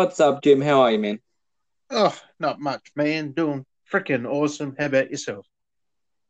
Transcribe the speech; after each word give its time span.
What's 0.00 0.18
up, 0.18 0.42
Jim? 0.42 0.62
How 0.62 0.80
are 0.80 0.92
you, 0.92 0.98
man? 0.98 1.20
Oh, 1.90 2.18
not 2.38 2.58
much, 2.58 2.90
man. 2.96 3.32
Doing 3.32 3.66
freaking 3.92 4.26
awesome. 4.26 4.74
How 4.78 4.86
about 4.86 5.10
yourself? 5.10 5.46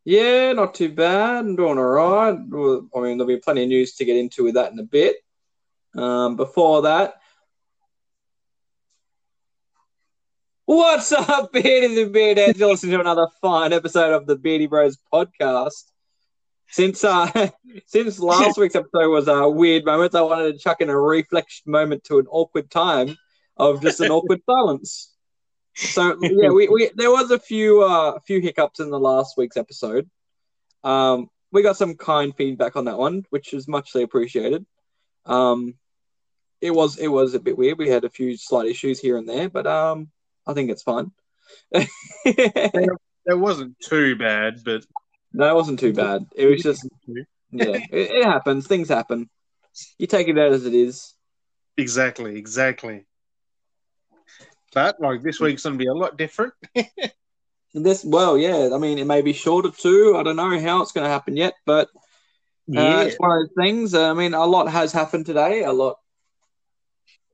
Yeah, 0.05 0.53
not 0.55 0.75
too 0.75 0.89
bad. 0.89 1.45
I'm 1.45 1.55
doing 1.55 1.79
all 1.79 1.85
right. 1.85 2.33
I 2.33 3.01
mean, 3.01 3.17
there'll 3.17 3.27
be 3.27 3.37
plenty 3.37 3.63
of 3.63 3.69
news 3.69 3.95
to 3.95 4.05
get 4.05 4.17
into 4.17 4.43
with 4.43 4.55
that 4.55 4.73
in 4.73 4.79
a 4.81 4.83
bit. 4.83 5.19
Um, 5.95 6.35
before 6.35 6.83
that, 6.83 7.21
what's 10.65 11.13
up, 11.13 11.53
Beardies 11.53 12.03
and 12.03 12.13
Beardheads? 12.13 12.59
You're 12.59 12.71
listening 12.71 12.95
to 12.95 13.01
another 13.01 13.29
fine 13.41 13.73
episode 13.73 14.13
of 14.15 14.27
the 14.27 14.35
Beardy 14.35 14.67
Bros 14.67 14.99
podcast. 15.15 15.85
Since 16.71 17.05
uh, 17.05 17.51
since 17.87 18.19
last 18.19 18.59
week's 18.59 18.75
episode 18.75 19.11
was 19.11 19.29
a 19.29 19.49
weird 19.49 19.85
moment, 19.85 20.17
I 20.17 20.23
wanted 20.23 20.55
to 20.55 20.59
chuck 20.59 20.81
in 20.81 20.91
a 20.91 20.99
reflection 20.99 21.71
moment 21.71 22.03
to 22.07 22.19
an 22.19 22.27
awkward 22.29 22.69
time 22.69 23.17
of 23.61 23.83
just 23.83 24.01
an 24.01 24.11
awkward 24.11 24.41
silence. 24.45 25.15
So 25.75 26.17
yeah, 26.21 26.51
we, 26.51 26.69
we 26.69 26.91
there 26.95 27.11
was 27.11 27.31
a 27.31 27.39
few 27.39 27.83
uh, 27.83 28.13
a 28.17 28.21
few 28.21 28.41
hiccups 28.41 28.81
in 28.81 28.91
the 28.91 28.99
last 28.99 29.37
week's 29.37 29.57
episode. 29.57 30.09
Um, 30.83 31.29
we 31.53 31.63
got 31.63 31.77
some 31.77 31.95
kind 31.95 32.35
feedback 32.37 32.77
on 32.77 32.87
that 32.87 32.99
one, 32.99 33.25
which 33.31 33.53
is 33.55 33.69
muchly 33.69 34.03
appreciated. 34.03 34.67
Um, 35.27 35.75
it 36.61 36.73
was 36.73 36.99
it 36.99 37.09
was 37.09 37.35
a 37.35 37.41
bit 37.41 37.57
weird. 37.57 37.79
We 37.79 37.89
had 37.89 38.05
a 38.05 38.11
few 38.11 38.37
slight 38.37 38.69
issues 38.69 38.99
here 39.01 39.17
and 39.17 39.29
there, 39.29 39.49
but 39.49 39.67
um, 39.67 40.11
I 40.47 40.53
think 40.55 40.71
it's 40.71 40.83
fine. 40.83 41.13
It 43.27 43.39
wasn't 43.39 43.79
too 43.81 44.17
bad, 44.17 44.65
but 44.65 44.85
No, 45.33 45.49
it 45.51 45.55
wasn't 45.55 45.79
too 45.79 45.93
bad. 45.93 46.27
It 46.35 46.47
was 46.47 46.63
just, 46.63 46.89
yeah, 47.07 47.77
it, 47.91 48.11
it 48.11 48.25
happens. 48.25 48.67
Things 48.67 48.89
happen. 48.89 49.29
You 49.99 50.07
take 50.07 50.29
it 50.29 50.39
out 50.39 50.53
as 50.53 50.67
it 50.67 50.75
is. 50.75 51.15
exactly, 51.77 52.37
exactly. 52.37 53.07
But 54.73 55.01
like 55.01 55.23
this 55.23 55.41
week's 55.41 55.65
gonna 55.65 55.77
be 55.77 55.87
a 55.87 55.95
lot 55.95 56.17
different. 56.17 56.55
This, 57.73 58.05
well, 58.05 58.37
yeah. 58.37 58.71
I 58.73 58.79
mean, 58.79 58.99
it 58.99 59.07
may 59.07 59.23
be 59.23 59.33
shorter 59.33 59.71
too. 59.71 60.17
I 60.19 60.23
don't 60.23 60.37
know 60.37 60.59
how 60.59 60.83
it's 60.83 60.93
going 60.93 61.05
to 61.05 61.11
happen 61.11 61.37
yet, 61.37 61.55
but 61.65 61.89
uh, 62.77 63.05
it's 63.07 63.17
one 63.17 63.31
of 63.31 63.39
those 63.39 63.55
things. 63.57 63.95
I 63.95 64.13
mean, 64.13 64.35
a 64.35 64.45
lot 64.45 64.69
has 64.69 64.93
happened 64.93 65.27
today. 65.27 65.63
A 65.63 65.73
lot. 65.73 65.97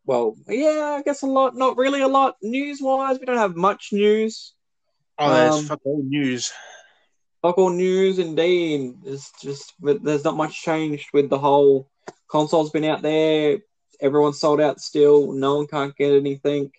Well, 0.05 0.37
yeah, 0.47 0.97
I 0.99 1.03
guess 1.03 1.23
a 1.23 1.27
lot. 1.27 1.57
Not 1.57 1.79
really 1.79 2.03
a 2.03 2.09
lot 2.09 2.37
news-wise. 2.43 3.19
We 3.19 3.27
don't 3.27 3.39
have 3.39 3.57
much 3.57 3.89
news. 3.93 4.53
oh, 5.19 5.33
there's 5.33 5.55
um, 5.55 5.65
fuck 5.65 5.81
all 5.85 6.03
news. 6.03 6.53
Fuck 7.41 7.59
all 7.59 7.71
news, 7.71 8.19
indeed. 8.19 8.95
It's 9.07 9.33
just 9.41 9.73
there's 9.81 10.25
not 10.25 10.37
much 10.37 10.63
changed 10.63 11.09
with 11.15 11.31
the 11.31 11.39
whole 11.39 11.89
console's 12.29 12.71
been 12.71 12.85
out 12.85 13.03
there. 13.03 13.61
Everyone's 14.01 14.39
sold 14.39 14.61
out 14.61 14.81
still. 14.81 15.33
No 15.33 15.57
one 15.57 15.67
can't 15.67 15.97
get 15.97 16.13
anything. 16.13 16.71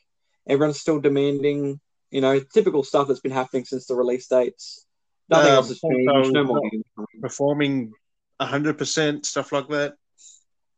Everyone's 0.48 0.80
still 0.80 1.00
demanding. 1.00 1.80
You 2.12 2.22
know, 2.22 2.40
typical 2.40 2.84
stuff 2.84 3.08
that's 3.08 3.20
been 3.20 3.32
happening 3.34 3.66
since 3.66 3.86
the 3.86 3.96
release 3.96 4.28
dates. 4.28 4.86
Nothing 5.30 5.50
Um, 5.52 5.56
else 5.56 5.68
has 5.70 5.80
changed. 5.82 6.34
no 6.34 6.44
more 6.44 6.62
games. 6.72 6.86
Performing 7.22 7.92
hundred 8.40 8.78
percent 8.78 9.26
stuff 9.26 9.52
like 9.52 9.68
that. 9.70 9.96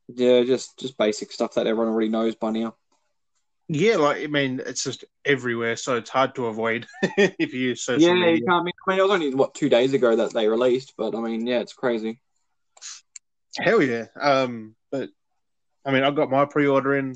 Yeah, 0.08 0.44
just 0.44 0.80
just 0.80 0.98
basic 0.98 1.32
stuff 1.32 1.54
that 1.54 1.68
everyone 1.68 1.90
already 1.94 2.10
knows 2.10 2.34
by 2.36 2.50
now. 2.52 2.76
Yeah, 3.68 3.98
like 3.98 4.24
I 4.24 4.28
mean, 4.28 4.60
it's 4.66 4.84
just 4.84 5.06
everywhere, 5.24 5.76
so 5.76 5.98
it's 5.98 6.10
hard 6.10 6.34
to 6.36 6.48
avoid 6.48 6.88
if 7.04 7.54
you 7.54 7.60
use 7.60 7.84
social 7.84 8.02
yeah, 8.08 8.16
media. 8.16 8.38
you 8.38 8.46
can't. 8.46 8.62
I 8.62 8.64
mean, 8.64 8.74
I 8.88 8.90
mean, 8.90 9.00
it 9.00 9.04
was 9.04 9.12
only 9.12 9.36
what 9.36 9.54
two 9.54 9.70
days 9.70 9.94
ago 9.94 10.16
that 10.16 10.34
they 10.34 10.48
released, 10.48 10.94
but 10.98 11.14
I 11.14 11.20
mean, 11.22 11.46
yeah, 11.46 11.60
it's 11.60 11.74
crazy. 11.74 12.20
Hell 13.60 13.84
yeah. 13.84 14.06
Um, 14.20 14.76
but 14.92 15.10
I 15.86 15.92
mean, 15.92 16.04
I 16.04 16.10
got 16.10 16.32
my 16.32 16.46
pre-order 16.46 16.96
in. 16.96 17.16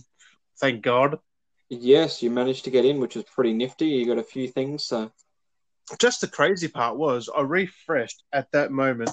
Thank 0.59 0.83
God. 0.83 1.17
Yes, 1.81 2.22
you 2.22 2.29
managed 2.29 2.66
to 2.66 2.72
get 2.72 2.85
in, 2.85 3.00
which 3.00 3.16
is 3.16 3.23
pretty 3.23 3.53
nifty. 3.53 3.88
You 3.88 4.06
got 4.06 4.17
a 4.17 4.23
few 4.23 4.47
things, 4.47 4.85
so 4.85 5.11
Just 6.00 6.22
the 6.22 6.28
crazy 6.28 6.67
part 6.67 6.97
was 6.97 7.29
I 7.35 7.41
refreshed 7.41 8.23
at 8.31 8.51
that 8.51 8.72
moment. 8.72 9.11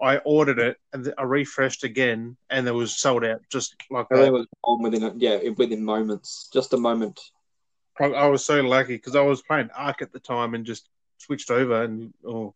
I 0.00 0.18
ordered 0.18 0.60
it 0.60 0.76
and 0.92 1.12
I 1.18 1.24
refreshed 1.24 1.84
again, 1.84 2.36
and 2.50 2.68
it 2.68 2.72
was 2.72 2.96
sold 2.96 3.24
out 3.24 3.40
just 3.50 3.74
like 3.90 4.06
everything 4.12 4.32
that. 4.32 4.38
was 4.38 4.46
on 4.62 4.82
within 4.82 5.12
yeah 5.18 5.38
within 5.56 5.84
moments, 5.84 6.48
just 6.52 6.72
a 6.72 6.76
moment. 6.76 7.20
I 8.00 8.28
was 8.28 8.44
so 8.44 8.60
lucky 8.60 8.94
because 8.94 9.16
I 9.16 9.22
was 9.22 9.42
playing 9.42 9.70
Ark 9.76 10.02
at 10.02 10.12
the 10.12 10.20
time 10.20 10.54
and 10.54 10.64
just 10.64 10.88
switched 11.18 11.50
over, 11.50 11.82
and 11.82 12.14
oh, 12.24 12.54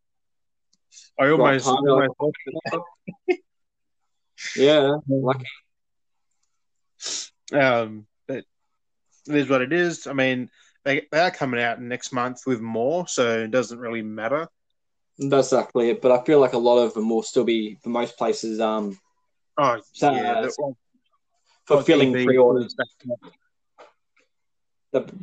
I 1.18 1.30
almost, 1.30 1.66
almost. 1.66 2.14
Yeah, 4.56 4.96
lucky. 5.08 5.46
Um, 7.52 8.06
it 9.28 9.34
is 9.34 9.48
what 9.48 9.62
it 9.62 9.72
is. 9.72 10.06
I 10.06 10.12
mean, 10.12 10.50
they 10.84 11.06
they 11.10 11.20
are 11.20 11.30
coming 11.30 11.60
out 11.60 11.80
next 11.80 12.12
month 12.12 12.40
with 12.46 12.60
more, 12.60 13.06
so 13.08 13.40
it 13.40 13.50
doesn't 13.50 13.78
really 13.78 14.02
matter. 14.02 14.48
That's 15.18 15.52
exactly 15.52 15.90
it. 15.90 16.02
But 16.02 16.12
I 16.12 16.24
feel 16.24 16.40
like 16.40 16.54
a 16.54 16.58
lot 16.58 16.78
of 16.78 16.94
them 16.94 17.08
will 17.08 17.22
still 17.22 17.44
be 17.44 17.76
for 17.82 17.90
most 17.90 18.16
places 18.16 18.60
um 18.60 18.98
Oh 19.58 19.80
yeah, 20.00 20.48
well, 20.58 20.76
fulfilling 21.66 22.12
pre-orders. 22.12 22.74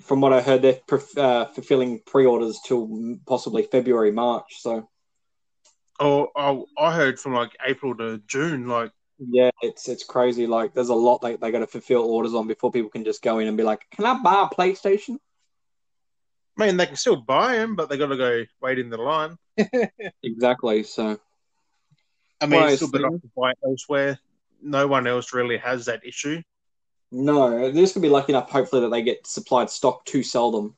From 0.01 0.21
what 0.21 0.33
I 0.33 0.41
heard, 0.41 0.63
they're 0.63 0.79
uh, 1.17 1.45
fulfilling 1.45 1.99
pre-orders 2.05 2.59
till 2.66 3.17
possibly 3.27 3.63
February, 3.63 4.11
March. 4.11 4.61
So 4.61 4.87
Oh, 5.99 6.29
oh, 6.35 6.66
I 6.77 6.95
heard 6.95 7.19
from 7.19 7.33
like 7.33 7.51
April 7.66 7.95
to 7.97 8.21
June. 8.25 8.67
Like, 8.67 8.91
yeah, 9.19 9.52
it's 9.62 9.88
it's 9.90 10.03
crazy. 10.03 10.47
Like 10.47 10.74
there's 10.74 10.90
a 10.90 10.94
lot 10.96 11.22
they 11.22 11.35
they 11.35 11.52
got 11.52 11.59
to 11.59 11.68
fulfill 11.68 12.03
orders 12.03 12.34
on 12.34 12.47
before 12.47 12.72
people 12.72 12.90
can 12.90 13.03
just 13.03 13.22
go 13.22 13.40
in 13.40 13.47
and 13.47 13.57
be 13.57 13.63
like, 13.63 13.85
"Can 13.91 14.06
I 14.06 14.22
buy 14.22 14.47
a 14.50 14.56
PlayStation?" 14.56 15.18
I 16.57 16.66
mean, 16.66 16.78
they 16.78 16.85
can 16.88 16.96
still 16.97 17.16
buy 17.16 17.56
them, 17.56 17.75
but 17.75 17.88
they 17.90 17.97
got 17.97 18.08
to 18.08 18.18
go 18.18 18.44
wait 18.62 18.79
in 18.79 18.90
the 18.90 18.97
line. 18.97 19.38
Exactly. 20.24 20.84
So 20.84 21.19
I 22.41 22.46
mean, 22.46 22.63
it's 22.63 22.78
still 22.78 22.90
better 22.91 23.09
to 23.09 23.31
buy 23.35 23.53
elsewhere. 23.63 24.19
No 24.62 24.88
one 24.88 25.08
else 25.08 25.34
really 25.34 25.58
has 25.58 25.85
that 25.85 26.06
issue. 26.06 26.41
no, 27.12 27.72
this 27.72 27.94
could 27.94 28.02
be 28.02 28.09
lucky 28.09 28.34
enough. 28.34 28.50
Hopefully, 28.50 28.81
that 28.81 28.90
they 28.90 29.02
get 29.02 29.25
supplied 29.28 29.69
stock 29.69 30.06
to 30.06 30.22
sell 30.24 30.52
them. 30.52 30.75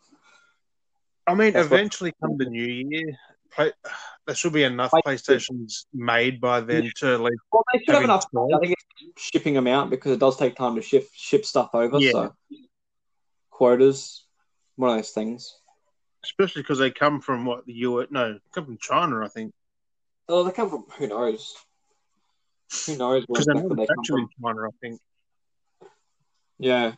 I 1.28 1.34
mean, 1.36 1.54
That's 1.54 1.70
what- 1.70 1.80
eventually, 1.80 2.14
come 2.22 2.38
the 2.38 2.46
new 2.46 2.64
year, 2.64 3.18
play, 3.52 3.72
there 4.26 4.36
should 4.36 4.54
be 4.54 4.64
enough 4.64 4.92
PlayStations 5.06 5.86
made 5.94 6.42
by 6.42 6.62
then 6.62 6.92
to 6.98 7.14
at 7.14 7.22
least. 7.22 7.42
Well, 7.52 7.64
they 7.74 7.80
should 7.80 7.96
have 7.96 8.04
enough. 8.04 8.26
I 8.36 8.60
think 8.60 8.76
it's 9.16 9.24
shipping 9.24 9.54
them 9.54 9.68
out 9.68 9.90
because 9.90 10.12
it 10.12 10.20
does 10.20 10.38
take 10.38 10.56
time 10.56 10.76
to 10.76 10.82
ship 10.82 11.08
ship 11.14 11.46
stuff 11.46 11.72
over. 11.74 12.00
Yeah. 12.00 12.12
So 12.12 12.36
quotas, 13.50 14.26
one 14.76 14.90
of 14.90 14.98
those 14.98 15.12
things. 15.12 15.56
Especially 16.24 16.62
because 16.62 16.80
they 16.80 16.92
come 16.92 17.22
from 17.22 17.46
what 17.46 17.66
the 17.66 17.74
US, 17.74 18.08
no, 18.10 18.40
come 18.54 18.66
from 18.66 18.78
China, 18.80 19.24
I 19.24 19.28
think. 19.28 19.54
Oh, 20.28 20.44
they 20.44 20.52
come 20.52 20.70
from 20.70 20.86
who 20.98 21.08
knows? 21.08 21.56
Who 22.86 22.98
knows 22.98 23.26
Because 23.28 23.46
they're 23.48 23.56
exactly 23.56 23.76
they 23.76 23.88
come 23.88 23.96
manufactured 23.98 24.18
in? 24.18 24.30
China, 24.44 24.62
I 24.68 24.72
think, 24.82 25.02
Yeah, 26.58 26.94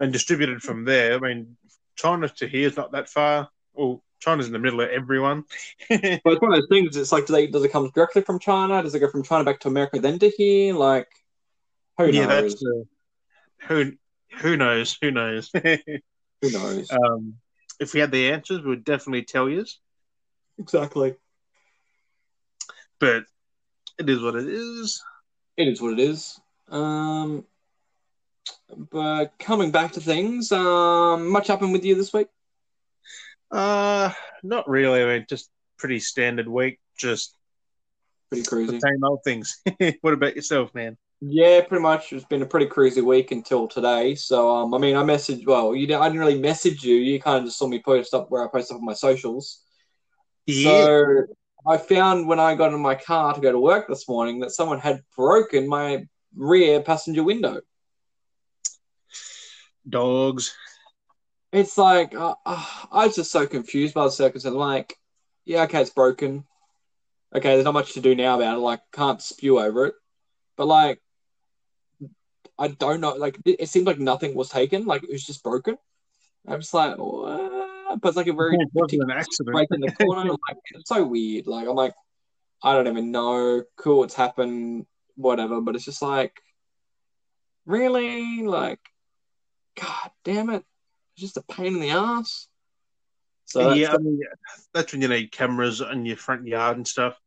and 0.00 0.12
distributed 0.12 0.62
from 0.62 0.84
there. 0.84 1.14
I 1.14 1.18
mean, 1.18 1.56
China 1.96 2.28
to 2.28 2.46
here 2.46 2.68
is 2.68 2.76
not 2.76 2.92
that 2.92 3.08
far. 3.08 3.48
Well, 3.74 4.02
China's 4.22 4.46
in 4.46 4.52
the 4.52 4.58
middle 4.58 4.80
of 4.80 4.90
everyone. 4.90 5.44
but 5.88 5.98
it's 6.00 6.24
one 6.24 6.54
of 6.54 6.60
those 6.60 6.68
things. 6.70 6.96
It's 6.96 7.12
like, 7.12 7.26
do 7.26 7.32
they 7.32 7.48
does 7.48 7.64
it 7.64 7.72
come 7.72 7.90
directly 7.94 8.22
from 8.22 8.38
China? 8.38 8.82
Does 8.82 8.94
it 8.94 9.00
go 9.00 9.10
from 9.10 9.22
China 9.22 9.44
back 9.44 9.60
to 9.60 9.68
America 9.68 9.98
then 10.00 10.18
to 10.20 10.30
here? 10.36 10.74
Like, 10.74 11.08
who 11.98 12.06
yeah, 12.06 12.26
knows? 12.26 12.52
that's 12.52 12.64
uh, 12.64 13.66
who. 13.66 13.92
Who 14.38 14.56
knows? 14.56 14.96
Who 15.02 15.10
knows? 15.10 15.50
Who 15.54 16.50
knows? 16.50 16.90
um, 16.90 17.34
if 17.80 17.94
we 17.94 18.00
had 18.00 18.10
the 18.10 18.32
answers, 18.32 18.62
we'd 18.62 18.84
definitely 18.84 19.24
tell 19.24 19.48
you. 19.48 19.64
exactly. 20.58 21.16
But 22.98 23.24
it 23.98 24.08
is 24.08 24.22
what 24.22 24.36
it 24.36 24.48
is. 24.48 25.02
It 25.56 25.68
is 25.68 25.82
what 25.82 25.92
it 25.92 26.00
is. 26.00 26.40
Um, 26.70 27.44
but 28.90 29.38
coming 29.38 29.70
back 29.70 29.92
to 29.92 30.00
things, 30.00 30.50
um, 30.52 31.28
much 31.28 31.48
happened 31.48 31.72
with 31.72 31.84
you 31.84 31.94
this 31.94 32.12
week. 32.12 32.28
Uh, 33.52 34.10
not 34.42 34.68
really. 34.68 35.02
I 35.02 35.06
mean, 35.06 35.26
just 35.28 35.50
pretty 35.78 36.00
standard 36.00 36.48
week. 36.48 36.80
Just 36.96 37.36
Pretty 38.30 38.46
crazy. 38.46 38.80
same 38.80 39.04
old 39.04 39.20
things. 39.24 39.60
what 40.00 40.14
about 40.14 40.34
yourself, 40.34 40.74
man? 40.74 40.96
Yeah, 41.20 41.60
pretty 41.60 41.82
much. 41.82 42.12
It's 42.12 42.24
been 42.24 42.42
a 42.42 42.46
pretty 42.46 42.66
crazy 42.66 43.02
week 43.02 43.30
until 43.30 43.68
today. 43.68 44.14
So, 44.14 44.48
um, 44.48 44.74
I 44.74 44.78
mean, 44.78 44.96
I 44.96 45.02
messaged. 45.02 45.46
Well, 45.46 45.74
you 45.76 45.86
didn't, 45.86 46.02
I 46.02 46.08
didn't 46.08 46.20
really 46.20 46.40
message 46.40 46.82
you. 46.82 46.96
You 46.96 47.20
kind 47.20 47.38
of 47.38 47.44
just 47.44 47.58
saw 47.58 47.68
me 47.68 47.82
post 47.84 48.14
up 48.14 48.30
where 48.30 48.42
I 48.42 48.48
post 48.50 48.72
up 48.72 48.78
on 48.78 48.84
my 48.84 48.94
socials. 48.94 49.60
Yeah. 50.46 50.86
So, 50.86 51.26
I 51.68 51.76
found 51.76 52.26
when 52.26 52.40
I 52.40 52.54
got 52.54 52.72
in 52.72 52.80
my 52.80 52.94
car 52.94 53.34
to 53.34 53.40
go 53.40 53.52
to 53.52 53.60
work 53.60 53.86
this 53.86 54.08
morning 54.08 54.40
that 54.40 54.50
someone 54.50 54.80
had 54.80 55.02
broken 55.14 55.68
my 55.68 56.06
rear 56.34 56.80
passenger 56.80 57.22
window. 57.22 57.60
dogs. 59.88 60.56
It's 61.52 61.76
like 61.76 62.14
uh, 62.14 62.34
uh, 62.46 62.66
I 62.90 63.06
was 63.06 63.16
just 63.16 63.30
so 63.30 63.46
confused 63.46 63.94
by 63.94 64.04
the 64.04 64.10
circumstance. 64.10 64.54
Like, 64.54 64.96
yeah, 65.44 65.64
okay, 65.64 65.82
it's 65.82 65.90
broken. 65.90 66.44
Okay, 67.34 67.50
there's 67.50 67.64
not 67.64 67.74
much 67.74 67.94
to 67.94 68.00
do 68.00 68.14
now 68.14 68.36
about 68.36 68.56
it. 68.56 68.60
Like, 68.60 68.80
can't 68.92 69.20
spew 69.20 69.58
over 69.58 69.86
it. 69.86 69.94
But 70.56 70.66
like, 70.66 71.00
I 72.58 72.68
don't 72.68 73.00
know. 73.00 73.14
Like 73.14 73.38
it, 73.44 73.56
it 73.60 73.68
seemed 73.68 73.86
like 73.86 73.98
nothing 73.98 74.34
was 74.34 74.48
taken. 74.48 74.86
Like 74.86 75.02
it 75.02 75.10
was 75.10 75.24
just 75.24 75.42
broken. 75.42 75.76
I'm 76.46 76.60
just 76.60 76.74
like, 76.74 76.96
what? 76.96 78.00
but 78.00 78.08
it's 78.08 78.16
like 78.16 78.26
a 78.26 78.32
very 78.32 78.56
It 78.56 78.68
wasn't 78.72 79.02
an 79.02 79.10
accident. 79.10 79.54
break 79.54 79.68
in 79.72 79.80
the 79.80 79.92
corner. 79.92 80.30
like 80.30 80.56
it's 80.74 80.88
so 80.88 81.04
weird. 81.04 81.46
Like 81.46 81.68
I'm 81.68 81.74
like, 81.76 81.94
I 82.62 82.74
don't 82.74 82.86
even 82.88 83.10
know. 83.10 83.62
Cool, 83.76 84.04
it's 84.04 84.14
happened. 84.14 84.86
Whatever. 85.16 85.60
But 85.60 85.76
it's 85.76 85.84
just 85.84 86.02
like, 86.02 86.40
really, 87.66 88.42
like, 88.42 88.80
god 89.80 90.10
damn 90.24 90.50
it, 90.50 90.64
it's 91.14 91.22
just 91.22 91.36
a 91.36 91.42
pain 91.42 91.74
in 91.74 91.80
the 91.80 91.90
ass. 91.90 92.48
So 93.46 93.60
that's- 93.60 93.78
yeah, 93.78 93.94
I 93.94 93.98
mean, 93.98 94.20
that's 94.72 94.92
when 94.92 95.02
you 95.02 95.08
need 95.08 95.32
cameras 95.32 95.80
in 95.80 96.06
your 96.06 96.16
front 96.16 96.46
yard 96.46 96.76
and 96.76 96.86
stuff. 96.86 97.18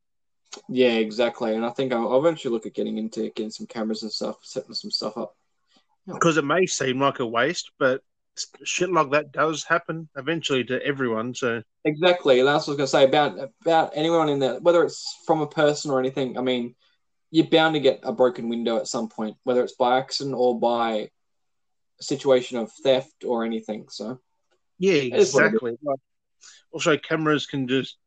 yeah, 0.69 0.93
exactly. 0.93 1.53
And 1.53 1.65
I 1.65 1.69
think 1.69 1.91
I'll, 1.93 2.11
I'll 2.11 2.19
eventually 2.19 2.53
look 2.53 2.65
at 2.65 2.73
getting 2.73 2.97
into 2.97 3.29
getting 3.31 3.51
some 3.51 3.67
cameras 3.67 4.03
and 4.03 4.11
stuff, 4.11 4.37
setting 4.41 4.73
some 4.73 4.91
stuff 4.91 5.17
up. 5.17 5.35
Because 6.07 6.37
it 6.37 6.45
may 6.45 6.65
seem 6.65 6.99
like 7.01 7.19
a 7.19 7.25
waste, 7.25 7.71
but 7.79 8.01
shit 8.63 8.91
like 8.91 9.11
that 9.11 9.31
does 9.31 9.63
happen 9.63 10.07
eventually 10.15 10.63
to 10.65 10.83
everyone. 10.85 11.33
So 11.33 11.61
Exactly. 11.83 12.41
That's 12.41 12.67
what 12.67 12.73
I 12.73 12.75
was 12.75 12.77
going 12.77 12.77
to 12.77 12.87
say 12.87 13.03
about 13.03 13.49
about 13.61 13.91
anyone 13.95 14.29
in 14.29 14.39
there, 14.39 14.59
whether 14.59 14.83
it's 14.83 15.19
from 15.25 15.41
a 15.41 15.47
person 15.47 15.91
or 15.91 15.99
anything. 15.99 16.37
I 16.37 16.41
mean, 16.41 16.75
you're 17.31 17.47
bound 17.47 17.73
to 17.73 17.79
get 17.79 17.99
a 18.03 18.11
broken 18.13 18.49
window 18.49 18.77
at 18.77 18.87
some 18.87 19.09
point, 19.09 19.35
whether 19.43 19.63
it's 19.63 19.75
by 19.75 19.97
accident 19.97 20.35
or 20.37 20.59
by 20.59 21.09
situation 21.99 22.57
of 22.57 22.71
theft 22.71 23.23
or 23.25 23.45
anything. 23.45 23.87
So 23.89 24.19
yeah, 24.77 24.93
is 24.93 25.33
what 25.33 25.45
it 25.45 25.53
is. 25.53 25.61
exactly. 25.61 25.77
Also, 26.71 26.97
cameras 26.97 27.45
can 27.45 27.67
just 27.67 27.97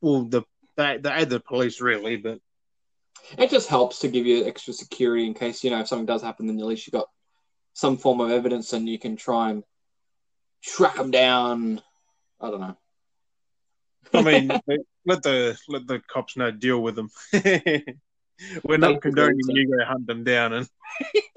well, 0.00 0.24
the 0.24 0.42
they, 0.76 0.98
they 0.98 1.10
add 1.10 1.30
the 1.30 1.40
police 1.40 1.80
really, 1.80 2.16
but 2.16 2.40
it 3.36 3.50
just 3.50 3.68
helps 3.68 4.00
to 4.00 4.08
give 4.08 4.26
you 4.26 4.46
extra 4.46 4.72
security 4.72 5.26
in 5.26 5.34
case 5.34 5.64
you 5.64 5.70
know 5.70 5.80
if 5.80 5.88
something 5.88 6.06
does 6.06 6.22
happen, 6.22 6.46
then 6.46 6.58
at 6.58 6.66
least 6.66 6.86
you 6.86 6.90
got 6.90 7.08
some 7.72 7.96
form 7.96 8.20
of 8.20 8.30
evidence 8.30 8.72
and 8.72 8.88
you 8.88 8.98
can 8.98 9.16
try 9.16 9.50
and 9.50 9.64
track 10.62 10.96
them 10.96 11.10
down. 11.10 11.80
I 12.40 12.50
don't 12.50 12.60
know. 12.60 12.76
I 14.14 14.22
mean, 14.22 14.48
let 15.06 15.22
the 15.22 15.58
let 15.68 15.86
the 15.86 16.00
cops 16.12 16.36
know 16.36 16.50
deal 16.50 16.80
with 16.80 16.96
them. 16.96 17.10
We're 18.64 18.78
not 18.78 19.02
condoning 19.02 19.42
so. 19.42 19.52
you 19.52 19.68
go 19.68 19.84
hunt 19.84 20.06
them 20.06 20.24
down 20.24 20.52
and 20.52 20.68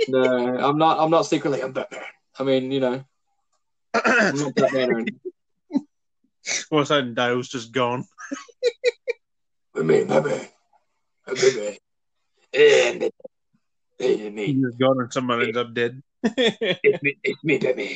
no, 0.08 0.24
I'm 0.24 0.78
not. 0.78 1.00
I'm 1.00 1.12
not 1.12 1.24
secretly. 1.24 1.62
I'm 1.62 1.74
Batman. 1.74 2.02
I 2.40 2.44
mean, 2.44 2.72
you 2.72 2.80
know, 2.80 3.04
I'm 3.94 4.36
not 4.36 4.56
Batman 4.56 5.06
all 6.72 6.80
of 6.80 6.84
a 6.84 6.86
sudden 6.86 7.14
Dale's 7.14 7.48
just 7.48 7.72
gone. 7.72 8.06
Me, 9.76 10.04
Batman. 10.04 10.48
Batman. 11.26 11.78
It's 12.54 14.34
me. 14.34 14.46
He's 14.46 14.62
just 14.62 14.80
gone 14.80 15.00
and 15.00 15.14
someone 15.14 15.42
ends 15.42 15.58
up 15.58 15.74
dead. 15.74 16.02
It's 16.24 17.04
me, 17.04 17.18
it's 17.24 17.44
me, 17.44 17.58
Batman. 17.58 17.96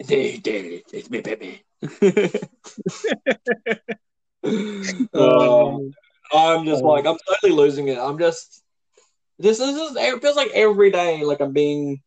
It's 0.00 0.10
me. 0.10 0.82
It's 0.92 1.10
me, 1.10 1.20
Batman. 1.20 1.58
um, 5.14 5.94
I'm 6.34 6.64
just 6.66 6.82
like 6.82 7.06
I'm 7.06 7.16
totally 7.28 7.52
losing 7.52 7.88
it. 7.88 7.98
I'm 7.98 8.18
just 8.18 8.62
this 9.38 9.58
is 9.60 9.76
just, 9.76 9.96
it 9.96 10.22
feels 10.22 10.36
like 10.36 10.50
every 10.54 10.90
day 10.90 11.24
like 11.24 11.40
I'm 11.40 11.52
being 11.52 12.00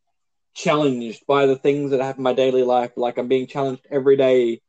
challenged 0.54 1.26
by 1.28 1.46
the 1.46 1.56
things 1.56 1.92
that 1.92 2.02
happen 2.02 2.20
in 2.22 2.24
my 2.24 2.34
daily 2.34 2.64
life. 2.64 2.92
Like 2.96 3.18
I'm 3.18 3.28
being 3.28 3.48
challenged 3.48 3.86
every 3.92 4.18
day 4.18 4.62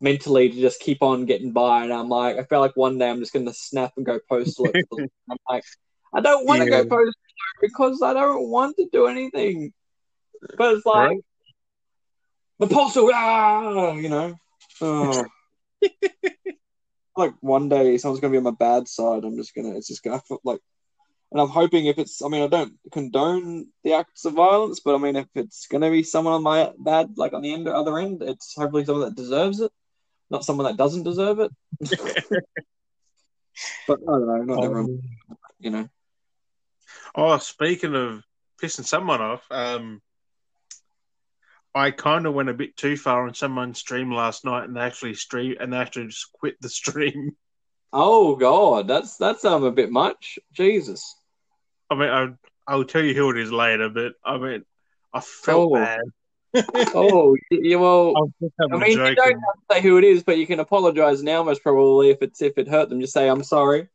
mentally 0.00 0.48
to 0.50 0.60
just 0.60 0.80
keep 0.80 1.02
on 1.02 1.24
getting 1.24 1.52
by. 1.52 1.84
And 1.84 1.92
I'm 1.92 2.08
like, 2.08 2.36
I 2.36 2.44
feel 2.44 2.60
like 2.60 2.76
one 2.76 2.98
day 2.98 3.08
I'm 3.08 3.20
just 3.20 3.32
going 3.32 3.46
to 3.46 3.52
snap 3.54 3.92
and 3.96 4.04
go 4.04 4.18
postal. 4.28 4.70
I'm 5.30 5.36
like, 5.48 5.64
I 6.14 6.20
don't 6.20 6.46
want 6.46 6.62
to 6.62 6.70
Yeah. 6.70 6.82
go 6.82 6.88
postal 6.88 7.12
because 7.60 8.02
I 8.02 8.12
don't 8.12 8.48
want 8.48 8.76
to 8.76 8.88
do 8.92 9.06
anything. 9.06 9.72
But 10.56 10.74
it's 10.76 10.86
like 10.86 11.08
Right. 11.08 11.20
the 12.58 12.66
postal, 12.66 13.10
ah, 13.12 13.92
you 13.92 14.08
know. 14.08 14.34
Oh. 14.80 15.24
Like 17.16 17.34
one 17.40 17.68
day 17.68 17.96
someone's 17.98 18.20
gonna 18.20 18.32
be 18.32 18.38
on 18.38 18.44
my 18.44 18.50
bad 18.50 18.88
side. 18.88 19.24
I'm 19.24 19.36
just 19.36 19.54
gonna. 19.54 19.76
It's 19.76 19.88
just 19.88 20.02
gonna 20.02 20.20
feel 20.20 20.40
like, 20.44 20.60
and 21.30 21.40
I'm 21.40 21.48
hoping 21.48 21.86
if 21.86 21.98
it's. 21.98 22.22
I 22.22 22.28
mean, 22.28 22.42
I 22.42 22.48
don't 22.48 22.74
condone 22.92 23.66
the 23.82 23.94
acts 23.94 24.24
of 24.24 24.34
violence, 24.34 24.80
but 24.80 24.94
I 24.94 24.98
mean, 24.98 25.16
if 25.16 25.26
it's 25.34 25.66
gonna 25.66 25.90
be 25.90 26.02
someone 26.02 26.34
on 26.34 26.42
my 26.42 26.72
bad, 26.78 27.16
like 27.16 27.32
on 27.32 27.42
the 27.42 27.52
end 27.52 27.68
or 27.68 27.74
other 27.74 27.98
end, 27.98 28.22
it's 28.22 28.54
hopefully 28.56 28.84
someone 28.84 29.08
that 29.08 29.16
deserves 29.16 29.60
it, 29.60 29.72
not 30.30 30.44
someone 30.44 30.66
that 30.66 30.76
doesn't 30.76 31.04
deserve 31.04 31.40
it. 31.40 31.50
but 33.86 34.00
I 34.00 34.12
don't 34.12 34.26
know. 34.26 34.54
Not 34.54 34.64
everyone, 34.64 35.00
you 35.58 35.70
know. 35.70 35.88
Oh, 37.14 37.38
speaking 37.38 37.94
of 37.94 38.24
pissing 38.60 38.84
someone 38.84 39.20
off, 39.20 39.44
um, 39.50 40.02
I 41.74 41.90
kind 41.90 42.26
of 42.26 42.34
went 42.34 42.48
a 42.48 42.54
bit 42.54 42.76
too 42.76 42.96
far 42.96 43.26
on 43.26 43.34
someone's 43.34 43.78
stream 43.78 44.12
last 44.12 44.44
night, 44.44 44.64
and 44.64 44.76
they 44.76 44.80
actually 44.80 45.14
stream 45.14 45.56
and 45.58 45.72
they 45.72 45.76
actually 45.76 46.06
just 46.06 46.32
quit 46.32 46.54
the 46.60 46.68
stream. 46.68 47.32
Oh 47.96 48.34
God, 48.34 48.88
that's 48.88 49.16
that's 49.18 49.44
um 49.44 49.62
a 49.62 49.70
bit 49.70 49.88
much. 49.88 50.36
Jesus. 50.52 51.16
I 51.88 51.94
mean, 51.94 52.08
I, 52.08 52.28
I'll 52.66 52.82
tell 52.82 53.04
you 53.04 53.14
who 53.14 53.30
it 53.30 53.38
is 53.38 53.52
later, 53.52 53.88
but 53.88 54.14
I 54.24 54.36
mean, 54.36 54.64
I 55.12 55.20
felt 55.20 55.70
Oh. 55.70 55.74
bad. 55.74 56.00
Oh, 56.94 57.36
yeah. 57.52 57.76
Well, 57.76 58.16
I 58.16 58.20
was 58.20 58.30
just 58.42 58.54
I 58.58 58.64
having 58.64 58.80
mean, 58.80 58.98
you 58.98 59.14
don't 59.14 59.28
have 59.28 59.34
to 59.34 59.74
say 59.74 59.80
who 59.80 59.98
it 59.98 60.04
is, 60.04 60.24
but 60.24 60.38
you 60.38 60.46
can 60.46 60.58
apologize 60.58 61.22
now, 61.22 61.44
most 61.44 61.62
probably, 61.62 62.10
if 62.10 62.20
it's 62.20 62.42
if 62.42 62.58
it 62.58 62.66
hurt 62.66 62.88
them. 62.88 63.00
Just 63.00 63.12
say 63.12 63.28
I'm 63.28 63.44
sorry. 63.44 63.88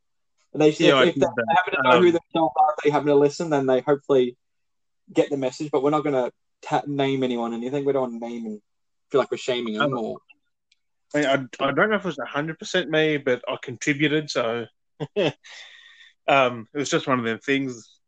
And 0.54 0.62
they 0.62 0.70
should, 0.72 0.86
Yeah, 0.86 1.02
if, 1.02 1.08
if 1.08 1.14
they 1.16 1.20
that. 1.20 1.46
happen 1.56 1.74
to 1.74 1.82
know 1.82 2.00
who 2.00 2.06
Um, 2.08 2.18
themselves 2.32 2.54
are, 2.56 2.74
they 2.82 2.90
happen 2.90 3.08
to 3.08 3.14
listen, 3.16 3.50
then 3.50 3.66
they 3.66 3.80
hopefully 3.80 4.36
get 5.12 5.28
the 5.28 5.36
message. 5.36 5.70
But 5.70 5.82
we're 5.82 5.90
not 5.90 6.04
going 6.04 6.14
to 6.14 6.32
ta- 6.62 6.82
name 6.86 7.22
anyone 7.22 7.54
anything. 7.54 7.84
We 7.84 7.92
don't 7.92 8.12
want 8.12 8.22
to 8.22 8.28
name 8.28 8.46
and 8.46 8.62
feel 9.10 9.20
like 9.20 9.30
we're 9.30 9.36
shaming 9.36 9.74
them. 9.74 9.92
Um, 9.92 9.98
Or 9.98 10.18
I, 11.14 11.18
mean, 11.18 11.26
I, 11.26 11.64
I 11.64 11.72
don't 11.72 11.90
know 11.90 11.96
if 11.96 12.04
it 12.04 12.06
was 12.06 12.18
hundred 12.22 12.58
percent 12.58 12.90
me, 12.90 13.16
but 13.16 13.42
I 13.48 13.56
contributed, 13.60 14.30
so 14.30 14.66
um, 16.28 16.68
it 16.72 16.78
was 16.78 16.90
just 16.90 17.06
one 17.06 17.18
of 17.18 17.24
them 17.24 17.38
things. 17.38 17.98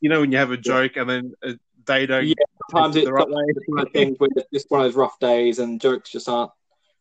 You 0.00 0.08
know, 0.10 0.20
when 0.20 0.32
you 0.32 0.38
have 0.38 0.52
a 0.52 0.56
joke 0.56 0.96
and 0.96 1.08
then 1.10 1.32
uh, 1.44 1.52
they 1.86 2.06
don't. 2.06 2.26
Yeah, 2.26 2.34
sometimes 2.70 2.96
it's 2.96 3.06
the 3.06 3.12
right 3.12 3.28
one 3.28 3.44
of 3.80 3.86
those 3.86 3.92
things 3.92 4.18
where 4.18 4.30
it's 4.34 4.48
just 4.52 4.70
one 4.70 4.80
of 4.80 4.86
those 4.86 4.96
rough 4.96 5.18
days, 5.18 5.58
and 5.58 5.80
jokes 5.80 6.10
just 6.10 6.28
aren't 6.28 6.52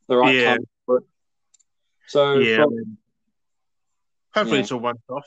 the 0.07 0.17
right 0.17 0.35
Yeah. 0.35 0.55
time 0.55 0.67
for 0.85 0.97
it. 0.97 1.03
So, 2.07 2.39
Yeah. 2.39 2.65
Hopefully, 4.33 4.57
Yeah. 4.57 4.61
it's 4.63 4.71
a 4.71 4.77
one-off. 4.77 5.25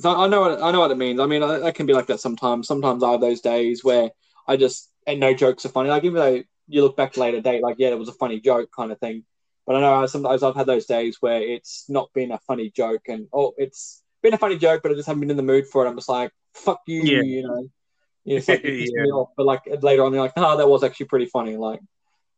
So 0.00 0.16
I 0.16 0.26
know 0.28 0.40
what 0.40 0.62
I 0.62 0.70
know 0.70 0.80
what 0.80 0.90
it 0.90 0.96
means. 0.98 1.20
I 1.20 1.26
mean, 1.26 1.42
I, 1.42 1.62
I 1.64 1.70
can 1.72 1.86
be 1.86 1.92
like 1.92 2.06
that 2.06 2.20
sometimes. 2.20 2.66
Sometimes 2.68 3.02
I 3.02 3.12
have 3.12 3.20
those 3.20 3.40
days 3.40 3.84
where 3.84 4.10
I 4.48 4.56
just 4.56 4.90
and 5.06 5.20
no 5.20 5.34
jokes 5.34 5.66
are 5.66 5.70
funny. 5.70 5.90
Like 5.90 6.04
even 6.04 6.16
though 6.16 6.42
you 6.68 6.82
look 6.82 6.96
back 6.96 7.16
later 7.16 7.40
date, 7.40 7.62
like 7.62 7.76
yeah, 7.78 7.88
it 7.90 7.98
was 7.98 8.08
a 8.08 8.12
funny 8.14 8.40
joke 8.40 8.70
kind 8.74 8.92
of 8.92 8.98
thing. 9.00 9.24
But 9.66 9.76
I 9.76 9.80
know 9.80 10.06
sometimes 10.06 10.42
I've 10.42 10.56
had 10.56 10.66
those 10.66 10.86
days 10.86 11.18
where 11.20 11.40
it's 11.42 11.84
not 11.88 12.12
been 12.14 12.32
a 12.32 12.38
funny 12.38 12.70
joke, 12.70 13.02
and 13.08 13.28
oh, 13.32 13.52
it's 13.58 14.02
been 14.22 14.34
a 14.34 14.38
funny 14.38 14.58
joke, 14.58 14.82
but 14.82 14.92
I 14.92 14.94
just 14.94 15.06
haven't 15.06 15.20
been 15.20 15.30
in 15.30 15.36
the 15.36 15.42
mood 15.42 15.66
for 15.66 15.84
it. 15.84 15.88
I'm 15.88 15.96
just 15.96 16.08
like, 16.08 16.32
fuck 16.54 16.80
you, 16.86 17.02
Yeah. 17.02 17.22
you 17.22 17.42
know. 17.42 17.68
It's 18.26 18.48
like 18.48 18.62
Yeah. 18.64 19.04
off. 19.12 19.30
But 19.36 19.46
like 19.46 19.62
later 19.82 20.04
on, 20.04 20.12
you're 20.12 20.22
like, 20.22 20.32
oh, 20.36 20.56
that 20.56 20.68
was 20.68 20.84
actually 20.84 21.06
pretty 21.06 21.26
funny. 21.26 21.56
Like, 21.56 21.80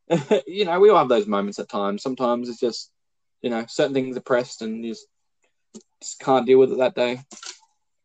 you 0.47 0.65
know, 0.65 0.81
we 0.81 0.91
all 0.91 0.99
have 0.99 1.09
those 1.09 1.27
moments 1.27 1.59
at 1.59 1.69
times. 1.69 2.03
Sometimes 2.03 2.49
it's 2.49 2.61
just, 2.61 2.91
you 3.43 3.51
know, 3.51 3.65
certain 3.69 3.95
things 3.95 4.17
are 4.17 4.21
pressed, 4.23 4.63
and 4.63 4.85
you 4.85 4.93
just, 4.93 5.07
just 6.01 6.21
can't 6.21 6.47
deal 6.47 6.59
with 6.59 6.73
it 6.73 6.79
that 6.79 6.95
day. 6.95 7.21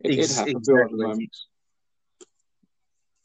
It, 0.04 0.20
it 0.20 0.32
happens. 0.32 0.68
We 0.68 0.74
all 0.74 0.80
have 0.80 0.92
exactly. 0.92 1.08
moments. 1.08 1.48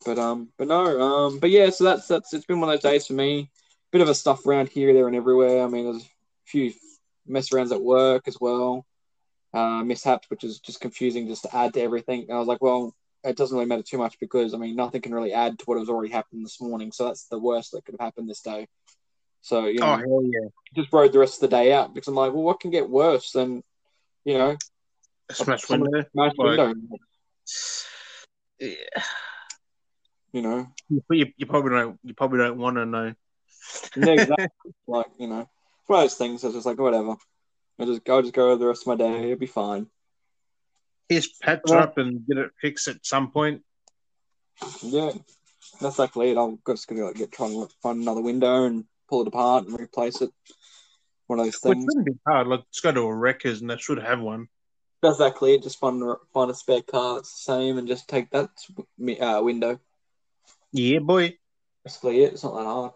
But 0.04 0.18
um, 0.18 0.49
but 0.58 0.68
no, 0.68 1.00
um, 1.00 1.38
but 1.38 1.50
yeah. 1.50 1.70
So 1.70 1.84
that's 1.84 2.08
that's 2.08 2.32
it's 2.32 2.46
been 2.46 2.61
one 2.61 2.70
of 2.70 2.75
those 2.75 2.90
days 2.90 3.06
for 3.06 3.12
me. 3.12 3.50
Bit 3.92 4.00
of 4.00 4.08
a 4.08 4.14
stuff 4.14 4.46
around 4.46 4.68
here, 4.68 4.92
there, 4.92 5.06
and 5.06 5.16
everywhere. 5.16 5.62
I 5.62 5.68
mean, 5.68 5.84
there's 5.84 6.02
a 6.02 6.08
few 6.46 6.72
mess 7.26 7.50
arounds 7.50 7.72
at 7.72 7.82
work 7.82 8.26
as 8.26 8.38
well. 8.40 8.87
Uh, 9.52 9.84
mishaps, 9.84 10.30
which 10.30 10.44
is 10.44 10.61
just 10.61 10.80
confusing, 10.80 11.28
just 11.28 11.42
to 11.42 11.54
add 11.54 11.75
to 11.75 11.82
everything. 11.82 12.22
And 12.22 12.32
I 12.32 12.38
was 12.38 12.49
like, 12.49 12.62
well, 12.62 12.94
it 13.22 13.37
doesn't 13.37 13.54
really 13.54 13.68
matter 13.68 13.82
too 13.82 13.99
much 13.99 14.18
because 14.18 14.54
I 14.54 14.56
mean, 14.56 14.75
nothing 14.75 15.02
can 15.02 15.14
really 15.14 15.34
add 15.34 15.58
to 15.58 15.64
what 15.66 15.78
has 15.78 15.88
already 15.88 16.12
happened 16.12 16.44
this 16.44 16.61
morning. 16.61 16.90
So 16.90 17.06
that's 17.06 17.26
the 17.26 17.38
worst 17.38 17.72
that 17.72 17.84
could 17.84 17.94
have 17.99 18.04
happened 18.04 18.28
this 18.28 18.40
day. 18.40 18.66
So 19.42 19.66
you 19.66 19.80
know, 19.80 20.00
Oh 20.04 20.22
yeah! 20.22 20.49
just 20.75 20.92
rode 20.92 21.12
the 21.12 21.18
rest 21.18 21.42
of 21.42 21.50
the 21.50 21.56
day 21.56 21.72
out 21.72 21.92
because 21.94 22.08
I'm 22.08 22.14
like, 22.14 22.32
well, 22.32 22.42
what 22.42 22.61
can 22.61 22.70
get 22.70 22.88
worse 22.88 23.32
than 23.32 23.62
you 24.25 24.38
know, 24.38 24.57
A 25.29 25.35
smash 25.35 25.69
window. 25.69 26.05
Like- 26.14 26.37
window? 26.38 26.75
Yeah. 28.59 28.75
You 30.33 30.41
know, 30.43 30.67
You, 30.88 31.02
you, 31.11 31.26
you 31.37 31.47
probably 31.47 31.71
don't. 31.73 31.99
You 32.02 32.14
probably 32.14 32.38
don't 32.38 32.57
want 32.59 32.76
to 32.76 32.87
know. 32.87 33.14
Yeah, 33.97 34.12
exactly. 34.12 34.47
like 34.87 35.07
you 35.19 35.26
know, 35.29 35.41
it's 35.41 35.88
one 35.88 35.99
of 35.99 36.05
those 36.05 36.14
things. 36.14 36.41
That's 36.43 36.55
just 36.55 36.64
like 36.67 36.79
whatever. 36.79 37.17
I 37.79 37.85
just 37.85 38.09
I'll 38.09 38.23
just 38.23 38.33
go 38.33 38.57
the 38.57 38.67
rest 38.67 38.83
of 38.83 38.87
my 38.87 38.97
day. 38.97 39.25
It'll 39.25 39.38
be 39.38 39.47
fine. 39.47 39.88
Here's 41.09 41.29
patch 41.29 41.61
Well- 41.67 41.81
up 41.83 41.99
and 41.99 42.26
get 42.26 42.38
it 42.38 42.50
fixed 42.61 42.88
at 42.88 43.05
some 43.05 43.31
point. 43.31 43.62
Yeah, 44.83 45.11
that's 45.81 45.99
likely 45.99 46.31
it. 46.31 46.38
I'm 46.38 46.59
just 46.67 46.87
gonna 46.88 47.05
like, 47.05 47.17
get 47.17 47.33
try 47.33 47.49
and 47.49 47.71
find 47.83 48.00
another 48.00 48.23
window 48.23 48.64
and 48.64 48.85
pull 49.11 49.23
it 49.23 49.29
apart 49.29 49.67
and 49.67 49.79
replace 49.79 50.23
it. 50.23 50.31
One 51.32 51.38
of 51.40 51.46
those 51.46 51.60
Which 51.62 51.76
things. 51.76 51.86
wouldn't 51.88 52.04
be 52.04 52.12
hard. 52.28 52.46
Like, 52.46 52.70
just 52.70 52.82
go 52.82 52.92
to 52.92 53.00
a 53.00 53.14
wreckers 53.14 53.62
and 53.62 53.70
they 53.70 53.78
should 53.78 53.96
have 53.96 54.20
one. 54.20 54.48
That's 55.00 55.14
exactly. 55.18 55.58
Just 55.58 55.80
find 55.80 56.02
find 56.34 56.50
a 56.50 56.54
spare 56.54 56.82
car 56.82 57.14
that's 57.14 57.32
the 57.32 57.54
same 57.54 57.78
and 57.78 57.88
just 57.88 58.06
take 58.06 58.28
that 58.32 58.50
uh, 59.18 59.40
window. 59.42 59.80
Yeah, 60.72 60.98
boy. 60.98 61.38
Basically, 61.84 62.22
it. 62.24 62.34
It's 62.34 62.44
not 62.44 62.54
that 62.56 62.66
hard. 62.66 62.92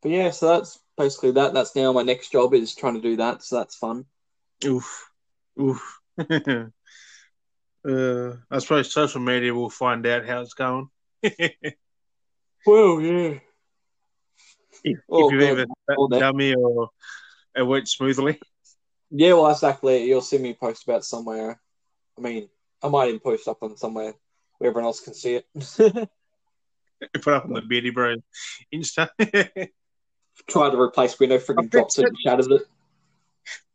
But 0.00 0.10
yeah, 0.10 0.30
so 0.30 0.56
that's 0.56 0.78
basically 0.96 1.32
that. 1.32 1.52
That's 1.52 1.76
now 1.76 1.92
my 1.92 2.00
next 2.02 2.32
job 2.32 2.54
is 2.54 2.74
trying 2.74 2.94
to 2.94 3.02
do 3.02 3.16
that. 3.16 3.42
So 3.42 3.58
that's 3.58 3.76
fun. 3.76 4.06
Oof, 4.64 5.10
oof. 5.60 6.00
uh, 6.18 6.64
I 7.86 8.58
suppose 8.58 8.90
social 8.90 9.20
media 9.20 9.52
will 9.52 9.68
find 9.68 10.06
out 10.06 10.24
how 10.24 10.40
it's 10.40 10.54
going. 10.54 10.88
well, 12.66 13.02
yeah. 13.02 13.34
If, 14.82 14.98
Oh, 15.10 15.28
if 15.28 15.58
you've 15.58 15.66
Oh, 15.98 16.08
dummy 16.08 16.54
or 16.54 16.88
it 17.56 17.62
went 17.62 17.88
smoothly. 17.88 18.40
Yeah, 19.10 19.34
well, 19.34 19.50
exactly. 19.50 20.04
You'll 20.04 20.20
see 20.20 20.38
me 20.38 20.54
post 20.54 20.84
about 20.84 21.04
somewhere. 21.04 21.60
I 22.16 22.20
mean, 22.20 22.48
I 22.82 22.88
might 22.88 23.08
even 23.08 23.20
post 23.20 23.48
up 23.48 23.62
on 23.62 23.76
somewhere 23.76 24.14
where 24.58 24.70
everyone 24.70 24.86
else 24.86 25.00
can 25.00 25.14
see 25.14 25.36
it. 25.36 25.46
Put 27.22 27.34
up 27.34 27.44
on 27.46 27.54
the 27.54 27.62
Beardy 27.62 27.90
Bro 27.90 28.16
Insta. 28.72 29.08
Try 30.48 30.70
to 30.70 30.80
replace 30.80 31.18
window, 31.18 31.38
freaking 31.38 31.70
drops 31.70 31.98
it 31.98 32.06
and 32.06 32.16
shatters 32.22 32.48
it. 32.48 32.62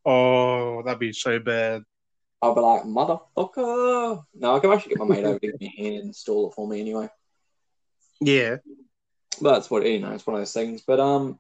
oh, 0.06 0.82
that'd 0.84 1.00
be 1.00 1.14
so 1.14 1.40
bad. 1.40 1.84
I'll 2.42 2.56
be 2.56 2.62
like, 2.62 2.84
motherfucker. 2.84 4.24
No, 4.36 4.56
I 4.56 4.60
can 4.60 4.72
actually 4.72 4.96
get 4.96 5.00
my 5.00 5.16
mate 5.16 5.26
over 5.26 5.40
to 5.40 5.48
give 5.48 5.60
me 5.60 5.74
a 5.78 5.82
hand 5.82 5.96
and 5.96 6.06
install 6.08 6.50
it 6.50 6.54
for 6.54 6.68
me 6.68 6.82
anyway. 6.82 7.10
Yeah. 8.22 8.58
But 9.42 9.54
that's 9.54 9.72
what 9.72 9.86
you 9.86 10.00
know. 10.00 10.12
It's 10.12 10.26
one 10.26 10.36
of 10.36 10.42
those 10.42 10.54
things. 10.54 10.82
But 10.82 11.00
um, 11.00 11.40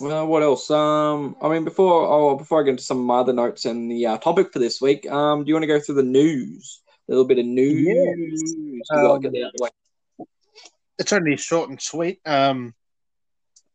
well, 0.00 0.26
what 0.26 0.42
else? 0.42 0.70
Um, 0.70 1.36
I 1.42 1.48
mean, 1.48 1.64
before 1.64 2.06
oh, 2.06 2.36
before 2.36 2.60
I 2.60 2.64
get 2.64 2.70
into 2.70 2.82
some 2.82 2.98
of 2.98 3.04
my 3.04 3.18
other 3.18 3.32
notes 3.32 3.64
and 3.64 3.90
the 3.90 4.06
uh, 4.06 4.18
topic 4.18 4.52
for 4.52 4.58
this 4.58 4.80
week, 4.80 5.10
um, 5.10 5.44
do 5.44 5.48
you 5.48 5.54
want 5.54 5.64
to 5.64 5.68
go 5.68 5.80
through 5.80 5.96
the 5.96 6.02
news? 6.02 6.80
A 7.08 7.12
little 7.12 7.24
bit 7.24 7.38
of 7.38 7.46
news. 7.46 8.54
Um, 8.90 9.20
get 9.20 9.32
that 9.32 9.42
out 9.42 9.46
of 9.46 9.52
the 9.52 9.52
way. 9.60 10.26
It's 10.98 11.12
only 11.12 11.36
short 11.36 11.70
and 11.70 11.80
sweet. 11.80 12.20
Um, 12.26 12.74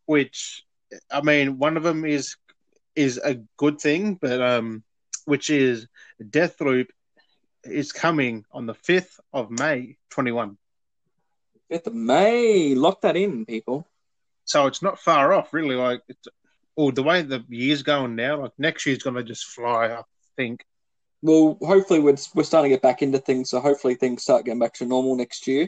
which 0.06 0.63
I 1.12 1.22
mean, 1.22 1.58
one 1.58 1.77
of 1.77 1.84
them 1.84 2.06
is 2.06 2.36
is 2.96 3.18
a 3.18 3.36
good 3.58 3.80
thing, 3.80 4.15
but 4.22 4.42
um, 4.42 4.84
which 5.25 5.50
is 5.50 5.88
Deathloop 6.22 6.88
is 7.63 7.92
coming 7.92 8.46
on 8.51 8.65
the 8.65 8.74
fifth 8.74 9.20
of 9.32 9.50
May, 9.50 9.98
twenty 10.10 10.32
one. 10.32 10.58
Fifth 11.70 11.88
of 11.88 11.96
May. 11.96 12.75
Lock 12.75 13.01
that 13.01 13.15
in, 13.15 13.46
people. 13.46 13.88
So 14.46 14.68
it's 14.68 14.82
not 14.82 15.00
far 15.00 15.34
off, 15.34 15.54
really. 15.54 15.76
Like, 15.76 16.02
it's, 16.08 16.28
or 16.76 16.92
the 16.92 17.04
way 17.04 17.22
the 17.22 17.44
year's 17.50 17.84
going 17.84 18.16
now, 18.16 18.42
like 18.42 18.52
next 18.58 18.86
year's 18.86 19.04
going 19.04 19.16
to 19.16 19.24
just 19.24 19.46
fly. 19.46 19.88
I 19.88 20.02
think. 20.36 20.66
Well, 21.22 21.58
hopefully 21.62 22.00
we're 22.00 22.18
we're 22.36 22.44
starting 22.44 22.70
to 22.72 22.76
get 22.76 22.82
back 22.82 23.02
into 23.02 23.20
things, 23.20 23.50
so 23.50 23.60
hopefully 23.62 23.96
things 23.96 24.24
start 24.24 24.46
getting 24.46 24.60
back 24.60 24.74
to 24.76 24.86
normal 24.86 25.16
next 25.16 25.48
year, 25.48 25.68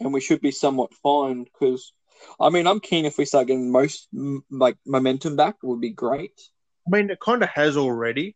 and 0.00 0.12
we 0.12 0.20
should 0.20 0.40
be 0.40 0.50
somewhat 0.50 0.94
fine. 1.02 1.44
Because, 1.44 1.92
I 2.40 2.48
mean, 2.48 2.66
I'm 2.66 2.80
keen 2.80 3.04
if 3.04 3.18
we 3.18 3.26
start 3.26 3.48
getting 3.48 3.70
most 3.70 4.08
like 4.50 4.76
momentum 4.86 5.36
back, 5.36 5.56
it 5.62 5.66
would 5.66 5.80
be 5.80 5.90
great. 5.90 6.32
I 6.86 6.96
mean, 6.96 7.10
it 7.10 7.20
kind 7.20 7.42
of 7.42 7.50
has 7.50 7.76
already. 7.76 8.34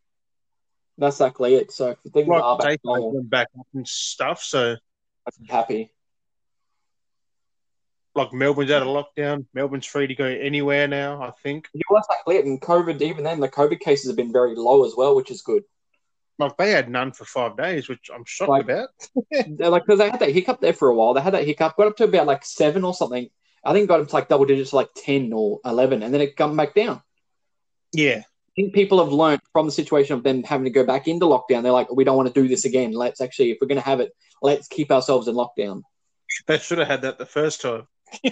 That's 0.99 1.15
exactly 1.15 1.55
it. 1.55 1.71
So 1.71 1.95
if 2.05 2.11
things 2.11 2.29
are 2.31 2.57
back 2.59 2.79
normal, 2.83 3.23
back 3.23 3.47
up 3.59 3.65
and 3.73 3.87
stuff. 3.87 4.43
So, 4.43 4.75
I'm 5.25 5.45
happy. 5.49 5.91
Like, 8.15 8.33
Melbourne's 8.33 8.71
out 8.71 8.83
of 8.83 8.87
lockdown. 8.87 9.45
Melbourne's 9.53 9.85
free 9.85 10.07
to 10.07 10.15
go 10.15 10.25
anywhere 10.25 10.87
now. 10.87 11.21
I 11.21 11.31
think. 11.41 11.67
Yeah, 11.73 11.81
well, 11.89 11.99
that's 11.99 12.07
exactly 12.09 12.35
it. 12.37 12.45
And 12.45 12.61
COVID, 12.61 13.01
even 13.01 13.23
then, 13.23 13.39
the 13.39 13.49
COVID 13.49 13.79
cases 13.79 14.07
have 14.07 14.17
been 14.17 14.31
very 14.31 14.55
low 14.55 14.85
as 14.85 14.93
well, 14.95 15.15
which 15.15 15.31
is 15.31 15.41
good. 15.41 15.63
Like, 16.39 16.57
they 16.57 16.71
had 16.71 16.89
none 16.89 17.11
for 17.11 17.25
five 17.25 17.55
days, 17.57 17.87
which 17.87 18.09
I'm 18.13 18.23
shocked 18.25 18.49
Like- 18.49 18.63
about. 18.63 18.89
Like 19.59 19.83
because 19.85 19.99
they 19.99 20.09
had 20.09 20.19
that 20.19 20.31
hiccup 20.33 20.61
there 20.61 20.73
for 20.73 20.89
a 20.89 20.95
while. 20.95 21.13
They 21.13 21.21
had 21.21 21.33
that 21.33 21.45
hiccup, 21.45 21.75
got 21.77 21.87
up 21.87 21.97
to 21.97 22.05
about 22.05 22.27
like 22.27 22.45
seven 22.45 22.83
or 22.83 22.93
something. 22.93 23.29
I 23.63 23.71
think 23.73 23.87
got 23.87 23.99
up 24.01 24.07
to 24.07 24.13
like 24.15 24.27
double 24.29 24.45
digits, 24.45 24.73
like 24.73 24.89
ten 24.95 25.31
or 25.33 25.59
eleven, 25.63 26.03
and 26.03 26.13
then 26.13 26.21
it 26.21 26.35
come 26.35 26.57
back 26.57 26.73
down. 26.75 27.01
Yeah. 27.93 28.21
I 28.25 28.51
think 28.55 28.73
people 28.73 29.03
have 29.03 29.11
learned 29.13 29.41
from 29.51 29.65
the 29.65 29.71
situation 29.71 30.15
of 30.15 30.23
them 30.23 30.43
having 30.43 30.65
to 30.65 30.69
go 30.69 30.85
back 30.85 31.07
into 31.07 31.25
lockdown. 31.25 31.63
They're 31.63 31.71
like, 31.71 31.91
we 31.91 32.03
don't 32.03 32.17
want 32.17 32.31
to 32.33 32.39
do 32.41 32.47
this 32.47 32.65
again. 32.65 32.91
Let's 32.91 33.21
actually, 33.21 33.51
if 33.51 33.57
we're 33.61 33.67
going 33.67 33.81
to 33.81 33.85
have 33.85 33.99
it, 33.99 34.11
let's 34.43 34.67
keep 34.67 34.91
ourselves 34.91 35.27
in 35.27 35.33
lockdown. 35.35 35.81
They 36.45 36.57
should 36.59 36.77
have 36.79 36.87
had 36.87 37.01
that 37.03 37.17
the 37.17 37.25
first 37.25 37.61
time. 37.61 37.87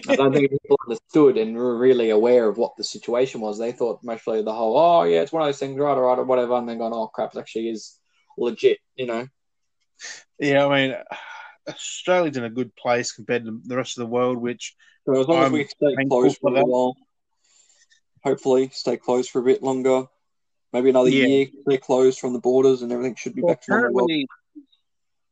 I 0.08 0.16
don't 0.16 0.34
think 0.34 0.50
people 0.50 0.78
understood 0.88 1.38
and 1.38 1.56
were 1.56 1.78
really 1.78 2.10
aware 2.10 2.48
of 2.48 2.58
what 2.58 2.76
the 2.76 2.84
situation 2.84 3.42
was. 3.42 3.60
They 3.60 3.72
thought 3.72 4.04
mostly 4.04 4.42
the 4.42 4.54
whole, 4.54 4.78
oh 4.78 5.04
yeah, 5.04 5.22
it's 5.22 5.32
one 5.32 5.44
of 5.44 5.48
those 5.48 5.60
things, 5.60 5.78
right, 5.78 5.94
right, 5.94 6.18
or 6.20 6.26
whatever, 6.26 6.56
and 6.56 6.68
then 6.68 6.80
going, 6.80 6.94
oh 6.94 7.08
crap, 7.08 7.36
it 7.36 7.40
actually 7.40 7.70
is 7.70 8.00
legit, 8.38 8.80
you 8.96 9.06
know. 9.06 9.28
Yeah, 10.40 10.66
I 10.66 10.88
mean, 10.88 10.98
Australia's 11.70 12.38
in 12.38 12.44
a 12.44 12.50
good 12.50 12.76
place 12.76 13.12
compared 13.12 13.46
to 13.46 13.62
the 13.64 13.78
rest 13.78 13.98
of 13.98 14.02
the 14.02 14.12
world, 14.12 14.38
which 14.38 14.76
So 15.06 15.20
as 15.20 15.28
long 15.28 15.44
as 15.44 15.48
I'm 15.48 15.54
we 15.54 15.66
stay 15.66 16.06
closed 16.08 16.38
for 16.40 16.52
for 16.52 16.58
a 16.58 16.66
while, 16.66 16.96
hopefully 18.24 18.70
stay 18.74 18.98
closed 18.98 19.30
for 19.30 19.40
a 19.40 19.44
bit 19.44 19.62
longer, 19.62 20.06
maybe 20.74 20.90
another 20.90 21.10
Yeah. 21.10 21.28
year, 21.28 21.48
stay 21.68 21.78
closed 21.78 22.20
from 22.20 22.34
the 22.34 22.40
borders, 22.40 22.82
and 22.82 22.92
everything 22.92 23.16
should 23.16 23.36
be 23.36 23.42
Well, 23.42 23.54
back 23.54 23.62
to 23.64 23.72
normal. 23.72 24.08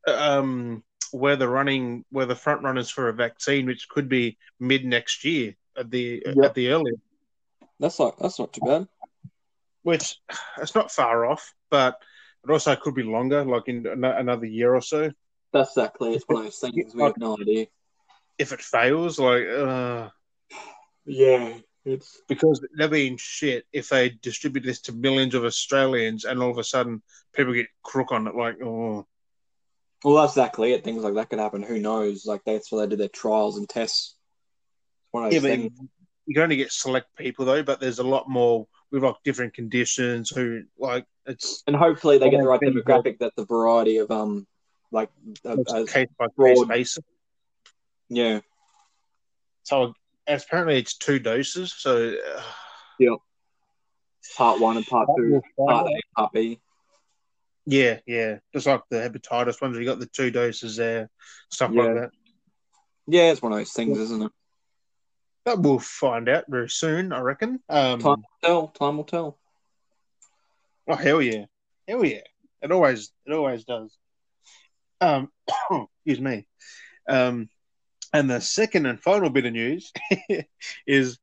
um, 0.08 0.84
where 1.12 1.36
the 1.36 1.48
running, 1.48 2.06
where 2.12 2.25
the 2.25 2.36
front 2.36 2.63
runners 2.63 2.89
for 2.89 3.10
a 3.10 3.13
vaccine, 3.13 3.66
which 3.66 3.88
could 3.89 4.10
be 4.10 4.38
mid 4.60 4.86
next 4.86 5.24
year 5.25 5.56
at 5.78 5.89
the 5.89 6.24
Yep. 6.25 6.38
at 6.46 6.54
the 6.56 6.70
earliest, 6.70 7.01
That's 7.80 8.00
not 8.00 8.18
that's 8.20 8.39
not 8.39 8.54
too 8.54 8.62
bad. 8.66 8.88
which 9.84 10.18
it's 10.58 10.75
not 10.75 10.92
far 10.92 11.25
off, 11.25 11.54
but 11.70 11.98
it 12.44 12.51
also 12.51 12.75
could 12.75 12.96
be 12.96 13.04
longer, 13.04 13.44
like 13.44 13.68
in 13.68 13.86
another 13.86 14.46
year 14.46 14.74
or 14.75 14.82
so. 14.82 15.12
That's 15.51 15.72
exactly. 15.72 16.13
It's 16.16 16.25
one 16.28 16.38
of 16.39 16.44
those 16.46 16.60
things 16.60 16.94
we 16.94 17.01
have 17.04 17.18
no 17.18 17.38
idea. 17.39 17.68
If 18.38 18.51
it 18.54 18.62
fails, 18.62 19.20
like, 19.20 19.46
uh, 19.48 20.10
Yeah, 21.06 21.58
it's 21.86 22.22
because 22.28 22.63
they're 22.78 22.88
being 22.88 23.18
shit 23.18 23.66
if 23.74 23.89
they 23.89 24.10
distribute 24.10 24.63
this 24.63 24.82
to 24.82 24.94
millions 24.94 25.34
of 25.34 25.44
Australians 25.44 26.24
and 26.25 26.42
all 26.42 26.51
of 26.51 26.58
a 26.58 26.63
sudden 26.63 27.01
people 27.34 27.54
get 27.54 27.68
crook 27.84 28.12
on 28.12 28.28
it, 28.28 28.36
like, 28.36 28.62
oh, 28.62 29.08
well, 30.03 30.15
that's 30.15 30.34
exactly 30.34 30.74
it. 30.74 30.84
Things 30.84 31.03
like 31.03 31.15
that 31.15 31.29
could 31.29 31.39
happen. 31.39 31.62
Who 31.62 31.79
knows? 31.79 32.25
Like 32.25 32.41
that's 32.46 32.72
why 32.72 32.82
they 32.82 32.88
do 32.88 32.96
their 32.96 33.10
trials 33.10 33.58
and 33.58 33.68
tests. 33.68 34.15
Yeah, 35.13 35.29
but 35.29 35.41
things. 35.41 35.72
you 36.25 36.34
can 36.34 36.44
only 36.44 36.58
get 36.58 36.72
select 36.72 37.08
people 37.18 37.46
though, 37.46 37.63
but 37.63 37.79
there's 37.79 38.00
a 38.00 38.03
lot 38.03 38.29
more 38.29 38.68
with 38.91 39.03
like 39.03 39.15
different 39.24 39.53
conditions 39.53 40.29
who 40.29 40.63
like 40.77 41.06
it's 41.25 41.63
And 41.68 41.75
hopefully 41.75 42.18
they 42.18 42.29
get 42.29 42.41
the 42.41 42.48
right 42.48 42.62
demographic. 42.62 43.20
That 43.20 43.36
the 43.36 43.46
variety 43.46 43.98
of 43.98 44.10
um, 44.12 44.48
like 44.91 45.10
it's 45.44 45.74
uh, 45.74 45.86
case 45.88 46.08
by 46.18 46.27
case 46.39 46.63
basis. 46.65 47.03
yeah, 48.10 48.39
So 49.63 49.94
apparently 50.27 50.77
it's 50.77 50.96
two 50.96 51.20
doses. 51.20 51.74
So 51.77 52.15
uh, 52.36 52.41
part 54.38 54.60
one 54.60 54.77
and 54.77 54.86
part 54.86 55.10
two, 55.18 55.41
part 55.58 55.88
A, 55.88 56.01
part 56.15 56.34
B. 56.34 56.60
yeah, 57.69 57.99
yeah, 58.07 58.39
just 58.51 58.65
like 58.65 58.81
the 58.89 58.97
hepatitis 58.97 59.61
ones, 59.61 59.77
you 59.77 59.85
got 59.85 59.99
the 59.99 60.07
two 60.07 60.31
doses 60.31 60.75
there, 60.77 61.09
stuff 61.51 61.71
Yeah. 61.71 61.81
like 61.83 61.95
that. 61.95 62.11
Yeah, 63.05 63.31
it's 63.31 63.41
one 63.41 63.51
of 63.51 63.59
those 63.59 63.73
things, 63.73 63.97
isn't 63.99 64.23
it? 64.23 64.31
But 65.45 65.61
we'll 65.61 65.79
find 65.79 66.27
out 66.29 66.45
very 66.47 66.69
soon, 66.69 67.13
I 67.13 67.19
reckon. 67.21 67.59
Um, 67.69 67.99
Time 67.99 68.17
will 68.21 68.39
tell. 68.43 68.67
Time 68.69 68.97
will 68.97 69.03
tell. 69.03 69.38
Oh 70.88 70.95
hell 70.95 71.21
yeah, 71.21 71.45
hell 71.88 72.03
yeah! 72.03 72.21
It 72.61 72.71
always 72.71 73.11
it 73.25 73.33
always 73.33 73.63
does. 73.65 73.95
Um, 75.01 75.31
excuse 76.05 76.19
me. 76.19 76.47
Um, 77.07 77.49
and 78.13 78.29
the 78.29 78.41
second 78.41 78.88
and 78.88 78.99
final 78.99 79.29
bit 79.29 79.45
of 79.45 79.53
news 79.53 79.91
is 80.88 81.19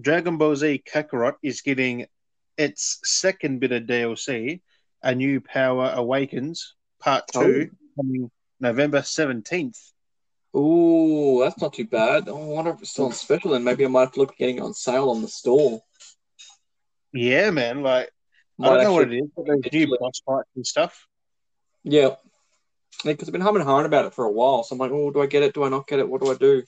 Dragon 0.00 0.38
Ball 0.38 0.56
Z 0.56 0.82
Kakarot 0.90 1.34
is 1.42 1.60
getting 1.60 2.06
its 2.56 2.98
second 3.04 3.60
bit 3.60 3.72
of 3.72 3.82
DLC, 3.84 4.62
A 5.02 5.14
New 5.14 5.40
Power 5.40 5.92
Awakens 5.94 6.74
Part 7.00 7.24
Two, 7.32 7.70
oh. 7.70 7.76
coming 7.96 8.30
November 8.60 9.02
seventeenth. 9.02 9.78
Ooh, 10.56 11.40
that's 11.42 11.60
not 11.60 11.74
too 11.74 11.86
bad. 11.86 12.28
Oh, 12.28 12.52
I 12.52 12.54
wonder 12.54 12.70
if 12.70 12.80
it's 12.80 12.90
still 12.90 13.06
on 13.06 13.12
special. 13.12 13.50
Then 13.50 13.64
maybe 13.64 13.84
I 13.84 13.88
might 13.88 14.00
have 14.00 14.12
to 14.12 14.20
look 14.20 14.32
at 14.32 14.38
getting 14.38 14.56
it 14.56 14.62
on 14.62 14.74
sale 14.74 15.10
on 15.10 15.22
the 15.22 15.28
store. 15.28 15.80
Yeah, 17.12 17.50
man. 17.50 17.82
Like 17.82 18.10
I 18.60 18.68
don't 18.68 18.84
know 18.84 18.92
what 18.94 19.12
it 19.12 19.18
is, 19.18 19.28
but 19.36 19.46
there's 19.46 19.72
new 19.72 19.98
boss 19.98 20.22
fights 20.24 20.48
and 20.56 20.66
stuff. 20.66 21.06
Yeah, 21.84 22.16
because 23.04 23.28
I've 23.28 23.32
been 23.32 23.42
humming 23.42 23.60
and 23.60 23.68
hawing 23.68 23.86
about 23.86 24.06
it 24.06 24.14
for 24.14 24.24
a 24.24 24.32
while. 24.32 24.62
So 24.62 24.74
I'm 24.74 24.78
like, 24.78 24.90
oh, 24.90 25.10
do 25.10 25.20
I 25.20 25.26
get 25.26 25.42
it? 25.42 25.54
Do 25.54 25.64
I 25.64 25.68
not 25.68 25.86
get 25.86 25.98
it? 25.98 26.08
What 26.08 26.22
do 26.22 26.30
I 26.30 26.34
do? 26.34 26.62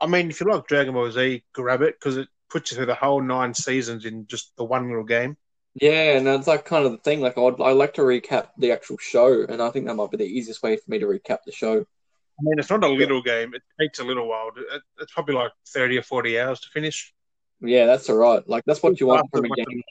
I 0.00 0.06
mean, 0.06 0.30
if 0.30 0.40
you 0.40 0.46
like 0.48 0.66
Dragon 0.66 0.94
Ball 0.94 1.10
Z, 1.10 1.42
grab 1.52 1.82
it 1.82 1.96
because 1.98 2.16
it 2.16 2.28
puts 2.50 2.70
you 2.70 2.76
through 2.76 2.86
the 2.86 2.94
whole 2.94 3.20
nine 3.20 3.54
seasons 3.54 4.04
in 4.04 4.26
just 4.26 4.52
the 4.56 4.64
one 4.64 4.88
little 4.88 5.04
game. 5.04 5.36
Yeah, 5.78 6.16
and 6.16 6.26
that's 6.26 6.46
like 6.46 6.64
kind 6.64 6.86
of 6.86 6.92
the 6.92 6.98
thing. 6.98 7.20
Like, 7.20 7.36
I'd 7.36 7.60
I 7.60 7.72
like 7.72 7.94
to 7.94 8.00
recap 8.00 8.48
the 8.56 8.72
actual 8.72 8.96
show, 8.96 9.44
and 9.44 9.60
I 9.60 9.70
think 9.70 9.86
that 9.86 9.94
might 9.94 10.10
be 10.10 10.16
the 10.16 10.24
easiest 10.24 10.62
way 10.62 10.76
for 10.76 10.90
me 10.90 10.98
to 10.98 11.06
recap 11.06 11.40
the 11.44 11.52
show. 11.52 11.80
I 11.80 12.42
mean, 12.42 12.58
it's 12.58 12.70
not 12.70 12.82
a 12.82 12.88
little 12.88 13.22
game. 13.22 13.54
It 13.54 13.62
takes 13.78 13.98
a 13.98 14.04
little 14.04 14.26
while. 14.26 14.50
It, 14.56 14.82
it's 14.98 15.12
probably 15.12 15.34
like 15.34 15.52
30 15.68 15.98
or 15.98 16.02
40 16.02 16.40
hours 16.40 16.60
to 16.60 16.68
finish. 16.70 17.14
Yeah, 17.60 17.84
that's 17.84 18.08
all 18.08 18.16
right. 18.16 18.46
Like, 18.48 18.64
that's 18.66 18.82
what 18.82 18.98
you 19.00 19.06
want 19.06 19.26
from 19.30 19.44
a 19.44 19.48
game. 19.48 19.82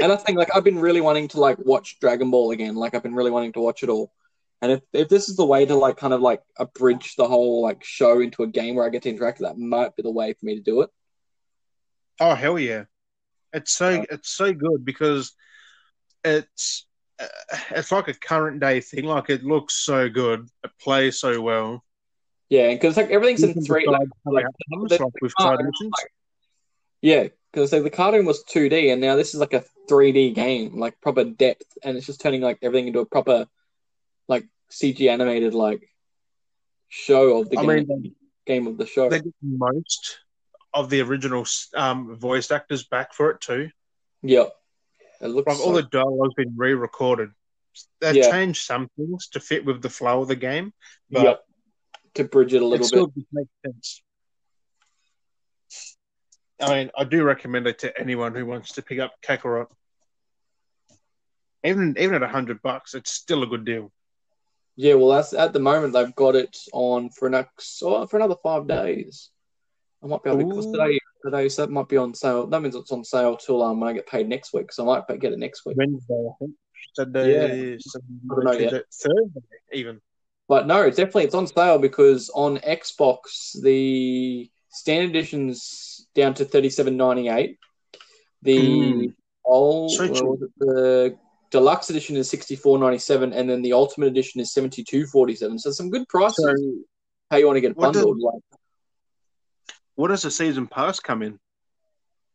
and 0.00 0.12
I 0.12 0.16
think 0.16 0.38
like 0.38 0.54
I've 0.54 0.64
been 0.64 0.78
really 0.78 1.00
wanting 1.00 1.26
to 1.28 1.40
like 1.40 1.58
watch 1.58 1.98
Dragon 2.00 2.30
Ball 2.30 2.52
again. 2.52 2.76
Like 2.76 2.94
I've 2.94 3.02
been 3.02 3.14
really 3.14 3.30
wanting 3.32 3.52
to 3.54 3.60
watch 3.60 3.82
it 3.82 3.88
all. 3.88 4.12
And 4.60 4.72
if, 4.72 4.80
if 4.92 5.08
this 5.08 5.28
is 5.28 5.36
the 5.36 5.44
way 5.46 5.66
to 5.66 5.74
like 5.74 5.96
kind 5.96 6.12
of 6.12 6.20
like 6.20 6.40
abridge 6.56 7.16
the 7.16 7.26
whole 7.26 7.62
like 7.62 7.82
show 7.82 8.20
into 8.20 8.44
a 8.44 8.46
game 8.46 8.76
where 8.76 8.86
I 8.86 8.90
get 8.90 9.02
to 9.02 9.10
interact, 9.10 9.40
that 9.40 9.58
might 9.58 9.96
be 9.96 10.04
the 10.04 10.10
way 10.10 10.32
for 10.34 10.46
me 10.46 10.54
to 10.54 10.62
do 10.62 10.82
it. 10.82 10.90
Oh 12.20 12.36
hell 12.36 12.58
yeah! 12.58 12.84
It's 13.52 13.72
so 13.72 14.04
it's 14.10 14.30
so 14.30 14.52
good 14.52 14.84
because 14.84 15.32
it's 16.24 16.86
uh, 17.18 17.26
it's 17.70 17.92
like 17.92 18.08
a 18.08 18.14
current 18.14 18.60
day 18.60 18.80
thing. 18.80 19.04
Like 19.04 19.30
it 19.30 19.44
looks 19.44 19.74
so 19.74 20.08
good, 20.08 20.48
it 20.64 20.70
plays 20.80 21.18
so 21.20 21.40
well. 21.40 21.84
Yeah, 22.48 22.68
because 22.72 22.96
like 22.96 23.10
everything's 23.10 23.42
in 23.42 23.64
three. 23.64 23.86
Like, 23.86 24.08
like, 24.26 24.44
it 24.44 24.74
comes, 24.74 24.90
the- 24.90 25.02
like 25.02 25.12
with 25.22 25.34
yeah, 27.00 27.28
because 27.52 27.72
like 27.72 27.82
the 27.82 27.90
cartoon 27.90 28.26
was 28.26 28.44
two 28.44 28.68
D, 28.68 28.90
and 28.90 29.00
now 29.00 29.16
this 29.16 29.34
is 29.34 29.40
like 29.40 29.54
a 29.54 29.64
three 29.88 30.12
D 30.12 30.32
game, 30.32 30.78
like 30.78 31.00
proper 31.00 31.24
depth, 31.24 31.66
and 31.82 31.96
it's 31.96 32.06
just 32.06 32.20
turning 32.20 32.40
like 32.40 32.58
everything 32.62 32.88
into 32.88 33.00
a 33.00 33.06
proper 33.06 33.46
like 34.28 34.46
CG 34.70 35.10
animated 35.10 35.54
like 35.54 35.82
show 36.88 37.38
of 37.40 37.50
the 37.50 37.58
I 37.58 37.62
game, 37.66 37.88
mean, 37.88 38.14
game 38.46 38.66
of 38.66 38.78
the 38.78 38.86
show. 38.86 39.08
they 39.08 39.20
get 39.20 39.34
most 39.42 40.18
of 40.74 40.90
the 40.90 41.00
original 41.02 41.44
um, 41.74 42.16
voice 42.16 42.50
actors 42.50 42.84
back 42.84 43.12
for 43.14 43.30
it 43.30 43.40
too. 43.40 43.70
Yep. 44.22 44.52
It 45.20 45.28
looks 45.28 45.46
Like 45.48 45.60
all 45.60 45.72
the 45.72 45.82
dialogue's 45.82 46.34
been 46.34 46.54
re-recorded. 46.56 47.30
They've 48.00 48.16
Yeah. 48.16 48.30
changed 48.30 48.64
some 48.64 48.88
things 48.96 49.28
to 49.28 49.40
fit 49.40 49.64
with 49.64 49.82
the 49.82 49.90
flow 49.90 50.22
of 50.22 50.28
the 50.28 50.36
game, 50.36 50.72
but 51.10 51.22
yep. 51.22 51.44
To 52.14 52.24
bridge 52.24 52.52
it 52.52 52.60
a 52.60 52.66
little 52.66 52.84
it 52.84 52.88
still 52.88 53.06
bit. 53.06 53.24
makes 53.32 53.50
sense. 53.64 54.02
I 56.60 56.74
mean, 56.74 56.90
I 56.96 57.04
do 57.04 57.24
recommend 57.24 57.66
it 57.66 57.78
to 57.80 57.98
anyone 57.98 58.34
who 58.34 58.44
wants 58.44 58.72
to 58.72 58.82
pick 58.82 58.98
up 58.98 59.14
Kakarot. 59.26 59.68
Even 61.64 61.96
even 61.98 62.14
at 62.14 62.22
a 62.22 62.28
hundred 62.28 62.60
bucks, 62.60 62.94
it's 62.94 63.10
still 63.10 63.42
a 63.42 63.46
good 63.46 63.64
deal. 63.64 63.92
Yeah, 64.76 64.94
well, 64.94 65.08
that's 65.08 65.32
at 65.32 65.52
the 65.52 65.60
moment 65.60 65.92
they've 65.92 66.14
got 66.14 66.34
it 66.34 66.56
on 66.72 67.10
for 67.10 67.30
next 67.30 67.82
oh, 67.82 68.06
for 68.06 68.16
another 68.16 68.36
five 68.42 68.66
days. 68.66 69.30
I 70.02 70.06
might 70.06 70.22
be 70.22 70.30
able 70.30 70.40
to 70.40 70.46
because 70.46 70.66
today 70.66 70.98
today 71.24 71.48
so 71.48 71.62
that 71.62 71.70
might 71.70 71.88
be 71.88 71.96
on 71.96 72.14
sale. 72.14 72.46
That 72.46 72.60
means 72.60 72.74
it's 72.74 72.90
on 72.90 73.04
sale 73.04 73.36
till 73.36 73.62
um 73.62 73.80
when 73.80 73.90
I 73.90 73.92
get 73.92 74.06
paid 74.06 74.28
next 74.28 74.52
week. 74.52 74.72
So 74.72 74.90
I 74.90 75.02
might 75.08 75.20
get 75.20 75.32
it 75.32 75.38
next 75.38 75.64
week. 75.64 75.76
Wednesday, 75.76 76.14
I 76.14 76.32
think. 76.38 76.52
Sunday, 76.94 77.38
I 77.38 77.46
don't 77.46 78.44
know. 78.44 78.82
Thursday, 78.90 79.40
even. 79.72 80.00
But 80.48 80.66
no, 80.66 80.82
it's 80.82 80.96
definitely 80.96 81.24
it's 81.24 81.34
on 81.34 81.46
sale 81.46 81.78
because 81.78 82.30
on 82.34 82.58
Xbox 82.58 83.60
the 83.62 84.50
standard 84.70 85.10
edition's 85.10 86.06
down 86.14 86.34
to 86.34 86.44
thirty 86.44 86.68
seven 86.70 86.96
ninety 86.96 87.28
eight. 87.28 87.58
The 88.42 88.58
Mm. 88.58 89.14
old 89.44 89.92
So 89.92 90.06
what 90.08 90.14
cheap. 90.16 90.24
was 90.24 90.42
it? 90.42 90.50
the 90.58 91.18
deluxe 91.50 91.90
edition 91.90 92.16
is 92.16 92.28
sixty 92.28 92.56
four 92.56 92.78
ninety 92.78 92.98
seven, 92.98 93.32
and 93.32 93.48
then 93.48 93.62
the 93.62 93.72
ultimate 93.72 94.08
edition 94.08 94.40
is 94.40 94.52
seventy 94.52 94.82
two 94.82 95.06
forty 95.06 95.36
seven. 95.36 95.58
So 95.58 95.70
some 95.70 95.90
good 95.90 96.08
prices. 96.08 96.44
So, 96.44 96.54
how 97.30 97.36
you 97.36 97.46
want 97.46 97.56
to 97.56 97.60
get 97.60 97.70
it 97.70 97.76
bundled? 97.78 98.18
like 98.20 98.42
what 99.94 100.08
does 100.08 100.22
the 100.22 100.30
season 100.30 100.66
pass 100.66 101.00
come 101.00 101.22
in? 101.22 101.38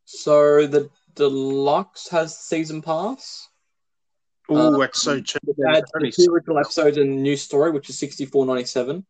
So 0.06 0.68
the 0.68 0.90
deluxe 1.16 2.08
has 2.10 2.38
season 2.38 2.82
pass. 2.82 3.48
Oh, 4.50 4.74
Um, 4.74 4.80
that's 4.80 5.02
so 5.02 5.20
cheap. 5.20 5.42
It 5.46 5.58
adds 5.68 5.92
It's 5.96 6.18
the 6.18 6.26
two 6.26 6.34
original 6.34 6.60
episodes 6.60 6.98
and 6.98 7.22
new 7.22 7.36
story, 7.36 7.72
which 7.72 7.90
is 7.90 8.00
sixty 8.00 8.26
four 8.26 8.46
ninety 8.46 8.66
seven, 8.66 9.06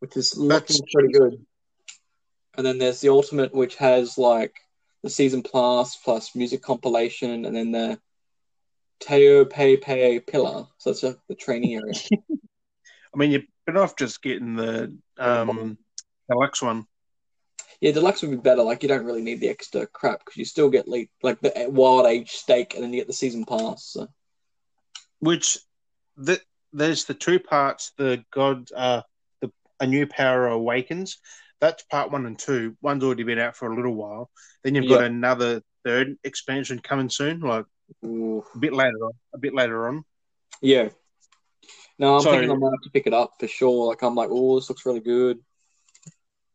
which 0.00 0.16
is 0.16 0.36
looking 0.36 0.76
That's 0.76 0.92
pretty 0.92 1.12
good. 1.12 1.46
And 2.56 2.66
then 2.66 2.78
there's 2.78 3.00
the 3.00 3.10
ultimate, 3.10 3.54
which 3.54 3.76
has 3.76 4.18
like 4.18 4.54
the 5.02 5.10
season 5.10 5.42
pass 5.42 5.96
plus 5.96 6.34
music 6.34 6.62
compilation, 6.62 7.44
and 7.44 7.54
then 7.54 7.70
the 7.70 8.00
Teo 9.00 9.44
Pei 9.44 9.76
Pei 9.76 10.18
Pillar. 10.18 10.66
So 10.78 10.90
that's 10.90 11.04
uh, 11.04 11.14
the 11.28 11.34
training 11.34 11.74
area. 11.74 11.94
I 13.14 13.16
mean, 13.16 13.30
you're 13.30 13.42
better 13.66 13.80
off 13.80 13.96
just 13.96 14.22
getting 14.22 14.56
the 14.56 14.96
um, 15.18 15.78
deluxe 16.28 16.62
one. 16.62 16.86
Yeah, 17.84 17.92
deluxe 17.92 18.22
would 18.22 18.30
be 18.30 18.38
better. 18.38 18.62
Like 18.62 18.82
you 18.82 18.88
don't 18.88 19.04
really 19.04 19.20
need 19.20 19.40
the 19.40 19.50
extra 19.50 19.86
crap 19.86 20.20
because 20.20 20.38
you 20.38 20.46
still 20.46 20.70
get 20.70 20.88
like 20.88 21.10
like 21.22 21.38
the 21.42 21.66
wild 21.68 22.06
age 22.06 22.30
steak, 22.30 22.72
and 22.72 22.82
then 22.82 22.94
you 22.94 23.00
get 23.00 23.06
the 23.08 23.12
season 23.12 23.44
pass. 23.44 23.84
So. 23.84 24.08
which 25.18 25.58
the, 26.16 26.40
there's 26.72 27.04
the 27.04 27.12
two 27.12 27.38
parts 27.38 27.92
the 27.98 28.24
god 28.32 28.70
uh 28.74 29.02
the 29.42 29.52
a 29.80 29.86
new 29.86 30.06
power 30.06 30.46
awakens 30.46 31.18
that's 31.60 31.82
part 31.82 32.10
one 32.10 32.24
and 32.24 32.38
two 32.38 32.74
one's 32.80 33.04
already 33.04 33.22
been 33.22 33.38
out 33.38 33.54
for 33.54 33.70
a 33.70 33.76
little 33.76 33.94
while 33.94 34.30
then 34.62 34.74
you've 34.74 34.88
got 34.88 35.04
another 35.04 35.60
third 35.84 36.16
expansion 36.24 36.78
coming 36.78 37.10
soon 37.10 37.40
like 37.40 37.66
Ooh. 38.06 38.42
a 38.54 38.58
bit 38.58 38.72
later 38.72 38.96
on 39.04 39.12
a 39.34 39.38
bit 39.38 39.54
later 39.54 39.88
on 39.88 40.04
Yeah. 40.62 40.88
No, 41.98 42.14
I'm 42.16 42.22
So- 42.22 42.30
thinking 42.30 42.50
I 42.50 42.54
might 42.54 42.70
have 42.70 42.82
to 42.84 42.90
pick 42.90 43.06
it 43.06 43.12
up 43.12 43.34
for 43.38 43.46
sure. 43.46 43.88
Like 43.88 44.02
I'm 44.02 44.14
like, 44.14 44.30
oh, 44.30 44.56
this 44.58 44.68
looks 44.70 44.86
really 44.86 45.00
good. 45.00 45.38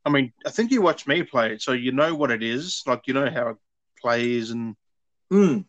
I 0.10 0.12
mean 0.12 0.34
i 0.46 0.50
think 0.50 0.72
you 0.72 0.82
watched 0.82 1.08
me 1.08 1.24
play 1.24 1.54
it 1.54 1.62
so 1.62 1.72
you 1.72 1.92
know 1.92 2.16
what 2.16 2.32
it 2.32 2.42
is 2.42 2.82
like 2.88 3.02
you 3.08 3.14
know 3.14 3.30
how 3.30 3.50
it 3.50 3.58
plays 4.02 4.50
and 4.52 4.76
Hmm. 5.32 5.60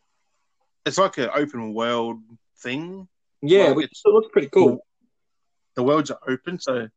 it's 0.86 0.96
like 0.98 1.18
an 1.18 1.28
open 1.34 1.74
world 1.74 2.18
thing 2.62 3.06
Yeah, 3.42 3.66
Well, 3.66 3.74
which 3.76 3.90
still 3.92 4.14
looks 4.14 4.32
pretty 4.32 4.48
cool. 4.48 4.84
the 5.76 5.82
worlds 5.82 6.10
are 6.10 6.20
open 6.26 6.58
so 6.58 6.88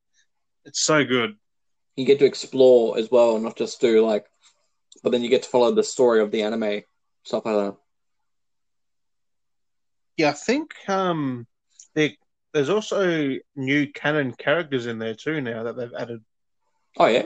it's 0.65 0.79
so 0.81 1.03
good 1.03 1.35
You 1.97 2.05
get 2.05 2.19
to 2.19 2.25
explore 2.25 2.97
as 2.97 3.11
well, 3.11 3.35
and 3.35 3.43
not 3.43 3.57
just 3.57 3.81
do 3.81 4.03
like, 4.05 4.25
but 5.03 5.11
then 5.11 5.21
you 5.21 5.29
get 5.29 5.43
to 5.43 5.49
follow 5.49 5.71
the 5.73 5.83
story 5.83 6.21
of 6.21 6.31
the 6.31 6.41
anime 6.43 6.81
stuff 7.23 7.45
like 7.45 7.55
that. 7.55 7.75
yeah 10.17 10.29
i 10.29 10.33
think 10.33 10.71
um 10.87 11.45
there, 11.95 12.11
there's 12.53 12.69
also 12.69 13.33
new 13.55 13.91
canon 13.91 14.31
characters 14.33 14.85
in 14.85 14.99
there 14.99 15.15
too 15.15 15.41
now 15.41 15.63
that 15.63 15.75
they've 15.75 15.93
added 15.97 16.21
Oh 16.97 17.07
yeah, 17.07 17.25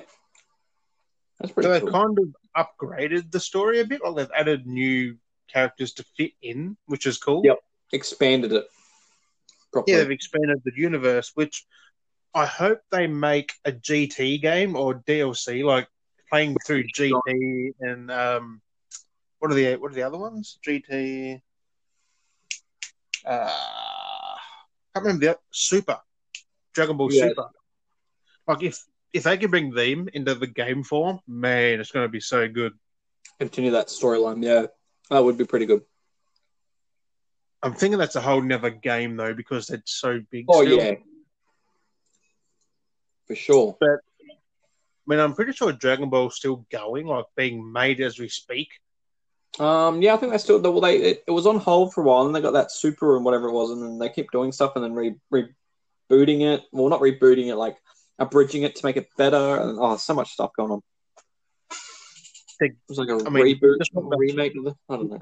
that's 1.39 1.51
pretty 1.53 1.67
So 1.67 1.73
they've 1.73 1.82
cool. 1.82 1.91
kind 1.91 2.17
of 2.19 2.67
upgraded 2.80 3.32
the 3.32 3.39
story 3.39 3.80
a 3.80 3.86
bit. 3.86 4.01
Like 4.03 4.15
they've 4.15 4.38
added 4.38 4.65
new 4.65 5.17
characters 5.51 5.93
to 5.93 6.06
fit 6.15 6.32
in, 6.41 6.77
which 6.86 7.06
is 7.06 7.17
cool. 7.17 7.41
Yep. 7.43 7.60
Expanded 7.93 8.53
it 8.53 8.65
properly. 9.71 9.97
Yeah, 9.97 10.03
they've 10.03 10.12
expanded 10.12 10.62
the 10.63 10.71
universe, 10.75 11.32
which 11.36 11.65
I 12.34 12.45
hope 12.45 12.82
they 12.91 13.08
make 13.08 13.53
a 13.65 13.71
GT 13.71 14.41
game 14.41 14.75
or 14.75 14.95
DLC, 15.08 15.63
like 15.63 15.88
playing 16.30 16.56
through 16.65 16.84
GT 16.95 17.73
and 17.80 18.12
um, 18.12 18.62
what 19.39 19.51
are 19.51 19.56
the 19.56 19.75
what 19.77 19.91
are 19.91 19.95
the 19.95 20.03
other 20.03 20.17
ones? 20.17 20.60
GT. 20.65 21.41
Uh, 23.25 23.49
I 23.49 24.38
can't 24.93 25.06
remember 25.06 25.25
the 25.25 25.39
Super 25.51 25.99
Dragon 26.73 26.97
Ball 26.97 27.12
Yeah. 27.12 27.30
Super. 27.30 27.49
Like 28.47 28.63
if 28.63 28.84
if 29.13 29.24
they 29.24 29.38
can 29.38 29.52
bring 29.52 29.72
them 29.72 30.10
into 30.13 30.36
the 30.36 30.48
game 30.48 30.84
form, 30.84 31.20
man, 31.28 31.80
it's 31.80 31.91
going 31.91 32.06
to 32.06 32.12
be 32.12 32.20
so 32.20 32.48
good. 32.48 32.74
Continue 33.39 33.72
that 33.72 33.88
storyline. 33.88 34.43
Yeah, 34.43 34.67
that 35.10 35.24
would 35.24 35.38
be 35.38 35.46
pretty 35.46 35.65
good. 35.65 35.82
I'm 37.63 37.74
thinking 37.74 37.98
that's 37.98 38.15
a 38.15 38.22
whole 38.22 38.41
nother 38.41 38.70
game 38.70 39.17
though 39.17 39.34
because 39.34 39.70
it's 39.70 39.93
so 39.93 40.22
big. 40.32 40.46
Oh 40.48 40.63
still. 40.63 40.78
yeah, 40.78 40.93
for 43.28 43.36
sure. 43.36 43.78
But 43.80 43.89
I 43.89 45.08
mean, 45.08 45.20
I'm 45.20 45.34
pretty 45.34 45.54
sure 45.54 45.72
Dragon 45.72 46.10
Ball's 46.10 46.36
still 46.36 46.65
going, 46.72 47.08
like 47.08 47.26
being 47.36 47.72
made 47.72 48.02
as 48.02 48.20
we 48.20 48.30
speak. 48.30 48.70
Um, 49.60 50.02
yeah, 50.02 50.13
I 50.13 50.17
think 50.17 50.32
they 50.32 50.38
still. 50.38 50.62
Well, 50.62 50.82
they 50.82 50.98
it, 50.98 51.24
it 51.28 51.32
was 51.32 51.48
on 51.48 51.58
hold 51.58 51.93
for 51.93 52.02
a 52.02 52.04
while, 52.04 52.26
and 52.26 52.36
they 52.36 52.41
got 52.41 52.54
that 52.54 52.72
super 52.72 53.15
and 53.15 53.26
whatever 53.26 53.48
it 53.48 53.54
was, 53.54 53.72
and 53.72 53.82
then 53.82 53.98
they 53.98 54.10
kept 54.10 54.32
doing 54.32 54.52
stuff, 54.52 54.74
and 54.76 54.84
then 54.84 54.93
re, 54.93 55.15
rebooting 55.32 56.41
it. 56.41 56.63
Well, 56.72 56.89
not 56.89 57.02
rebooting 57.02 57.48
it, 57.48 57.56
like 57.56 57.78
abridging 58.19 58.63
it 58.63 58.75
to 58.77 58.86
make 58.86 58.97
it 58.97 59.08
better. 59.17 59.58
And 59.62 59.77
oh, 59.80 59.97
so 59.97 60.13
much 60.13 60.32
stuff 60.32 60.51
going 60.58 60.71
on. 60.71 60.82
They- 62.60 62.67
It 62.67 62.75
was 62.89 62.97
like 62.97 63.10
a 63.10 63.23
I 63.25 63.30
mean, 63.30 63.45
reboot, 63.60 63.77
just 63.80 63.93
the- 63.93 64.01
remake 64.17 64.56
of 64.58 64.63
the. 64.65 64.75
I 64.89 64.95
don't 64.95 65.10
know. 65.12 65.21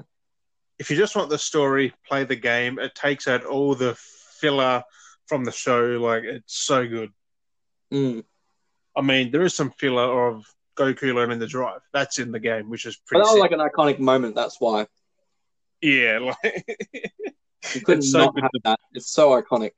If 0.78 0.90
you 0.90 0.96
just 0.96 1.16
want 1.16 1.30
the 1.30 1.38
story, 1.38 1.94
play 2.06 2.24
the 2.24 2.36
game. 2.36 2.78
It 2.78 2.94
takes 2.94 3.26
out 3.28 3.44
all 3.44 3.74
the 3.74 3.94
filler 4.40 4.82
from 5.26 5.44
the 5.44 5.52
show. 5.52 5.82
Like 6.00 6.24
it's 6.24 6.56
so 6.56 6.86
good. 6.86 7.10
Mm. 7.92 8.24
I 8.96 9.00
mean, 9.02 9.30
there 9.30 9.42
is 9.42 9.54
some 9.54 9.70
filler 9.70 10.28
of 10.28 10.44
Goku 10.76 11.14
learning 11.14 11.38
the 11.38 11.46
drive. 11.46 11.80
That's 11.94 12.18
in 12.18 12.30
the 12.32 12.40
game, 12.40 12.68
which 12.68 12.84
is 12.86 12.96
But 12.96 13.06
pretty. 13.06 13.20
that 13.20 13.24
was 13.24 13.42
sick. 13.42 13.50
like 13.50 13.52
an 13.52 13.60
iconic 13.70 13.98
moment. 14.00 14.34
That's 14.34 14.56
why 14.60 14.86
yeah, 15.82 16.18
like 16.44 16.64
you 17.74 17.80
couldn't 17.82 17.98
It's 17.98 18.12
so 18.12 18.18
not 18.26 18.40
have 18.40 18.50
to- 18.50 18.60
that. 18.64 18.80
It's 18.92 19.10
so 19.10 19.40
iconic. 19.40 19.72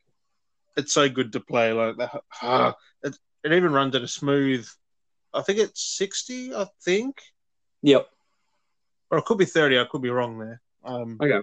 It's 0.78 0.92
so 0.94 1.08
good 1.08 1.32
to 1.32 1.40
play. 1.40 1.72
Like 1.72 1.96
that. 1.98 2.22
ah, 2.42 2.74
it, 3.02 3.16
it 3.44 3.52
even 3.52 3.72
runs 3.72 3.94
at 3.94 4.02
a 4.02 4.08
smooth. 4.08 4.66
I 5.34 5.42
think 5.42 5.58
it's 5.58 5.82
sixty. 5.82 6.54
I 6.54 6.66
think, 6.84 7.20
Yep. 7.82 8.06
or 9.10 9.18
it 9.18 9.24
could 9.26 9.38
be 9.38 9.44
thirty. 9.44 9.78
I 9.78 9.84
could 9.84 10.02
be 10.02 10.10
wrong 10.10 10.38
there. 10.38 10.60
Um, 10.84 11.18
Okay. 11.22 11.42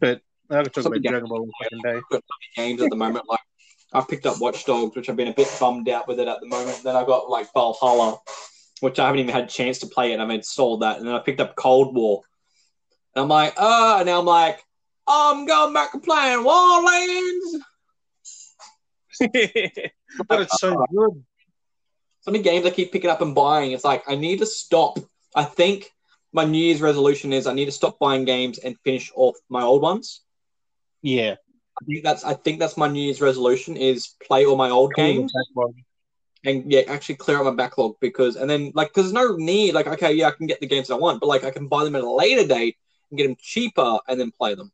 but 0.00 0.20
I 0.50 0.62
could 0.62 0.74
talk 0.74 0.84
about 0.86 1.02
Dragon 1.02 1.28
Ball 1.28 1.42
on 1.42 1.48
the 1.48 1.52
second 1.64 1.82
day. 1.82 2.20
games 2.56 2.82
at 2.82 2.90
the 2.90 2.96
moment. 2.96 3.24
Like 3.28 3.40
I've 3.92 4.08
picked 4.08 4.26
up 4.26 4.40
Watch 4.40 4.64
Dogs, 4.64 4.94
which 4.96 5.08
I've 5.08 5.16
been 5.16 5.28
a 5.28 5.34
bit 5.34 5.48
bummed 5.58 5.88
out 5.88 6.06
with 6.08 6.20
it 6.20 6.28
at 6.28 6.40
the 6.40 6.46
moment. 6.48 6.82
Then 6.82 6.96
I've 6.96 7.06
got 7.06 7.30
like 7.30 7.52
Valhalla, 7.54 8.18
which 8.80 8.98
I 8.98 9.06
haven't 9.06 9.20
even 9.20 9.34
had 9.34 9.44
a 9.44 9.48
chance 9.48 9.78
to 9.80 9.86
play 9.86 10.12
it. 10.12 10.20
I've 10.20 10.30
installed 10.30 10.82
that, 10.82 10.98
and 10.98 11.06
then 11.08 11.14
I 11.14 11.20
picked 11.20 11.40
up 11.40 11.56
Cold 11.56 11.94
War, 11.94 12.22
and 13.14 13.22
I'm 13.22 13.28
like, 13.28 13.54
uh, 13.56 13.96
and 13.98 14.06
now 14.06 14.18
I'm 14.20 14.26
like, 14.26 14.62
Um, 15.06 15.14
I'm 15.16 15.46
going 15.46 15.74
back 15.74 15.92
to 15.92 15.98
playing 15.98 16.44
Warlands. 16.44 17.58
but 20.28 20.40
it's 20.40 20.60
so 20.60 20.72
uh, 20.72 20.86
good. 20.90 21.24
So 22.22 22.30
many 22.30 22.42
games 22.42 22.64
I 22.64 22.70
keep 22.70 22.90
picking 22.90 23.10
up 23.10 23.20
and 23.20 23.34
buying. 23.34 23.72
It's 23.72 23.84
like 23.84 24.02
I 24.08 24.14
need 24.14 24.38
to 24.38 24.46
stop. 24.46 24.98
I 25.36 25.44
think 25.44 25.90
my 26.32 26.44
New 26.44 26.58
Year's 26.58 26.80
resolution 26.80 27.32
is 27.32 27.46
I 27.46 27.52
need 27.52 27.66
to 27.66 27.72
stop 27.72 27.98
buying 27.98 28.24
games 28.24 28.58
and 28.58 28.76
finish 28.80 29.12
off 29.14 29.36
my 29.48 29.62
old 29.62 29.82
ones. 29.82 30.22
Yeah. 31.02 31.36
I 31.80 31.84
think 31.84 32.04
that's 32.04 32.24
I 32.24 32.34
think 32.34 32.58
that's 32.58 32.76
my 32.76 32.88
New 32.88 33.02
Year's 33.02 33.20
resolution 33.20 33.76
is 33.76 34.14
play 34.26 34.46
all 34.46 34.56
my 34.56 34.70
old 34.70 34.94
games 34.94 35.32
and 36.44 36.70
yeah, 36.70 36.82
actually 36.88 37.16
clear 37.16 37.38
out 37.38 37.44
my 37.44 37.50
backlog 37.50 37.96
because 38.00 38.36
and 38.36 38.48
then 38.48 38.72
like 38.74 38.88
because 38.88 39.12
there's 39.12 39.28
no 39.28 39.36
need 39.36 39.74
like 39.74 39.86
okay 39.86 40.12
yeah 40.12 40.28
I 40.28 40.30
can 40.32 40.46
get 40.46 40.60
the 40.60 40.66
games 40.66 40.90
I 40.90 40.96
want 40.96 41.20
but 41.20 41.26
like 41.26 41.42
I 41.44 41.50
can 41.50 41.68
buy 41.68 41.84
them 41.84 41.96
at 41.96 42.04
a 42.04 42.10
later 42.10 42.46
date 42.46 42.76
and 43.10 43.18
get 43.18 43.26
them 43.26 43.36
cheaper 43.40 43.98
and 44.08 44.18
then 44.18 44.30
play 44.30 44.54
them. 44.54 44.72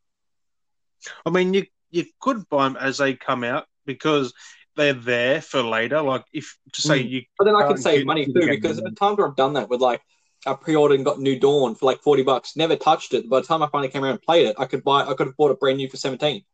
I 1.26 1.30
mean, 1.30 1.54
you 1.54 1.66
you 1.90 2.04
could 2.20 2.48
buy 2.48 2.64
them 2.68 2.76
as 2.76 2.98
they 2.98 3.14
come 3.14 3.44
out 3.44 3.66
because 3.86 4.32
they're 4.76 4.92
there 4.94 5.40
for 5.40 5.62
later. 5.62 6.02
Like 6.02 6.24
if 6.32 6.56
to 6.72 6.82
say 6.82 6.98
Mm. 6.98 7.10
you, 7.10 7.22
But 7.38 7.44
then 7.46 7.56
I 7.56 7.62
can 7.64 7.76
save 7.78 8.04
money 8.04 8.26
too 8.26 8.48
because 8.48 8.78
at 8.78 8.84
the 8.84 8.90
times 8.92 9.18
where 9.18 9.26
I've 9.28 9.36
done 9.36 9.54
that 9.54 9.68
with 9.68 9.80
like 9.80 10.02
I 10.46 10.54
pre-ordered 10.54 10.94
and 10.96 11.04
got 11.04 11.20
New 11.20 11.38
Dawn 11.38 11.74
for 11.74 11.86
like 11.86 12.00
forty 12.02 12.22
bucks, 12.22 12.56
never 12.56 12.76
touched 12.76 13.14
it. 13.14 13.28
By 13.28 13.40
the 13.40 13.46
time 13.46 13.62
I 13.62 13.68
finally 13.68 13.88
came 13.90 14.04
around 14.04 14.12
and 14.12 14.22
played 14.22 14.46
it, 14.46 14.56
I 14.58 14.66
could 14.66 14.84
buy 14.84 15.02
I 15.02 15.14
could 15.14 15.26
have 15.28 15.36
bought 15.36 15.50
it 15.50 15.60
brand 15.60 15.78
new 15.78 15.88
for 15.88 15.96
seventeen. 15.96 16.44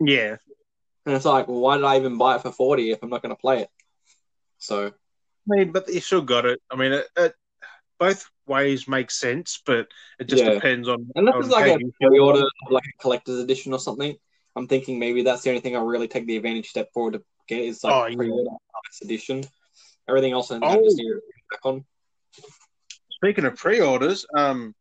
yeah, 0.00 0.36
And 1.06 1.14
it's 1.14 1.24
like, 1.24 1.48
well, 1.48 1.60
why 1.60 1.76
did 1.76 1.84
I 1.84 1.96
even 1.96 2.18
buy 2.18 2.36
it 2.36 2.42
for 2.42 2.52
forty 2.52 2.90
if 2.90 3.02
I'm 3.02 3.10
not 3.10 3.22
going 3.22 3.34
to 3.34 3.40
play 3.40 3.60
it? 3.62 3.70
So 4.58 4.86
I 4.86 5.56
mean, 5.56 5.72
but 5.72 5.88
you 5.88 6.00
still 6.00 6.22
got 6.22 6.44
it. 6.46 6.60
I 6.70 6.76
mean, 6.76 6.92
it, 6.92 7.06
it, 7.16 7.34
both 7.98 8.28
ways 8.46 8.88
make 8.88 9.10
sense, 9.10 9.60
but 9.64 9.88
it 10.18 10.24
just 10.24 10.44
Yeah. 10.44 10.54
depends 10.54 10.88
on. 10.88 11.10
And 11.14 11.26
this 11.26 11.34
is 11.36 11.48
like 11.50 11.66
a 11.66 11.80
you 11.80 11.92
pre-order, 12.00 12.44
like 12.70 12.84
a 12.84 13.02
collector's 13.02 13.40
edition 13.40 13.72
or 13.72 13.78
something, 13.78 14.16
I'm 14.54 14.66
thinking 14.66 14.98
maybe 14.98 15.22
that's 15.22 15.42
the 15.42 15.50
only 15.50 15.60
thing 15.60 15.76
I'll 15.76 15.84
really 15.86 16.08
take 16.08 16.26
the 16.26 16.36
advantage 16.36 16.68
step 16.68 16.92
forward 16.92 17.14
to 17.14 17.22
get 17.48 17.60
is 17.60 17.84
like 17.84 17.92
Oh, 17.94 18.12
a 18.12 18.16
pre-order 18.16 18.50
nice 18.50 19.02
edition. 19.02 19.44
Everything 20.08 20.32
else 20.32 20.50
I 20.50 20.58
Oh. 20.62 20.82
just 20.82 20.96
need 20.96 21.08
to 21.08 21.20
back 21.50 21.60
on. 21.64 21.84
Speaking 23.10 23.44
of 23.44 23.56
pre-orders, 23.56 24.26
um, 24.36 24.74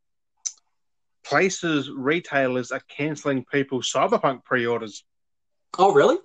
places 1.23 1.89
retailers 1.89 2.71
are 2.71 2.82
cancelling 2.88 3.43
people's 3.45 3.91
Cyberpunk 3.91 4.43
pre-orders. 4.43 5.04
Oh, 5.78 5.91
really? 5.93 6.17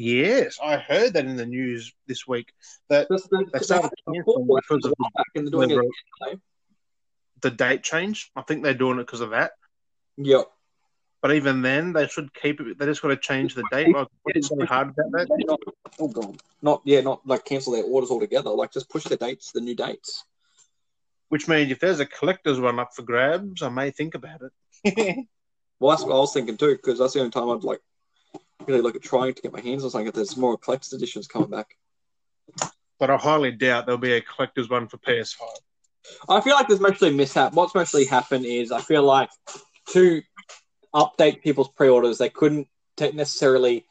Yes, 0.00 0.60
I 0.62 0.76
heard 0.76 1.14
that 1.14 1.26
in 1.26 1.34
the 1.34 1.44
news 1.44 1.92
this 2.06 2.24
week 2.24 2.52
that 2.88 3.08
That's 3.10 3.26
the, 3.26 3.44
they 3.52 3.58
started 3.58 3.90
cancelling 4.06 4.46
because 4.46 4.84
of 4.84 4.94
the, 4.96 5.10
back 5.16 5.26
and 5.34 5.44
they're 5.44 5.66
doing 5.66 5.90
it. 6.30 6.40
the 7.42 7.50
date 7.50 7.82
change. 7.82 8.30
I 8.36 8.42
think 8.42 8.62
they're 8.62 8.74
doing 8.74 9.00
it 9.00 9.06
because 9.06 9.20
of 9.20 9.30
that. 9.30 9.52
Yep. 10.16 10.46
But 11.20 11.32
even 11.32 11.62
then, 11.62 11.92
they 11.92 12.06
should 12.06 12.32
keep 12.32 12.60
it. 12.60 12.78
They 12.78 12.86
just 12.86 13.02
got 13.02 13.08
to 13.08 13.16
change 13.16 13.56
the 13.56 13.64
date. 13.72 13.92
Like, 13.92 14.06
what's 14.22 14.46
so 14.46 14.64
hard 14.66 14.90
about 14.90 15.10
that? 15.10 15.28
Not, 15.30 15.58
oh 15.98 16.08
god. 16.08 16.40
Not 16.62 16.80
yeah, 16.84 17.00
not 17.00 17.26
like 17.26 17.44
cancel 17.44 17.72
their 17.72 17.82
orders 17.82 18.12
altogether. 18.12 18.50
Like 18.50 18.72
just 18.72 18.88
push 18.88 19.02
the 19.02 19.16
dates, 19.16 19.50
the 19.50 19.60
new 19.60 19.74
dates. 19.74 20.24
Which 21.28 21.48
means 21.48 21.72
if 21.72 21.80
there's 21.80 21.98
a 21.98 22.06
collector's 22.06 22.60
one 22.60 22.78
up 22.78 22.90
for 22.94 23.02
grabs, 23.02 23.62
I 23.62 23.68
may 23.68 23.90
think 23.90 24.14
about 24.14 24.42
it. 24.84 25.26
Well, 25.80 25.90
that's 25.90 26.02
what 26.02 26.16
I 26.16 26.18
was 26.18 26.32
thinking 26.32 26.56
too, 26.56 26.74
because 26.74 26.98
that's 26.98 27.12
the 27.12 27.20
only 27.20 27.30
time 27.30 27.50
I'd 27.50 27.62
like 27.62 27.80
really 28.66 28.80
look 28.80 28.96
at 28.96 29.02
trying 29.02 29.34
to 29.34 29.42
get 29.42 29.52
my 29.52 29.60
hands 29.60 29.84
on 29.84 29.90
something. 29.90 30.08
If 30.08 30.14
there's 30.14 30.36
more 30.36 30.56
collector's 30.56 30.92
editions 30.92 31.26
coming 31.26 31.50
back, 31.50 31.76
but 32.98 33.10
I 33.10 33.16
highly 33.16 33.52
doubt 33.52 33.86
there'll 33.86 33.98
be 33.98 34.14
a 34.14 34.20
collector's 34.20 34.68
one 34.68 34.88
for 34.88 34.98
PS5. 34.98 35.42
I 36.28 36.40
feel 36.40 36.54
like 36.54 36.68
there's 36.68 36.80
mostly 36.80 37.12
mishap. 37.12 37.52
What's 37.52 37.74
mostly 37.74 38.04
happened 38.04 38.44
is 38.44 38.72
I 38.72 38.80
feel 38.80 39.02
like 39.02 39.28
to 39.90 40.22
update 40.94 41.42
people's 41.42 41.68
pre-orders, 41.68 42.18
they 42.18 42.30
couldn't 42.30 42.66
necessarily 42.98 43.84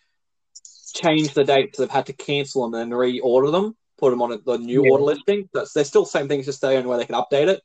change 0.94 1.34
the 1.34 1.44
dates. 1.44 1.78
They've 1.78 1.90
had 1.90 2.08
to 2.08 2.14
cancel 2.14 2.64
them 2.64 2.74
and 2.74 2.92
then 2.92 2.98
reorder 2.98 3.52
them, 3.52 3.78
put 3.98 4.10
them 4.10 4.22
on 4.22 4.42
the 4.46 4.58
new 4.58 4.84
Yeah. 4.84 4.92
order 4.92 5.04
listing. 5.04 5.50
That's 5.54 5.74
they're 5.74 5.84
still 5.86 6.04
the 6.04 6.10
same 6.10 6.28
things, 6.28 6.46
just 6.46 6.62
the 6.62 6.70
only 6.70 6.90
way 6.90 6.98
they 6.98 7.06
can 7.06 7.16
update 7.16 7.48
it. 7.48 7.62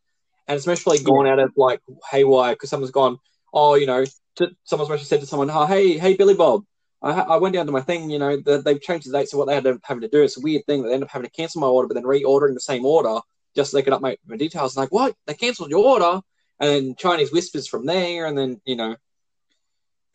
And 0.47 0.57
it's 0.57 0.67
mostly 0.67 0.99
gone 0.99 1.27
out 1.27 1.39
of 1.39 1.53
like 1.57 1.81
haywire 2.11 2.53
because 2.53 2.71
someone's 2.71 2.91
gone, 2.91 3.19
oh, 3.55 3.75
you 3.75 3.87
know, 3.87 4.05
to, 4.37 4.51
someone's 4.65 4.91
actually 4.91 5.07
said 5.07 5.21
to 5.21 5.27
someone, 5.27 5.51
oh, 5.51 5.67
hey, 5.67 5.99
hey, 5.99 6.15
Billy 6.15 6.35
Bob. 6.35 6.65
I, 7.03 7.13
I 7.13 7.37
went 7.37 7.55
down 7.55 7.67
to 7.67 7.73
my 7.73 7.81
thing, 7.81 8.11
you 8.11 8.19
know, 8.19 8.37
the, 8.37 8.63
they've 8.63 8.81
changed 8.81 9.09
the 9.09 9.19
date, 9.19 9.29
so 9.29 9.39
what 9.39 9.49
they 9.49 9.55
had 9.55 9.65
to, 9.65 9.81
having 9.83 10.03
to 10.03 10.09
do. 10.09 10.23
It's 10.23 10.39
a 10.39 10.41
weird 10.41 10.65
thing 10.67 10.83
that 10.83 10.89
they 10.89 10.95
end 10.95 11.03
up 11.03 11.11
having 11.11 11.29
to 11.29 11.37
cancel 11.37 11.61
my 11.61 11.67
order, 11.67 11.89
but 11.89 11.95
then 11.95 12.05
reordering 12.05 12.55
the 12.55 12.61
same 12.61 12.85
order 12.85 13.21
just 13.57 13.71
so 13.71 13.77
they 13.77 13.83
could 13.83 13.93
update 13.93 14.19
my 14.27 14.37
details. 14.37 14.77
Like, 14.77 14.93
what? 14.93 15.15
They 15.27 15.35
cancelled 15.35 15.71
your 15.71 15.85
order? 15.85 16.21
And 16.61 16.71
then 16.71 16.95
Chinese 16.97 17.33
whispers 17.33 17.67
from 17.67 17.87
there, 17.87 18.27
and 18.27 18.39
then, 18.39 18.61
you 18.65 18.77
know, 18.77 18.95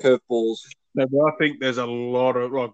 curveballs. 0.02 0.60
I 0.98 1.06
think 1.38 1.60
there's 1.60 1.78
a 1.78 1.86
lot 1.86 2.38
of 2.38 2.52
like 2.52 2.72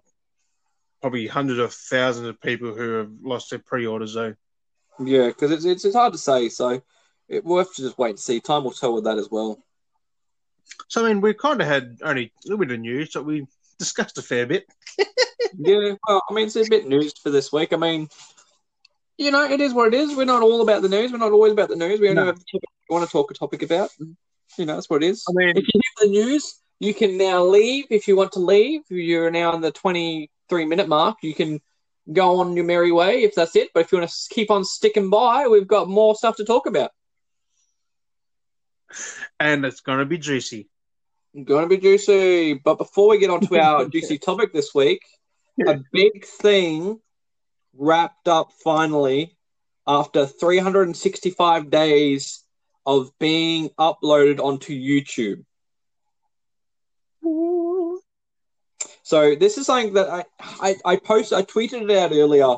probably 1.00 1.26
hundreds 1.26 1.58
of 1.58 1.74
thousands 1.74 2.28
of 2.28 2.40
people 2.40 2.74
who 2.74 2.92
have 2.94 3.10
lost 3.20 3.50
their 3.50 3.58
pre-orders 3.58 4.14
though. 4.14 4.34
Yeah, 4.98 5.26
because 5.28 5.50
it's, 5.50 5.64
it's, 5.64 5.84
it's 5.84 5.96
hard 5.96 6.12
to 6.12 6.18
say. 6.18 6.48
So 6.48 6.80
it, 7.28 7.44
we'll 7.44 7.58
have 7.58 7.74
to 7.74 7.82
just 7.82 7.98
wait 7.98 8.10
and 8.10 8.18
see. 8.18 8.40
Time 8.40 8.64
will 8.64 8.70
tell 8.70 8.94
with 8.94 9.04
that 9.04 9.18
as 9.18 9.28
well. 9.30 9.58
So 10.88 11.04
I 11.04 11.08
mean, 11.08 11.20
we 11.20 11.34
kind 11.34 11.60
of 11.60 11.66
had 11.66 11.98
only 12.02 12.26
a 12.26 12.48
little 12.48 12.64
bit 12.64 12.70
of 12.72 12.80
news, 12.80 13.12
so 13.12 13.22
we 13.22 13.46
discussed 13.78 14.18
a 14.18 14.22
fair 14.22 14.46
bit. 14.46 14.64
yeah, 15.58 15.94
well, 16.06 16.22
I 16.28 16.32
mean, 16.34 16.46
it's 16.46 16.56
a 16.56 16.64
bit 16.68 16.86
news 16.86 17.12
for 17.22 17.30
this 17.30 17.52
week. 17.52 17.72
I 17.72 17.76
mean, 17.76 18.08
you 19.18 19.30
know, 19.30 19.44
it 19.44 19.60
is 19.60 19.72
what 19.72 19.92
it 19.92 19.94
is. 19.94 20.16
We're 20.16 20.24
not 20.24 20.42
all 20.42 20.60
about 20.62 20.82
the 20.82 20.88
news. 20.88 21.12
We're 21.12 21.18
not 21.18 21.32
always 21.32 21.52
about 21.52 21.68
the 21.68 21.76
news. 21.76 22.00
We 22.00 22.08
only 22.08 22.22
No. 22.22 22.26
have 22.26 22.36
a 22.36 22.38
topic 22.38 22.68
we 22.88 22.94
want 22.94 23.06
to 23.08 23.12
talk 23.12 23.30
a 23.30 23.34
topic 23.34 23.62
about. 23.62 23.90
You 24.58 24.66
know, 24.66 24.74
that's 24.74 24.90
what 24.90 25.02
it 25.02 25.08
is. 25.08 25.24
I 25.28 25.32
mean, 25.34 25.56
If 25.56 25.64
you 25.72 25.80
hear 25.98 26.08
the 26.08 26.12
news, 26.12 26.60
you 26.80 26.94
can 26.94 27.16
now 27.16 27.44
leave 27.44 27.86
if 27.90 28.08
you 28.08 28.16
want 28.16 28.32
to 28.32 28.40
leave. 28.40 28.82
You're 28.88 29.30
now 29.30 29.52
on 29.52 29.60
the 29.60 29.70
23 29.70 30.64
minute 30.66 30.88
mark. 30.88 31.18
You 31.22 31.34
can 31.34 31.60
go 32.12 32.40
on 32.40 32.54
your 32.56 32.64
merry 32.64 32.92
way 32.92 33.22
if 33.22 33.34
that's 33.34 33.56
it. 33.56 33.70
But 33.72 33.80
if 33.80 33.92
you 33.92 33.98
want 33.98 34.10
to 34.10 34.16
keep 34.34 34.50
on 34.50 34.64
sticking 34.64 35.10
by, 35.10 35.46
we've 35.48 35.66
got 35.66 35.88
more 35.88 36.14
stuff 36.14 36.36
to 36.36 36.44
talk 36.44 36.66
about. 36.66 36.90
and 39.40 39.64
it's 39.64 39.80
going 39.80 39.98
to 39.98 40.04
be 40.04 40.18
juicy. 40.18 40.68
Going 41.42 41.68
to 41.68 41.68
be 41.68 41.78
juicy. 41.78 42.54
But 42.54 42.78
before 42.78 43.08
we 43.08 43.18
get 43.18 43.30
on 43.30 43.40
to 43.40 43.58
our 43.58 43.84
juicy 43.88 44.18
topic 44.18 44.52
this 44.52 44.74
week, 44.74 45.02
a 45.66 45.80
big 45.92 46.24
thing 46.24 47.00
wrapped 47.76 48.28
up 48.28 48.52
finally 48.62 49.36
after 49.86 50.26
365 50.26 51.70
days 51.70 52.44
of 52.86 53.10
being 53.18 53.70
uploaded 53.70 54.38
onto 54.38 54.72
YouTube. 54.72 55.44
So 59.02 59.34
this 59.34 59.58
is 59.58 59.66
something 59.66 59.94
that 59.94 60.08
I 60.08 60.24
I, 60.40 60.76
I 60.84 60.96
posted, 60.96 61.38
I 61.38 61.42
tweeted 61.42 61.82
it 61.82 61.98
out 61.98 62.12
earlier, 62.12 62.56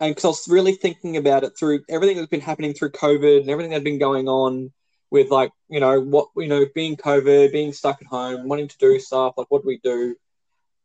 and 0.00 0.10
because 0.10 0.24
I 0.24 0.28
was 0.28 0.48
really 0.48 0.74
thinking 0.74 1.16
about 1.16 1.44
it 1.44 1.52
through 1.58 1.84
everything 1.88 2.16
that's 2.16 2.30
been 2.30 2.40
happening 2.40 2.72
through 2.72 2.92
COVID 2.92 3.40
and 3.40 3.50
everything 3.50 3.72
that's 3.72 3.84
been 3.84 3.98
going 3.98 4.28
on 4.28 4.72
with 5.12 5.30
like 5.30 5.52
you 5.68 5.78
know 5.78 6.00
what 6.00 6.28
you 6.36 6.48
know 6.48 6.64
being 6.74 6.96
COVID, 6.96 7.52
being 7.52 7.74
stuck 7.74 8.00
at 8.00 8.08
home, 8.08 8.48
wanting 8.48 8.68
to 8.68 8.78
do 8.78 8.98
stuff 8.98 9.34
like 9.36 9.46
what 9.50 9.62
do 9.62 9.68
we 9.68 9.78
do, 9.84 10.16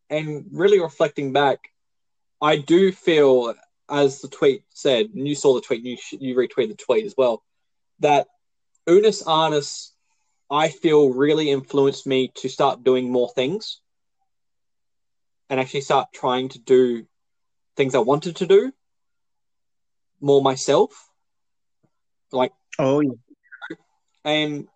and 0.09 0.45
really 0.51 0.81
reflecting 0.81 1.31
back, 1.31 1.59
I 2.41 2.57
do 2.57 2.91
feel 2.91 3.55
as 3.89 4.19
the 4.19 4.27
tweet 4.27 4.63
said, 4.69 5.07
and 5.15 5.25
you 5.25 5.33
saw 5.33 5.55
the 5.55 5.61
tweet, 5.61 5.81
you 5.81 5.97
you 6.19 6.35
retweeted 6.35 6.67
the 6.67 6.75
tweet 6.75 7.05
as 7.05 7.15
well, 7.17 7.41
that 8.01 8.27
Unus 8.85 9.25
Annus, 9.25 9.93
I 10.51 10.67
feel 10.67 11.13
really 11.13 11.49
influenced 11.49 12.05
me 12.05 12.33
to 12.35 12.49
start 12.49 12.83
doing 12.83 13.09
more 13.09 13.29
things 13.29 13.79
and 15.49 15.57
actually 15.57 15.81
start 15.81 16.09
trying 16.13 16.49
to 16.49 16.59
do 16.59 17.07
things 17.77 17.95
I 17.95 17.99
wanted 17.99 18.35
to 18.37 18.45
do 18.45 18.73
more 20.19 20.41
myself. 20.41 20.91
Like, 22.33 22.51
Oh 22.77 22.99
yeah. 22.99 23.11
And 24.27 24.67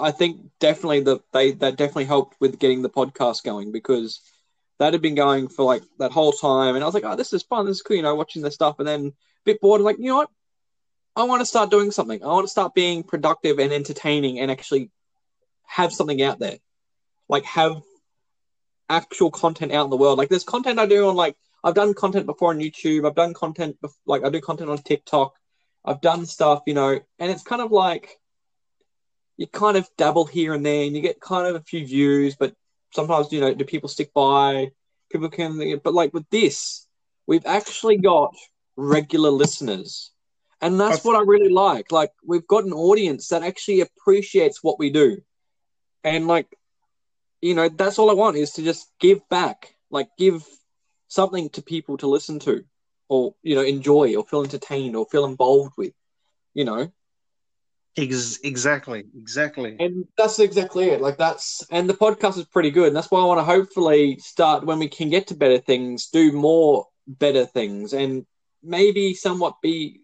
I 0.00 0.12
think 0.12 0.40
definitely 0.60 1.00
that 1.00 1.22
they 1.32 1.52
that 1.52 1.76
definitely 1.76 2.04
helped 2.04 2.36
with 2.40 2.60
getting 2.60 2.82
the 2.82 2.88
podcast 2.88 3.42
going 3.42 3.72
because 3.72 4.20
that 4.78 4.92
had 4.92 5.02
been 5.02 5.16
going 5.16 5.48
for 5.48 5.64
like 5.64 5.82
that 5.98 6.12
whole 6.12 6.32
time, 6.32 6.76
and 6.76 6.84
I 6.84 6.86
was 6.86 6.94
like, 6.94 7.04
oh, 7.04 7.16
this 7.16 7.32
is 7.32 7.42
fun, 7.42 7.66
this 7.66 7.76
is 7.76 7.82
cool, 7.82 7.96
you 7.96 8.02
know, 8.02 8.14
watching 8.14 8.42
this 8.42 8.54
stuff, 8.54 8.78
and 8.78 8.86
then 8.86 9.06
a 9.08 9.12
bit 9.44 9.60
bored, 9.60 9.80
like, 9.80 9.98
you 9.98 10.06
know 10.06 10.18
what? 10.18 10.30
I 11.16 11.24
want 11.24 11.40
to 11.40 11.46
start 11.46 11.70
doing 11.70 11.90
something. 11.90 12.22
I 12.22 12.28
want 12.28 12.46
to 12.46 12.50
start 12.50 12.74
being 12.74 13.02
productive 13.02 13.58
and 13.58 13.72
entertaining, 13.72 14.38
and 14.38 14.50
actually 14.50 14.90
have 15.66 15.92
something 15.92 16.22
out 16.22 16.38
there, 16.38 16.58
like 17.28 17.44
have 17.44 17.82
actual 18.88 19.32
content 19.32 19.72
out 19.72 19.84
in 19.84 19.90
the 19.90 19.96
world. 19.96 20.16
Like 20.16 20.28
there's 20.28 20.44
content 20.44 20.78
I 20.78 20.86
do 20.86 21.08
on 21.08 21.16
like 21.16 21.36
I've 21.64 21.74
done 21.74 21.92
content 21.92 22.26
before 22.26 22.50
on 22.50 22.60
YouTube. 22.60 23.06
I've 23.06 23.16
done 23.16 23.34
content 23.34 23.78
like 24.06 24.24
I 24.24 24.30
do 24.30 24.40
content 24.40 24.70
on 24.70 24.78
TikTok. 24.78 25.34
I've 25.84 26.00
done 26.00 26.24
stuff, 26.24 26.62
you 26.66 26.74
know, 26.74 27.00
and 27.18 27.30
it's 27.30 27.42
kind 27.42 27.62
of 27.62 27.72
like 27.72 28.20
you 29.42 29.48
kind 29.48 29.76
of 29.76 29.88
dabble 29.96 30.24
here 30.24 30.54
and 30.54 30.64
there, 30.64 30.84
and 30.84 30.94
you 30.94 31.02
get 31.02 31.20
kind 31.20 31.48
of 31.48 31.56
a 31.56 31.64
few 31.64 31.84
views, 31.84 32.36
but 32.36 32.54
sometimes 32.94 33.32
you 33.32 33.40
know, 33.40 33.52
do 33.52 33.64
people 33.64 33.88
stick 33.88 34.14
by? 34.14 34.70
People 35.10 35.28
can, 35.28 35.80
but 35.82 35.94
like 35.94 36.14
with 36.14 36.24
this, 36.30 36.86
we've 37.26 37.44
actually 37.44 37.96
got 37.96 38.32
regular 38.76 39.30
listeners, 39.30 40.12
And 40.60 40.78
that's 40.80 40.98
I've- 40.98 41.08
what 41.08 41.16
I 41.16 41.24
really 41.26 41.48
like. 41.52 41.90
Like 41.90 42.12
we've 42.24 42.46
got 42.46 42.64
an 42.64 42.72
audience 42.72 43.28
that 43.28 43.42
actually 43.42 43.80
appreciates 43.80 44.62
what 44.62 44.78
we 44.78 44.90
do. 44.90 45.18
And 46.04 46.28
like, 46.28 46.46
you 47.40 47.54
know, 47.56 47.68
that's 47.68 47.98
all 47.98 48.10
I 48.10 48.14
want 48.14 48.36
is 48.36 48.52
to 48.52 48.62
just 48.62 48.86
give 49.00 49.28
back. 49.28 49.74
Like 49.90 50.08
give 50.16 50.46
something 51.08 51.50
to 51.50 51.62
people 51.62 51.96
to 51.98 52.06
listen 52.06 52.38
to 52.40 52.64
or, 53.08 53.34
you 53.42 53.56
know, 53.56 53.62
enjoy 53.62 54.14
or 54.14 54.24
feel 54.24 54.44
entertained 54.44 54.94
or 54.96 55.04
feel 55.10 55.24
involved 55.24 55.72
with, 55.76 55.94
you 56.54 56.64
know. 56.64 56.92
Ex- 57.96 58.38
exactly, 58.42 59.04
exactly. 59.16 59.76
And 59.78 60.06
that's 60.16 60.38
exactly 60.38 60.90
it. 60.90 61.00
Like 61.00 61.18
that's 61.18 61.64
and 61.70 61.88
the 61.88 61.94
podcast 61.94 62.38
is 62.38 62.46
pretty 62.46 62.70
good. 62.70 62.88
And 62.88 62.96
that's 62.96 63.10
why 63.10 63.20
I 63.20 63.24
want 63.24 63.38
to 63.40 63.44
hopefully 63.44 64.18
start 64.18 64.64
when 64.64 64.78
we 64.78 64.88
can 64.88 65.10
get 65.10 65.26
to 65.26 65.34
better 65.34 65.58
things, 65.58 66.08
do 66.08 66.32
more 66.32 66.86
better 67.06 67.44
things 67.44 67.92
and 67.92 68.24
maybe 68.62 69.14
somewhat 69.14 69.60
be 69.60 70.00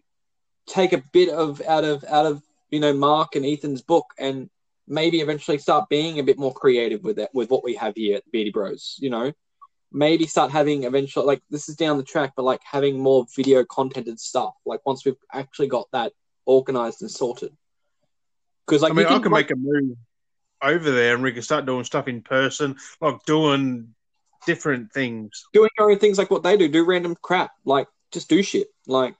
take 0.67 0.93
a 0.93 1.03
bit 1.13 1.29
of 1.29 1.61
out 1.61 1.83
of 1.83 2.03
out 2.03 2.25
of 2.25 2.43
you 2.69 2.79
know 2.79 2.93
Mark 2.93 3.35
and 3.35 3.45
Ethan's 3.45 3.81
book 3.81 4.05
and 4.19 4.49
maybe 4.87 5.21
eventually 5.21 5.57
start 5.57 5.89
being 5.89 6.19
a 6.19 6.23
bit 6.23 6.37
more 6.37 6.53
creative 6.53 7.03
with 7.03 7.17
that 7.17 7.29
with 7.33 7.49
what 7.49 7.63
we 7.63 7.75
have 7.75 7.95
here 7.95 8.17
at 8.17 8.31
Beardy 8.31 8.51
Bros, 8.51 8.97
you 8.99 9.09
know. 9.09 9.31
Maybe 9.91 10.27
start 10.27 10.51
having 10.51 10.83
eventually 10.83 11.25
like 11.25 11.41
this 11.49 11.69
is 11.69 11.75
down 11.75 11.97
the 11.97 12.03
track, 12.03 12.33
but 12.35 12.43
like 12.43 12.61
having 12.63 12.99
more 12.99 13.25
video 13.35 13.63
contented 13.65 14.19
stuff. 14.19 14.53
Like 14.65 14.81
once 14.85 15.03
we've 15.03 15.15
actually 15.33 15.67
got 15.67 15.87
that 15.93 16.13
organized 16.45 17.01
and 17.01 17.09
sorted. 17.09 17.55
Because 18.69 18.83
like 18.83 18.91
I 18.91 18.95
mean, 18.95 19.07
I 19.07 19.19
can 19.19 19.31
like, 19.31 19.49
make 19.49 19.51
a 19.51 19.55
move 19.55 19.97
over 20.61 20.91
there, 20.91 21.15
and 21.15 21.23
we 21.23 21.31
can 21.31 21.41
start 21.41 21.65
doing 21.65 21.83
stuff 21.83 22.07
in 22.07 22.21
person, 22.21 22.75
like 23.01 23.23
doing 23.25 23.95
different 24.45 24.93
things. 24.93 25.45
doing 25.53 25.69
your 25.77 25.91
own 25.91 25.97
things 25.97 26.17
like 26.17 26.29
what 26.29 26.43
they 26.43 26.55
do, 26.55 26.67
do 26.67 26.85
random 26.85 27.15
crap, 27.21 27.51
like 27.65 27.87
just 28.11 28.29
do 28.29 28.43
shit, 28.43 28.67
like, 28.87 29.15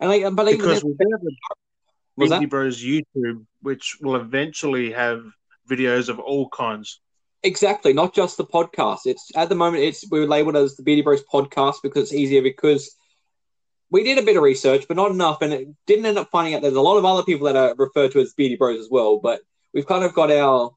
and 0.00 0.10
like, 0.10 0.22
but 0.34 0.46
Because 0.46 0.82
we 0.84 2.28
have 2.28 2.42
a? 2.42 2.46
Bros 2.46 2.82
YouTube, 2.82 3.46
which 3.62 3.98
will 4.00 4.16
eventually 4.16 4.90
have 4.92 5.24
videos 5.70 6.08
of 6.08 6.18
all 6.18 6.48
kinds. 6.48 7.00
exactly 7.44 7.92
not 7.92 8.12
just 8.12 8.36
the 8.36 8.44
podcast. 8.44 9.00
It's 9.04 9.30
at 9.36 9.48
the 9.48 9.54
moment 9.54 9.84
it's 9.84 10.04
we're 10.10 10.26
labeled 10.26 10.56
as 10.56 10.74
the 10.74 10.82
Beardy 10.82 11.02
Bros 11.02 11.22
podcast 11.32 11.76
because 11.84 12.04
it's 12.04 12.14
easier 12.14 12.42
because 12.42 12.96
we 13.90 14.04
did 14.04 14.18
a 14.18 14.22
bit 14.22 14.36
of 14.36 14.42
research, 14.42 14.86
but 14.86 14.96
not 14.96 15.10
enough, 15.10 15.42
and 15.42 15.52
it 15.52 15.68
didn't 15.86 16.06
end 16.06 16.18
up 16.18 16.30
finding 16.30 16.54
out 16.54 16.62
there's 16.62 16.74
a 16.74 16.80
lot 16.80 16.98
of 16.98 17.04
other 17.04 17.22
people 17.22 17.46
that 17.46 17.56
are 17.56 17.74
referred 17.76 18.12
to 18.12 18.20
as 18.20 18.34
Beardy 18.34 18.56
Bros 18.56 18.80
as 18.80 18.88
well. 18.90 19.18
But 19.18 19.40
we've 19.72 19.86
kind 19.86 20.04
of 20.04 20.14
got 20.14 20.30
our 20.30 20.74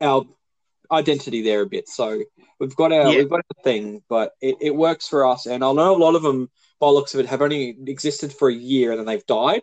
our 0.00 0.24
identity 0.90 1.42
there 1.42 1.62
a 1.62 1.66
bit, 1.66 1.88
so 1.88 2.22
we've 2.58 2.74
got 2.74 2.92
our 2.92 3.12
Yeah. 3.12 3.18
we've 3.18 3.30
got 3.30 3.40
a 3.40 3.62
thing, 3.62 4.02
but 4.08 4.32
it, 4.40 4.56
it 4.60 4.74
works 4.74 5.08
for 5.08 5.26
us. 5.26 5.46
And 5.46 5.64
I 5.64 5.72
know 5.72 5.96
a 5.96 5.98
lot 5.98 6.14
of 6.14 6.22
them, 6.22 6.50
by 6.80 6.88
the 6.88 6.92
looks 6.92 7.14
of 7.14 7.20
it, 7.20 7.26
have 7.26 7.42
only 7.42 7.76
existed 7.86 8.32
for 8.32 8.48
a 8.48 8.54
year 8.54 8.90
and 8.90 8.98
then 8.98 9.06
they've 9.06 9.26
died. 9.26 9.62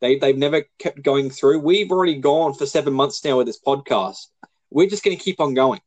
They 0.00 0.18
they've 0.18 0.36
never 0.36 0.64
kept 0.78 1.02
going 1.02 1.30
through. 1.30 1.60
We've 1.60 1.90
already 1.90 2.16
gone 2.16 2.52
for 2.54 2.66
seven 2.66 2.92
months 2.92 3.24
now 3.24 3.38
with 3.38 3.46
this 3.46 3.60
podcast. 3.60 4.26
We're 4.70 4.88
just 4.88 5.04
going 5.04 5.16
to 5.16 5.22
keep 5.22 5.40
on 5.40 5.54
going. 5.54 5.80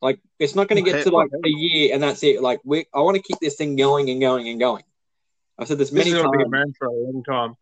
Like 0.00 0.18
it's 0.40 0.56
not 0.56 0.68
going 0.68 0.82
to 0.82 0.90
get 0.90 1.04
to 1.04 1.10
like 1.10 1.30
a 1.32 1.48
year 1.48 1.94
and 1.94 2.02
that's 2.02 2.24
it. 2.24 2.42
Like 2.42 2.60
we, 2.64 2.86
I 2.92 3.00
want 3.00 3.16
to 3.16 3.22
keep 3.22 3.38
this 3.40 3.54
thing 3.54 3.76
going 3.76 4.10
and 4.10 4.20
going 4.20 4.48
and 4.48 4.58
going. 4.58 4.82
I've 5.62 5.68
said 5.68 5.78
this 5.78 5.90
This 5.90 6.06
many 6.06 6.10
is 6.10 6.22
going 6.22 6.32
to 6.32 6.38
be 6.38 6.44
a 6.44 6.48
mantra 6.48 6.88
a 6.88 6.92
long 6.92 7.22
time. 7.24 7.54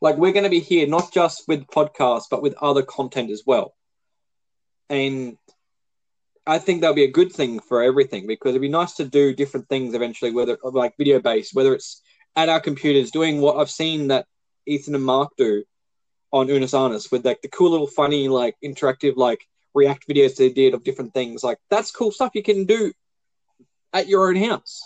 Like 0.00 0.16
we're 0.16 0.32
going 0.32 0.44
to 0.44 0.50
be 0.50 0.60
here 0.60 0.86
not 0.86 1.12
just 1.12 1.44
with 1.46 1.66
podcasts, 1.66 2.26
but 2.30 2.42
with 2.42 2.54
other 2.60 2.82
content 2.82 3.30
as 3.30 3.42
well. 3.44 3.74
And 4.88 5.36
I 6.46 6.58
think 6.58 6.80
that'll 6.80 6.94
be 6.94 7.04
a 7.04 7.10
good 7.10 7.32
thing 7.32 7.60
for 7.60 7.82
everything 7.82 8.26
because 8.26 8.50
it'd 8.50 8.62
be 8.62 8.68
nice 8.68 8.94
to 8.94 9.04
do 9.04 9.34
different 9.34 9.68
things 9.68 9.94
eventually, 9.94 10.30
whether 10.30 10.58
like 10.62 10.96
video 10.96 11.20
based, 11.20 11.54
whether 11.54 11.74
it's 11.74 12.02
at 12.36 12.48
our 12.48 12.60
computers 12.60 13.10
doing 13.10 13.40
what 13.40 13.56
I've 13.56 13.70
seen 13.70 14.08
that 14.08 14.26
Ethan 14.66 14.94
and 14.94 15.04
Mark 15.04 15.30
do 15.36 15.64
on 16.32 16.48
Unus 16.48 16.74
Annus 16.74 17.10
with 17.10 17.24
like 17.24 17.42
the 17.42 17.48
cool 17.48 17.70
little 17.70 17.86
funny 17.86 18.28
like 18.28 18.56
interactive 18.62 19.16
like 19.16 19.46
react 19.74 20.06
videos 20.08 20.36
they 20.36 20.52
did 20.52 20.74
of 20.74 20.84
different 20.84 21.14
things. 21.14 21.42
Like 21.42 21.58
that's 21.70 21.90
cool 21.90 22.12
stuff 22.12 22.32
you 22.34 22.42
can 22.42 22.64
do 22.64 22.92
at 23.92 24.08
your 24.08 24.28
own 24.28 24.36
house. 24.36 24.82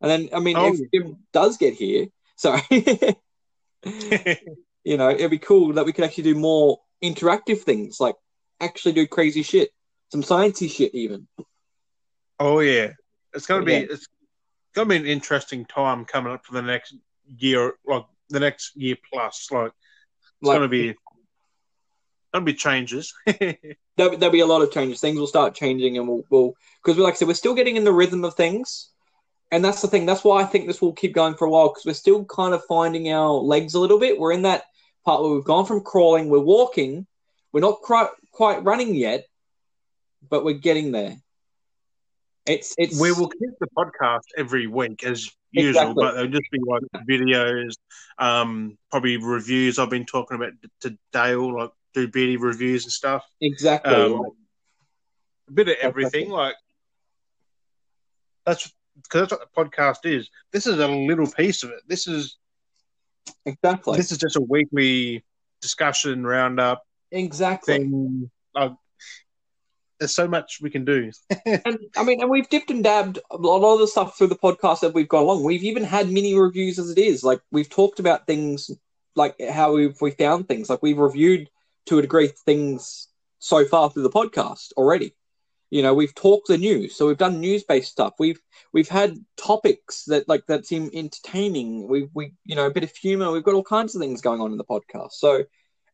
And 0.00 0.10
then 0.10 0.28
I 0.32 0.40
mean 0.40 0.56
Oh, 0.56 0.72
if 0.72 0.90
Jim 0.92 1.16
does 1.32 1.56
get 1.56 1.74
here, 1.74 2.06
sorry. 2.36 2.62
you 4.84 4.96
know, 4.96 5.10
it'd 5.10 5.30
be 5.30 5.38
cool 5.38 5.72
that 5.74 5.84
we 5.86 5.92
could 5.92 6.04
actually 6.04 6.24
do 6.24 6.34
more 6.34 6.78
interactive 7.02 7.60
things, 7.60 8.00
like 8.00 8.16
actually 8.60 8.92
do 8.92 9.06
crazy 9.06 9.42
shit, 9.42 9.70
some 10.10 10.22
sciencey 10.22 10.70
shit 10.70 10.94
even. 10.94 11.28
oh 12.40 12.60
yeah, 12.60 12.90
it's 13.34 13.46
going 13.46 13.60
to 13.62 13.66
be 13.66 13.72
Yeah. 13.72 13.86
it's 13.90 14.06
to 14.74 14.84
be 14.84 14.96
an 14.96 15.06
interesting 15.06 15.64
time 15.64 16.04
coming 16.04 16.32
up 16.32 16.44
for 16.46 16.54
the 16.54 16.62
next 16.62 16.94
year, 17.26 17.74
like 17.86 18.04
the 18.28 18.40
next 18.40 18.76
year 18.76 18.96
plus. 19.12 19.48
Like 19.50 19.72
it's 20.40 20.48
Like 20.48 20.58
going 20.58 20.62
to 20.62 20.68
be 20.68 20.94
to 22.34 22.40
be 22.40 22.54
changes. 22.54 23.12
there'll, 23.26 24.16
there'll 24.16 24.30
be 24.30 24.40
a 24.40 24.46
lot 24.46 24.62
of 24.62 24.70
changes. 24.70 25.00
Things 25.00 25.18
will 25.18 25.26
start 25.26 25.54
changing, 25.54 25.98
and 25.98 26.06
we'll 26.06 26.22
we'll 26.30 26.54
because 26.82 26.96
we 26.96 27.02
like 27.02 27.14
I 27.14 27.16
said, 27.16 27.28
we're 27.28 27.34
still 27.34 27.54
getting 27.54 27.76
in 27.76 27.84
the 27.84 27.92
rhythm 27.92 28.24
of 28.24 28.34
things, 28.34 28.90
and 29.50 29.64
that's 29.64 29.80
the 29.82 29.88
thing. 29.88 30.06
That's 30.06 30.24
why 30.24 30.42
I 30.42 30.44
think 30.44 30.66
this 30.66 30.82
will 30.82 30.92
keep 30.92 31.14
going 31.14 31.34
for 31.34 31.46
a 31.46 31.50
while 31.50 31.68
because 31.68 31.84
we're 31.86 31.94
still 31.94 32.24
kind 32.24 32.54
of 32.54 32.62
finding 32.66 33.10
our 33.12 33.30
legs 33.32 33.74
a 33.74 33.80
little 33.80 33.98
bit. 33.98 34.18
We're 34.18 34.32
in 34.32 34.42
that 34.42 34.64
part 35.04 35.22
where 35.22 35.32
we've 35.32 35.44
gone 35.44 35.64
from 35.66 35.80
crawling, 35.82 36.28
we're 36.28 36.38
walking, 36.40 37.06
we're 37.52 37.60
not 37.60 37.80
quite 37.80 38.08
quite 38.32 38.62
running 38.64 38.94
yet, 38.94 39.26
but 40.28 40.44
we're 40.44 40.58
getting 40.58 40.92
there. 40.92 41.16
It's 42.46 42.74
it's 42.78 43.00
we 43.00 43.12
will 43.12 43.28
keep 43.28 43.50
the 43.60 43.68
podcast 43.76 44.20
every 44.36 44.66
week 44.66 45.04
as 45.04 45.30
usual, 45.52 45.70
Exactly. 45.70 45.94
but 46.04 46.14
they'll 46.14 46.26
just 46.28 46.50
be 46.50 46.60
like 46.66 46.82
videos, 47.08 47.74
um, 48.18 48.76
probably 48.90 49.16
reviews. 49.18 49.78
I've 49.78 49.90
been 49.90 50.06
talking 50.06 50.34
about 50.36 50.52
to 50.82 50.96
Dale, 51.12 51.54
like 51.58 51.70
do 51.94 52.08
beauty 52.08 52.36
reviews 52.36 52.84
and 52.84 52.92
stuff. 52.92 53.24
exactly 53.40 53.94
Um, 53.94 54.20
a 55.48 55.52
bit 55.52 55.68
of 55.68 55.72
Exactly. 55.74 55.88
everything. 55.88 56.30
Like 56.30 56.56
that's 58.46 58.72
because 59.02 59.28
that's 59.28 59.32
what 59.32 59.70
the 59.70 59.80
podcast 59.80 60.10
is. 60.10 60.28
This 60.52 60.66
is 60.66 60.78
a 60.78 60.88
little 60.88 61.30
piece 61.30 61.62
of 61.62 61.70
it. 61.70 61.80
This 61.86 62.06
is 62.06 62.36
exactly 63.44 63.96
this 63.96 64.12
is 64.12 64.18
just 64.18 64.36
a 64.36 64.40
weekly 64.40 65.24
discussion 65.60 66.26
roundup 66.26 66.84
exactly. 67.10 67.78
thing. 67.78 68.30
Like, 68.54 68.72
there's 69.98 70.14
so 70.14 70.28
much 70.28 70.58
we 70.62 70.70
can 70.70 70.84
do. 70.84 71.10
And 71.46 71.78
I 71.96 72.04
mean, 72.04 72.20
and 72.20 72.30
we've 72.30 72.48
dipped 72.48 72.70
and 72.70 72.84
dabbed 72.84 73.18
a 73.30 73.36
lot 73.36 73.74
of 73.74 73.80
the 73.80 73.88
stuff 73.88 74.16
through 74.16 74.28
the 74.28 74.36
podcast 74.36 74.80
that 74.80 74.94
we've 74.94 75.08
gone 75.08 75.22
along. 75.22 75.44
We've 75.44 75.64
even 75.64 75.84
had 75.84 76.10
mini 76.10 76.34
reviews 76.34 76.78
as 76.78 76.90
it 76.90 76.98
is. 76.98 77.24
Like 77.24 77.40
we've 77.50 77.68
talked 77.68 77.98
about 77.98 78.26
things 78.26 78.70
like 79.16 79.34
how 79.50 79.72
we've 79.74 80.00
we 80.00 80.12
found 80.12 80.48
things. 80.48 80.70
Like 80.70 80.82
we've 80.82 80.98
reviewed 80.98 81.48
to 81.86 81.98
a 81.98 82.02
degree 82.02 82.28
things 82.28 83.08
so 83.38 83.64
far 83.64 83.90
through 83.90 84.04
the 84.04 84.10
podcast 84.10 84.72
already. 84.76 85.14
You 85.70 85.82
know, 85.82 85.92
we've 85.92 86.14
talked 86.14 86.48
the 86.48 86.56
news, 86.56 86.96
so 86.96 87.06
we've 87.06 87.18
done 87.18 87.40
news 87.40 87.62
based 87.62 87.92
stuff. 87.92 88.14
We've 88.18 88.40
we've 88.72 88.88
had 88.88 89.18
topics 89.36 90.04
that 90.04 90.28
like 90.28 90.46
that 90.46 90.66
seem 90.66 90.90
entertaining. 90.94 91.86
We 91.88 92.08
we 92.14 92.32
you 92.44 92.56
know 92.56 92.66
a 92.66 92.70
bit 92.70 92.84
of 92.84 92.96
humor. 92.96 93.30
We've 93.30 93.44
got 93.44 93.54
all 93.54 93.64
kinds 93.64 93.94
of 93.94 94.00
things 94.00 94.22
going 94.22 94.40
on 94.40 94.52
in 94.52 94.58
the 94.58 94.64
podcast. 94.64 95.12
So, 95.12 95.44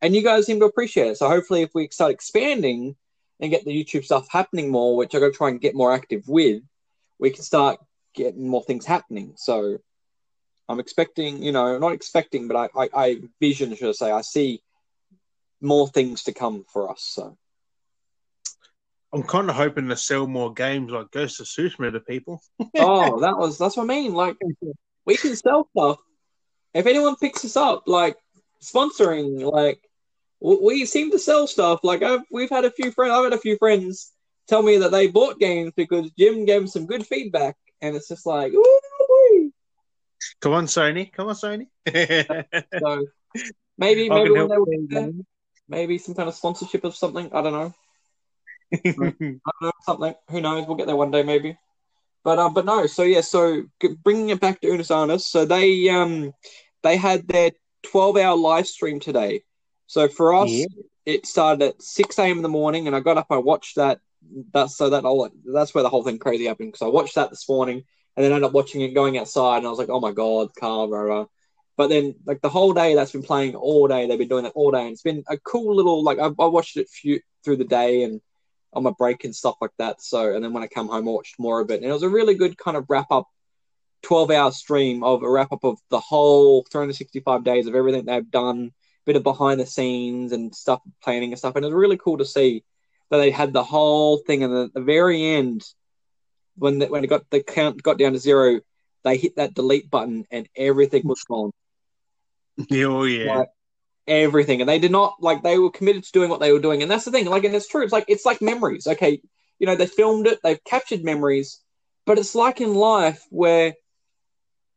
and 0.01 0.15
you 0.15 0.23
guys 0.23 0.45
seem 0.45 0.59
to 0.61 0.65
appreciate 0.65 1.07
it. 1.07 1.17
So 1.17 1.27
hopefully, 1.27 1.61
if 1.61 1.71
we 1.75 1.89
start 1.91 2.11
expanding 2.11 2.95
and 3.39 3.51
get 3.51 3.65
the 3.65 3.83
YouTube 3.83 4.05
stuff 4.05 4.27
happening 4.29 4.69
more, 4.69 4.95
which 4.95 5.13
I'm 5.13 5.19
going 5.19 5.31
to 5.31 5.37
try 5.37 5.49
and 5.49 5.59
get 5.59 5.75
more 5.75 5.93
active 5.93 6.27
with, 6.27 6.63
we 7.19 7.31
can 7.31 7.43
start 7.43 7.79
getting 8.13 8.47
more 8.47 8.63
things 8.63 8.85
happening. 8.85 9.33
So 9.35 9.79
I'm 10.67 10.79
expecting, 10.79 11.43
you 11.43 11.51
know, 11.51 11.77
not 11.77 11.91
expecting, 11.91 12.47
but 12.47 12.55
I, 12.55 12.83
I, 12.83 12.89
I 12.93 13.17
vision, 13.39 13.75
should 13.75 13.89
I 13.89 13.91
say, 13.91 14.11
I 14.11 14.21
see 14.21 14.61
more 15.61 15.87
things 15.87 16.23
to 16.23 16.33
come 16.33 16.65
for 16.71 16.89
us. 16.89 17.01
So 17.01 17.37
I'm 19.15 19.23
kind 19.23 19.49
of 19.49 19.55
hoping 19.55 19.87
to 19.87 19.95
sell 19.95 20.27
more 20.27 20.53
games 20.53 20.91
like 20.91 21.09
Ghost 21.11 21.39
of 21.39 21.45
Tsushima 21.45 21.89
to 21.93 22.01
people. 22.01 22.41
oh, 22.77 23.21
that 23.21 23.37
was 23.37 23.57
that's 23.57 23.77
what 23.77 23.83
I 23.83 23.87
mean. 23.87 24.13
Like 24.13 24.35
we 25.05 25.15
can 25.15 25.35
sell 25.37 25.69
stuff. 25.71 25.99
If 26.73 26.85
anyone 26.85 27.15
picks 27.15 27.45
us 27.45 27.55
up, 27.55 27.83
like 27.87 28.17
sponsoring, 28.61 29.39
like 29.41 29.79
we 30.41 30.85
seem 30.85 31.11
to 31.11 31.19
sell 31.19 31.47
stuff. 31.47 31.79
Like 31.81 32.03
I've 32.03 32.23
we've 32.29 32.49
had 32.49 32.65
a 32.65 32.71
few 32.71 32.91
friends. 32.91 33.13
I've 33.13 33.23
had 33.23 33.33
a 33.33 33.37
few 33.37 33.57
friends 33.57 34.11
tell 34.49 34.61
me 34.61 34.79
that 34.79 34.91
they 34.91 35.07
bought 35.07 35.39
games 35.39 35.71
because 35.77 36.11
Jim 36.19 36.43
gave 36.43 36.59
them 36.59 36.67
some 36.67 36.85
good 36.85 37.07
feedback, 37.07 37.55
and 37.81 37.95
it's 37.95 38.09
just 38.09 38.25
like, 38.25 38.51
ooh. 38.51 39.51
Come 40.41 40.51
on, 40.51 40.65
Sony. 40.65 41.13
Come 41.13 41.29
on, 41.29 41.35
Sony. 41.35 41.67
So 41.87 43.05
maybe 43.77 44.09
maybe 44.09 44.31
when 44.31 44.49
they 44.49 44.57
were 44.57 44.65
there, 44.89 45.11
maybe 45.69 45.99
some 45.99 46.15
kind 46.15 46.27
of 46.27 46.35
sponsorship 46.35 46.83
of 46.83 46.97
something. 46.97 47.29
I 47.31 47.41
don't 47.41 47.53
know. 47.53 47.73
I 48.73 48.95
don't 48.97 49.61
know 49.61 49.71
something. 49.85 50.13
Who 50.29 50.41
knows? 50.41 50.67
We'll 50.67 50.77
get 50.77 50.87
there 50.87 50.95
one 50.95 51.11
day, 51.11 51.23
maybe. 51.23 51.57
But 52.23 52.39
uh, 52.39 52.49
but 52.49 52.65
no. 52.65 52.87
So 52.87 53.03
yeah. 53.03 53.21
So 53.21 53.63
bringing 54.03 54.29
it 54.29 54.39
back 54.39 54.61
to 54.61 54.67
Unus 54.67 54.91
Annus. 54.91 55.27
So 55.27 55.45
they 55.45 55.89
um 55.89 56.33
they 56.83 56.97
had 56.97 57.27
their 57.27 57.51
twelve 57.83 58.17
hour 58.17 58.35
live 58.35 58.67
stream 58.67 58.99
today. 58.99 59.43
So 59.87 60.07
for 60.07 60.33
us, 60.33 60.49
Yeah. 60.49 60.65
it 61.05 61.25
started 61.25 61.63
at 61.63 61.81
six 61.81 62.17
a.m. 62.17 62.37
in 62.37 62.43
the 62.43 62.49
morning, 62.49 62.87
and 62.87 62.95
I 62.95 62.99
got 62.99 63.17
up. 63.17 63.27
I 63.29 63.37
watched 63.37 63.75
that. 63.75 63.99
That's 64.53 64.75
so 64.75 64.89
that 64.89 65.05
all 65.05 65.29
that's 65.53 65.75
where 65.75 65.83
the 65.83 65.89
whole 65.89 66.03
thing 66.03 66.17
crazy 66.17 66.45
happened 66.45 66.71
because 66.71 66.85
I 66.85 66.89
watched 66.89 67.15
that 67.15 67.29
this 67.29 67.47
morning, 67.47 67.83
and 68.15 68.23
then 68.23 68.31
ended 68.31 68.45
up 68.47 68.53
watching 68.53 68.81
it 68.81 68.95
going 68.95 69.17
outside, 69.17 69.57
and 69.57 69.67
I 69.67 69.69
was 69.69 69.77
like, 69.79 69.89
oh 69.89 69.99
my 69.99 70.11
god, 70.11 70.55
car, 70.55 70.87
blah, 70.87 71.05
blah. 71.05 71.25
But 71.77 71.89
then, 71.89 72.15
like 72.25 72.41
the 72.41 72.49
whole 72.49 72.73
day, 72.73 72.95
that's 72.95 73.11
been 73.11 73.21
playing 73.21 73.55
all 73.55 73.87
day. 73.87 74.07
They've 74.07 74.17
been 74.17 74.29
doing 74.29 74.45
that 74.45 74.53
all 74.55 74.71
day, 74.71 74.81
and 74.81 74.93
it's 74.93 75.03
been 75.03 75.23
a 75.29 75.37
cool 75.37 75.75
little 75.75 76.03
like 76.03 76.17
I, 76.17 76.25
I 76.25 76.45
watched 76.47 76.77
it 76.77 76.89
few, 76.89 77.19
through 77.43 77.57
the 77.57 77.65
day 77.65 78.03
and 78.03 78.19
on 78.75 78.83
my 78.83 78.91
break 78.97 79.23
and 79.23 79.35
stuff 79.35 79.55
like 79.61 79.71
that. 79.77 80.01
So, 80.01 80.33
and 80.33 80.43
then 80.43 80.53
when 80.53 80.63
I 80.63 80.67
come 80.67 80.87
home, 80.87 81.07
I 81.07 81.11
watched 81.11 81.39
more 81.39 81.61
of 81.61 81.71
it, 81.71 81.81
and 81.81 81.85
it 81.85 81.93
was 81.93 82.03
a 82.03 82.09
really 82.09 82.35
good 82.35 82.57
kind 82.57 82.77
of 82.77 82.85
wrap 82.89 83.11
up, 83.11 83.27
twelve 84.01 84.31
hour 84.31 84.51
stream 84.51 85.03
of 85.03 85.23
a 85.23 85.29
wrap 85.29 85.51
up 85.51 85.63
of 85.63 85.79
the 85.89 85.99
whole 85.99 86.65
365 86.71 87.43
days 87.43 87.67
of 87.67 87.75
everything 87.75 88.05
they've 88.05 88.31
done, 88.31 88.71
bit 89.05 89.15
of 89.15 89.23
behind 89.23 89.59
the 89.59 89.65
scenes 89.65 90.31
and 90.31 90.53
stuff, 90.53 90.81
planning 91.03 91.31
and 91.31 91.39
stuff, 91.39 91.55
and 91.55 91.63
it 91.63 91.67
was 91.69 91.75
really 91.75 91.97
cool 91.97 92.17
to 92.17 92.25
see 92.25 92.63
that 93.09 93.17
they 93.17 93.31
had 93.31 93.53
the 93.53 93.63
whole 93.63 94.17
thing, 94.17 94.43
and 94.43 94.53
at 94.53 94.73
the 94.73 94.81
very 94.81 95.23
end, 95.23 95.63
when 96.57 96.79
the, 96.79 96.87
when 96.87 97.03
it 97.03 97.07
got 97.07 97.29
the 97.29 97.43
count 97.43 97.81
got 97.81 97.97
down 97.97 98.13
to 98.13 98.19
zero, 98.19 98.61
they 99.03 99.17
hit 99.17 99.35
that 99.35 99.53
delete 99.53 99.89
button 99.89 100.25
and 100.31 100.49
everything 100.55 101.03
was 101.05 101.23
gone. 101.23 101.51
Oh 102.71 103.03
yeah. 103.03 103.39
Like, 103.39 103.49
everything, 104.07 104.61
and 104.61 104.69
they 104.69 104.79
did 104.79 104.91
not 104.91 105.15
like 105.21 105.43
they 105.43 105.57
were 105.57 105.71
committed 105.71 106.03
to 106.03 106.11
doing 106.11 106.29
what 106.29 106.39
they 106.39 106.51
were 106.51 106.59
doing, 106.59 106.81
and 106.81 106.91
that's 106.91 107.05
the 107.05 107.11
thing. 107.11 107.25
Like, 107.25 107.43
and 107.43 107.55
it's 107.55 107.67
true. 107.67 107.83
It's 107.83 107.93
like 107.93 108.05
it's 108.07 108.25
like 108.25 108.41
memories. 108.41 108.87
Okay, 108.87 109.21
you 109.59 109.67
know, 109.67 109.75
they 109.75 109.87
filmed 109.87 110.27
it, 110.27 110.39
they've 110.43 110.63
captured 110.63 111.03
memories, 111.03 111.61
but 112.05 112.17
it's 112.17 112.35
like 112.35 112.61
in 112.61 112.73
life 112.75 113.23
where 113.29 113.73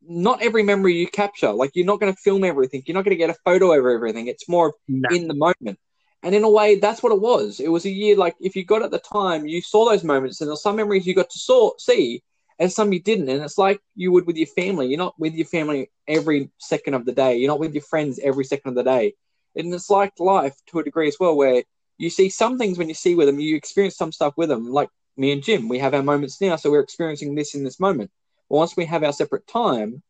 not 0.02 0.42
every 0.42 0.62
memory 0.62 0.94
you 0.94 1.06
capture. 1.06 1.52
Like, 1.52 1.72
you're 1.74 1.86
not 1.86 2.00
going 2.00 2.12
to 2.12 2.20
film 2.20 2.44
everything. 2.44 2.82
You're 2.86 2.94
not 2.94 3.04
going 3.04 3.16
to 3.16 3.24
get 3.24 3.30
a 3.30 3.36
photo 3.44 3.72
of 3.72 3.84
everything. 3.84 4.28
It's 4.28 4.48
more 4.48 4.74
No. 4.86 5.08
in 5.14 5.28
the 5.28 5.34
moment. 5.34 5.78
And 6.22 6.34
in 6.34 6.44
a 6.44 6.50
way, 6.50 6.76
that's 6.76 7.02
what 7.02 7.12
it 7.12 7.20
was. 7.20 7.60
It 7.60 7.68
was 7.68 7.84
a 7.84 7.90
year 7.90 8.16
like 8.16 8.34
if 8.40 8.56
you 8.56 8.64
got 8.64 8.82
at 8.82 8.90
the 8.90 8.98
time, 8.98 9.46
you 9.46 9.60
saw 9.60 9.88
those 9.88 10.04
moments, 10.04 10.40
and 10.40 10.48
there's 10.48 10.62
some 10.62 10.76
memories 10.76 11.06
you 11.06 11.14
got 11.14 11.30
to 11.30 11.38
saw, 11.38 11.72
see, 11.78 12.22
and 12.58 12.72
some 12.72 12.92
you 12.92 13.00
didn't. 13.00 13.28
And 13.28 13.42
it's 13.42 13.58
like 13.58 13.80
you 13.94 14.12
would 14.12 14.26
with 14.26 14.36
your 14.36 14.46
family. 14.48 14.88
You're 14.88 14.98
not 14.98 15.18
with 15.18 15.34
your 15.34 15.46
family 15.46 15.90
every 16.06 16.50
second 16.58 16.94
of 16.94 17.04
the 17.04 17.12
day. 17.12 17.36
You're 17.36 17.48
not 17.48 17.60
with 17.60 17.74
your 17.74 17.82
friends 17.82 18.18
every 18.22 18.44
second 18.44 18.70
of 18.70 18.74
the 18.74 18.84
day. 18.84 19.14
And 19.56 19.72
it's 19.72 19.90
like 19.90 20.12
life 20.18 20.54
to 20.68 20.80
a 20.80 20.84
degree 20.84 21.08
as 21.08 21.16
well, 21.18 21.36
where 21.36 21.62
you 21.98 22.10
see 22.10 22.28
some 22.28 22.58
things 22.58 22.78
when 22.78 22.88
you 22.88 22.94
see 22.94 23.14
with 23.14 23.26
them, 23.26 23.40
you 23.40 23.56
experience 23.56 23.96
some 23.96 24.12
stuff 24.12 24.34
with 24.36 24.48
them. 24.48 24.70
Like 24.70 24.88
me 25.16 25.32
and 25.32 25.42
Jim, 25.42 25.68
we 25.68 25.78
have 25.78 25.94
our 25.94 26.02
moments 26.02 26.40
now, 26.40 26.56
so 26.56 26.70
we're 26.70 26.80
experiencing 26.80 27.34
this 27.34 27.54
in 27.54 27.64
this 27.64 27.80
moment. 27.80 28.10
But 28.48 28.56
once 28.56 28.76
we 28.76 28.84
have 28.86 29.02
our 29.02 29.12
separate 29.12 29.46
time, 29.46 30.02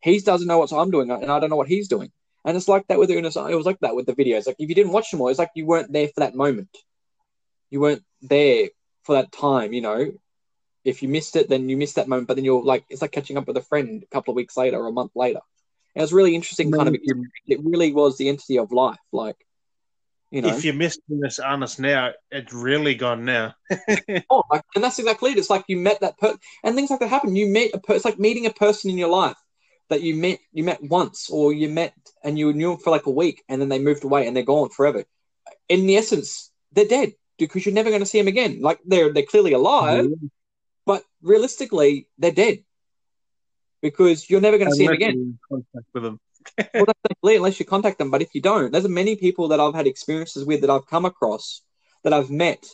he 0.00 0.18
doesn't 0.18 0.46
know 0.46 0.58
what 0.58 0.72
I'm 0.72 0.90
doing, 0.90 1.10
and 1.10 1.30
I 1.30 1.40
don't 1.40 1.50
know 1.50 1.56
what 1.56 1.68
he's 1.68 1.88
doing. 1.88 2.10
And 2.44 2.56
it's 2.56 2.68
like 2.68 2.86
that 2.88 2.98
with 2.98 3.10
Unus. 3.10 3.36
It 3.36 3.54
was 3.54 3.66
like 3.66 3.80
that 3.80 3.94
with 3.94 4.06
the 4.06 4.14
videos. 4.14 4.46
Like 4.46 4.56
if 4.58 4.68
you 4.68 4.74
didn't 4.74 4.92
watch 4.92 5.10
them 5.10 5.20
all, 5.20 5.28
it's 5.28 5.38
like 5.38 5.50
you 5.54 5.66
weren't 5.66 5.92
there 5.92 6.08
for 6.08 6.20
that 6.20 6.34
moment. 6.34 6.76
You 7.70 7.80
weren't 7.80 8.04
there 8.22 8.68
for 9.02 9.16
that 9.16 9.32
time. 9.32 9.72
You 9.72 9.80
know, 9.80 10.12
if 10.88 11.02
you 11.02 11.08
missed 11.08 11.36
it, 11.36 11.48
then 11.48 11.68
you 11.68 11.76
missed 11.76 11.96
that 11.96 12.08
moment. 12.08 12.28
But 12.28 12.36
then 12.36 12.44
you're 12.44 12.62
like, 12.62 12.84
it's 12.88 13.02
like 13.02 13.12
catching 13.12 13.36
up 13.36 13.46
with 13.46 13.56
a 13.56 13.62
friend 13.62 14.02
a 14.02 14.06
couple 14.06 14.32
of 14.32 14.36
weeks 14.36 14.56
later 14.56 14.78
or 14.78 14.86
a 14.86 14.92
month 14.92 15.12
later. 15.14 15.40
And 15.94 16.00
it 16.00 16.04
was 16.04 16.12
really 16.12 16.34
interesting. 16.34 16.72
Kind 16.72 16.88
of, 16.88 16.96
it 17.46 17.60
really 17.62 17.92
was 17.92 18.16
the 18.16 18.28
entity 18.28 18.58
of 18.58 18.72
life. 18.72 18.98
Like, 19.12 19.36
you 20.30 20.42
know, 20.42 20.48
if 20.48 20.64
you 20.64 20.72
missed 20.72 21.00
this 21.08 21.38
honest 21.38 21.80
now, 21.80 22.12
it's 22.30 22.52
really 22.52 22.94
gone 22.94 23.24
now. 23.24 23.54
oh, 24.30 24.42
and 24.74 24.84
that's 24.84 24.98
exactly 24.98 25.30
it. 25.30 25.38
It's 25.38 25.50
like 25.50 25.64
you 25.68 25.78
met 25.78 26.00
that 26.00 26.18
person, 26.18 26.38
and 26.62 26.74
things 26.74 26.90
like 26.90 27.00
that 27.00 27.08
happen. 27.08 27.34
You 27.34 27.46
met 27.46 27.70
a 27.72 27.78
person. 27.78 27.96
It's 27.96 28.04
like 28.04 28.18
meeting 28.18 28.44
a 28.46 28.50
person 28.50 28.90
in 28.90 28.98
your 28.98 29.08
life 29.08 29.38
that 29.88 30.02
you 30.02 30.14
met 30.14 30.38
you 30.52 30.64
met 30.64 30.82
once, 30.82 31.30
or 31.30 31.52
you 31.54 31.70
met 31.70 31.94
and 32.22 32.38
you 32.38 32.52
knew 32.52 32.72
them 32.72 32.78
for 32.78 32.90
like 32.90 33.06
a 33.06 33.10
week, 33.10 33.42
and 33.48 33.60
then 33.60 33.70
they 33.70 33.78
moved 33.78 34.04
away 34.04 34.26
and 34.26 34.36
they're 34.36 34.42
gone 34.42 34.68
forever. 34.68 35.04
In 35.70 35.86
the 35.86 35.96
essence, 35.96 36.50
they're 36.72 36.84
dead 36.84 37.14
because 37.38 37.64
you're 37.64 37.74
never 37.74 37.88
going 37.88 38.02
to 38.02 38.06
see 38.06 38.18
them 38.18 38.28
again. 38.28 38.60
Like 38.60 38.80
they're 38.84 39.12
they're 39.12 39.22
clearly 39.22 39.52
alive, 39.52 40.08
but 40.88 41.04
realistically, 41.20 42.08
they're 42.16 42.32
dead 42.32 42.60
because 43.82 44.30
you're 44.30 44.40
never 44.40 44.56
going 44.56 44.70
to 44.70 44.74
see 44.74 44.86
them 44.86 44.94
again. 44.94 45.38
contact 45.46 45.86
with 45.92 46.02
them. 46.02 46.18
well, 47.22 47.36
unless 47.36 47.60
you 47.60 47.66
contact 47.66 47.98
them. 47.98 48.10
But 48.10 48.22
if 48.22 48.34
you 48.34 48.40
don't, 48.40 48.72
there's 48.72 48.88
many 48.88 49.14
people 49.14 49.48
that 49.48 49.60
I've 49.60 49.74
had 49.74 49.86
experiences 49.86 50.46
with 50.46 50.62
that 50.62 50.70
I've 50.70 50.86
come 50.86 51.04
across 51.04 51.60
that 52.04 52.14
I've 52.14 52.30
met 52.30 52.64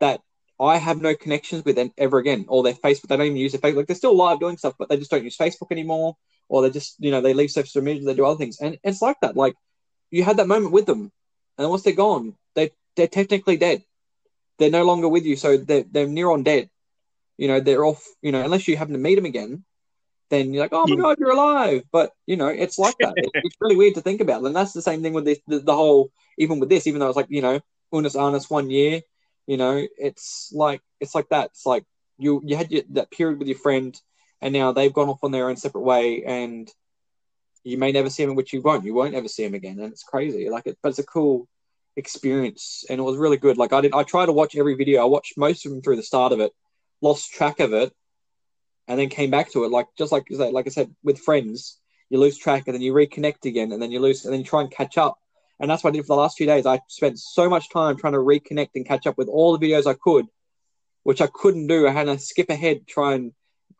that 0.00 0.22
I 0.58 0.78
have 0.78 1.02
no 1.02 1.14
connections 1.14 1.62
with 1.62 1.76
them 1.76 1.92
ever 1.98 2.16
again. 2.16 2.46
Or 2.48 2.62
their 2.62 2.72
Facebook, 2.72 3.08
they 3.08 3.18
don't 3.18 3.26
even 3.26 3.36
use 3.36 3.52
their 3.52 3.60
Facebook. 3.60 3.76
Like 3.76 3.86
they're 3.88 3.96
still 3.96 4.16
live 4.16 4.40
doing 4.40 4.56
stuff, 4.56 4.76
but 4.78 4.88
they 4.88 4.96
just 4.96 5.10
don't 5.10 5.24
use 5.24 5.36
Facebook 5.36 5.70
anymore. 5.72 6.16
Or 6.48 6.62
they 6.62 6.70
just, 6.70 6.96
you 7.00 7.10
know, 7.10 7.20
they 7.20 7.34
leave 7.34 7.50
social 7.50 7.82
media, 7.82 8.06
they 8.06 8.14
do 8.14 8.24
other 8.24 8.38
things, 8.38 8.60
and 8.62 8.78
it's 8.82 9.02
like 9.02 9.20
that. 9.20 9.36
Like 9.36 9.56
you 10.10 10.24
had 10.24 10.38
that 10.38 10.48
moment 10.48 10.72
with 10.72 10.86
them, 10.86 11.12
and 11.58 11.68
once 11.68 11.82
they're 11.82 11.92
gone, 11.92 12.34
they 12.54 12.70
they're 12.96 13.08
technically 13.08 13.58
dead. 13.58 13.84
They're 14.58 14.70
no 14.70 14.84
longer 14.84 15.08
with 15.08 15.26
you, 15.26 15.36
so 15.36 15.58
they're 15.58 15.84
they're 15.90 16.06
near 16.06 16.30
on 16.30 16.44
dead. 16.44 16.70
You 17.42 17.48
know, 17.48 17.58
they're 17.58 17.84
off. 17.84 18.02
You 18.22 18.30
know, 18.30 18.42
unless 18.42 18.68
you 18.68 18.76
happen 18.76 18.94
to 18.94 19.00
meet 19.06 19.16
them 19.16 19.24
again, 19.32 19.64
then 20.30 20.52
you're 20.52 20.62
like, 20.62 20.72
oh 20.72 20.86
my 20.86 20.94
Yeah. 20.94 21.02
god, 21.02 21.16
you're 21.18 21.32
alive. 21.32 21.82
But 21.90 22.12
you 22.24 22.36
know, 22.36 22.46
it's 22.64 22.78
like 22.78 22.96
that. 23.00 23.14
It- 23.16 23.32
it's 23.42 23.56
really 23.60 23.74
weird 23.74 23.96
to 23.96 24.00
think 24.00 24.20
about. 24.20 24.44
And 24.44 24.54
that's 24.54 24.72
the 24.72 24.80
same 24.90 25.02
thing 25.02 25.12
with 25.12 25.24
this, 25.24 25.40
the, 25.48 25.58
the 25.58 25.74
whole, 25.74 26.12
even 26.38 26.60
with 26.60 26.68
this, 26.68 26.86
even 26.86 27.00
though 27.00 27.08
it's 27.08 27.16
like, 27.16 27.26
you 27.38 27.42
know, 27.42 27.58
Unus 27.92 28.14
Annus 28.14 28.48
one 28.48 28.70
year, 28.70 29.00
you 29.48 29.56
know, 29.56 29.74
it's 29.98 30.50
like 30.52 30.82
it's 31.00 31.16
like 31.16 31.28
that. 31.30 31.46
It's 31.46 31.66
like 31.66 31.84
you 32.16 32.40
you 32.44 32.54
had 32.56 32.70
your, 32.70 32.84
that 32.90 33.10
period 33.10 33.40
with 33.40 33.48
your 33.48 33.58
friend, 33.58 34.00
and 34.40 34.52
now 34.54 34.70
they've 34.70 34.92
gone 34.98 35.08
off 35.08 35.24
on 35.24 35.32
their 35.32 35.48
own 35.48 35.56
separate 35.56 35.82
way, 35.92 36.22
and 36.22 36.70
you 37.64 37.76
may 37.76 37.90
never 37.90 38.08
see 38.08 38.24
them, 38.24 38.36
which 38.36 38.52
you 38.52 38.62
won't. 38.62 38.84
You 38.84 38.94
won't 38.94 39.14
ever 39.16 39.26
see 39.28 39.44
them 39.44 39.54
again, 39.54 39.80
and 39.80 39.92
it's 39.92 40.04
crazy. 40.04 40.48
Like 40.48 40.68
it, 40.68 40.78
but 40.80 40.90
it's 40.90 41.00
a 41.00 41.12
cool 41.16 41.48
experience, 41.96 42.84
and 42.88 43.00
it 43.00 43.02
was 43.02 43.16
really 43.16 43.36
good. 43.36 43.58
Like 43.58 43.72
I 43.72 43.80
did, 43.80 43.94
I 43.94 44.04
tried 44.04 44.26
to 44.26 44.32
watch 44.32 44.54
every 44.56 44.74
video. 44.76 45.02
I 45.02 45.06
watched 45.06 45.36
most 45.36 45.66
of 45.66 45.72
them 45.72 45.82
through 45.82 45.96
the 45.96 46.02
start 46.12 46.32
of 46.32 46.38
it, 46.40 46.52
lost 47.02 47.32
track 47.32 47.60
of 47.60 47.72
it, 47.74 47.92
and 48.88 48.98
then 48.98 49.08
came 49.08 49.30
back 49.30 49.52
to 49.52 49.64
it. 49.64 49.70
Like 49.70 49.88
just 49.98 50.12
like 50.12 50.24
like 50.30 50.66
I 50.66 50.70
said, 50.70 50.94
with 51.02 51.18
friends, 51.18 51.78
you 52.08 52.18
lose 52.18 52.38
track, 52.38 52.64
and 52.66 52.74
then 52.74 52.82
you 52.82 52.94
reconnect 52.94 53.44
again, 53.44 53.72
and 53.72 53.82
then 53.82 53.90
you 53.90 54.00
lose, 54.00 54.24
and 54.24 54.32
then 54.32 54.40
you 54.40 54.46
try 54.46 54.62
and 54.62 54.70
catch 54.70 54.96
up. 54.96 55.18
And 55.60 55.70
that's 55.70 55.84
what 55.84 55.90
I 55.90 55.96
did 55.96 56.06
for 56.06 56.16
the 56.16 56.22
last 56.22 56.38
few 56.38 56.46
days. 56.46 56.66
I 56.66 56.80
spent 56.88 57.18
so 57.18 57.48
much 57.48 57.70
time 57.70 57.96
trying 57.96 58.14
to 58.14 58.18
reconnect 58.18 58.70
and 58.74 58.86
catch 58.86 59.06
up 59.06 59.18
with 59.18 59.28
all 59.28 59.56
the 59.56 59.64
videos 59.64 59.86
I 59.86 59.94
could, 59.94 60.26
which 61.02 61.20
I 61.20 61.28
couldn't 61.32 61.68
do. 61.68 61.86
I 61.86 61.92
had 61.92 62.04
to 62.04 62.18
skip 62.18 62.50
ahead, 62.50 62.86
try 62.86 63.14
and 63.14 63.32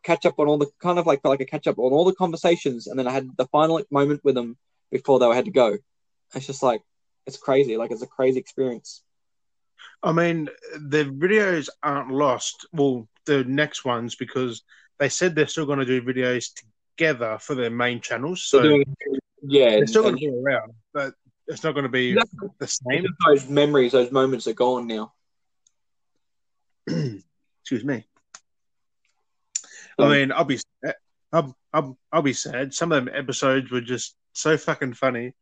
catch 0.03 0.25
up 0.25 0.39
on 0.39 0.47
all 0.47 0.57
the 0.57 0.69
kind 0.81 0.99
of 0.99 1.05
like 1.05 1.21
like 1.23 1.41
a 1.41 1.45
catch 1.45 1.67
up 1.67 1.79
on 1.79 1.91
all 1.91 2.05
the 2.05 2.15
conversations, 2.15 2.87
and 2.87 2.99
then 2.99 3.07
I 3.07 3.11
had 3.11 3.29
the 3.37 3.47
final 3.47 3.81
moment 3.89 4.21
with 4.23 4.35
them 4.35 4.57
before 4.91 5.19
they 5.19 5.27
had 5.27 5.45
to 5.45 5.51
go. 5.51 5.77
It's 6.35 6.47
just 6.47 6.63
like 6.63 6.81
it's 7.25 7.37
crazy. 7.37 7.77
Like 7.77 7.91
it's 7.91 8.01
a 8.01 8.07
crazy 8.07 8.39
experience. 8.39 9.03
I 10.01 10.11
mean, 10.11 10.49
the 10.75 11.05
videos 11.05 11.69
aren't 11.81 12.11
lost. 12.11 12.67
Well, 12.71 13.07
the 13.25 13.43
next 13.45 13.85
ones 13.85 14.15
because 14.15 14.63
they 14.99 15.09
said 15.09 15.35
they're 15.35 15.47
still 15.47 15.65
going 15.65 15.79
to 15.79 15.85
do 15.85 16.01
videos 16.01 16.49
together 16.97 17.37
for 17.39 17.55
their 17.55 17.69
main 17.69 18.01
channels. 18.01 18.43
So 18.43 18.61
doing, 18.61 18.85
yeah, 19.41 19.71
they're 19.71 19.87
still 19.87 20.03
going 20.03 20.15
to 20.15 20.19
be 20.19 20.29
around, 20.29 20.73
but 20.93 21.13
it's 21.47 21.63
not 21.63 21.73
going 21.73 21.83
to 21.83 21.89
be 21.89 22.13
the 22.59 22.67
same. 22.67 23.05
those 23.27 23.49
memories, 23.49 23.91
those 23.91 24.11
moments 24.11 24.47
are 24.47 24.53
gone 24.53 24.87
now. 24.87 25.13
Excuse 26.87 27.83
me. 27.83 28.05
Um, 29.99 30.09
I 30.09 30.13
mean, 30.13 30.31
I'll 30.31 30.45
be, 30.45 30.59
I'll, 31.31 31.55
I'll, 31.73 31.97
I'll 32.11 32.21
be 32.21 32.33
sad. 32.33 32.73
Some 32.73 32.91
of 32.91 33.03
them 33.03 33.13
episodes 33.13 33.71
were 33.71 33.81
just 33.81 34.15
so 34.33 34.57
fucking 34.57 34.93
funny. 34.93 35.33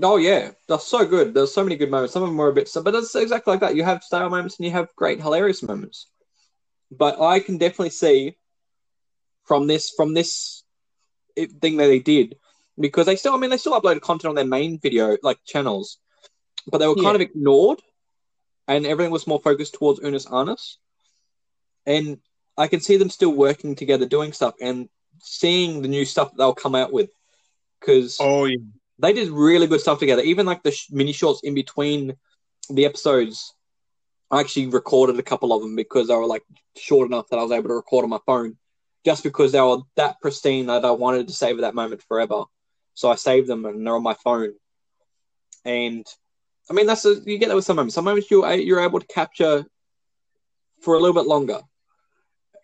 Oh 0.00 0.16
yeah, 0.16 0.52
they're 0.68 0.78
so 0.78 1.04
good. 1.04 1.34
There's 1.34 1.52
so 1.52 1.64
many 1.64 1.76
good 1.76 1.90
moments. 1.90 2.12
Some 2.12 2.22
of 2.22 2.28
them 2.28 2.36
were 2.36 2.48
a 2.48 2.52
bit, 2.52 2.70
but 2.84 2.94
it's 2.94 3.14
exactly 3.14 3.52
like 3.52 3.60
that. 3.60 3.74
You 3.74 3.82
have 3.82 4.04
stale 4.04 4.30
moments 4.30 4.56
and 4.58 4.66
you 4.66 4.72
have 4.72 4.94
great, 4.94 5.20
hilarious 5.20 5.62
moments. 5.62 6.06
But 6.90 7.20
I 7.20 7.40
can 7.40 7.58
definitely 7.58 7.90
see 7.90 8.36
from 9.44 9.66
this, 9.66 9.90
from 9.90 10.14
this 10.14 10.62
thing 11.36 11.76
that 11.76 11.86
they 11.86 12.00
did, 12.00 12.36
because 12.78 13.06
they 13.06 13.16
still, 13.16 13.34
I 13.34 13.38
mean, 13.38 13.50
they 13.50 13.56
still 13.56 13.78
uploaded 13.78 14.00
content 14.00 14.30
on 14.30 14.34
their 14.34 14.46
main 14.46 14.78
video 14.78 15.16
like 15.22 15.38
channels, 15.44 15.98
but 16.66 16.78
they 16.78 16.86
were 16.86 16.94
Yeah. 16.94 17.04
kind 17.04 17.14
of 17.14 17.20
ignored, 17.20 17.80
and 18.66 18.86
everything 18.86 19.12
was 19.12 19.26
more 19.26 19.40
focused 19.40 19.74
towards 19.74 20.00
Unus 20.00 20.26
Annus. 20.26 20.78
And 21.86 22.18
I 22.56 22.66
can 22.68 22.80
see 22.80 22.96
them 22.96 23.10
still 23.10 23.32
working 23.32 23.74
together, 23.74 24.06
doing 24.06 24.32
stuff, 24.32 24.54
and 24.60 24.88
seeing 25.20 25.82
the 25.82 25.88
new 25.88 26.04
stuff 26.04 26.30
that 26.30 26.36
they'll 26.38 26.54
come 26.54 26.74
out 26.74 26.92
with, 26.92 27.10
because 27.80 28.18
Oh 28.20 28.44
yeah, 28.46 28.58
they 28.98 29.12
did 29.12 29.30
really 29.30 29.66
good 29.66 29.80
stuff 29.80 29.98
together. 29.98 30.22
Even 30.22 30.46
like 30.46 30.62
the 30.62 30.72
sh- 30.72 30.90
mini 30.90 31.12
shorts 31.12 31.40
in 31.42 31.54
between 31.54 32.16
the 32.68 32.84
episodes, 32.84 33.54
I 34.30 34.40
actually 34.40 34.66
recorded 34.66 35.18
a 35.18 35.22
couple 35.22 35.52
of 35.52 35.62
them 35.62 35.74
because 35.74 36.08
they 36.08 36.14
were 36.14 36.26
like 36.26 36.44
short 36.76 37.08
enough 37.08 37.28
that 37.28 37.38
I 37.38 37.42
was 37.42 37.52
able 37.52 37.68
to 37.68 37.74
record 37.74 38.04
on 38.04 38.10
my 38.10 38.18
phone, 38.26 38.56
just 39.04 39.22
because 39.22 39.52
they 39.52 39.60
were 39.60 39.78
that 39.96 40.20
pristine 40.20 40.66
that 40.66 40.84
I 40.84 40.90
wanted 40.90 41.28
to 41.28 41.34
savor 41.34 41.62
that 41.62 41.74
moment 41.74 42.02
forever. 42.02 42.44
So 42.94 43.10
I 43.10 43.14
saved 43.14 43.48
them 43.48 43.64
and 43.64 43.86
they're 43.86 43.94
on 43.96 44.02
my 44.02 44.14
phone. 44.14 44.54
And 45.64 46.06
I 46.70 46.74
mean, 46.74 46.86
that's 46.86 47.04
a, 47.04 47.14
you 47.24 47.38
get 47.38 47.48
that 47.48 47.54
with 47.54 47.64
some 47.64 47.76
moments. 47.76 47.94
Some 47.94 48.04
moments 48.04 48.30
you're 48.30 48.52
you're 48.54 48.84
able 48.84 49.00
to 49.00 49.06
capture 49.06 49.64
for 50.82 50.94
a 50.94 51.00
little 51.00 51.14
bit 51.14 51.28
longer, 51.28 51.60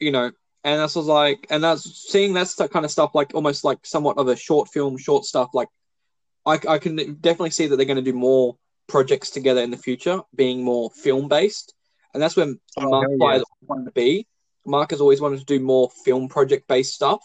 you 0.01 0.13
know. 0.13 0.31
And 0.65 0.81
that's 0.81 0.97
was 0.97 1.07
like, 1.07 1.47
and 1.51 1.63
that's 1.63 2.09
seeing 2.11 2.33
that 2.35 2.49
kind 2.73 2.87
of 2.87 2.91
stuff, 2.91 3.15
like 3.15 3.35
almost 3.35 3.65
like 3.65 3.85
somewhat 3.85 4.17
of 4.17 4.29
a 4.29 4.37
short 4.37 4.71
film, 4.71 4.97
short 4.97 5.27
stuff, 5.27 5.51
like 5.53 5.69
I, 6.47 6.59
I 6.69 6.79
can 6.79 6.97
definitely 6.97 7.51
see 7.51 7.67
that 7.67 7.77
they're 7.77 7.87
going 7.87 8.03
to 8.03 8.03
do 8.03 8.17
more 8.17 8.57
projects 8.87 9.31
together 9.31 9.61
in 9.63 9.71
the 9.71 9.77
future, 9.77 10.21
being 10.35 10.63
more 10.63 10.91
film 10.91 11.29
based, 11.29 11.75
and 12.13 12.23
that's 12.23 12.37
when 12.37 12.61
Oh, 12.77 12.91
Mark 12.91 13.09
yeah. 13.19 13.33
has 13.33 13.43
always 13.43 13.69
wanted 13.69 13.85
to 13.87 13.93
be. 13.93 14.27
Mark 14.67 14.91
has 14.91 15.01
always 15.01 15.21
wanted 15.21 15.41
to 15.41 15.45
do 15.45 15.61
more 15.61 15.91
film 16.05 16.29
project 16.29 16.67
based 16.69 16.95
stuff, 16.95 17.21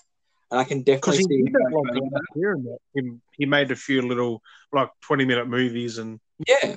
and 0.51 0.59
I 0.59 0.63
can 0.63 0.83
definitely 0.83 1.23
see 1.23 1.39
him 1.39 1.45
that 1.53 1.69
going 1.71 1.85
like 1.85 1.93
further 1.93 2.01
with 2.03 2.13
last 2.13 2.25
year 2.35 2.51
and 2.53 2.65
that. 2.65 2.77
He, 2.93 3.11
he 3.37 3.45
made 3.45 3.71
a 3.71 3.75
few 3.75 4.01
little 4.01 4.41
like 4.73 4.89
twenty 5.01 5.25
minute 5.25 5.47
movies 5.47 5.97
and. 5.97 6.19
Yeah. 6.47 6.75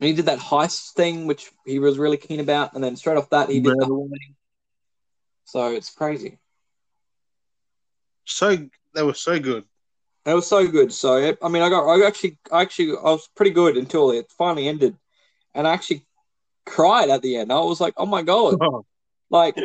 And 0.00 0.08
he 0.08 0.14
did 0.14 0.26
that 0.26 0.40
heist 0.40 0.94
thing, 0.94 1.28
which 1.28 1.52
he 1.64 1.78
was 1.78 1.96
really 1.96 2.16
keen 2.16 2.40
about, 2.40 2.74
and 2.74 2.82
then 2.82 2.96
straight 2.96 3.16
off 3.16 3.30
that, 3.30 3.48
he 3.50 3.60
did 3.60 3.78
the 3.78 3.86
whole 3.86 4.08
thing. 4.08 4.34
So 5.44 5.72
it's 5.74 5.90
crazy. 5.90 6.38
so 8.24 8.56
they 8.94 9.02
were 9.02 9.14
so 9.14 9.38
good. 9.38 9.64
It 10.24 10.34
was 10.34 10.46
so 10.46 10.66
good. 10.68 10.92
So 10.92 11.16
it, 11.16 11.38
I 11.42 11.48
mean, 11.48 11.62
I 11.62 11.68
got, 11.68 11.86
I 11.88 12.06
actually, 12.06 12.38
I 12.50 12.62
actually, 12.62 12.90
I 12.90 13.10
was 13.10 13.28
pretty 13.34 13.50
good 13.50 13.76
until 13.76 14.10
it 14.12 14.30
finally 14.38 14.68
ended, 14.68 14.96
and 15.54 15.66
I 15.66 15.72
actually 15.72 16.06
cried 16.64 17.10
at 17.10 17.22
the 17.22 17.36
end. 17.36 17.52
I 17.52 17.58
was 17.58 17.80
like, 17.80 17.94
oh 17.96 18.06
my 18.06 18.22
god, 18.22 18.60
like 19.30 19.56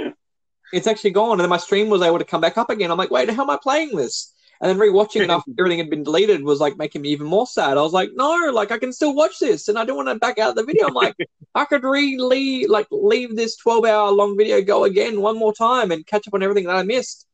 it's 0.74 0.88
actually 0.88 1.12
gone. 1.12 1.34
And 1.34 1.41
then 1.41 1.49
my 1.49 1.58
stream 1.58 1.89
was 1.89 2.01
able 2.01 2.20
to 2.20 2.26
come 2.26 2.41
back 2.41 2.58
up 2.58 2.70
again. 2.70 2.91
I'm 2.91 2.97
like, 2.97 3.12
wait, 3.12 3.30
how 3.30 3.43
am 3.43 3.49
I 3.49 3.60
playing 3.62 3.95
this? 3.95 4.34
And 4.60 4.70
then 4.70 4.78
rewatching 4.78 5.22
it 5.22 5.30
after 5.30 5.51
everything 5.60 5.78
had 5.78 5.89
been 5.89 6.03
deleted 6.03 6.43
was 6.43 6.60
like 6.60 6.78
making 6.78 7.03
me 7.03 7.10
even 7.10 7.28
more 7.28 7.45
sad. 7.45 7.78
I 7.78 7.82
was 7.82 7.93
like, 7.93 8.10
no, 8.16 8.51
like 8.51 8.72
I 8.72 8.80
can 8.80 8.91
still 8.91 9.14
watch 9.14 9.39
this, 9.39 9.68
and 9.68 9.78
I 9.78 9.86
don't 9.86 9.97
want 9.97 10.10
to 10.10 10.16
back 10.16 10.39
out 10.39 10.55
the 10.55 10.64
video. 10.64 10.88
I'm 10.88 10.93
like, 10.93 11.16
I 11.55 11.66
could 11.66 11.84
re 11.84 12.18
leave, 12.20 12.70
like 12.70 12.88
leave 12.89 13.36
this 13.36 13.55
12 13.58 13.86
hour 13.86 14.12
long 14.12 14.36
video 14.36 14.62
go 14.62 14.86
again 14.86 15.22
one 15.22 15.38
more 15.38 15.53
time 15.53 15.91
and 15.91 16.05
catch 16.05 16.28
up 16.28 16.34
on 16.34 16.41
everything 16.41 16.66
that 16.66 16.76
I 16.76 16.84
missed, 16.84 17.28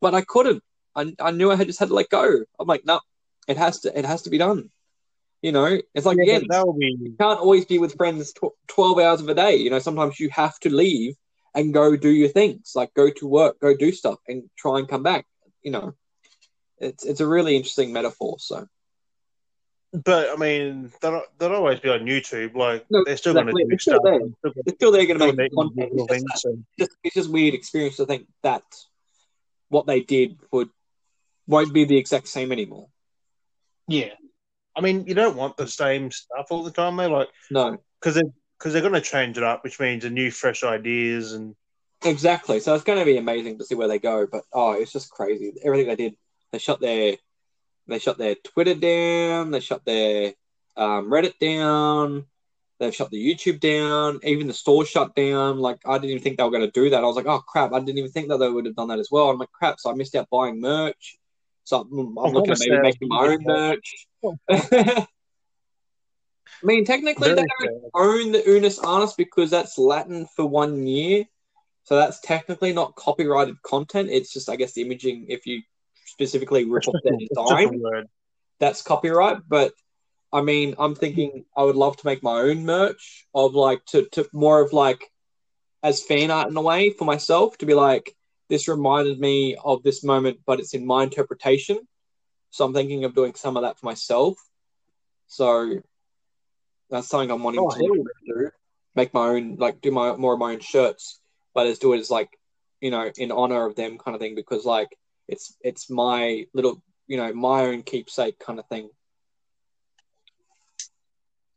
but 0.00 0.14
I 0.14 0.20
couldn't. 0.22 0.62
I, 0.98 1.28
I 1.28 1.30
knew 1.30 1.50
I 1.50 1.56
had 1.56 1.66
just 1.68 1.78
had 1.78 1.88
to 1.88 1.94
let 1.94 2.08
go. 2.08 2.44
I'm 2.58 2.66
like, 2.66 2.84
no, 2.84 3.00
it 3.46 3.56
has 3.56 3.80
to, 3.80 3.98
it 3.98 4.04
has 4.04 4.22
to 4.22 4.30
be 4.30 4.38
done. 4.38 4.70
You 5.42 5.52
know, 5.52 5.78
it's 5.94 6.04
like 6.06 6.16
Yeah, 6.18 6.38
again, 6.38 6.48
be 6.78 6.96
you 7.00 7.14
can't 7.18 7.38
always 7.38 7.64
be 7.64 7.78
with 7.78 7.96
friends 7.96 8.32
tw- 8.32 8.56
12 8.66 8.98
hours 8.98 9.20
of 9.20 9.28
a 9.28 9.34
day. 9.34 9.54
You 9.54 9.70
know, 9.70 9.78
sometimes 9.78 10.18
you 10.18 10.30
have 10.30 10.58
to 10.60 10.70
leave 10.70 11.14
and 11.54 11.72
go 11.72 11.96
do 11.96 12.10
your 12.10 12.28
things, 12.28 12.72
like 12.74 12.92
go 12.94 13.08
to 13.10 13.26
work, 13.26 13.60
go 13.60 13.76
do 13.76 13.92
stuff, 13.92 14.18
and 14.26 14.50
try 14.56 14.80
and 14.80 14.88
come 14.88 15.04
back. 15.04 15.26
You 15.62 15.70
know, 15.70 15.94
it's 16.78 17.04
it's 17.04 17.20
a 17.20 17.26
really 17.26 17.54
interesting 17.54 17.92
metaphor. 17.92 18.36
So 18.40 18.66
But 19.92 20.30
I 20.30 20.36
mean, 20.36 20.90
they'll, 21.00 21.22
they'll 21.38 21.52
always 21.54 21.78
be 21.78 21.88
on 21.90 22.00
YouTube. 22.00 22.56
Like 22.56 22.86
No, 22.90 23.04
they're 23.04 23.16
still 23.16 23.34
going 23.34 23.46
to 23.46 23.52
exactly. 23.52 23.70
do 23.70 23.78
still 23.78 23.94
stuff. 23.94 24.02
there. 24.04 24.52
and 24.66 24.74
still 24.74 24.90
they're 24.90 25.06
going 25.06 25.20
to 25.20 25.32
make 25.32 25.52
content. 25.54 25.92
It's 25.92 26.02
just, 26.02 26.10
things, 26.10 26.42
so- 26.42 26.58
just 26.80 26.90
it's 27.04 27.14
just 27.14 27.30
weird 27.30 27.54
experience 27.54 27.96
to 27.98 28.06
think 28.06 28.26
that 28.42 28.64
what 29.68 29.86
they 29.86 30.00
did 30.00 30.36
would 30.50 30.70
won't 31.48 31.74
be 31.74 31.84
the 31.84 31.96
exact 31.96 32.28
same 32.28 32.52
anymore. 32.52 32.88
Yeah, 33.88 34.12
I 34.76 34.80
mean, 34.80 35.06
you 35.06 35.14
don't 35.14 35.36
want 35.36 35.56
the 35.56 35.66
same 35.66 36.12
stuff 36.12 36.46
all 36.50 36.62
the 36.62 36.70
time, 36.70 36.96
though. 36.96 37.08
Like 37.08 37.28
No, 37.50 37.78
because 38.00 38.14
they 38.14 38.22
because 38.58 38.72
they're 38.72 38.82
going 38.82 38.94
to 38.94 39.00
change 39.00 39.38
it 39.38 39.44
up, 39.44 39.64
which 39.64 39.80
means 39.80 40.04
a 40.04 40.10
new, 40.10 40.30
fresh 40.30 40.62
ideas 40.62 41.32
and 41.32 41.54
exactly. 42.04 42.60
So 42.60 42.74
it's 42.74 42.84
going 42.84 42.98
to 42.98 43.04
be 43.04 43.16
amazing 43.16 43.58
to 43.58 43.64
see 43.64 43.74
where 43.74 43.88
they 43.88 43.98
go. 43.98 44.26
But 44.30 44.44
oh, 44.52 44.72
it's 44.72 44.92
just 44.92 45.10
crazy. 45.10 45.52
Everything 45.64 45.88
they 45.88 45.96
did. 45.96 46.16
They 46.52 46.58
shut 46.58 46.80
their 46.80 47.16
they 47.88 47.98
shut 47.98 48.18
their 48.18 48.36
Twitter 48.36 48.74
down. 48.74 49.50
They 49.50 49.60
shut 49.60 49.84
their 49.84 50.32
um, 50.76 51.10
Reddit 51.10 51.38
down. 51.40 52.26
They've 52.78 52.94
shut 52.94 53.10
the 53.10 53.18
YouTube 53.18 53.58
down. 53.58 54.20
Even 54.22 54.46
the 54.46 54.52
store 54.52 54.84
shut 54.84 55.16
down. 55.16 55.58
Like 55.58 55.80
I 55.84 55.98
didn't 55.98 56.10
even 56.10 56.22
think 56.22 56.36
they 56.36 56.44
were 56.44 56.50
going 56.50 56.66
to 56.66 56.70
do 56.70 56.90
that. 56.90 57.02
I 57.02 57.06
was 57.06 57.16
like, 57.16 57.26
oh 57.26 57.40
crap! 57.40 57.72
I 57.72 57.80
didn't 57.80 57.98
even 57.98 58.12
think 58.12 58.28
that 58.28 58.38
they 58.38 58.48
would 58.48 58.66
have 58.66 58.76
done 58.76 58.88
that 58.88 59.00
as 59.00 59.08
well. 59.10 59.30
I'm 59.30 59.38
like, 59.38 59.50
crap! 59.50 59.80
So 59.80 59.90
I 59.90 59.94
missed 59.94 60.14
out 60.14 60.30
buying 60.30 60.60
merch. 60.60 61.17
So 61.68 61.82
I'm, 61.82 62.16
I'm 62.16 62.32
looking 62.32 62.52
at 62.52 62.60
maybe 62.60 62.76
sad. 62.76 62.82
making 62.82 63.08
my 63.08 63.26
own 63.26 63.42
merch. 63.44 64.06
I 64.50 65.06
mean, 66.62 66.86
technically, 66.86 67.34
they 67.34 67.44
don't 67.60 67.90
own 67.92 68.32
the 68.32 68.42
Unus 68.46 68.82
Annus 68.82 69.12
because 69.12 69.50
that's 69.50 69.76
Latin 69.76 70.26
for 70.34 70.46
one 70.46 70.86
year. 70.86 71.26
So 71.82 71.96
that's 71.96 72.20
technically 72.20 72.72
not 72.72 72.96
copyrighted 72.96 73.60
content. 73.60 74.08
It's 74.10 74.32
just, 74.32 74.48
I 74.48 74.56
guess, 74.56 74.72
the 74.72 74.80
imaging. 74.80 75.26
If 75.28 75.46
you 75.46 75.60
specifically 76.06 76.64
rip 76.64 76.88
off 76.88 76.94
their 77.04 77.12
It's 77.20 77.28
just 77.36 77.50
a 77.50 77.68
design, 77.68 78.06
that's 78.58 78.80
copyright. 78.80 79.42
But 79.46 79.74
I 80.32 80.40
mean, 80.40 80.74
I'm 80.78 80.94
thinking 80.94 81.44
I 81.54 81.64
would 81.64 81.76
love 81.76 81.98
to 81.98 82.06
make 82.06 82.22
my 82.22 82.40
own 82.40 82.64
merch 82.64 83.26
of 83.34 83.54
like 83.54 83.84
to, 83.88 84.08
to 84.12 84.26
more 84.32 84.62
of 84.62 84.72
like 84.72 85.04
as 85.82 86.02
fan 86.02 86.30
art 86.30 86.48
in 86.48 86.56
a 86.56 86.62
way 86.62 86.92
for 86.92 87.04
myself 87.04 87.58
to 87.58 87.66
be 87.66 87.74
like, 87.74 88.16
this 88.48 88.68
reminded 88.68 89.20
me 89.20 89.56
of 89.62 89.82
this 89.82 90.02
moment, 90.02 90.38
but 90.46 90.60
it's 90.60 90.74
in 90.74 90.86
my 90.86 91.02
interpretation. 91.02 91.78
So 92.50 92.64
I'm 92.64 92.72
thinking 92.72 93.04
of 93.04 93.14
doing 93.14 93.34
some 93.34 93.56
of 93.56 93.62
that 93.62 93.78
for 93.78 93.86
myself. 93.86 94.38
So 95.26 95.80
that's 96.90 97.08
something 97.08 97.30
I'm 97.30 97.42
wanting 97.42 97.60
Oh, 97.60 97.70
to 97.70 97.78
do. 98.26 98.50
Make 98.94 99.12
my 99.12 99.28
own, 99.28 99.56
like 99.56 99.80
do 99.80 99.90
my 99.90 100.16
more 100.16 100.32
of 100.32 100.38
my 100.38 100.52
own 100.52 100.60
shirts, 100.60 101.20
but 101.54 101.66
as 101.66 101.78
do 101.78 101.92
it 101.92 101.98
as 101.98 102.10
like, 102.10 102.30
you 102.80 102.90
know, 102.90 103.10
in 103.16 103.30
honor 103.30 103.66
of 103.66 103.76
them 103.76 103.98
kind 103.98 104.14
of 104.14 104.20
thing 104.20 104.34
because 104.34 104.64
like 104.64 104.88
it's 105.28 105.54
it's 105.60 105.90
my 105.90 106.46
little, 106.54 106.82
you 107.06 107.16
know, 107.18 107.32
my 107.34 107.66
own 107.66 107.82
keepsake 107.82 108.38
kind 108.38 108.58
of 108.58 108.66
thing. 108.68 108.88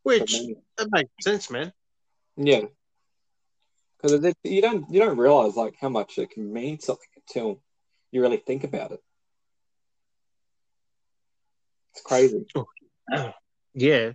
Which 0.02 0.32
that 0.76 0.88
makes 0.90 1.10
sense, 1.22 1.50
man. 1.50 1.72
Yeah, 2.36 2.62
because 4.02 4.34
you 4.42 4.60
don't 4.60 4.90
you 4.90 5.00
don't 5.00 5.18
realize 5.18 5.56
like 5.56 5.76
how 5.80 5.88
much 5.88 6.18
it 6.18 6.30
can 6.30 6.52
mean 6.52 6.80
something 6.80 7.08
until 7.16 7.60
you 8.10 8.20
really 8.20 8.36
think 8.36 8.64
about 8.64 8.92
it. 8.92 9.00
It's 11.92 12.02
crazy. 12.02 12.46
Yeah, 13.74 14.12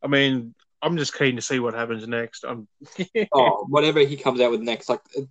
I 0.00 0.06
mean, 0.06 0.54
I'm 0.80 0.96
just 0.96 1.18
keen 1.18 1.34
to 1.34 1.42
see 1.42 1.58
what 1.58 1.74
happens 1.74 2.06
next. 2.06 2.44
I'm 2.44 2.68
oh, 3.32 3.66
whatever 3.68 3.98
he 3.98 4.16
comes 4.16 4.40
out 4.40 4.52
with 4.52 4.60
next, 4.60 4.88
like 4.88 5.00
uh, 5.18 5.22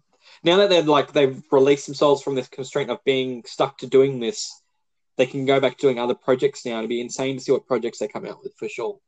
now 0.44 0.58
that 0.58 0.70
they're 0.70 0.84
like 0.84 1.14
they've 1.14 1.42
released 1.52 1.86
themselves 1.86 2.22
from 2.22 2.36
this 2.36 2.50
constraint 2.50 2.90
of 2.90 3.02
being 3.06 3.44
stuck 3.46 3.78
to 3.78 3.88
doing 3.88 4.20
this, 4.20 4.62
they 5.18 5.26
can 5.26 5.46
go 5.46 5.62
back 5.62 5.78
to 5.78 5.82
doing 5.84 6.00
other 6.00 6.16
projects 6.16 6.66
now. 6.66 6.80
It'd 6.80 6.90
be 6.90 7.00
insane 7.00 7.38
to 7.38 7.44
see 7.44 7.54
what 7.54 7.66
projects 7.66 8.00
they 8.00 8.10
come 8.10 8.26
out 8.26 8.44
with 8.44 8.54
for 8.58 8.68
sure. 8.68 9.00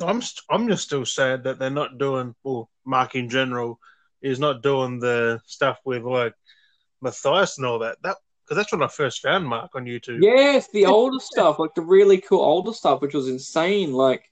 I'm 0.00 0.22
st- 0.22 0.44
I'm 0.50 0.68
just 0.68 0.84
still 0.84 1.04
sad 1.04 1.44
that 1.44 1.58
they're 1.58 1.70
not 1.70 1.98
doing. 1.98 2.34
Well, 2.42 2.70
Mark 2.84 3.14
in 3.14 3.28
general 3.28 3.78
is 4.22 4.38
not 4.38 4.62
doing 4.62 4.98
the 4.98 5.40
stuff 5.46 5.78
with 5.84 6.02
like 6.02 6.34
Matthias 7.00 7.58
and 7.58 7.66
all 7.66 7.78
that. 7.80 7.98
That 8.02 8.16
because 8.44 8.56
that's 8.56 8.72
when 8.72 8.82
I 8.82 8.88
first 8.88 9.22
found 9.22 9.46
Mark 9.46 9.74
on 9.74 9.84
YouTube. 9.84 10.22
Yes, 10.22 10.68
the 10.72 10.86
older 10.86 11.20
stuff, 11.20 11.58
like 11.58 11.74
the 11.74 11.82
really 11.82 12.20
cool 12.20 12.40
older 12.40 12.72
stuff, 12.72 13.00
which 13.00 13.14
was 13.14 13.28
insane. 13.28 13.92
Like 13.92 14.24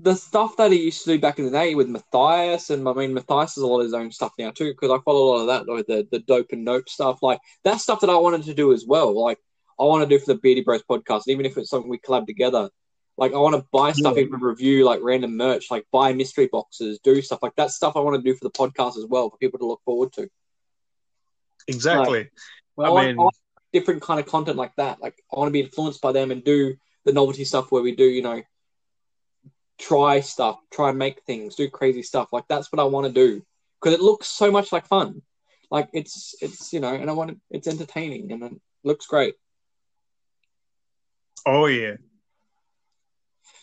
the 0.00 0.14
stuff 0.14 0.56
that 0.56 0.70
he 0.70 0.84
used 0.84 1.02
to 1.04 1.10
do 1.10 1.20
back 1.20 1.38
in 1.38 1.46
the 1.46 1.50
day 1.50 1.74
with 1.74 1.88
Matthias, 1.88 2.70
and 2.70 2.88
I 2.88 2.92
mean 2.92 3.12
Matthias 3.12 3.56
has 3.56 3.62
a 3.62 3.66
lot 3.66 3.80
of 3.80 3.86
his 3.86 3.94
own 3.94 4.12
stuff 4.12 4.32
now 4.38 4.50
too, 4.50 4.72
because 4.72 4.90
I 4.90 5.02
follow 5.04 5.24
a 5.24 5.28
lot 5.30 5.40
of 5.40 5.46
that, 5.66 5.72
like 5.72 5.86
the 5.86 6.06
the 6.10 6.20
dope 6.20 6.52
and 6.52 6.64
nope 6.64 6.88
stuff. 6.88 7.22
Like 7.22 7.40
that 7.64 7.80
stuff 7.80 8.00
that 8.00 8.10
I 8.10 8.16
wanted 8.16 8.44
to 8.44 8.54
do 8.54 8.72
as 8.72 8.86
well. 8.86 9.18
Like 9.20 9.38
I 9.78 9.84
want 9.84 10.08
to 10.08 10.08
do 10.08 10.22
for 10.22 10.32
the 10.32 10.38
Beardy 10.38 10.62
Bros 10.62 10.82
podcast, 10.88 11.22
even 11.26 11.46
if 11.46 11.56
it's 11.56 11.70
something 11.70 11.90
we 11.90 11.98
collab 11.98 12.26
together. 12.26 12.70
Like 13.20 13.34
I 13.34 13.38
want 13.38 13.54
to 13.54 13.64
buy 13.70 13.92
stuff, 13.92 14.16
Yeah. 14.16 14.22
even 14.22 14.40
review 14.40 14.84
like 14.84 15.00
random 15.02 15.36
merch, 15.36 15.70
like 15.70 15.86
buy 15.92 16.12
mystery 16.14 16.48
boxes, 16.50 16.98
do 17.04 17.20
stuff 17.22 17.42
like 17.42 17.54
that. 17.56 17.70
Stuff 17.70 17.94
I 17.96 18.00
want 18.00 18.16
to 18.16 18.22
do 18.22 18.34
for 18.36 18.44
the 18.44 18.50
podcast 18.50 18.96
as 18.96 19.06
well 19.06 19.30
for 19.30 19.36
people 19.36 19.58
to 19.60 19.66
look 19.66 19.82
forward 19.84 20.12
to. 20.14 20.28
exactly. 21.68 22.30
I, 22.78 22.82
I 22.82 22.88
want, 22.90 23.06
mean- 23.06 23.18
I 23.18 23.22
want 23.22 23.36
different 23.72 24.02
kind 24.02 24.18
of 24.18 24.26
content 24.26 24.56
like 24.56 24.74
that. 24.76 25.00
Like 25.00 25.22
I 25.32 25.38
want 25.38 25.48
to 25.48 25.52
be 25.52 25.60
influenced 25.60 26.00
by 26.00 26.12
them 26.12 26.30
and 26.32 26.42
do 26.42 26.74
the 27.04 27.12
novelty 27.12 27.44
stuff 27.44 27.70
where 27.70 27.82
we 27.82 27.94
do, 27.94 28.04
you 28.04 28.22
know, 28.22 28.42
try 29.78 30.20
stuff, 30.20 30.58
try 30.72 30.88
and 30.88 30.98
make 30.98 31.22
things, 31.24 31.54
do 31.54 31.68
crazy 31.68 32.02
stuff. 32.02 32.28
Like 32.32 32.44
that's 32.48 32.72
what 32.72 32.80
I 32.80 32.84
want 32.84 33.06
to 33.06 33.12
do 33.12 33.42
because 33.80 33.94
it 33.96 34.02
looks 34.02 34.28
so 34.28 34.50
much 34.50 34.72
like 34.72 34.86
fun. 34.86 35.20
Like 35.70 35.88
it's 35.92 36.34
it's 36.40 36.72
you 36.72 36.80
know, 36.80 36.94
and 36.94 37.08
I 37.08 37.12
want 37.12 37.30
to, 37.30 37.36
it's 37.50 37.68
entertaining 37.68 38.32
and 38.32 38.42
it 38.42 38.52
looks 38.82 39.06
great. 39.06 39.34
Oh 41.46 41.66
yeah. 41.66 41.96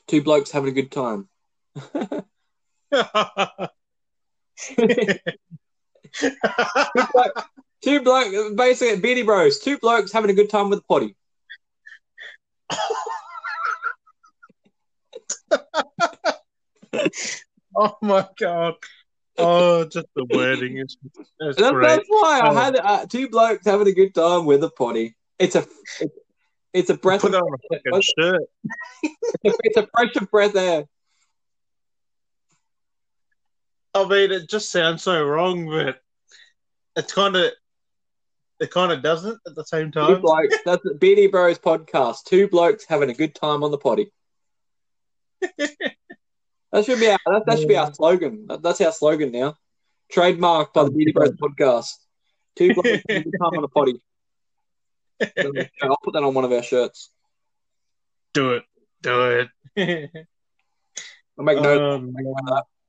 Two 0.08 0.22
blokes 0.22 0.52
having 0.52 0.70
a 0.70 0.74
good 0.74 0.92
time. 0.92 1.28
two, 2.92 3.00
bloke, 7.14 7.46
two 7.84 8.02
blokes, 8.02 8.54
basically 8.56 9.00
Beardy 9.02 9.24
Bros. 9.24 9.60
Two 9.60 9.78
blokes 9.80 10.12
having 10.12 10.30
a 10.30 10.34
good 10.34 10.50
time 10.50 10.70
with 10.70 10.80
the 10.80 10.84
potty. 10.88 11.16
oh 17.76 17.98
my 18.02 18.28
god. 18.40 18.76
Oh, 19.38 19.86
just 19.86 20.08
the 20.16 20.26
wording 20.26 20.78
is 20.78 20.98
that's 21.40 21.58
That's, 21.58 21.60
that's 21.60 22.06
why 22.08 22.42
I 22.42 22.50
Oh. 22.50 22.56
had 22.56 22.76
uh, 22.78 23.06
two 23.06 23.30
blokes 23.30 23.66
having 23.66 23.88
a 23.88 23.92
good 23.92 24.16
time 24.16 24.46
with 24.46 24.64
a 24.64 24.70
potty. 24.70 25.16
It's 25.38 25.56
a 25.56 25.66
it's, 26.00 26.16
it's 26.74 26.90
a 26.90 26.98
breath 26.98 27.22
Put 27.22 27.34
of 27.34 27.42
on 27.44 27.54
a 27.54 27.76
fucking 27.76 28.02
shirt. 28.18 28.42
it's 29.44 29.78
a 29.78 29.88
breath 29.94 30.16
of 30.16 30.32
breath 30.32 30.56
air. 30.56 30.86
I 33.94 34.08
mean, 34.08 34.32
it 34.32 34.50
just 34.50 34.72
sounds 34.72 35.04
so 35.04 35.24
wrong, 35.26 35.68
but 35.68 36.00
it's 36.96 37.14
kind 37.14 37.36
of 37.36 37.52
it 38.60 38.72
kind 38.72 38.92
of 38.92 39.02
doesn't 39.02 39.40
at 39.48 39.56
the 39.56 39.64
same 39.64 39.92
time. 39.92 40.16
Two 40.16 40.22
blokes. 40.22 40.56
That's 40.66 40.84
the 40.84 40.96
Beardy 40.96 41.28
Bros 41.28 41.60
podcast. 41.60 42.24
Two 42.26 42.48
blokes 42.48 42.86
having 42.88 43.10
a 43.10 43.14
good 43.14 43.36
time 43.36 43.64
on 43.64 43.72
the 43.72 43.78
potty. 43.78 44.12
That 45.42 46.86
should 46.86 47.00
be 47.00 47.10
our 47.10 47.20
that, 47.26 47.44
that 47.46 47.60
should 47.60 47.68
be 47.68 47.78
our 47.78 47.94
slogan. 47.94 48.46
That, 48.48 48.62
that's 48.62 48.82
our 48.82 48.92
slogan 48.92 49.32
now. 49.32 49.56
Trademarked 50.14 50.74
by 50.74 50.84
the 50.84 50.92
Beardy 50.92 51.12
Bros 51.12 51.32
podcast. 51.32 51.94
Two 52.56 52.74
blokes 52.74 53.04
having 53.08 53.22
a 53.22 53.24
good 53.24 53.38
time 53.42 53.54
on 53.56 53.62
the 53.62 53.68
potty. 53.68 54.02
I'll 55.82 55.98
put 56.04 56.14
that 56.14 56.24
on 56.24 56.34
one 56.34 56.46
of 56.46 56.52
our 56.52 56.64
shirts. 56.64 57.10
Do 58.34 58.54
it. 58.54 58.64
Do 59.02 59.48
it. 59.76 60.10
I'll 61.38 61.46
make 61.46 61.60
note 61.62 61.82
Um, 61.82 62.14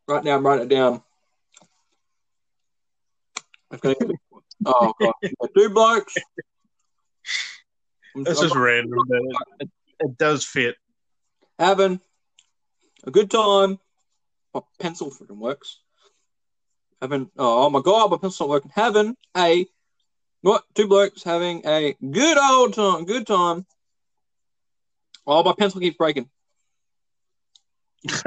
right 0.07 0.24
now. 0.24 0.37
I'm 0.37 0.45
writing 0.47 0.66
it 0.66 0.74
down. 0.74 1.03
I've 3.70 3.81
got 3.81 3.99
to- 3.99 4.18
oh 4.66 4.93
god, 5.01 5.12
two 5.57 5.68
blokes. 5.70 6.16
I'm- 8.16 8.24
It's 8.26 8.41
I'm 8.41 8.47
just 8.49 8.57
random, 8.57 8.99
but 9.07 9.20
it, 9.61 9.70
it 10.01 10.18
does 10.18 10.45
fit. 10.45 10.76
having 11.59 12.01
a 13.05 13.11
good 13.11 13.31
time. 13.31 13.79
My 14.55 14.62
pencil 14.81 15.11
freaking 15.11 15.37
works. 15.37 15.81
Having 17.03 17.31
oh 17.37 17.68
my 17.70 17.81
god, 17.81 18.11
my 18.11 18.16
pencil's 18.16 18.41
not 18.41 18.49
working. 18.49 18.72
Having 18.74 19.16
a 19.37 19.66
what? 20.43 20.64
Two 20.74 20.89
blokes 20.89 21.22
having 21.22 21.62
a 21.66 21.95
good 22.11 22.39
old 22.39 22.74
time. 22.74 23.05
Good 23.05 23.26
time. 23.26 23.66
Oh, 25.26 25.43
my 25.43 25.53
pencil 25.59 25.80
keeps 25.80 25.97
breaking. 25.97 26.28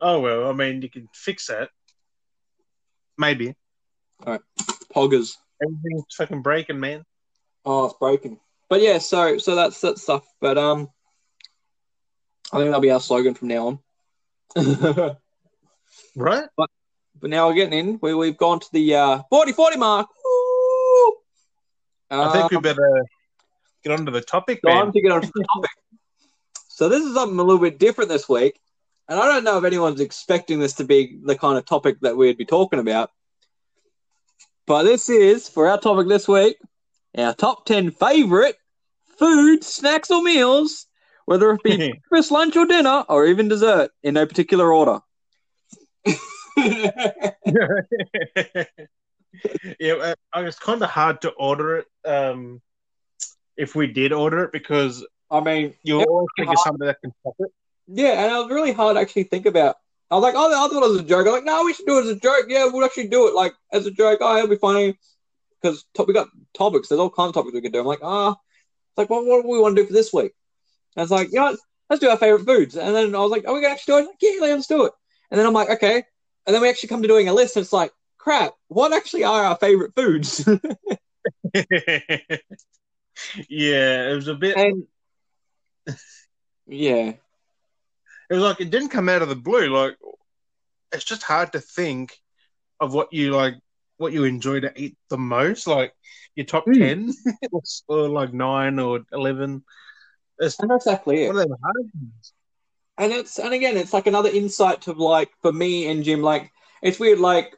oh 0.00 0.20
well, 0.20 0.48
I 0.48 0.52
mean, 0.52 0.80
you 0.82 0.88
can 0.88 1.08
fix 1.12 1.48
that. 1.48 1.70
Maybe 3.18 3.54
All 4.24 4.32
right, 4.34 4.40
Poggers. 4.94 5.36
everything's 5.62 6.04
fucking 6.16 6.42
breaking, 6.42 6.80
man. 6.80 7.04
Oh, 7.64 7.86
it's 7.86 7.94
breaking. 7.98 8.38
But 8.70 8.80
yeah, 8.80 8.98
so 8.98 9.38
so 9.38 9.54
that's 9.54 9.80
that 9.82 9.98
stuff. 9.98 10.24
But 10.40 10.56
um, 10.56 10.88
I 12.52 12.56
think 12.58 12.68
that'll 12.68 12.80
be 12.80 12.90
our 12.90 13.00
slogan 13.00 13.34
from 13.34 13.48
now 13.48 13.78
on. 14.56 15.16
Right. 16.16 16.44
But 16.56 16.68
Right? 17.20 17.30
now 17.30 17.48
we're 17.48 17.54
getting 17.54 17.78
in. 17.78 17.98
We 18.02 18.14
we've 18.14 18.36
gone 18.36 18.60
to 18.60 18.66
the 18.72 18.94
uh 18.96 19.22
40-40 19.32 19.78
mark. 19.78 20.08
I 22.12 22.32
think 22.32 22.50
we 22.50 22.56
Um, 22.58 22.62
better 22.62 23.04
get 23.82 23.92
on 23.92 24.04
to 24.06 24.12
the 24.12 24.20
topic, 24.20 24.60
time 24.62 24.86
man. 24.86 24.92
to 24.92 25.00
get 25.00 25.12
on 25.12 25.22
to 25.22 25.32
the 25.34 25.44
topic. 25.54 25.70
So 26.68 26.88
this 26.88 27.02
is 27.02 27.14
something 27.14 27.38
a 27.38 27.42
little 27.42 27.62
bit 27.62 27.78
different 27.78 28.10
this 28.10 28.28
week, 28.28 28.60
and 29.08 29.18
I 29.18 29.26
don't 29.26 29.44
know 29.44 29.58
if 29.58 29.64
anyone's 29.64 30.00
expecting 30.00 30.60
this 30.60 30.74
to 30.74 30.84
be 30.84 31.18
the 31.24 31.36
kind 31.36 31.56
of 31.56 31.64
topic 31.64 32.00
that 32.00 32.16
we'd 32.16 32.36
be 32.36 32.44
talking 32.44 32.78
about. 32.78 33.10
But 34.66 34.84
this 34.84 35.08
is 35.08 35.48
for 35.48 35.68
our 35.68 35.78
topic 35.78 36.08
this 36.08 36.28
week, 36.28 36.56
our 37.16 37.34
top 37.34 37.64
ten 37.64 37.90
favorite 37.90 38.56
food, 39.18 39.64
snacks, 39.64 40.10
or 40.10 40.22
meals, 40.22 40.86
whether 41.24 41.50
it 41.52 41.62
be 41.62 41.76
breakfast, 42.10 42.30
lunch, 42.30 42.56
or 42.56 42.66
dinner, 42.66 43.04
or 43.08 43.26
even 43.26 43.48
dessert, 43.48 43.90
in 44.02 44.14
no 44.14 44.26
particular 44.26 44.72
order. 44.72 45.00
yeah, 49.80 50.14
uh, 50.34 50.40
it's 50.40 50.58
kind 50.58 50.82
of 50.82 50.90
hard 50.90 51.20
to 51.22 51.30
order 51.30 51.78
it. 51.78 51.86
Um, 52.04 52.60
if 53.56 53.74
we 53.74 53.86
did 53.86 54.12
order 54.12 54.44
it, 54.44 54.52
because 54.52 55.06
I 55.30 55.40
mean, 55.40 55.74
you 55.82 56.02
always 56.02 56.28
think 56.36 56.50
of 56.50 56.58
somebody 56.58 56.88
that 56.88 57.00
can 57.00 57.12
top 57.22 57.34
it. 57.38 57.50
Yeah, 57.88 58.24
and 58.24 58.32
it 58.32 58.36
was 58.36 58.50
really 58.50 58.72
hard 58.72 58.96
to 58.96 59.00
actually 59.00 59.24
think 59.24 59.46
about. 59.46 59.76
I 60.10 60.14
was 60.14 60.22
like, 60.22 60.34
oh, 60.36 60.48
I 60.48 60.68
thought 60.68 60.84
it 60.84 60.90
was 60.90 61.00
a 61.00 61.04
joke. 61.04 61.26
I'm 61.26 61.32
like, 61.32 61.44
no, 61.44 61.64
we 61.64 61.72
should 61.72 61.86
do 61.86 61.98
it 61.98 62.04
as 62.04 62.10
a 62.10 62.16
joke. 62.16 62.46
Yeah, 62.48 62.66
we'll 62.66 62.84
actually 62.84 63.08
do 63.08 63.28
it 63.28 63.34
like 63.34 63.54
as 63.72 63.86
a 63.86 63.90
joke. 63.90 64.18
Oh, 64.20 64.36
it'll 64.36 64.48
be 64.48 64.56
funny 64.56 64.98
because 65.60 65.84
to- 65.94 66.04
we 66.04 66.12
got 66.12 66.28
topics. 66.54 66.88
There's 66.88 67.00
all 67.00 67.10
kinds 67.10 67.30
of 67.30 67.34
topics 67.34 67.54
we 67.54 67.62
can 67.62 67.72
do. 67.72 67.80
I'm 67.80 67.86
like, 67.86 68.02
ah, 68.02 68.32
it's 68.32 68.98
like, 68.98 69.10
what, 69.10 69.24
what 69.24 69.42
do 69.42 69.48
we 69.48 69.58
want 69.58 69.76
to 69.76 69.82
do 69.82 69.86
for 69.86 69.94
this 69.94 70.12
week? 70.12 70.32
And 70.96 71.02
it's 71.02 71.10
like, 71.10 71.28
you 71.32 71.38
know, 71.38 71.52
what? 71.52 71.58
let's 71.88 72.00
do 72.00 72.10
our 72.10 72.16
favorite 72.16 72.44
foods. 72.44 72.76
And 72.76 72.94
then 72.94 73.14
I 73.14 73.18
was 73.18 73.30
like, 73.30 73.46
are 73.46 73.54
we 73.54 73.60
gonna 73.60 73.74
actually 73.74 74.02
do 74.02 74.06
it? 74.06 74.10
Like, 74.10 74.16
yeah, 74.20 74.54
let's 74.54 74.66
do 74.66 74.84
it. 74.84 74.92
And 75.30 75.38
then 75.38 75.46
I'm 75.46 75.52
like, 75.52 75.70
okay. 75.70 76.04
And 76.46 76.54
then 76.54 76.62
we 76.62 76.68
actually 76.68 76.88
come 76.88 77.02
to 77.02 77.08
doing 77.08 77.28
a 77.28 77.32
list, 77.32 77.56
and 77.56 77.62
it's 77.62 77.72
like, 77.72 77.92
crap, 78.22 78.54
what 78.68 78.92
actually 78.92 79.24
are 79.24 79.44
our 79.44 79.56
favorite 79.56 79.94
foods? 79.96 80.46
yeah, 83.48 84.10
it 84.10 84.14
was 84.14 84.28
a 84.28 84.34
bit. 84.34 84.56
and 84.56 84.84
yeah, 86.66 87.12
It 88.30 88.34
was 88.34 88.42
like 88.42 88.60
it 88.60 88.70
didn't 88.70 88.88
come 88.90 89.08
out 89.08 89.22
of 89.22 89.28
the 89.28 89.36
blue. 89.36 89.68
Like 89.76 89.96
it's 90.92 91.04
just 91.04 91.22
hard 91.22 91.52
to 91.52 91.60
think 91.60 92.16
of 92.80 92.94
what 92.94 93.12
you 93.12 93.32
like, 93.32 93.54
what 93.98 94.12
you 94.12 94.24
enjoy 94.24 94.60
to 94.60 94.72
eat 94.80 94.96
the 95.10 95.18
most. 95.18 95.66
Like 95.66 95.92
your 96.36 96.46
top 96.46 96.66
Mm. 96.66 96.78
ten, 96.78 97.12
or 97.88 98.08
like 98.08 98.32
nine 98.32 98.78
or 98.78 99.00
eleven. 99.12 99.64
It's 100.38 100.58
and 100.60 100.70
that's 100.70 100.86
exactly 100.86 101.24
it. 101.24 101.28
one 101.28 101.36
of 101.38 101.48
them 101.48 101.58
hard 101.62 101.76
ones. 101.94 102.32
and 102.98 103.12
it's 103.12 103.38
and 103.38 103.52
again 103.54 103.76
it's 103.76 103.92
like 103.92 104.06
another 104.06 104.30
insight 104.30 104.82
to 104.82 104.92
like 104.92 105.30
for 105.42 105.52
me 105.52 105.88
and 105.88 106.04
Jim 106.04 106.22
like 106.22 106.50
it's 106.82 106.98
weird 106.98 107.18
like 107.20 107.56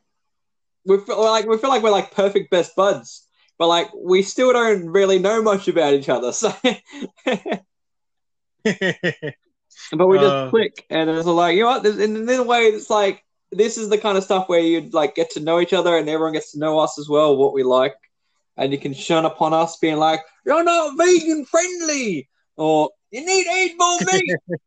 we 0.87 0.99
feel 0.99 1.23
like 1.23 1.47
we 1.47 1.59
feel 1.59 1.71
like 1.71 1.83
we're 1.83 1.91
like 1.91 2.11
perfect 2.13 2.51
best 2.51 2.75
buds 2.77 3.27
but 3.59 3.69
like 3.69 3.89
we 3.95 4.23
still 4.23 4.53
don't 4.53 4.89
really 4.89 5.19
know 5.19 5.43
much 5.43 5.69
about 5.69 5.95
each 5.95 6.09
other 6.09 6.33
so 6.33 6.53
but 8.65 10.07
we 10.07 10.19
just 10.19 10.35
Uh. 10.35 10.51
click 10.51 10.85
and 10.91 11.11
it's 11.11 11.27
like 11.27 11.57
you 11.57 11.63
know 11.63 11.69
what? 11.69 11.87
In, 11.87 12.17
in 12.29 12.29
a 12.29 12.43
way 12.43 12.63
it's 12.65 12.91
like 12.91 13.23
this 13.53 13.79
is 13.79 13.89
the 13.89 13.99
kind 13.99 14.19
of 14.19 14.25
stuff 14.25 14.49
where 14.49 14.61
you'd 14.61 14.95
like 14.95 15.15
get 15.15 15.31
to 15.31 15.41
know 15.41 15.61
each 15.61 15.73
other 15.73 15.97
and 15.97 16.09
everyone 16.09 16.33
gets 16.33 16.53
to 16.53 16.59
know 16.59 16.79
us 16.79 16.99
as 16.99 17.09
well 17.09 17.37
what 17.37 17.53
we 17.53 17.63
like 17.63 17.95
and 18.57 18.73
you 18.73 18.79
can 18.79 18.95
shun 18.95 19.25
upon 19.25 19.53
us 19.53 19.77
being 19.79 19.97
like 19.97 20.21
you're 20.45 20.65
not 20.65 20.97
vegan 20.97 21.45
friendly 21.45 22.29
or 22.57 22.91
you 23.11 23.21
need 23.25 23.45
to 23.45 23.51
eat 23.51 23.75
more 23.79 23.99
meat. 24.13 24.37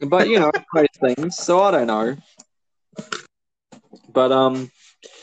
But 0.00 0.28
you 0.28 0.38
know 0.38 0.52
those 0.74 0.86
things 1.00 1.36
so 1.36 1.60
i 1.60 1.72
don't 1.72 1.88
know 1.88 2.16
but 4.08 4.32
um 4.32 4.70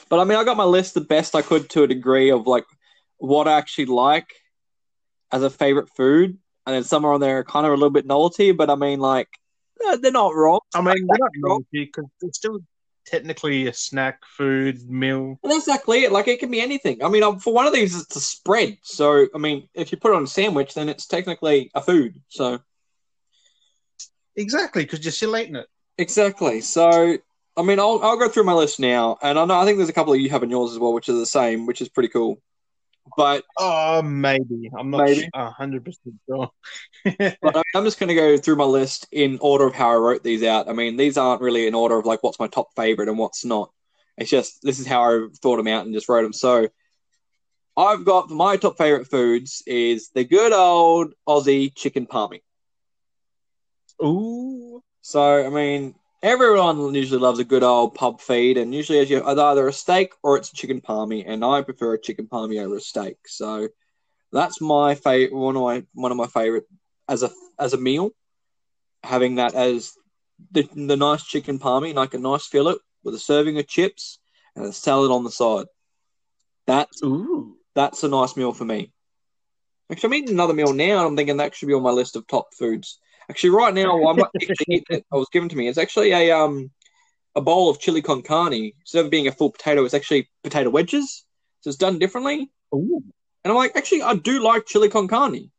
but 0.10 0.20
i 0.20 0.24
mean 0.24 0.38
i 0.38 0.44
got 0.44 0.58
my 0.58 0.64
list 0.64 0.94
the 0.94 1.02
best 1.02 1.36
i 1.36 1.42
could 1.42 1.70
to 1.70 1.84
a 1.84 1.88
degree 1.88 2.32
of 2.32 2.48
like 2.48 2.66
what 3.18 3.48
i 3.48 3.58
actually 3.58 3.86
like 3.86 4.28
as 5.32 5.44
a 5.44 5.50
favorite 5.50 5.90
food 5.96 6.38
and 6.66 6.76
then 6.76 6.84
some 6.84 7.06
are 7.06 7.14
on 7.14 7.22
there 7.22 7.40
are 7.40 7.44
kind 7.44 7.66
of 7.66 7.72
a 7.72 7.76
little 7.76 7.90
bit 7.90 8.06
novelty 8.06 8.52
but 8.52 8.70
i 8.70 8.76
mean 8.76 9.00
like 9.00 9.28
they're 10.02 10.12
not 10.12 10.34
wrong 10.34 10.60
I 10.74 10.82
mean, 10.82 11.08
they're 11.08 11.18
not 11.20 11.32
novelty 11.36 11.86
because 11.86 12.06
it's 12.22 12.38
still 12.38 12.60
technically 13.06 13.68
a 13.68 13.74
snack, 13.74 14.20
food, 14.38 14.90
meal. 14.90 15.40
And 15.44 15.52
that's 15.52 15.68
exactly 15.68 16.04
it. 16.04 16.12
Like 16.12 16.28
it 16.28 16.40
can 16.40 16.52
be 16.52 16.60
anything. 16.60 17.04
I 17.04 17.10
mean, 17.10 17.24
um, 17.24 17.40
for 17.40 17.54
one 17.54 17.68
of 17.68 17.74
these, 17.74 18.00
it's 18.00 18.16
a 18.16 18.20
spread. 18.20 18.78
So, 18.82 19.28
I 19.34 19.38
mean, 19.38 19.70
if 19.74 19.92
you 19.92 19.98
put 19.98 20.12
it 20.12 20.16
on 20.16 20.24
a 20.24 20.28
sandwich, 20.28 20.74
then 20.74 20.90
it's 20.90 21.06
technically 21.06 21.72
a 21.74 21.82
food. 21.82 22.22
So, 22.30 22.60
Exactly, 24.36 24.84
because 24.84 25.04
you're 25.04 25.12
still 25.12 25.38
eating 25.38 25.56
it. 25.56 25.68
exactly. 25.98 26.62
So, 26.62 27.18
I 27.58 27.64
mean, 27.64 27.80
I'll 27.80 28.00
I'll 28.04 28.18
go 28.18 28.28
through 28.28 28.44
my 28.44 28.54
list 28.54 28.80
now, 28.80 29.18
and 29.22 29.40
I 29.40 29.46
know 29.46 29.58
I 29.58 29.66
think 29.66 29.78
there's 29.78 29.90
a 29.90 29.94
couple 29.94 30.14
of 30.14 30.20
you 30.20 30.30
have 30.30 30.44
in 30.44 30.50
yours 30.50 30.72
as 30.72 30.80
well, 30.80 30.94
which 30.94 31.10
are 31.10 31.14
the 31.14 31.26
same, 31.26 31.66
which 31.66 31.82
is 31.82 31.90
pretty 31.90 32.10
cool. 32.10 32.42
But, 33.16 33.44
Oh, 33.58 34.02
maybe. 34.02 34.72
I'm 34.78 34.90
not 34.90 35.08
hundred 35.36 35.86
percent 35.86 36.16
sure. 36.28 36.50
but 37.42 37.64
I'm 37.76 37.84
just 37.84 38.00
going 38.00 38.08
to 38.10 38.16
go 38.16 38.38
through 38.38 38.56
my 38.56 38.66
list 38.66 39.08
in 39.12 39.38
order 39.42 39.68
of 39.68 39.76
how 39.76 39.92
I 39.92 39.96
wrote 39.96 40.24
these 40.24 40.44
out. 40.44 40.68
I 40.68 40.74
mean, 40.74 40.98
these 40.98 41.18
aren't 41.18 41.42
really 41.42 41.68
in 41.68 41.76
order 41.76 41.98
of 42.00 42.06
like 42.06 42.24
what's 42.24 42.40
my 42.40 42.48
top 42.48 42.70
favorite 42.76 43.08
and 43.08 43.18
what's 43.18 43.46
not. 43.46 43.72
It's 44.18 44.30
just 44.30 44.62
this 44.64 44.80
is 44.80 44.88
how 44.88 45.04
I 45.04 45.28
thought 45.42 45.58
them 45.58 45.68
out 45.68 45.86
and 45.86 45.94
just 45.94 46.10
wrote 46.10 46.24
them. 46.24 46.34
So, 46.34 46.68
I've 47.78 48.06
got 48.06 48.30
my 48.30 48.58
top 48.58 48.78
favorite 48.78 49.08
foods 49.08 49.62
is 49.68 50.10
the 50.10 50.24
good 50.24 50.54
old 50.54 51.14
Aussie 51.28 51.76
chicken 51.76 52.08
palmy. 52.08 52.42
Ooh. 54.04 54.82
So, 55.02 55.46
I 55.46 55.50
mean, 55.50 55.94
everyone 56.26 56.96
usually 56.96 57.22
loves 57.22 57.38
a 57.40 57.44
good 57.44 57.64
old 57.64 57.94
pub 57.94 58.20
feed, 58.20 58.58
and 58.58 58.74
usually 58.74 59.00
it's 59.00 59.12
either 59.12 59.68
a 59.68 59.74
steak 59.74 60.14
or 60.24 60.38
it's 60.38 60.52
a 60.52 60.56
chicken 60.56 60.82
palmy, 60.82 61.24
and 61.24 61.46
I 61.46 61.62
prefer 61.62 61.94
a 61.94 62.02
chicken 62.02 62.28
palmy 62.28 62.60
over 62.60 62.78
a 62.78 62.82
steak. 62.82 63.18
So, 63.28 63.70
that's 64.32 64.60
my 64.60 64.96
favorite, 64.96 65.38
one 65.38 65.56
of 65.56 65.62
my 65.62 65.84
one 65.94 66.12
of 66.12 66.18
my 66.18 66.28
favorite 66.28 66.66
as 67.08 67.24
a 67.24 67.30
as 67.60 67.74
a 67.74 67.78
meal. 67.78 68.10
Having 69.04 69.36
that 69.36 69.54
as 69.54 69.94
the 70.52 70.68
the 70.74 70.98
nice 70.98 71.24
chicken 71.24 71.60
palmy, 71.60 71.94
like 71.94 72.16
a 72.16 72.20
nice 72.20 72.48
fillet 72.48 72.76
with 73.04 73.14
a 73.14 73.20
serving 73.20 73.60
of 73.60 73.68
chips 73.68 74.20
and 74.56 74.66
a 74.66 74.74
salad 74.74 75.12
on 75.12 75.24
the 75.24 75.32
side. 75.32 75.68
That's 76.66 77.04
Ooh. 77.04 77.56
that's 77.76 78.04
a 78.04 78.08
nice 78.08 78.36
meal 78.36 78.52
for 78.52 78.66
me. 78.66 78.92
Actually, 79.92 80.08
I'm 80.08 80.14
eating 80.16 80.36
another 80.36 80.56
meal 80.56 80.74
now, 80.74 80.98
and 80.98 81.08
I'm 81.08 81.16
thinking 81.16 81.38
that 81.38 81.54
should 81.54 81.68
be 81.68 81.76
on 81.76 81.84
my 81.84 81.92
list 81.92 82.16
of 82.16 82.26
top 82.26 82.48
foods. 82.58 83.00
Actually, 83.30 83.50
right 83.52 83.74
now, 83.74 84.06
I'm 84.06 84.18
not 84.18 84.30
actually 84.36 84.66
eating 84.70 84.98
it. 84.98 85.06
I 85.12 85.16
was 85.16 85.28
given 85.32 85.50
to 85.50 85.56
me. 85.56 85.68
It's 85.68 85.78
actually 85.78 86.12
a 86.12 86.32
um 86.32 86.72
a 87.36 87.42
bowl 87.42 87.70
of 87.70 87.80
chili 87.80 88.02
con 88.02 88.22
carne. 88.22 88.72
Instead 88.82 89.06
of 89.06 89.12
being 89.12 89.28
a 89.28 89.32
full 89.32 89.52
potato, 89.52 89.84
it's 89.84 89.94
actually 89.94 90.30
potato 90.44 90.70
wedges. 90.70 91.26
So 91.62 91.70
it's 91.70 91.78
done 91.78 92.00
differently. 92.00 92.52
Ooh. 92.74 93.04
And 93.44 93.52
I'm 93.52 93.58
like, 93.58 93.76
actually, 93.76 94.02
I 94.04 94.16
do 94.16 94.42
like 94.44 94.66
chili 94.66 94.90
con 94.90 95.08
carne. 95.08 95.52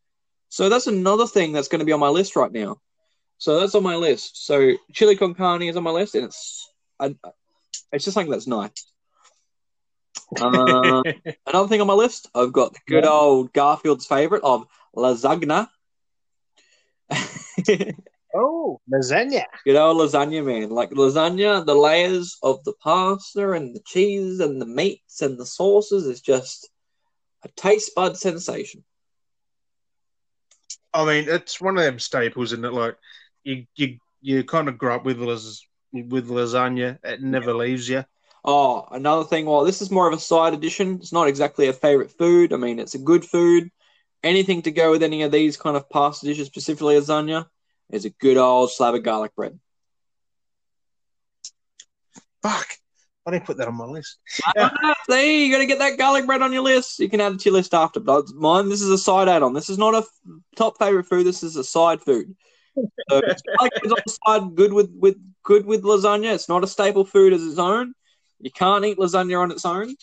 So 0.48 0.68
that's 0.68 0.86
another 0.86 1.26
thing 1.26 1.52
that's 1.52 1.68
going 1.68 1.80
to 1.80 1.84
be 1.84 1.92
on 1.92 2.00
my 2.00 2.08
list 2.08 2.36
right 2.36 2.52
now. 2.52 2.80
So 3.38 3.60
that's 3.60 3.74
on 3.74 3.82
my 3.82 3.96
list. 3.96 4.46
So 4.46 4.72
chili 4.92 5.16
con 5.16 5.34
carne 5.34 5.62
is 5.62 5.76
on 5.76 5.82
my 5.82 5.90
list, 5.90 6.14
and 6.14 6.24
it's 6.24 6.70
I, 6.98 7.14
it's 7.92 8.04
just 8.04 8.14
something 8.14 8.30
that's 8.30 8.46
nice. 8.46 8.70
Uh, 10.40 11.02
Another 11.46 11.68
thing 11.68 11.80
on 11.80 11.86
my 11.86 11.94
list, 11.94 12.28
I've 12.34 12.52
got 12.52 12.72
the 12.72 12.80
good 12.86 13.04
Yeah. 13.04 13.10
old 13.10 13.52
Garfield's 13.52 14.06
favorite 14.06 14.42
of 14.42 14.66
lasagna. 14.96 15.68
Good 17.64 17.94
oh, 18.34 18.80
lasagna. 18.92 19.44
old 19.66 19.96
lasagna, 19.98 20.44
man. 20.44 20.70
Like 20.70 20.90
lasagna, 20.90 21.64
the 21.64 21.74
layers 21.74 22.36
of 22.42 22.62
the 22.64 22.72
pasta 22.82 23.52
and 23.52 23.74
the 23.74 23.80
cheese 23.86 24.40
and 24.40 24.60
the 24.60 24.66
meats 24.66 25.22
and 25.22 25.38
the 25.38 25.46
sauces 25.46 26.06
is 26.06 26.20
just, 26.20 26.68
a 27.44 27.48
taste 27.56 27.92
bud 27.94 28.16
sensation. 28.16 28.84
I 30.92 31.04
mean, 31.04 31.28
it's 31.28 31.60
one 31.60 31.76
of 31.76 31.84
them 31.84 31.98
staples, 31.98 32.52
isn't 32.52 32.64
it? 32.64 32.72
Like 32.72 32.96
you, 33.44 33.66
you, 33.76 33.98
you 34.20 34.44
kind 34.44 34.68
of 34.68 34.78
grow 34.78 34.96
up 34.96 35.04
with 35.04 35.18
las- 35.18 35.66
with 35.92 36.28
lasagna. 36.28 36.98
It 37.04 37.22
never 37.22 37.54
leaves 37.54 37.88
you. 37.88 38.04
Oh, 38.44 38.86
another 38.90 39.24
thing. 39.24 39.46
Well, 39.46 39.64
this 39.64 39.82
is 39.82 39.90
more 39.90 40.08
of 40.08 40.14
a 40.14 40.20
side 40.20 40.54
addition. 40.54 40.96
It's 40.96 41.12
not 41.12 41.28
exactly 41.28 41.68
a 41.68 41.72
favorite 41.72 42.10
food. 42.12 42.52
I 42.52 42.56
mean, 42.56 42.78
it's 42.78 42.94
a 42.94 42.98
good 42.98 43.24
food. 43.24 43.70
Anything 44.22 44.62
to 44.62 44.70
go 44.72 44.90
with 44.90 45.02
any 45.02 45.22
of 45.22 45.30
these 45.30 45.56
kind 45.56 45.76
of 45.76 45.88
pasta 45.88 46.26
dishes, 46.26 46.46
specifically 46.46 46.94
lasagna, 46.96 47.46
is 47.90 48.04
a 48.04 48.10
good 48.10 48.36
old 48.36 48.72
slab 48.72 48.94
of 48.94 49.02
garlic 49.02 49.34
bread. 49.36 49.58
Fuck, 52.42 52.66
I 53.26 53.30
didn't 53.32 53.44
put 53.46 53.56
that 53.58 53.68
on 53.68 53.74
my 53.74 53.84
list. 53.86 54.18
Ah, 54.56 54.94
See, 55.08 55.46
you 55.46 55.52
got 55.52 55.58
to 55.58 55.66
get 55.66 55.78
that 55.78 55.98
garlic 55.98 56.26
bread 56.26 56.42
on 56.42 56.52
your 56.52 56.62
list. 56.62 56.98
You 56.98 57.08
can 57.08 57.20
add 57.20 57.32
it 57.32 57.40
to 57.40 57.44
your 57.50 57.54
list 57.54 57.74
after. 57.74 58.00
But 58.00 58.26
mine, 58.34 58.68
this 58.68 58.82
is 58.82 58.90
a 58.90 58.98
side 58.98 59.28
add-on. 59.28 59.52
This 59.52 59.68
is 59.70 59.78
not 59.78 59.94
a 59.94 59.98
f- 59.98 60.08
top 60.56 60.78
favorite 60.78 61.06
food. 61.06 61.26
This 61.26 61.42
is 61.42 61.56
a 61.56 61.64
side 61.64 62.00
food. 62.00 62.34
So 63.10 63.18
it's 63.18 63.42
garlic 63.56 63.72
bread's 63.80 63.92
on 63.92 63.98
the 64.06 64.16
side, 64.26 64.54
good 64.56 64.72
with, 64.72 64.90
with 64.98 65.16
good 65.44 65.66
with 65.66 65.82
lasagna. 65.82 66.34
It's 66.34 66.48
not 66.48 66.64
a 66.64 66.66
staple 66.66 67.04
food 67.04 67.32
as 67.32 67.44
its 67.44 67.58
own. 67.58 67.94
You 68.40 68.50
can't 68.50 68.84
eat 68.84 68.98
lasagna 68.98 69.40
on 69.40 69.50
its 69.50 69.64
own. 69.64 69.94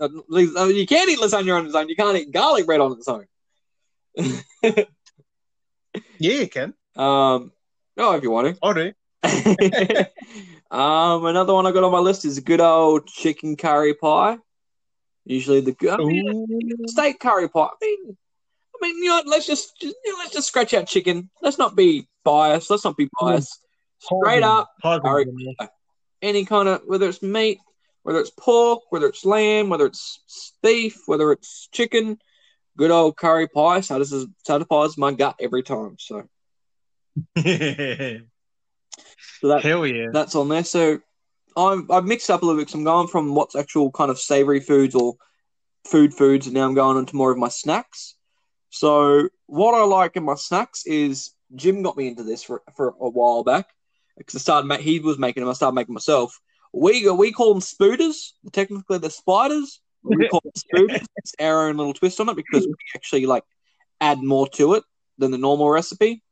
Uh, 0.00 0.08
You 0.30 0.86
can't 0.86 1.10
eat 1.10 1.18
lasagna 1.18 1.58
on 1.58 1.66
its 1.66 1.74
own. 1.74 1.88
You 1.88 1.96
can't 1.96 2.16
eat 2.16 2.32
garlic 2.32 2.66
bread 2.66 2.80
on 2.80 2.92
its 2.92 3.08
own. 3.08 3.26
Yeah, 6.18 6.32
you 6.32 6.48
can. 6.48 6.74
Um, 6.96 7.52
oh, 7.96 8.16
if 8.16 8.22
you 8.22 8.30
want 8.30 8.56
to. 8.56 8.58
I 8.62 8.72
do. 8.72 10.06
um, 10.76 11.26
another 11.26 11.54
one 11.54 11.66
I 11.66 11.72
got 11.72 11.84
on 11.84 11.92
my 11.92 11.98
list 11.98 12.24
is 12.24 12.38
a 12.38 12.42
good 12.42 12.60
old 12.60 13.06
chicken 13.06 13.56
curry 13.56 13.94
pie. 13.94 14.38
Usually 15.24 15.60
the 15.60 15.72
good 15.72 16.00
I 16.00 16.04
mean, 16.04 16.88
steak 16.88 17.20
curry 17.20 17.48
pie. 17.48 17.68
I 17.68 17.76
mean, 17.80 18.16
I 18.74 18.78
mean, 18.86 19.02
you 19.02 19.08
know, 19.08 19.22
let's 19.26 19.46
just, 19.46 19.78
just 19.80 19.94
you 20.04 20.12
know, 20.12 20.18
let's 20.18 20.32
just 20.32 20.48
scratch 20.48 20.74
out 20.74 20.86
chicken. 20.86 21.30
Let's 21.42 21.58
not 21.58 21.76
be 21.76 22.08
biased. 22.24 22.70
Let's 22.70 22.84
not 22.84 22.96
be 22.96 23.08
biased. 23.20 23.58
Straight 24.00 24.42
up, 24.42 24.70
curry 24.82 25.22
and- 25.22 25.68
any 26.20 26.44
kind 26.44 26.68
of 26.68 26.82
whether 26.86 27.08
it's 27.08 27.22
meat, 27.22 27.58
whether 28.02 28.18
it's 28.18 28.30
pork, 28.30 28.82
whether 28.90 29.06
it's 29.06 29.24
lamb, 29.24 29.68
whether 29.68 29.86
it's 29.86 30.52
beef, 30.62 31.02
whether 31.06 31.30
it's 31.32 31.68
chicken. 31.70 32.18
Good 32.78 32.90
old 32.92 33.16
curry 33.16 33.48
pie 33.48 33.80
satisfies, 33.80 34.26
satisfies 34.46 34.96
my 34.96 35.12
gut 35.12 35.34
every 35.40 35.62
time. 35.62 35.96
So, 35.98 36.28
so 37.36 38.20
that, 39.48 39.62
Hell 39.62 39.86
yeah. 39.86 40.08
that's 40.12 40.34
on 40.34 40.48
there. 40.48 40.64
So 40.64 41.00
I'm 41.56 41.90
I've 41.90 42.04
mixed 42.04 42.30
up 42.30 42.42
a 42.42 42.46
little 42.46 42.60
bit. 42.60 42.68
'cause 42.68 42.74
I'm 42.74 42.84
going 42.84 43.08
from 43.08 43.34
what's 43.34 43.56
actual 43.56 43.90
kind 43.90 44.10
of 44.10 44.18
savory 44.18 44.60
foods 44.60 44.94
or 44.94 45.14
food 45.86 46.14
foods, 46.14 46.46
and 46.46 46.54
now 46.54 46.66
I'm 46.66 46.74
going 46.74 46.98
into 46.98 47.16
more 47.16 47.32
of 47.32 47.38
my 47.38 47.48
snacks. 47.48 48.14
So 48.70 49.28
what 49.46 49.74
I 49.74 49.82
like 49.84 50.16
in 50.16 50.24
my 50.24 50.34
snacks 50.36 50.86
is 50.86 51.30
Jim 51.54 51.82
got 51.82 51.96
me 51.96 52.08
into 52.08 52.22
this 52.22 52.42
for 52.42 52.62
for 52.76 52.88
a 53.00 53.08
while 53.10 53.42
back 53.42 53.68
because 54.16 54.36
I 54.36 54.38
started 54.38 54.66
ma- 54.68 54.76
he 54.76 55.00
was 55.00 55.18
making 55.18 55.42
them. 55.42 55.50
I 55.50 55.54
started 55.54 55.74
making 55.74 55.94
myself. 55.94 56.38
We 56.72 57.02
go 57.02 57.14
we 57.14 57.32
call 57.32 57.52
them 57.54 57.60
spooters. 57.62 58.34
Technically, 58.52 58.98
they're 58.98 59.10
spiders. 59.10 59.80
We 60.02 60.28
call 60.28 60.40
them 60.40 60.52
spooters. 60.56 61.06
It's 61.16 61.34
our 61.40 61.68
own 61.68 61.76
little 61.76 61.92
twist 61.92 62.20
on 62.20 62.28
it 62.28 62.36
because 62.36 62.66
we 62.66 62.74
actually 62.94 63.26
like 63.26 63.44
add 64.00 64.22
more 64.22 64.48
to 64.50 64.74
it 64.74 64.84
than 65.18 65.30
the 65.30 65.38
normal 65.38 65.68
recipe, 65.70 66.22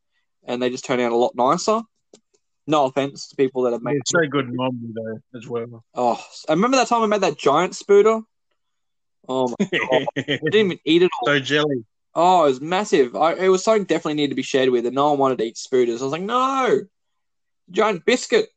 and 0.44 0.62
they 0.62 0.70
just 0.70 0.84
turn 0.84 1.00
out 1.00 1.12
a 1.12 1.16
lot 1.16 1.34
nicer. 1.34 1.82
No 2.66 2.86
offense 2.86 3.28
to 3.28 3.36
people 3.36 3.62
that 3.62 3.72
have 3.72 3.82
made 3.82 3.96
It's 3.96 4.10
so 4.10 4.26
good 4.28 4.48
normally 4.52 4.92
though 4.92 5.38
as 5.38 5.46
well. 5.46 5.84
Oh, 5.94 6.24
I 6.48 6.52
remember 6.52 6.76
that 6.78 6.88
time 6.88 7.02
I 7.02 7.06
made 7.06 7.20
that 7.20 7.38
giant 7.38 7.76
spooter. 7.76 8.20
Oh 9.28 9.54
my! 9.58 9.66
I 10.16 10.26
didn't 10.26 10.54
even 10.54 10.78
eat 10.84 11.02
it 11.02 11.10
all. 11.20 11.26
so 11.26 11.40
jelly. 11.40 11.84
Oh, 12.14 12.44
it 12.44 12.48
was 12.48 12.60
massive. 12.60 13.14
I, 13.14 13.34
it 13.34 13.48
was 13.48 13.62
something 13.62 13.84
definitely 13.84 14.14
needed 14.14 14.30
to 14.30 14.36
be 14.36 14.42
shared 14.42 14.70
with, 14.70 14.86
and 14.86 14.94
no 14.94 15.10
one 15.10 15.18
wanted 15.18 15.38
to 15.38 15.44
eat 15.44 15.58
spooters. 15.58 16.00
I 16.00 16.04
was 16.04 16.12
like, 16.12 16.22
no, 16.22 16.80
giant 17.70 18.04
biscuit. 18.04 18.48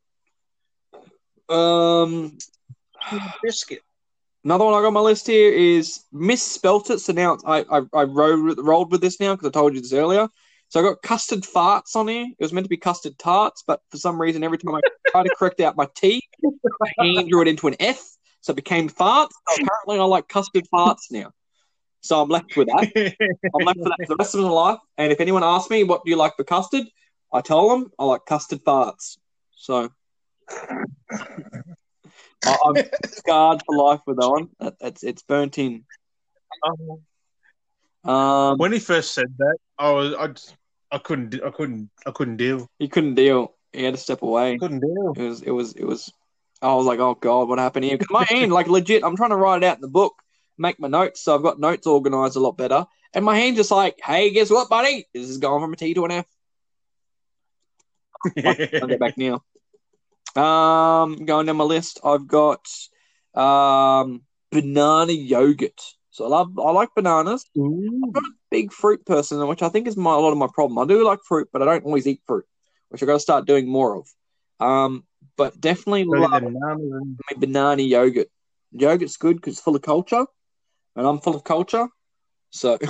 Um, 1.50 2.38
Biscuit. 3.42 3.82
Another 4.44 4.66
one 4.66 4.74
I 4.74 4.78
got 4.78 4.88
on 4.88 4.94
my 4.94 5.00
list 5.00 5.28
here 5.28 5.52
is 5.52 6.04
misspelt 6.12 6.90
it. 6.90 7.00
So 7.00 7.14
now 7.14 7.38
I 7.46 7.66
I, 7.70 7.82
I 7.94 8.04
rolled, 8.04 8.60
rolled 8.60 8.92
with 8.92 9.02
this 9.02 9.20
now 9.20 9.36
because 9.36 9.48
I 9.48 9.52
told 9.52 9.76
you 9.76 9.82
this 9.82 9.94
earlier. 9.94 10.28
So 10.70 10.80
I 10.80 10.84
got 10.84 11.02
custard 11.02 11.42
farts 11.42 11.96
on 11.96 12.08
here. 12.08 12.26
It 12.26 12.44
was 12.44 12.54
meant 12.54 12.66
to 12.66 12.70
be 12.70 12.78
custard 12.78 13.18
tarts, 13.18 13.64
but 13.66 13.82
for 13.90 13.98
some 13.98 14.22
reason, 14.22 14.44
every 14.44 14.60
time 14.60 14.76
I 14.76 14.82
tried 15.10 15.24
to 15.24 15.32
correct 15.32 15.60
out 15.62 15.76
my 15.76 15.88
T, 15.96 16.22
drew 17.28 17.42
it 17.42 17.48
into 17.48 17.68
an 17.68 17.76
F, 17.80 18.04
so 18.42 18.52
it 18.52 18.56
became 18.56 18.88
farts. 18.88 19.32
So 19.48 19.56
apparently, 19.64 20.00
I 20.00 20.04
like 20.04 20.28
custard 20.28 20.68
farts 20.72 21.12
now. 21.12 21.32
So 22.02 22.22
I'm 22.22 22.30
left 22.30 22.56
with 22.56 22.68
that. 22.68 22.92
I'm 23.54 23.66
left 23.66 23.80
with 23.80 23.90
that 23.98 24.06
for 24.06 24.14
the 24.14 24.16
rest 24.18 24.36
of 24.36 24.42
my 24.42 24.50
life. 24.50 24.80
And 24.98 25.12
if 25.12 25.20
anyone 25.20 25.44
asks 25.44 25.70
me, 25.70 25.84
what 25.84 26.06
do 26.06 26.12
you 26.12 26.18
like 26.18 26.36
for 26.38 26.44
custard? 26.44 26.86
I 27.34 27.42
tell 27.42 27.68
them 27.70 27.92
I 27.98 28.06
like 28.06 28.26
custard 28.26 28.64
farts. 28.64 29.18
So 29.56 29.90
I'm 32.46 32.76
scarred 33.06 33.62
for 33.66 33.76
life 33.76 34.02
with 34.06 34.18
that 34.20 34.30
one. 34.30 34.50
That, 34.60 34.76
it's 34.82 35.04
it's 35.04 35.24
burnt 35.24 35.58
in. 35.58 35.86
Um, 38.04 38.58
when 38.58 38.72
he 38.72 38.80
first 38.80 39.14
said 39.14 39.34
that, 39.38 39.58
I 39.78 39.92
was 39.92 40.14
I, 40.14 40.28
just- 40.28 40.56
I 40.92 40.98
couldn't 40.98 41.36
I 41.44 41.52
couldn't 41.52 41.90
I 42.08 42.12
couldn't 42.12 42.38
deal. 42.38 42.68
he 42.80 42.88
couldn't 42.88 43.16
deal. 43.16 43.56
He 43.74 43.84
had 43.84 43.94
to 43.94 44.00
step 44.00 44.22
away. 44.22 44.58
Couldn't 44.58 44.80
deal. 44.80 45.14
It 45.16 45.22
was 45.22 45.42
it 45.42 45.52
was 45.52 45.74
it 45.74 45.86
was. 45.86 46.12
I 46.62 46.74
was 46.74 46.86
like, 46.86 47.00
oh 47.00 47.16
god, 47.16 47.48
what 47.48 47.60
happened 47.60 47.86
here? 47.86 47.98
my 48.10 48.26
hand, 48.28 48.52
like 48.52 48.68
legit, 48.68 49.04
I'm 49.04 49.16
trying 49.16 49.30
to 49.30 49.38
write 49.38 49.64
it 49.64 49.66
out 49.66 49.78
in 49.78 49.82
the 49.82 49.88
book, 49.88 50.14
make 50.58 50.80
my 50.80 50.88
notes, 50.90 51.22
so 51.22 51.36
I've 51.36 51.44
got 51.44 51.60
notes 51.60 51.88
organized 51.88 52.36
a 52.36 52.40
lot 52.42 52.58
better. 52.58 52.86
And 53.14 53.24
my 53.24 53.38
hand 53.38 53.56
just 53.56 53.72
like, 53.72 54.00
hey, 54.04 54.30
guess 54.32 54.50
what, 54.50 54.70
buddy? 54.70 55.06
This 55.14 55.30
is 55.30 55.38
going 55.38 55.62
from 55.62 55.74
a 55.74 55.76
T 55.76 55.94
to 55.94 56.06
an 56.06 56.12
F. 56.12 56.26
I'll 58.46 58.88
get 58.88 59.00
back 59.00 59.18
now. 59.18 59.42
Um, 60.40 61.26
going 61.26 61.46
down 61.46 61.58
my 61.58 61.64
list, 61.64 62.00
I've 62.04 62.28
got 62.28 62.66
um 63.36 64.22
banana 64.52 65.14
yogurt. 65.14 65.80
So 66.12 66.26
I 66.26 66.30
love, 66.30 66.58
I 66.60 66.72
like 66.72 66.90
bananas. 66.96 67.46
Ooh. 67.58 68.02
I'm 68.04 68.12
not 68.12 68.24
a 68.24 68.34
big 68.52 68.74
fruit 68.74 69.06
person, 69.06 69.46
which 69.48 69.62
I 69.62 69.70
think 69.70 69.88
is 69.88 69.96
my 69.96 70.14
a 70.14 70.18
lot 70.18 70.32
of 70.32 70.38
my 70.38 70.48
problem. 70.54 70.78
I 70.80 70.86
do 70.86 71.06
like 71.06 71.20
fruit, 71.28 71.48
but 71.54 71.62
I 71.62 71.66
don't 71.66 71.86
always 71.86 72.08
eat 72.08 72.22
fruit, 72.28 72.46
which 72.90 73.02
I've 73.02 73.08
got 73.08 73.14
to 73.14 73.20
start 73.20 73.48
doing 73.48 73.68
more 73.68 73.96
of. 73.98 74.08
Um, 74.60 75.06
but 75.38 75.60
definitely 75.62 76.04
So 76.04 76.10
love 76.20 76.44
and- 76.44 77.18
banana 77.38 77.82
yogurt. 77.84 78.28
Yogurt's 78.72 79.18
good 79.18 79.38
because 79.38 79.54
it's 79.54 79.62
full 79.62 79.76
of 79.76 79.82
culture, 79.82 80.26
and 80.96 81.08
I'm 81.08 81.20
full 81.20 81.36
of 81.36 81.44
culture. 81.44 81.88
So, 82.52 82.78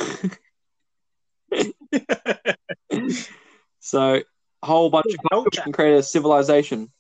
so 3.80 4.22
a 4.62 4.66
whole 4.66 4.89
bunch 4.89 5.14
of 5.14 5.20
culture 5.30 5.50
Culture. 5.50 5.62
can 5.64 5.72
create 5.74 5.97
a 5.97 6.04
civilization. 6.04 6.91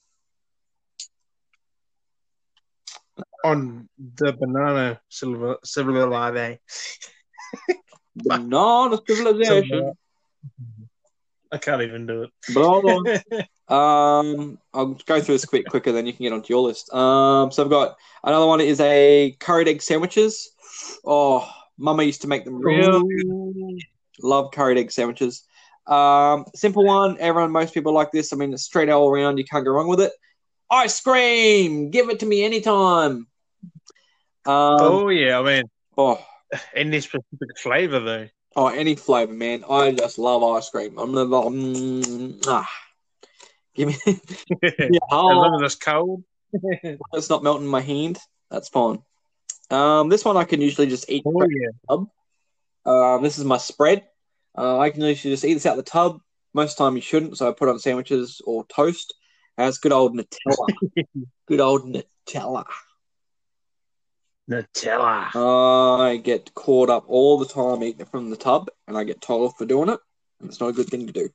On 3.43 3.89
the 4.15 4.33
banana 4.33 4.99
silver 5.09 6.07
live. 6.07 6.57
Banana 8.15 8.99
civilization. 9.07 9.93
I 11.51 11.57
can't 11.57 11.81
even 11.81 12.05
do 12.05 12.23
it. 12.23 12.29
But 12.53 12.63
hold 12.63 12.85
on. 12.85 13.19
Um, 13.69 14.57
I'll 14.73 14.97
go 15.05 15.21
through 15.21 15.35
this 15.35 15.45
quick 15.45 15.67
quicker, 15.67 15.91
then 15.91 16.07
you 16.07 16.13
can 16.13 16.23
get 16.23 16.33
onto 16.33 16.51
your 16.51 16.63
list. 16.63 16.91
Um, 16.91 17.51
so 17.51 17.63
I've 17.63 17.69
got 17.69 17.97
another 18.23 18.47
one 18.47 18.61
is 18.61 18.79
a 18.79 19.35
curried 19.39 19.67
egg 19.67 19.83
sandwiches. 19.83 20.49
Oh, 21.05 21.47
Mama 21.77 22.01
used 22.01 22.23
to 22.23 22.27
make 22.27 22.45
them 22.45 22.59
real. 22.59 23.03
Love 24.23 24.51
curried 24.53 24.79
egg 24.79 24.91
sandwiches. 24.91 25.43
Um, 25.85 26.45
simple 26.55 26.83
one. 26.83 27.17
Everyone, 27.19 27.51
most 27.51 27.75
people 27.75 27.93
like 27.93 28.11
this. 28.11 28.33
I 28.33 28.37
mean, 28.37 28.53
it's 28.53 28.63
straight 28.63 28.89
all 28.89 29.07
around. 29.07 29.37
You 29.37 29.45
can't 29.45 29.63
go 29.63 29.69
wrong 29.71 29.87
with 29.87 30.01
it. 30.01 30.13
Ice 30.71 30.99
cream. 31.01 31.89
Give 31.89 32.09
it 32.09 32.19
to 32.19 32.25
me 32.25 32.43
anytime. 32.43 33.27
Um, 34.45 34.77
oh 34.79 35.09
yeah, 35.09 35.39
I 35.39 35.43
mean, 35.43 35.63
oh, 35.97 36.23
any 36.75 37.01
specific 37.01 37.57
flavor 37.61 37.99
though. 37.99 38.27
oh, 38.55 38.67
any 38.67 38.95
flavor, 38.95 39.33
man. 39.33 39.63
I 39.69 39.91
just 39.91 40.17
love 40.17 40.43
ice 40.43 40.69
cream. 40.69 40.97
I'm 40.97 41.11
the 41.11 41.25
mm, 41.25 42.43
ah. 42.47 42.69
Give 43.75 43.89
me. 43.89 43.97
yeah, 44.05 44.79
As 44.91 44.99
long 45.11 45.55
as 45.63 45.73
it's 45.73 45.83
cold. 45.83 46.23
it's 47.13 47.29
not 47.29 47.43
melting 47.43 47.67
my 47.67 47.81
hand. 47.81 48.17
That's 48.49 48.69
fine. 48.69 49.03
Um, 49.69 50.09
this 50.09 50.25
one 50.25 50.37
I 50.37 50.45
can 50.45 50.61
usually 50.61 50.87
just 50.87 51.09
eat. 51.09 51.23
Oh 51.25 51.47
yeah. 51.47 51.97
Um, 52.85 53.21
this 53.21 53.37
is 53.37 53.45
my 53.45 53.57
spread. 53.57 54.05
Uh, 54.57 54.79
I 54.79 54.89
can 54.89 55.01
usually 55.01 55.33
just 55.33 55.45
eat 55.45 55.53
this 55.53 55.65
out 55.65 55.77
of 55.77 55.85
the 55.85 55.91
tub. 55.91 56.21
Most 56.53 56.71
of 56.71 56.77
the 56.77 56.83
time 56.83 56.95
you 56.95 57.01
shouldn't, 57.01 57.37
so 57.37 57.47
I 57.47 57.53
put 57.53 57.69
on 57.69 57.77
sandwiches 57.77 58.41
or 58.45 58.65
toast. 58.65 59.13
It's 59.59 59.77
good 59.77 59.91
old 59.91 60.15
Nutella. 60.15 60.67
good 61.47 61.59
old 61.59 61.83
Nutella. 61.83 62.65
Nutella. 64.49 65.35
I 65.35 66.17
get 66.17 66.53
caught 66.53 66.89
up 66.89 67.05
all 67.07 67.37
the 67.37 67.45
time 67.45 67.83
eating 67.83 68.01
it 68.01 68.07
from 68.09 68.29
the 68.29 68.37
tub, 68.37 68.69
and 68.87 68.97
I 68.97 69.03
get 69.03 69.19
told 69.21 69.49
off 69.49 69.57
for 69.57 69.65
doing 69.65 69.89
it. 69.89 69.99
And 70.39 70.49
it's 70.49 70.61
not 70.61 70.69
a 70.69 70.73
good 70.73 70.87
thing 70.87 71.07
to 71.07 71.13
do. 71.13 71.29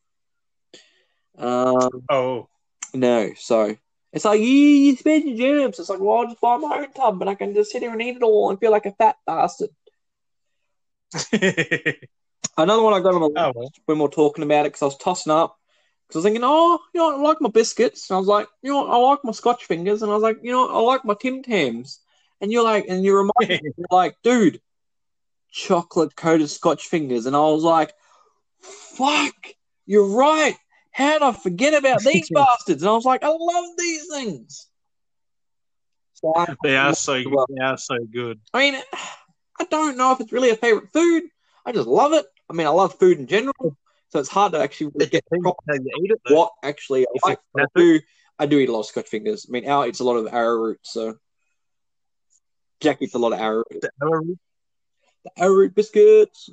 Um, 1.37 1.91
Oh, 2.09 2.49
no, 2.95 3.33
so 3.37 3.77
it's 4.12 4.25
like, 4.25 4.41
you 4.41 4.97
spend 4.97 5.29
your 5.29 5.37
germs. 5.37 5.79
It's 5.79 5.91
like, 5.91 6.01
well, 6.01 6.18
I'll 6.18 6.27
just 6.27 6.41
buy 6.41 6.57
my 6.57 6.79
own 6.79 6.93
tub, 6.93 7.20
and 7.20 7.29
I 7.29 7.35
can 7.35 7.53
just 7.55 7.72
sit 7.72 7.83
here 7.83 7.93
and 7.93 8.01
eat 8.01 8.16
it 8.16 8.22
all 8.22 8.49
and 8.49 8.59
feel 8.59 8.70
like 8.70 8.87
a 8.87 8.93
fat 8.93 9.16
bastard. 9.27 9.70
Another 12.57 12.83
one 12.83 12.95
I 12.95 13.01
got 13.01 13.14
on 13.14 13.20
the 13.20 13.41
Oh, 13.41 13.53
list 13.55 13.81
when 13.85 13.99
we 13.99 14.05
are 14.05 14.09
talking 14.09 14.45
about 14.45 14.64
it 14.64 14.72
because 14.72 14.83
I 14.83 14.87
was 14.87 14.97
tossing 14.97 15.33
up 15.33 15.59
because 16.07 16.16
I 16.16 16.18
was 16.18 16.24
thinking, 16.24 16.42
oh, 16.44 16.78
you 16.94 17.00
know, 17.00 17.16
I 17.18 17.20
like 17.20 17.40
my 17.40 17.48
biscuits, 17.50 18.11
and 18.11 18.16
I 18.16 18.18
was 18.18 18.28
like, 18.28 18.48
you 18.62 18.70
know, 18.70 18.86
I 18.86 18.96
like 18.96 19.24
my 19.24 19.32
Scotch 19.32 19.64
fingers, 19.64 20.02
and 20.02 20.11
I 20.11 20.14
was 20.14 20.22
like, 20.22 20.38
you 20.42 20.52
know, 20.52 20.68
I 20.68 20.80
like 20.80 21.05
my 21.05 21.14
Tim 21.14 21.42
Tams, 21.42 22.00
and 22.40 22.52
you're 22.52 22.64
like, 22.64 22.86
and 22.88 23.05
you 23.05 23.16
remind 23.16 23.48
me, 23.62 23.72
you're 23.76 23.86
like, 23.90 24.16
dude, 24.22 24.61
chocolate 25.50 26.14
coated 26.16 26.50
Scotch 26.50 26.86
fingers, 26.88 27.26
and 27.26 27.34
I 27.34 27.40
was 27.40 27.62
like, 27.62 27.92
fuck, 28.61 29.34
you're 29.86 30.07
right. 30.09 30.57
How 30.90 31.12
did 31.14 31.22
I 31.22 31.32
forget 31.32 31.74
about 31.74 32.00
these 32.05 32.28
bastards? 32.30 32.82
And 32.82 32.90
I 32.90 32.94
was 32.94 33.05
like, 33.05 33.22
I 33.24 33.28
love 33.28 33.64
these 33.78 34.07
things. 34.09 34.68
So 36.14 36.32
I, 36.36 36.55
They 36.62 36.76
are 36.76 36.94
so 36.94 37.22
Well- 37.26 37.46
they 37.48 37.62
are 37.64 37.76
so 37.78 37.96
good. 38.12 38.40
I 38.52 38.70
mean, 38.70 38.80
I 39.61 39.64
don't 39.64 39.96
know 39.96 40.12
if 40.12 40.20
it's 40.20 40.32
really 40.32 40.50
a 40.50 40.57
favorite 40.57 40.92
food. 40.92 41.24
I 41.66 41.72
just 41.72 41.88
love 41.88 42.12
it. 42.12 42.26
I 42.48 42.52
mean, 42.52 42.66
I 42.66 42.70
love 42.70 42.98
food 42.98 43.18
in 43.18 43.26
general, 43.26 43.76
so 44.15 44.21
it's 44.21 44.29
hard 44.29 44.53
to 44.53 44.61
actually 44.61 44.93
really 44.95 45.11
get 45.11 45.25
Depends 45.25 45.43
proper 45.43 45.62
how 45.69 45.75
you 45.75 46.05
eat 46.05 46.11
it, 46.12 46.21
what 46.33 46.53
actually 46.62 47.05
I 47.05 47.29
like. 47.29 47.41
I 47.59 47.65
do, 47.75 48.01
I 48.39 48.47
do 48.47 48.61
eat 48.61 48.69
a 48.69 48.73
lot 48.73 48.81
of 48.81 48.87
Scotch 48.87 49.09
fingers. 49.09 49.45
I 49.49 49.51
mean, 49.51 49.65
Al 49.65 49.87
eats 49.87 49.99
a 49.99 50.05
lot 50.05 50.15
of 50.15 50.33
arrowroot, 50.33 50.79
so 50.83 51.17
Jack 52.81 53.03
eats 53.03 53.17
a 53.17 53.19
lot 53.19 53.33
of 53.33 53.41
arrowroot. 53.41 53.81
The 53.83 53.91
arrowroot, 54.01 54.39
The 55.25 55.31
arrowroot 55.37 55.75
biscuits. 55.75 56.49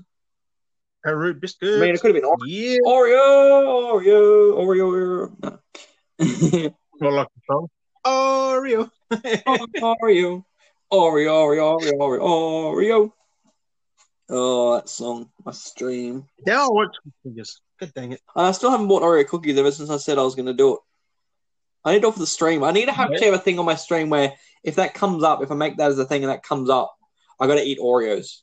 arrowroot 1.05 1.35
I 1.61 1.65
mean, 1.65 1.93
it 1.93 2.01
could 2.01 2.15
have 2.15 2.23
been 2.23 2.33
yeah. 2.47 2.77
Oreo, 2.83 3.93
Oreo, 3.93 4.55
Oreo, 4.57 5.31
Oreo. 6.19 6.73
No. 6.99 7.09
Like 7.09 7.27
the 7.27 7.41
song. 7.45 7.67
Oreo. 8.03 8.89
Oreo, 9.11 9.65
Oreo, 9.77 10.45
Oreo, 10.91 11.77
Oreo, 11.77 11.99
Oreo, 11.99 12.21
Oreo. 12.73 13.11
Oh, 14.33 14.75
that 14.75 14.87
song, 14.87 15.29
my 15.43 15.51
stream. 15.51 16.25
now 16.45 16.63
I 16.63 16.85
some 17.03 17.13
fingers. 17.21 17.59
God 17.79 17.91
dang 17.93 18.11
it. 18.13 18.21
I 18.35 18.51
still 18.53 18.71
haven't 18.71 18.87
bought 18.87 19.01
Oreo 19.03 19.27
cookies 19.27 19.57
ever 19.57 19.71
since 19.71 19.89
I 19.89 19.97
said 19.97 20.17
I 20.17 20.23
was 20.23 20.35
going 20.35 20.45
to 20.45 20.53
do 20.53 20.75
it. 20.75 20.79
I 21.83 21.93
need 21.93 22.01
to 22.03 22.07
it 22.07 22.13
for 22.13 22.19
the 22.19 22.27
stream. 22.27 22.63
I 22.63 22.71
need 22.71 22.85
to 22.85 22.91
have, 22.93 23.09
Yeah. 23.09 23.15
actually 23.15 23.31
have 23.31 23.39
a 23.39 23.43
thing 23.43 23.59
on 23.59 23.65
my 23.65 23.75
stream 23.75 24.09
where 24.09 24.33
if 24.63 24.75
that 24.75 24.93
comes 24.93 25.23
up, 25.23 25.41
if 25.43 25.51
I 25.51 25.55
make 25.55 25.77
that 25.77 25.89
as 25.89 25.99
a 25.99 26.05
thing 26.05 26.23
and 26.23 26.31
that 26.31 26.43
comes 26.43 26.69
up, 26.69 26.95
I 27.39 27.47
got 27.47 27.55
to 27.55 27.61
eat 27.63 27.79
Oreos. 27.79 28.37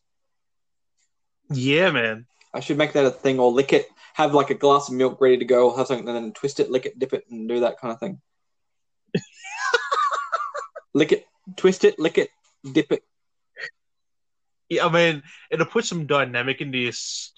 Yeah, 1.50 1.90
man. 1.90 2.26
I 2.52 2.60
should 2.60 2.76
make 2.78 2.92
that 2.92 3.06
a 3.06 3.10
thing 3.10 3.38
or 3.38 3.50
lick 3.50 3.72
it, 3.72 3.88
have 4.14 4.34
like 4.34 4.50
a 4.50 4.54
glass 4.54 4.88
of 4.88 4.94
milk 4.94 5.20
ready 5.20 5.38
to 5.38 5.44
go, 5.44 5.70
or 5.70 5.76
have 5.78 5.86
something 5.86 6.06
and 6.08 6.16
then 6.16 6.32
twist 6.32 6.60
it, 6.60 6.70
lick 6.70 6.84
it, 6.86 6.98
dip 6.98 7.12
it, 7.14 7.24
and 7.30 7.48
do 7.48 7.60
that 7.60 7.78
kind 7.80 7.92
of 7.94 8.00
thing. 8.00 8.20
lick 10.94 11.12
it, 11.12 11.26
twist 11.56 11.84
it, 11.84 11.98
lick 11.98 12.18
it, 12.18 12.30
dip 12.72 12.90
it. 12.92 13.02
Yeah, 14.68 14.86
I 14.86 14.92
mean, 14.92 15.22
it'll 15.50 15.66
put 15.66 15.86
some 15.86 16.06
dynamic 16.06 16.60
into 16.60 16.78
your, 16.78 16.92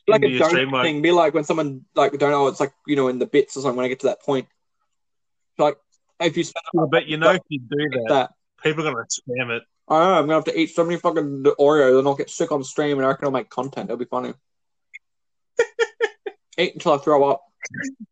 Like 0.08 0.22
into 0.22 0.34
a 0.34 0.38
your 0.38 0.48
stream. 0.48 0.68
donut 0.68 0.72
Like, 0.72 0.84
thing. 0.84 1.02
Be 1.02 1.12
like 1.12 1.32
when 1.32 1.44
someone 1.44 1.84
like 1.94 2.18
don't 2.18 2.30
know, 2.30 2.48
it's 2.48 2.60
like 2.60 2.72
you 2.86 2.96
know 2.96 3.08
in 3.08 3.18
the 3.18 3.26
bits 3.26 3.56
or 3.56 3.60
something. 3.60 3.76
When 3.76 3.84
I 3.84 3.88
get 3.88 4.00
to 4.00 4.08
that 4.08 4.22
point, 4.22 4.48
like 5.58 5.76
if 6.18 6.36
you 6.36 6.44
spend 6.44 6.64
yeah, 6.74 6.86
but 6.90 7.06
you 7.06 7.16
know, 7.16 7.30
if 7.30 7.42
you 7.48 7.60
do 7.60 7.88
that, 7.90 8.06
that, 8.08 8.30
people 8.62 8.86
are 8.86 8.92
going 8.92 9.04
to 9.08 9.22
spam 9.22 9.56
it. 9.56 9.62
I 9.88 9.98
don't 9.98 10.08
know, 10.08 10.14
I'm 10.14 10.22
gonna 10.22 10.34
have 10.34 10.44
to 10.44 10.58
eat 10.58 10.74
so 10.74 10.84
many 10.84 10.98
fucking 10.98 11.44
Oreos 11.58 11.98
and 11.98 12.06
I'll 12.06 12.14
get 12.14 12.30
sick 12.30 12.52
on 12.52 12.62
stream 12.62 12.98
and 12.98 13.04
I 13.04 13.10
reckon 13.10 13.26
I'll 13.26 13.32
make 13.32 13.50
content. 13.50 13.90
It'll 13.90 13.96
be 13.96 14.04
funny. 14.04 14.34
eat 16.58 16.74
until 16.74 16.92
I 16.92 16.98
throw 16.98 17.28
up. 17.30 17.42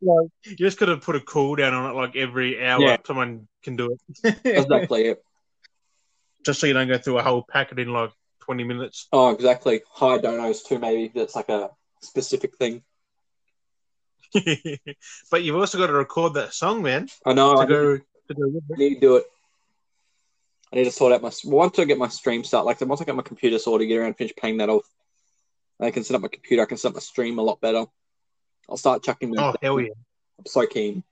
You 0.01 0.31
just 0.57 0.79
got 0.79 0.87
to 0.87 0.97
put 0.97 1.17
a 1.17 1.21
cooldown 1.21 1.73
on 1.73 1.91
it 1.91 1.95
like 1.95 2.17
every 2.17 2.65
hour. 2.65 2.81
Yeah. 2.81 2.97
Someone 3.07 3.49
can 3.63 3.77
do 3.77 3.97
it. 4.25 4.37
Exactly 4.45 5.07
it. 5.07 5.23
just 6.45 6.61
so 6.61 6.67
you 6.67 6.73
don't 6.73 6.89
go 6.89 6.99
through 6.99 7.19
a 7.19 7.23
whole 7.23 7.45
packet 7.49 7.79
in 7.79 7.93
like 7.93 8.11
20 8.41 8.65
minutes. 8.65 9.09
Oh, 9.13 9.31
exactly. 9.31 9.83
High 9.93 10.19
donos 10.19 10.65
too, 10.67 10.79
maybe. 10.79 11.13
That's 11.15 11.37
like 11.37 11.49
a 11.49 11.71
specific 12.03 12.57
thing. 12.57 12.83
but 15.31 15.43
you've 15.43 15.57
also 15.57 15.79
got 15.79 15.87
to 15.89 15.93
record 15.93 16.35
that 16.35 16.55
song, 16.55 16.83
man. 16.83 17.09
I 17.25 17.33
know. 17.33 17.55
To 17.55 17.61
I 17.61 17.67
go, 17.67 17.97
to 17.97 18.35
go 18.35 18.45
need, 18.47 18.63
need 18.79 18.95
to 18.95 19.01
do 19.01 19.17
it. 19.17 19.25
I 20.73 20.77
need 20.77 20.85
to 20.85 20.91
sort 20.91 21.13
out 21.13 21.23
my. 21.23 21.31
Once 21.45 21.79
I 21.79 21.85
get 21.85 21.99
my 21.99 22.09
stream 22.09 22.45
start, 22.45 22.67
like 22.67 22.81
once 22.81 23.01
I 23.01 23.05
get 23.05 23.17
my 23.17 23.23
computer 23.23 23.59
sorted, 23.59 23.89
get 23.89 23.97
around 23.97 24.09
and 24.09 24.17
finish 24.17 24.35
paying 24.37 24.59
that 24.59 24.69
off, 24.69 24.87
I 25.81 25.91
can 25.91 26.05
set 26.05 26.15
up 26.15 26.23
my 26.23 26.29
computer. 26.29 26.63
I 26.63 26.67
can 26.67 26.77
set 26.77 26.89
up 26.89 26.95
my 26.95 27.01
stream 27.01 27.39
a 27.39 27.43
lot 27.43 27.61
better. 27.61 27.87
I'll 28.69 28.77
start 28.77 29.03
chucking. 29.03 29.39
Oh, 29.39 29.55
hell 29.63 29.81
yeah. 29.81 29.89
I'm 30.39 30.47
so 30.47 30.67
keen. 30.67 31.03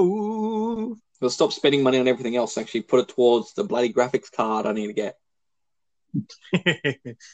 Ooh. 0.00 0.96
I'll 1.20 1.30
stop 1.30 1.52
spending 1.52 1.82
money 1.82 1.98
on 1.98 2.08
everything 2.08 2.36
else. 2.36 2.56
Actually, 2.56 2.82
put 2.82 3.00
it 3.00 3.08
towards 3.08 3.52
the 3.54 3.64
bloody 3.64 3.92
graphics 3.92 4.30
card 4.30 4.66
I 4.66 4.72
need 4.72 4.86
to 4.86 4.92
get. 4.92 5.18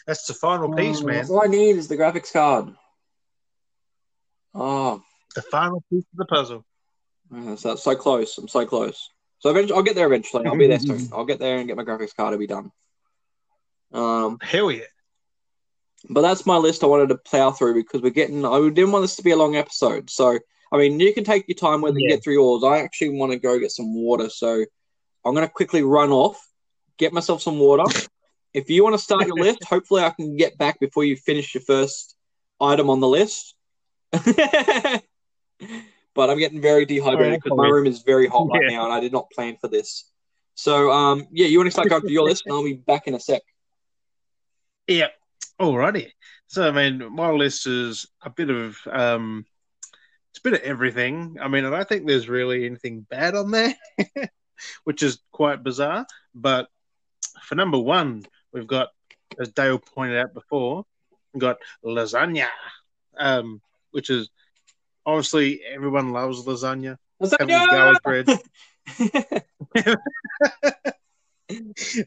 That's 0.06 0.26
the 0.26 0.34
final 0.34 0.72
piece, 0.74 1.00
Oh, 1.02 1.06
man. 1.06 1.26
All 1.28 1.42
I 1.44 1.46
need 1.46 1.76
is 1.76 1.88
the 1.88 1.96
graphics 1.96 2.32
card. 2.32 2.74
Oh, 4.54 5.02
The 5.34 5.42
final 5.42 5.82
piece 5.90 6.04
of 6.12 6.18
the 6.18 6.26
puzzle. 6.26 6.64
yeah, 7.32 7.54
so, 7.56 7.76
so 7.76 7.94
close. 7.96 8.36
I'm 8.38 8.48
so 8.48 8.64
close. 8.66 9.10
So 9.40 9.50
eventually, 9.50 9.76
I'll 9.76 9.82
get 9.82 9.94
there 9.96 10.06
eventually. 10.06 10.46
I'll 10.46 10.56
be 10.56 10.66
there 10.68 10.78
soon. 10.78 11.08
I'll 11.12 11.24
get 11.24 11.38
there 11.38 11.58
and 11.58 11.66
get 11.66 11.76
my 11.76 11.84
graphics 11.84 12.14
card 12.16 12.32
to 12.32 12.38
be 12.38 12.46
done. 12.46 12.70
Um, 13.92 14.38
Hell 14.42 14.70
yeah. 14.70 14.84
but 16.10 16.22
that's 16.22 16.46
my 16.46 16.56
list 16.56 16.82
I 16.82 16.86
wanted 16.86 17.08
to 17.10 17.18
plow 17.18 17.50
through 17.50 17.74
because 17.74 18.00
we're 18.02 18.10
getting. 18.10 18.44
I 18.44 18.58
didn't 18.70 18.92
want 18.92 19.02
this 19.02 19.16
to 19.16 19.22
be 19.22 19.32
a 19.32 19.36
long 19.36 19.56
episode. 19.56 20.08
So, 20.10 20.38
I 20.72 20.76
mean, 20.78 20.98
you 20.98 21.12
can 21.12 21.24
take 21.24 21.46
your 21.48 21.56
time 21.56 21.80
whether 21.80 21.98
you 21.98 22.08
get 22.08 22.22
through 22.24 22.34
yours. 22.34 22.64
I 22.64 22.78
actually 22.78 23.10
want 23.10 23.32
to 23.32 23.38
go 23.38 23.58
get 23.58 23.70
some 23.70 23.94
water. 23.94 24.28
So, 24.30 24.64
I'm 25.24 25.34
going 25.34 25.46
to 25.46 25.52
quickly 25.52 25.82
run 25.82 26.10
off, 26.10 26.40
get 26.98 27.12
myself 27.12 27.42
some 27.42 27.58
water. 27.58 27.84
If 28.54 28.70
you 28.70 28.84
want 28.84 28.94
to 28.94 28.98
start 29.02 29.26
your 29.26 29.36
list, 29.36 29.64
hopefully 29.64 30.02
I 30.02 30.10
can 30.10 30.36
get 30.36 30.56
back 30.56 30.78
before 30.80 31.04
you 31.04 31.16
finish 31.16 31.54
your 31.54 31.62
first 31.62 32.16
item 32.60 32.88
on 32.88 33.00
the 33.00 33.08
list. 33.08 33.54
but 34.12 34.30
I'm 36.30 36.38
getting 36.38 36.60
very 36.60 36.86
dehydrated 36.86 37.40
because 37.42 37.56
my 37.56 37.68
room 37.68 37.86
is 37.86 38.02
very 38.02 38.28
hot 38.28 38.48
right 38.48 38.62
Yeah. 38.62 38.76
now, 38.76 38.84
and 38.84 38.92
I 38.92 39.00
did 39.00 39.12
not 39.12 39.30
plan 39.30 39.56
for 39.60 39.68
this. 39.68 40.08
So, 40.54 40.92
um, 40.92 41.26
yeah, 41.32 41.48
you 41.48 41.58
want 41.58 41.66
to 41.66 41.72
start 41.72 41.88
going 41.88 42.02
through 42.02 42.10
your 42.10 42.22
list, 42.22 42.44
and 42.46 42.54
I'll 42.54 42.62
be 42.62 42.74
back 42.74 43.08
in 43.08 43.14
a 43.14 43.20
sec. 43.20 43.42
Yeah. 44.86 45.08
Alrighty. 45.60 46.12
So 46.46 46.68
I 46.68 46.70
mean, 46.70 47.12
my 47.12 47.30
list 47.30 47.66
is 47.66 48.06
a 48.22 48.30
bit 48.30 48.50
of 48.50 48.76
um, 48.90 49.46
it's 50.30 50.38
a 50.38 50.42
bit 50.42 50.52
of 50.54 50.60
everything. 50.60 51.38
I 51.40 51.48
mean, 51.48 51.64
I 51.64 51.70
don't 51.70 51.88
think 51.88 52.06
there's 52.06 52.28
really 52.28 52.66
anything 52.66 53.00
bad 53.08 53.34
on 53.34 53.50
there, 53.50 53.74
which 54.84 55.02
is 55.02 55.20
quite 55.32 55.64
bizarre. 55.64 56.06
But 56.34 56.68
for 57.42 57.54
number 57.54 57.78
one, 57.78 58.24
we've 58.54 58.66
got, 58.66 58.88
as 59.38 59.50
Dale 59.50 59.78
pointed 59.78 60.18
out 60.18 60.32
before, 60.32 60.86
we've 61.34 61.40
got 61.40 61.58
lasagna, 61.84 62.48
um, 63.18 63.60
which 63.90 64.08
is 64.08 64.30
obviously 65.04 65.60
everyone 65.62 66.12
loves 66.12 66.46
lasagna. 66.46 66.96
With 67.18 67.36
garlic 67.38 68.02
bread. 68.02 68.28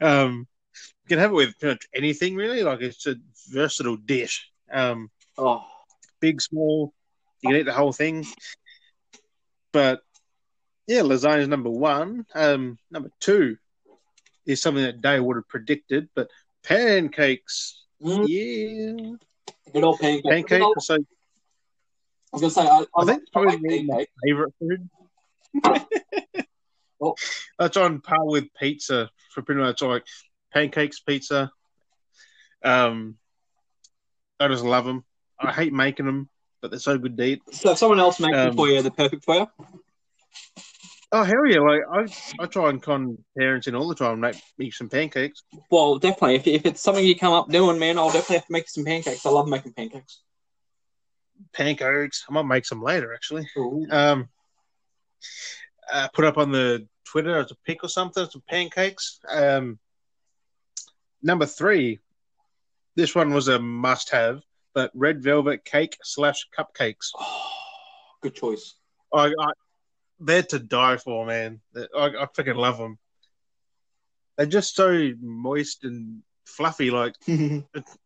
um, 0.00 0.46
you 0.80 1.08
can 1.08 1.18
have 1.18 1.30
it 1.30 1.34
with 1.34 1.58
pretty 1.58 1.74
much 1.74 1.86
anything 1.94 2.34
really. 2.34 2.62
Like 2.62 2.80
it's 2.80 3.06
a 3.06 3.16
versatile 3.50 3.96
dish. 3.96 4.50
Um, 4.72 5.10
oh, 5.36 5.64
big, 6.20 6.40
small, 6.40 6.92
you 7.42 7.50
can 7.50 7.60
eat 7.60 7.64
the 7.64 7.72
whole 7.72 7.92
thing. 7.92 8.26
But 9.72 10.00
yeah, 10.86 11.00
lasagna 11.00 11.40
is 11.40 11.48
number 11.48 11.70
one. 11.70 12.26
Um, 12.34 12.78
number 12.90 13.10
two 13.20 13.58
is 14.48 14.60
something 14.62 14.82
that 14.82 15.00
Dave 15.00 15.22
would 15.22 15.36
have 15.36 15.48
predicted, 15.48 16.08
but 16.16 16.28
pancakes. 16.64 17.84
mm, 18.02 18.24
Yeah, 18.26 19.16
good 19.72 19.84
old 19.84 20.00
pancake. 20.00 20.24
pancakes 20.24 20.66
are 20.76 20.80
so. 20.80 20.94
I 20.94 20.98
was 22.36 22.40
gonna 22.42 22.50
say, 22.50 22.62
I, 22.62 22.78
I, 22.80 22.84
I 22.96 23.04
think 23.04 23.22
it's 23.22 23.30
probably 23.30 23.58
like 23.58 23.84
my 23.86 24.06
favorite 24.24 24.54
food. 24.58 24.88
Oh. 27.00 27.14
That's 27.60 27.76
on 27.76 28.00
par 28.00 28.24
with 28.26 28.52
pizza 28.58 29.08
for 29.30 29.40
pretty 29.42 29.60
much 29.60 29.82
like 29.82 30.04
pancakes, 30.52 30.98
pizza. 30.98 31.52
Um, 32.64 33.18
I 34.40 34.48
just 34.48 34.64
love 34.64 34.84
them. 34.84 35.04
I 35.38 35.52
hate 35.52 35.72
making 35.72 36.06
them, 36.06 36.28
but 36.60 36.72
they're 36.72 36.80
so 36.80 36.98
good 36.98 37.16
to 37.16 37.22
eat. 37.24 37.42
So 37.52 37.70
if 37.70 37.78
someone 37.78 38.00
else 38.00 38.18
makes 38.18 38.36
them 38.36 38.48
Um, 38.48 38.56
for 38.56 38.66
you, 38.66 38.82
they're 38.82 38.90
perfect 38.90 39.22
for 39.24 39.34
you. 39.36 39.46
Oh 41.10 41.22
hell 41.22 41.46
yeah! 41.46 41.60
Like 41.60 41.80
I, 41.90 42.42
I 42.42 42.46
try 42.46 42.68
and 42.68 42.82
con 42.82 43.16
parents 43.36 43.66
in 43.66 43.74
all 43.74 43.88
the 43.88 43.94
time, 43.94 44.20
make 44.20 44.36
make 44.58 44.74
some 44.74 44.90
pancakes. 44.90 45.42
Well, 45.70 45.98
definitely. 45.98 46.36
If, 46.36 46.46
if 46.46 46.66
it's 46.66 46.82
something 46.82 47.04
you 47.04 47.16
come 47.16 47.32
up 47.32 47.48
doing, 47.48 47.78
man, 47.78 47.98
I'll 47.98 48.10
definitely 48.10 48.36
have 48.36 48.46
to 48.46 48.52
make 48.52 48.68
some 48.68 48.84
pancakes. 48.84 49.24
I 49.24 49.30
love 49.30 49.48
making 49.48 49.72
pancakes. 49.72 50.20
Pancakes. 51.54 52.26
I 52.28 52.32
might 52.32 52.42
make 52.42 52.66
some 52.66 52.82
later, 52.82 53.14
actually. 53.14 53.48
Um, 53.90 54.28
uh, 55.90 56.08
put 56.12 56.26
up 56.26 56.36
on 56.36 56.52
the 56.52 56.86
Twitter 57.04 57.38
as 57.38 57.50
a 57.52 57.56
pic 57.64 57.82
or 57.82 57.88
something, 57.88 58.26
some 58.26 58.42
pancakes. 58.46 59.18
Um, 59.30 59.78
number 61.22 61.46
three, 61.46 62.00
this 62.96 63.14
one 63.14 63.32
was 63.32 63.48
a 63.48 63.58
must-have, 63.58 64.42
but 64.74 64.90
red 64.94 65.22
velvet 65.22 65.64
cake 65.64 65.96
slash 66.02 66.46
cupcakes. 66.56 67.12
Oh, 67.18 67.50
good 68.20 68.34
choice. 68.34 68.74
I, 69.14 69.28
I 69.28 69.52
they're 70.20 70.42
to 70.44 70.58
die 70.58 70.96
for, 70.96 71.26
man. 71.26 71.60
I, 71.76 72.06
I 72.06 72.26
freaking 72.36 72.56
love 72.56 72.78
them. 72.78 72.98
They're 74.36 74.46
just 74.46 74.74
so 74.74 75.12
moist 75.20 75.84
and 75.84 76.22
fluffy. 76.46 76.90
Like, 76.90 77.14
it's 77.26 77.96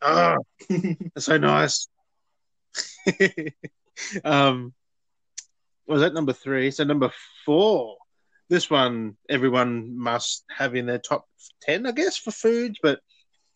so 1.19 1.39
nice. 1.39 1.89
um, 4.25 4.73
was 5.87 6.01
that 6.01 6.15
number 6.15 6.33
three? 6.33 6.71
So 6.71 6.85
number 6.85 7.11
four. 7.45 7.97
This 8.49 8.69
one, 8.69 9.17
everyone 9.31 9.97
must 9.97 10.45
have 10.55 10.75
in 10.75 10.85
their 10.87 10.99
top 10.99 11.27
ten, 11.63 11.87
I 11.87 11.93
guess, 11.93 12.19
for 12.19 12.31
foods. 12.31 12.79
But 12.83 13.01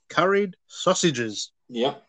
curried 0.09 0.55
sausages, 0.69 1.51
Yep. 1.69 2.03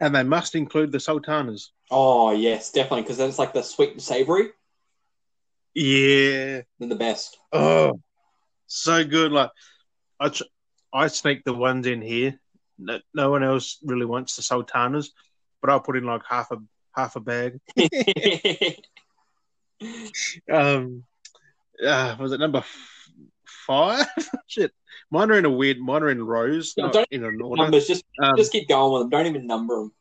and 0.00 0.14
they 0.14 0.22
must 0.22 0.54
include 0.54 0.92
the 0.92 1.00
sultanas. 1.00 1.72
Oh 1.90 2.32
yes, 2.32 2.70
definitely, 2.72 3.02
because 3.02 3.16
then 3.16 3.30
it's 3.30 3.38
like 3.38 3.54
the 3.54 3.62
sweet 3.62 3.92
and 3.92 4.02
savory. 4.02 4.50
Yeah. 5.80 6.62
They're 6.78 6.88
the 6.88 6.96
best. 6.96 7.36
Oh, 7.52 8.00
so 8.66 9.04
good. 9.04 9.30
Like, 9.32 9.50
I 10.18 10.28
tr- 10.30 10.42
I 10.92 11.06
sneak 11.06 11.44
the 11.44 11.52
ones 11.54 11.86
in 11.86 12.02
here. 12.02 12.40
No, 12.78 12.98
no 13.14 13.30
one 13.30 13.44
else 13.44 13.78
really 13.84 14.06
wants 14.06 14.36
the 14.36 14.42
sultanas, 14.42 15.12
but 15.60 15.70
I'll 15.70 15.80
put 15.80 15.96
in 15.96 16.04
like 16.04 16.22
half 16.28 16.50
a 16.50 16.56
half 16.94 17.16
a 17.16 17.20
bag. 17.20 17.60
Um, 20.52 21.04
uh, 21.86 22.16
was 22.18 22.32
it 22.32 22.40
number 22.40 22.58
f- 22.58 23.08
five? 23.46 24.06
Shit, 24.48 24.72
mine 25.10 25.30
are 25.30 25.38
in 25.38 25.44
a 25.44 25.50
weird. 25.50 25.78
Mine 25.78 26.02
are 26.02 26.08
in 26.10 26.20
rows, 26.24 26.74
No, 26.76 26.90
don't- 26.90 27.06
in 27.12 27.22
an 27.24 27.40
order. 27.40 27.62
Numbers, 27.62 27.86
just 27.86 28.04
Um, 28.20 28.36
just 28.36 28.50
keep 28.50 28.68
going 28.68 28.92
with 28.92 29.02
them. 29.02 29.10
Don't 29.10 29.26
even 29.26 29.46
number 29.46 29.76
them. 29.76 29.92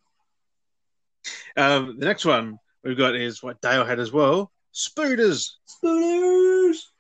um, 1.58 2.00
the 2.00 2.06
next 2.08 2.26
one 2.26 2.58
we've 2.84 2.98
got 2.98 3.16
is 3.16 3.44
what 3.44 3.62
Dale 3.62 3.86
had 3.86 4.00
as 4.00 4.12
well: 4.12 4.52
spooters. 4.78 5.58
Spooners. 5.66 6.92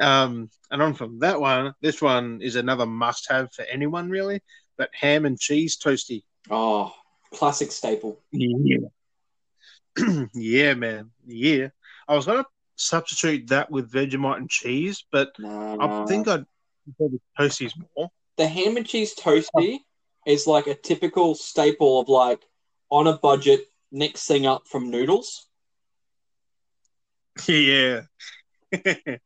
Um, 0.00 0.48
and 0.70 0.80
on 0.80 0.94
from 0.94 1.18
that 1.20 1.40
one, 1.40 1.74
this 1.82 2.00
one 2.00 2.40
is 2.42 2.56
another 2.56 2.86
must-have 2.86 3.52
for 3.52 3.62
anyone 3.62 4.08
really. 4.10 4.40
But 4.76 4.90
ham 4.92 5.26
and 5.26 5.38
cheese 5.38 5.76
toasty. 5.76 6.22
Oh, 6.50 6.94
classic 7.34 7.72
staple. 7.72 8.20
Yeah. 8.30 8.78
yeah, 10.34 10.74
man. 10.74 11.10
Yeah. 11.26 11.68
I 12.06 12.14
was 12.14 12.26
gonna 12.26 12.46
substitute 12.76 13.48
that 13.48 13.70
with 13.70 13.90
Vegemite 13.90 14.36
and 14.36 14.48
cheese, 14.48 15.04
but 15.10 15.30
Nah, 15.38 16.02
I 16.02 16.06
think 16.06 16.28
I'd 16.28 16.46
prefer 16.84 17.12
the 17.16 17.20
toasties 17.38 17.72
more. 17.96 18.08
the 18.36 18.46
ham 18.46 18.76
and 18.76 18.86
cheese 18.86 19.14
toasty 19.16 19.78
is 20.26 20.46
like 20.46 20.68
a 20.68 20.74
typical 20.74 21.34
staple 21.34 22.00
of 22.00 22.08
like 22.08 22.40
on 22.90 23.08
a 23.08 23.18
budget 23.18 23.66
next 23.90 24.26
thing 24.26 24.46
up 24.46 24.62
from 24.68 24.90
noodles. 24.90 25.47
Yeah. 27.46 28.02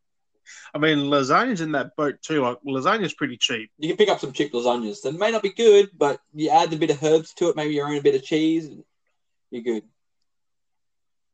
I 0.75 0.79
mean, 0.79 0.99
lasagna's 0.99 1.61
in 1.61 1.73
that 1.73 1.97
boat 1.97 2.23
too. 2.23 2.43
Like, 2.43 2.59
lasagna's 2.67 3.15
pretty 3.15 3.37
cheap. 3.37 3.71
You 3.79 3.89
can 3.89 3.97
pick 3.97 4.09
up 4.09 4.21
some 4.21 4.33
cheap 4.33 4.53
lasagnas. 4.53 5.03
They 5.03 5.13
may 5.13 5.31
not 5.31 5.43
be 5.43 5.53
good, 5.53 5.91
but 5.97 6.21
you 6.35 6.51
add 6.51 6.73
a 6.73 6.77
bit 6.77 6.91
of 6.91 7.03
herbs 7.03 7.35
to 7.35 7.49
it, 7.49 7.57
maybe 7.57 7.75
you 7.75 7.83
own 7.83 7.97
a 7.97 8.03
bit 8.03 8.15
of 8.15 8.23
cheese, 8.23 8.67
and 8.67 8.85
you're 9.51 9.63
good. 9.63 9.85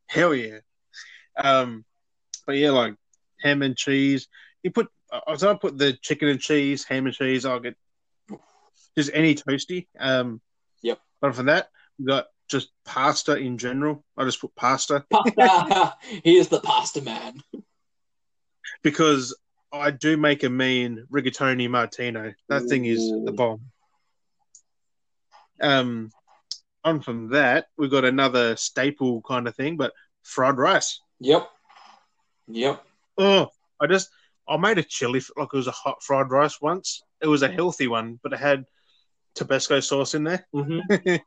Hell 0.07 0.33
yeah. 0.33 0.59
Um, 1.37 1.85
but 2.45 2.57
yeah, 2.57 2.71
like 2.71 2.95
ham 3.41 3.61
and 3.61 3.77
cheese. 3.77 4.27
You 4.63 4.71
put, 4.71 4.89
I 5.11 5.31
was 5.31 5.41
gonna 5.41 5.57
put 5.57 5.77
the 5.77 5.93
chicken 5.93 6.27
and 6.27 6.39
cheese, 6.39 6.83
ham 6.83 7.05
and 7.05 7.15
cheese. 7.15 7.45
I'll 7.45 7.59
get 7.59 7.75
just 8.97 9.11
any 9.13 9.35
toasty. 9.35 9.87
Um, 9.97 10.41
Yep. 10.81 10.99
But 11.21 11.35
for 11.35 11.43
that, 11.43 11.69
we 11.97 12.05
got 12.05 12.27
just 12.49 12.69
pasta 12.85 13.35
in 13.37 13.57
general. 13.57 14.03
I 14.17 14.25
just 14.25 14.41
put 14.41 14.55
pasta 14.55 15.05
Pasta. 15.11 15.95
Here's 16.23 16.47
the 16.47 16.59
pasta 16.59 17.01
man. 17.01 17.41
because 18.83 19.35
I 19.71 19.91
do 19.91 20.17
make 20.17 20.43
a 20.43 20.49
mean 20.49 21.05
rigatoni 21.11 21.69
martino. 21.69 22.33
That 22.49 22.63
thing 22.63 22.85
is 22.85 23.11
the 23.25 23.31
bomb. 23.31 23.61
Um, 25.61 26.09
on 26.83 27.01
from 27.01 27.29
that, 27.29 27.67
we've 27.77 27.91
got 27.91 28.05
another 28.05 28.55
staple 28.55 29.21
kind 29.21 29.47
of 29.47 29.55
thing, 29.55 29.77
but 29.77 29.93
fried 30.23 30.57
rice. 30.57 30.99
Yep. 31.19 31.49
Yep. 32.47 32.83
Oh, 33.17 33.49
I 33.79 33.87
just 33.87 34.09
I 34.47 34.57
made 34.57 34.77
a 34.79 34.83
chili 34.83 35.21
like 35.37 35.49
it 35.53 35.57
was 35.57 35.67
a 35.67 35.71
hot 35.71 36.01
fried 36.01 36.31
rice 36.31 36.59
once. 36.59 37.03
It 37.21 37.27
was 37.27 37.43
a 37.43 37.49
healthy 37.49 37.87
one, 37.87 38.19
but 38.23 38.33
it 38.33 38.39
had 38.39 38.65
Tabasco 39.35 39.81
sauce 39.81 40.15
in 40.15 40.23
there. 40.23 40.47
hmm 40.53 40.79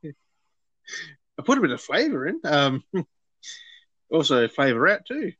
I 1.39 1.43
put 1.43 1.59
a 1.59 1.63
bit 1.63 1.71
of 1.71 1.81
flavor 1.81 2.27
in. 2.27 2.41
Um, 2.45 2.85
also 4.11 4.49
flavor 4.49 4.89
out 4.89 5.07
too. 5.07 5.33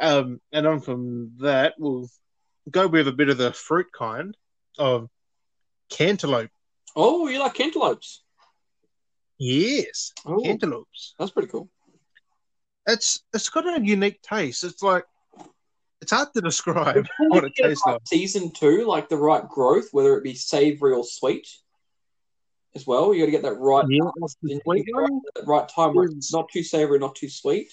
Um, 0.00 0.40
and 0.52 0.66
on 0.66 0.80
from 0.80 1.32
that, 1.40 1.74
we'll 1.78 2.08
go 2.70 2.86
with 2.88 3.08
a 3.08 3.12
bit 3.12 3.28
of 3.28 3.38
the 3.38 3.52
fruit 3.52 3.86
kind 3.96 4.36
of 4.78 5.08
cantaloupe. 5.90 6.50
Oh, 6.96 7.28
you 7.28 7.38
like 7.38 7.54
cantaloupes? 7.54 8.22
Yes, 9.38 10.12
Oh, 10.26 10.40
cantaloupes. 10.42 11.14
that's 11.18 11.30
pretty 11.32 11.48
cool. 11.48 11.68
It's 12.86 13.22
it's 13.32 13.48
got 13.48 13.66
a 13.66 13.80
unique 13.84 14.20
taste. 14.22 14.64
It's 14.64 14.82
like 14.82 15.04
it's 16.00 16.12
hard 16.12 16.28
to 16.34 16.40
describe 16.42 17.06
what 17.28 17.44
it 17.44 17.52
tastes 17.60 17.84
like. 17.86 18.00
Season 18.04 18.50
two, 18.52 18.84
like 18.86 19.08
the 19.08 19.16
right 19.16 19.48
growth, 19.48 19.88
whether 19.92 20.16
it 20.16 20.24
be 20.24 20.34
savory 20.34 20.92
or 20.92 21.04
sweet, 21.04 21.46
as 22.74 22.86
well. 22.86 23.12
You 23.12 23.22
got 23.22 23.26
to 23.26 23.30
get 23.32 23.42
that 23.42 23.58
right, 23.58 23.84
Yeah, 23.88 24.10
sweet 24.28 24.62
that 24.64 25.44
right 25.46 25.68
time. 25.68 25.94
Where 25.94 26.06
it's 26.06 26.32
not 26.32 26.48
too 26.52 26.62
savory, 26.62 26.98
not 26.98 27.14
too 27.14 27.28
sweet. 27.28 27.72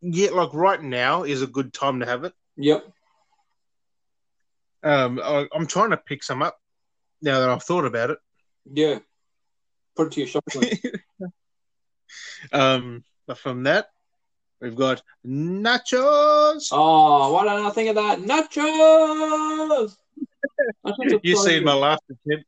Yeah, 0.00 0.30
like 0.30 0.52
right 0.52 0.82
now 0.82 1.22
is 1.24 1.42
a 1.42 1.46
good 1.46 1.72
time 1.72 2.00
to 2.00 2.06
have 2.06 2.24
it. 2.24 2.32
Yep. 2.56 2.84
Um, 4.82 5.20
I, 5.22 5.46
I'm 5.54 5.66
trying 5.66 5.90
to 5.90 5.96
pick 5.96 6.22
some 6.22 6.42
up 6.42 6.58
now 7.22 7.40
that 7.40 7.50
I've 7.50 7.62
thought 7.62 7.84
about 7.84 8.10
it. 8.10 8.18
Yeah. 8.70 8.98
Put 9.96 10.08
it 10.08 10.12
to 10.12 10.20
your 10.20 10.28
shopping. 10.28 10.78
Um, 12.52 13.04
but 13.26 13.38
from 13.38 13.64
that, 13.64 13.88
we've 14.60 14.74
got 14.74 15.02
nachos. 15.26 16.68
oh, 16.72 17.32
why 17.32 17.44
don't 17.44 17.66
I 17.66 17.70
think 17.70 17.90
of 17.90 17.96
that? 17.96 18.18
Nachos. 18.18 19.96
Nachos 20.86 21.14
are 21.14 21.20
you 21.22 21.36
so 21.36 21.42
seen 21.44 21.64
my 21.64 21.74
last 21.74 22.02
attempt, 22.10 22.46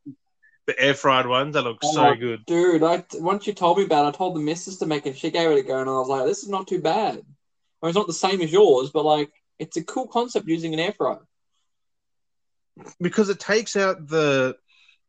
the 0.67 0.79
air 0.81 0.95
fried 0.95 1.27
ones. 1.27 1.55
They 1.55 1.61
look 1.61 1.79
Oh, 1.83 1.93
so 1.93 2.15
good. 2.15 2.45
Dude, 2.47 2.83
I 2.83 3.05
once 3.15 3.47
you 3.47 3.53
told 3.53 3.79
me 3.79 3.85
about 3.85 4.05
it, 4.07 4.09
I 4.09 4.13
told 4.13 4.37
the 4.37 4.41
missus 4.41 4.79
to 4.79 4.87
make 4.87 5.07
it. 5.07 5.17
She 5.19 5.31
gave 5.31 5.51
it 5.51 5.59
a 5.59 5.63
go, 5.63 5.81
and 5.81 5.89
I 5.91 5.95
was 5.95 6.09
like, 6.09 6.25
"This 6.27 6.43
is 6.43 6.49
not 6.49 6.67
too 6.69 6.81
bad." 6.81 7.15
I 7.15 7.17
mean, 7.17 7.91
it's 7.91 7.97
not 7.97 8.07
the 8.07 8.13
same 8.13 8.41
as 8.43 8.53
yours, 8.53 8.91
but 8.91 9.05
like, 9.05 9.33
it's 9.59 9.77
a 9.77 9.85
cool 9.85 10.07
concept 10.07 10.47
using 10.49 10.73
an 10.75 10.81
air 10.81 10.93
fryer. 10.93 11.21
because 13.01 13.29
it 13.29 13.39
takes 13.39 13.77
out 13.77 14.09
the 14.09 14.57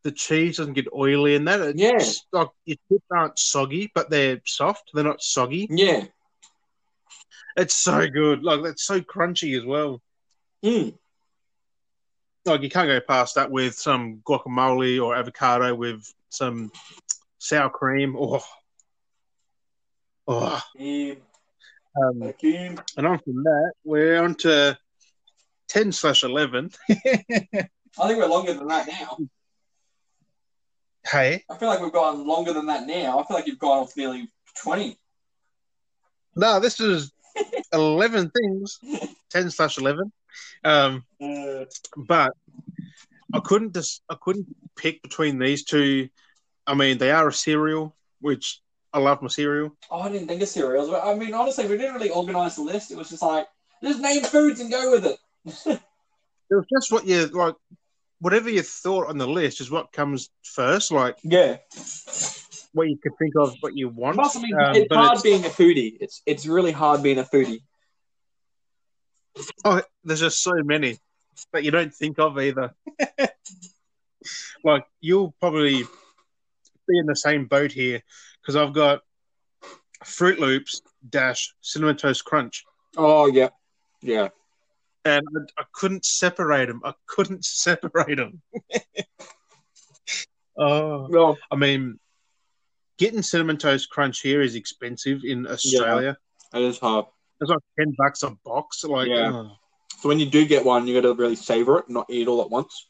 the 0.03 0.11
cheese 0.11 0.57
doesn't 0.57 0.73
get 0.73 0.87
oily 0.93 1.33
and 1.35 1.47
that. 1.47 1.61
It's 1.61 1.79
Yeah. 1.79 2.39
like 2.39 2.49
your 2.65 2.77
chips 2.89 3.05
aren't 3.09 3.39
soggy, 3.39 3.89
but 3.95 4.09
they're 4.09 4.41
soft. 4.45 4.91
They're 4.93 5.03
not 5.05 5.21
soggy. 5.23 5.67
Yeah. 5.69 6.07
It's 7.55 7.75
so 7.75 8.05
good. 8.09 8.43
Like 8.43 8.63
that's 8.63 8.83
so 8.83 8.99
crunchy 8.99 9.57
as 9.57 9.63
well. 9.63 10.01
Mm. 10.65 10.97
Like 12.45 12.61
you 12.61 12.69
can't 12.69 12.87
go 12.87 12.99
past 12.99 13.35
that 13.35 13.49
with 13.49 13.75
some 13.75 14.21
guacamole 14.25 15.01
or 15.03 15.15
avocado 15.15 15.73
with 15.73 16.05
some 16.29 16.71
sour 17.39 17.69
cream. 17.69 18.15
Oh, 18.19 18.41
oh. 20.27 20.61
Um, 21.95 22.23
and 22.97 23.07
on 23.07 23.19
from 23.19 23.43
that, 23.43 23.73
we're 23.83 24.21
on 24.23 24.35
to 24.35 24.77
ten 25.67 25.91
slash 25.91 26.23
eleven. 26.23 26.71
I 26.89 26.95
think 28.07 28.17
we're 28.17 28.25
longer 28.25 28.53
than 28.53 28.67
that 28.67 28.87
now. 28.87 29.17
Hey, 31.05 31.43
I 31.49 31.57
feel 31.57 31.69
like 31.69 31.81
we've 31.81 31.91
gone 31.93 32.25
longer 32.25 32.53
than 32.53 32.65
that 32.65 32.87
now. 32.87 33.19
I 33.19 33.23
feel 33.25 33.37
like 33.37 33.45
you've 33.45 33.59
gone 33.59 33.79
off 33.83 33.95
nearly 33.95 34.27
twenty. 34.57 34.97
no, 36.35 36.59
this 36.59 36.79
is 36.79 37.11
eleven 37.73 38.31
things. 38.31 38.79
Ten 39.29 39.51
slash 39.51 39.77
eleven. 39.77 40.11
Um, 40.63 41.03
Uh, 41.21 41.65
but 41.95 42.33
I 43.33 43.39
couldn't 43.39 43.73
just 43.73 44.01
I 44.09 44.15
couldn't 44.21 44.47
pick 44.75 45.01
between 45.01 45.39
these 45.39 45.63
two. 45.63 46.09
I 46.67 46.73
mean, 46.75 46.97
they 46.97 47.11
are 47.11 47.27
a 47.27 47.33
cereal, 47.33 47.95
which 48.21 48.61
I 48.93 48.99
love 48.99 49.21
my 49.21 49.27
cereal. 49.27 49.75
oh, 49.89 50.01
I 50.01 50.09
didn't 50.11 50.27
think 50.27 50.41
of 50.41 50.47
cereals. 50.49 50.89
But 50.89 51.03
I 51.03 51.15
mean, 51.15 51.33
honestly, 51.33 51.67
we 51.67 51.77
didn't 51.77 51.95
really 51.95 52.09
organize 52.11 52.55
the 52.55 52.61
list. 52.63 52.91
It 52.91 52.97
was 52.97 53.09
just 53.09 53.21
like, 53.23 53.47
just 53.83 53.99
name 53.99 54.23
foods 54.23 54.59
and 54.59 54.69
go 54.71 54.91
with 54.91 55.05
it. 55.05 55.79
It 56.51 56.55
was 56.55 56.65
just 56.71 56.91
what 56.91 57.07
you 57.07 57.25
like, 57.27 57.55
whatever 58.19 58.47
you 58.49 58.61
thought 58.61 59.07
on 59.07 59.17
the 59.17 59.25
list 59.27 59.59
is 59.59 59.71
what 59.71 59.91
comes 59.91 60.29
first. 60.43 60.91
Like 60.91 61.17
Yeah. 61.23 61.57
what 62.73 62.87
you 62.89 62.97
could 63.01 63.13
think 63.17 63.33
of, 63.35 63.55
what 63.61 63.75
you 63.75 63.89
want. 63.89 64.15
Plus, 64.17 64.35
I 64.35 64.41
mean, 64.41 64.53
Um, 64.53 64.75
it's 64.75 64.93
hard 64.93 65.05
it's- 65.17 65.21
being 65.23 65.43
a 65.45 65.49
foodie. 65.49 65.97
It's 65.99 66.21
it's 66.27 66.45
really 66.45 66.71
hard 66.71 67.01
being 67.01 67.17
a 67.17 67.23
foodie. 67.23 67.63
Oh, 69.65 69.81
there's 70.03 70.19
just 70.19 70.41
so 70.43 70.53
many 70.63 70.97
that 71.53 71.63
you 71.63 71.71
don't 71.71 71.93
think 71.93 72.19
of 72.19 72.39
either. 72.39 72.73
like 74.63 74.85
you'll 75.01 75.33
probably 75.39 75.83
be 76.87 76.97
in 76.99 77.05
the 77.05 77.15
same 77.15 77.45
boat 77.45 77.71
here 77.71 78.01
because 78.41 78.55
I've 78.55 78.73
got 78.73 79.01
Froot 80.03 80.37
Loops 80.37 80.81
dash 81.09 81.53
cinnamon 81.61 81.97
toast 81.97 82.25
crunch. 82.25 82.63
Oh 82.97 83.25
yeah, 83.27 83.49
yeah. 84.01 84.29
and 85.05 85.25
I, 85.57 85.61
I 85.61 85.65
couldn't 85.73 86.05
separate 86.05 86.67
them. 86.67 86.81
I 86.83 86.93
couldn't 87.07 87.43
separate 87.65 88.17
them. 88.17 88.41
oh, 90.57 91.07
Well, 91.09 91.37
I 91.51 91.55
mean, 91.55 91.99
getting 92.97 93.21
cinnamon 93.21 93.57
toast 93.57 93.89
crunch 93.89 94.19
here 94.21 94.41
is 94.41 94.55
expensive 94.55 95.21
in 95.23 95.47
Australia. 95.47 96.17
it 96.53 96.61
is 96.61 96.77
hard. 96.79 97.05
It's 97.43 97.51
like 97.51 97.59
ten 97.77 97.93
bucks 97.97 98.23
a 98.23 98.31
box. 98.43 98.83
Like, 98.83 99.09
Yeah. 99.09 99.31
oh. 99.33 99.51
So 99.99 100.09
when 100.09 100.19
you 100.19 100.25
do 100.25 100.45
get 100.45 100.65
one, 100.65 100.85
you 100.87 100.93
got 100.99 101.07
to 101.07 101.13
really 101.13 101.35
savor 101.37 101.79
it, 101.79 101.85
and 101.87 101.93
not 101.93 102.07
eat 102.09 102.27
all 102.27 102.41
at 102.41 102.49
once. 102.49 102.87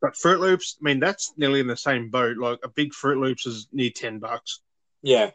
but 0.00 0.12
Froot 0.12 0.38
Loops, 0.38 0.76
I 0.80 0.84
mean, 0.84 1.00
that's 1.00 1.32
nearly 1.36 1.60
in 1.60 1.66
the 1.66 1.76
same 1.76 2.10
boat. 2.10 2.36
Like 2.36 2.60
a 2.62 2.68
big 2.68 2.92
Froot 2.92 3.18
Loops 3.20 3.46
is 3.46 3.66
near 3.72 3.90
ten 3.90 4.18
bucks 4.18 4.60
Yeah, 5.02 5.30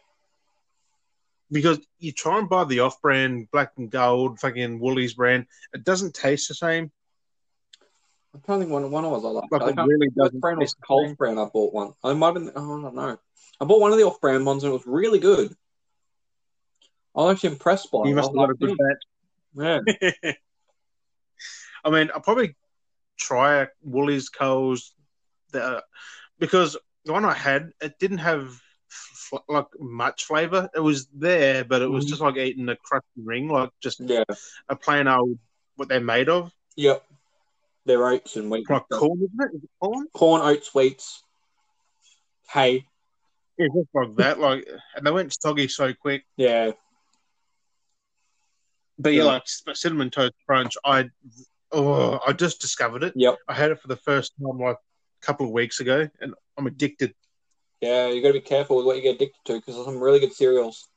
because 1.52 1.80
you 1.98 2.12
try 2.12 2.38
and 2.38 2.48
buy 2.48 2.64
the 2.66 2.82
off-brand 2.82 3.50
Black 3.52 3.72
and 3.78 3.90
Gold, 3.90 4.40
fucking 4.40 4.80
Woolies 4.80 5.16
brand. 5.16 5.48
It 5.74 5.84
doesn't 5.84 6.14
taste 6.14 6.48
the 6.48 6.54
same. 6.56 6.92
I'm 8.34 8.42
trying 8.42 8.60
to 8.60 8.66
think 8.66 8.72
one, 8.74 8.92
one 8.92 9.10
was 9.10 9.26
I 9.26 9.30
like. 9.30 9.50
I 9.52 9.70
it 9.70 9.76
really 9.88 10.10
doesn't. 10.16 10.40
brand 10.40 10.60
was 10.60 10.70
taste 10.70 10.78
the 10.82 10.86
Coles 10.86 11.16
brand? 11.16 11.40
I 11.40 11.46
bought 11.46 11.74
one. 11.74 11.94
I 12.04 12.14
might 12.14 12.36
have. 12.36 12.52
Oh, 12.56 12.80
I 12.80 12.82
don't 12.84 12.96
know. 12.96 13.18
I 13.60 13.66
bought 13.66 13.82
one 13.82 13.92
of 13.92 13.98
the 13.98 14.06
off-brand 14.06 14.46
ones 14.46 14.64
and 14.64 14.70
it 14.72 14.74
was 14.74 14.86
really 14.86 15.20
good. 15.20 15.56
I 17.16 17.22
was 17.24 17.36
actually 17.36 17.52
impressed 17.54 17.92
by. 17.92 18.00
You 18.06 18.12
I 18.12 18.14
must 18.16 18.30
have 18.30 18.36
got 18.36 18.50
a 18.50 18.54
good 18.54 18.78
"Hmm, 19.56 19.84
batch. 19.86 19.86
Yeah, 20.26 20.34
I 21.84 21.90
mean, 21.90 22.10
I'll 22.14 22.22
probably 22.22 22.56
try 23.18 23.62
a 23.64 23.68
Woolies 23.82 24.30
Coles 24.30 24.94
the, 25.52 25.84
because 26.38 26.78
the 27.06 27.14
one 27.14 27.26
I 27.26 27.34
had, 27.34 27.72
it 27.82 27.98
didn't 28.00 28.20
have 28.20 28.54
fl- 28.88 29.38
like 29.48 29.68
much 29.80 30.26
flavor. 30.26 30.70
It 30.76 30.80
was 30.80 31.08
there, 31.08 31.64
but 31.64 31.82
it 31.82 31.88
was 31.90 32.06
Mhm. 32.06 32.10
just 32.10 32.22
like 32.22 32.38
eating 32.38 32.70
a 32.70 32.76
crusty 32.76 33.22
ring, 33.24 33.48
like 33.48 33.72
just 33.82 34.00
yeah, 34.00 34.24
a 34.68 34.76
plain 34.76 35.08
old 35.08 35.40
what 35.76 35.88
they're 35.88 36.00
made 36.02 36.30
of, 36.30 36.52
yep. 36.76 37.04
They're 37.86 38.06
oats 38.06 38.36
and 38.36 38.52
wheat. 38.52 38.70
like 38.70 38.84
corn, 38.90 39.18
isn't 39.24 39.42
it? 39.42 39.56
Is 39.58 39.64
it 39.64 39.70
corn? 39.82 40.08
corn, 40.14 40.42
oats, 40.42 40.70
wheats, 40.76 41.24
hay. 42.50 42.86
Yeah, 43.58 43.68
just 43.74 43.90
like 43.94 44.16
that. 44.18 44.40
Like, 44.40 44.68
and 44.96 45.06
they 45.08 45.12
went 45.12 45.34
soggy 45.34 45.68
so 45.70 45.94
quick. 45.94 46.26
Yeah, 46.38 46.72
But 49.00 49.14
yeah, 49.14 49.24
Yeah. 49.24 49.30
like 49.32 49.44
cinnamon 49.76 50.10
toast 50.12 50.34
crunch, 50.46 50.76
I 50.86 51.10
oh, 51.72 52.20
I 52.28 52.34
just 52.34 52.60
discovered 52.60 53.04
it. 53.04 53.14
yep. 53.16 53.38
I 53.48 53.54
had 53.54 53.72
it 53.72 53.80
for 53.82 53.88
the 53.88 53.96
first 53.96 54.34
time 54.38 54.60
like 54.60 54.76
a 54.76 55.26
couple 55.26 55.46
of 55.46 55.54
weeks 55.54 55.80
ago, 55.80 56.08
and 56.22 56.34
I'm 56.58 56.68
addicted. 56.68 57.14
Yeah, 57.82 58.08
you 58.10 58.22
got 58.22 58.30
to 58.30 58.34
be 58.34 58.42
careful 58.42 58.76
with 58.78 58.86
what 58.86 58.98
you 58.98 59.02
get 59.02 59.16
addicted 59.16 59.40
to 59.46 59.54
because 59.54 59.76
there's 59.76 59.86
some 59.86 60.00
really 60.04 60.20
good 60.20 60.34
cereals. 60.34 60.90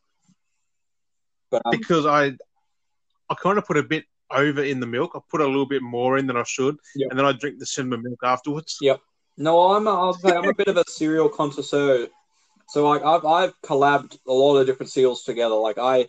But 1.50 1.62
um, 1.64 1.70
because 1.70 2.06
I 2.06 2.32
I 3.30 3.34
kind 3.40 3.56
of 3.58 3.64
put 3.66 3.76
a 3.76 3.82
bit 3.82 4.04
over 4.30 4.64
in 4.64 4.80
the 4.80 4.86
milk. 4.86 5.12
I 5.14 5.20
put 5.30 5.40
a 5.40 5.46
little 5.46 5.66
bit 5.66 5.82
more 5.82 6.18
in 6.18 6.26
than 6.26 6.36
I 6.36 6.42
should, 6.44 6.76
Yeah. 6.96 7.06
and 7.10 7.18
then 7.18 7.26
I 7.26 7.32
drink 7.32 7.58
the 7.58 7.66
cinnamon 7.66 8.02
milk 8.02 8.18
afterwards. 8.24 8.78
Yeah. 8.80 8.96
no, 9.36 9.72
I'm 9.72 9.86
a, 9.86 10.12
I'm 10.24 10.48
a 10.48 10.54
bit 10.54 10.68
of 10.68 10.76
a 10.76 10.84
cereal 10.88 11.28
connoisseur. 11.28 12.08
So 12.68 12.88
like 12.88 13.02
I've 13.04 13.24
I've 13.24 13.54
collabed 13.62 14.18
a 14.26 14.32
lot 14.32 14.56
of 14.56 14.66
different 14.66 14.90
cereals 14.90 15.22
together. 15.24 15.54
Like 15.54 15.78
I 15.78 16.08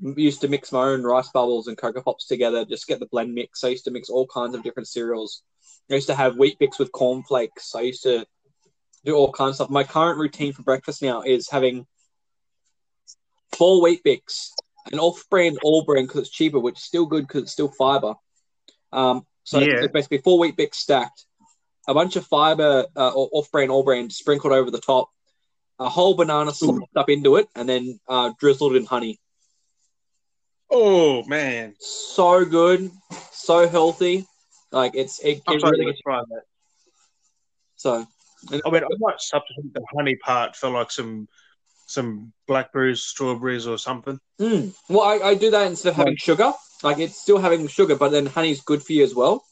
used 0.00 0.40
to 0.40 0.48
mix 0.48 0.72
my 0.72 0.84
own 0.84 1.02
rice 1.02 1.30
bubbles 1.30 1.68
and 1.68 1.76
cocoa 1.76 2.02
pops 2.02 2.26
together, 2.26 2.64
just 2.64 2.86
get 2.86 3.00
the 3.00 3.06
blend 3.06 3.34
mix. 3.34 3.64
I 3.64 3.68
used 3.68 3.84
to 3.84 3.90
mix 3.90 4.08
all 4.08 4.26
kinds 4.26 4.54
of 4.54 4.62
different 4.62 4.88
cereals. 4.88 5.42
I 5.90 5.94
used 5.94 6.08
to 6.08 6.14
have 6.14 6.36
Weet-Bix 6.36 6.78
with 6.78 6.92
corn 6.92 7.22
cornflakes. 7.22 7.74
I 7.74 7.82
used 7.82 8.02
to 8.04 8.26
do 9.04 9.14
all 9.14 9.32
kinds 9.32 9.50
of 9.50 9.54
stuff. 9.56 9.70
My 9.70 9.84
current 9.84 10.18
routine 10.18 10.52
for 10.52 10.62
breakfast 10.62 11.02
now 11.02 11.22
is 11.22 11.50
having 11.50 11.86
four 13.52 13.82
Weet-Bix, 13.82 14.50
an 14.90 14.98
off-brand 14.98 15.58
all 15.62 15.84
brand 15.84 16.08
because 16.08 16.22
it's 16.22 16.30
cheaper, 16.30 16.58
which 16.58 16.78
is 16.78 16.84
still 16.84 17.06
good 17.06 17.26
because 17.26 17.42
it's 17.42 17.52
still 17.52 17.68
fiber. 17.68 18.14
Um, 18.92 19.26
so 19.44 19.58
Yeah. 19.58 19.82
it's 19.82 19.92
basically 19.92 20.18
four 20.18 20.38
Weet-Bix 20.38 20.74
stacked, 20.74 21.26
a 21.86 21.94
bunch 21.94 22.16
of 22.16 22.26
fiber 22.26 22.86
uh, 22.96 23.10
or 23.10 23.28
off-brand 23.32 23.70
all 23.70 23.82
brand 23.82 24.12
sprinkled 24.12 24.52
over 24.52 24.70
the 24.70 24.80
top, 24.80 25.10
a 25.78 25.88
whole 25.88 26.14
banana 26.14 26.52
sliced 26.54 26.96
up 26.96 27.10
into 27.10 27.36
it, 27.36 27.48
and 27.54 27.68
then 27.68 27.98
uh, 28.08 28.32
drizzled 28.38 28.76
in 28.76 28.84
honey. 28.84 29.18
Oh 30.74 31.22
man, 31.24 31.74
So 31.78 32.44
good, 32.46 32.90
so 33.30 33.68
healthy. 33.68 34.26
Like 34.70 34.92
it's 34.94 35.20
it, 35.20 35.42
I'm 35.46 35.56
it 35.56 35.60
sorry 35.60 35.78
really 35.80 35.92
to 35.92 35.98
try 36.02 36.20
that. 36.20 36.42
so. 37.76 38.06
I 38.50 38.70
mean, 38.70 38.82
I 38.82 38.88
might 38.98 39.20
substitute 39.20 39.72
the 39.72 39.84
honey 39.94 40.16
part 40.16 40.56
for 40.56 40.68
like 40.70 40.90
some 40.90 41.28
some 41.86 42.32
blackberries, 42.48 43.02
strawberries, 43.02 43.66
or 43.66 43.78
something. 43.78 44.18
Mm. 44.40 44.74
Well, 44.88 45.02
I, 45.02 45.28
I 45.28 45.34
do 45.34 45.50
that 45.50 45.66
instead 45.66 45.90
of 45.90 45.96
having 45.96 46.16
sugar. 46.16 46.52
Like 46.82 46.98
it's 46.98 47.20
still 47.20 47.38
having 47.38 47.68
sugar, 47.68 47.94
but 47.94 48.10
then 48.10 48.26
honey's 48.26 48.62
good 48.62 48.82
for 48.82 48.94
you 48.94 49.04
as 49.04 49.14
well. 49.14 49.44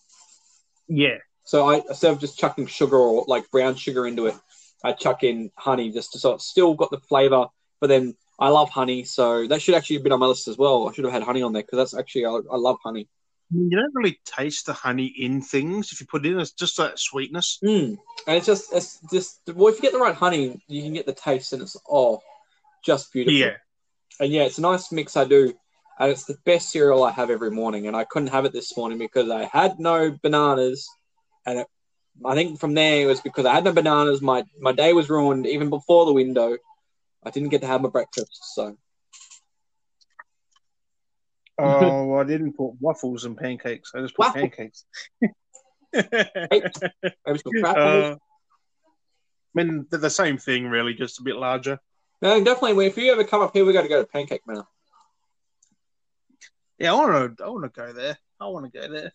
Yeah, 0.89 1.19
So 1.45 1.69
I 1.69 1.83
instead 1.89 2.13
of 2.13 2.19
just 2.19 2.39
chucking 2.39 2.67
sugar 2.67 2.97
or 2.97 3.25
like 3.29 3.49
brown 3.51 3.77
sugar 3.77 4.07
into 4.09 4.27
it, 4.27 4.35
I 4.83 4.93
chuck 4.93 5.23
in 5.23 5.53
honey 5.57 5.93
just 5.93 6.13
to, 6.13 6.19
so 6.19 6.33
it's 6.33 6.47
still 6.47 6.75
got 6.75 6.91
the 6.91 6.99
flavor. 6.99 7.47
But 7.81 7.89
then 7.89 8.17
I 8.41 8.49
love 8.49 8.71
honey, 8.71 9.05
so 9.05 9.47
that 9.47 9.61
should 9.61 9.75
actually 9.75 9.97
have 9.97 10.03
been 10.03 10.13
on 10.13 10.21
my 10.21 10.27
list 10.27 10.49
as 10.49 10.57
well. 10.57 10.89
I 10.89 10.93
should 10.93 11.05
have 11.05 11.13
had 11.13 11.23
honey 11.23 11.43
on 11.43 11.53
there 11.53 11.63
because 11.63 11.77
that's 11.77 11.95
actually 11.95 12.25
I, 12.25 12.31
I 12.31 12.57
love 12.57 12.79
honey. 12.83 13.07
you 13.51 13.69
don't 13.69 13.95
really 13.95 14.19
taste 14.25 14.65
the 14.67 14.73
honey 14.73 15.07
in 15.19 15.43
things 15.43 15.93
if 15.93 16.01
you 16.01 16.07
put 16.07 16.25
it 16.25 16.33
in. 16.33 16.41
It's 16.41 16.53
just 16.53 16.79
that 16.79 16.99
sweetness. 16.99 17.59
Mm. 17.63 17.99
And 18.27 18.37
it's 18.37 18.47
just 18.47 18.73
it's 18.73 18.99
just 19.13 19.41
well, 19.55 19.69
if 19.69 19.77
you 19.77 19.83
get 19.83 19.93
the 19.93 19.99
right 19.99 20.15
honey, 20.15 20.61
you 20.69 20.83
can 20.83 20.95
get 20.95 21.05
the 21.05 21.13
taste, 21.13 21.53
and 21.53 21.61
it's 21.61 21.77
oh, 21.91 22.23
just 22.85 23.13
beautiful. 23.13 23.39
Yeah, 23.39 23.57
And 24.19 24.33
yeah, 24.33 24.45
it's 24.45 24.59
a 24.59 24.63
nice 24.63 24.91
mix 24.91 25.17
I 25.17 25.25
do. 25.25 25.55
And 25.99 26.11
it's 26.11 26.25
the 26.25 26.39
best 26.47 26.71
cereal 26.71 27.05
I 27.05 27.11
have 27.11 27.29
every 27.29 27.51
morning. 27.51 27.87
And 27.87 27.95
I 27.95 28.05
couldn't 28.05 28.29
have 28.29 28.47
it 28.47 28.55
this 28.55 28.75
morning 28.75 28.97
because 28.97 29.29
I 29.29 29.45
had 29.45 29.79
no 29.79 30.17
bananas. 30.23 30.89
And 31.45 31.59
it, 31.59 31.67
I 32.25 32.35
think 32.35 32.59
from 32.59 32.73
there 32.73 33.03
it 33.03 33.07
was 33.07 33.21
because 33.21 33.45
I 33.45 33.55
had 33.55 33.65
no 33.65 33.73
bananas. 33.73 34.23
My 34.23 34.45
my 34.59 34.73
day 34.73 34.95
was 34.95 35.11
ruined 35.11 35.47
even 35.47 35.69
before 35.69 36.07
the 36.07 36.15
window. 36.15 36.57
I 37.25 37.31
didn't 37.31 37.51
get 37.51 37.61
to 37.63 37.67
have 37.67 37.83
my 37.83 37.89
breakfast. 37.89 38.55
So 38.55 38.77
Oh, 41.59 42.15
I 42.19 42.25
didn't 42.25 42.55
put 42.55 42.73
waffles 42.81 43.25
and 43.25 43.37
pancakes. 43.37 43.93
I 43.95 44.01
just 44.01 44.15
put 44.15 44.27
Waffle. 44.27 44.41
pancakes. 44.43 44.85
maybe 45.93 47.39
some 47.39 47.53
crap. 47.61 47.77
Uh, 47.77 48.17
I 48.17 48.17
mean, 49.55 49.87
they're 49.91 50.01
the 50.01 50.11
same 50.11 50.39
thing, 50.39 50.69
really, 50.69 50.95
just 50.95 51.21
a 51.21 51.23
bit 51.23 51.37
larger. 51.37 51.79
no, 52.23 52.43
definitely. 52.43 52.87
If 52.87 52.97
you 52.97 53.13
ever 53.13 53.25
come 53.25 53.43
up 53.43 53.53
here, 53.53 53.65
we 53.65 53.73
got 53.73 53.83
to 53.83 53.89
go 53.89 54.01
to 54.01 54.07
Pancake 54.09 54.43
Manor. 54.47 54.67
Yeah, 56.79 56.93
I 56.93 56.97
want 56.97 57.37
to. 57.39 57.45
I 57.45 57.49
want 57.49 57.65
to 57.65 57.81
go 57.81 57.93
there. 57.93 58.17
I 58.41 58.47
want 58.47 58.73
to 58.73 58.81
go 58.81 58.89
there. 58.91 59.13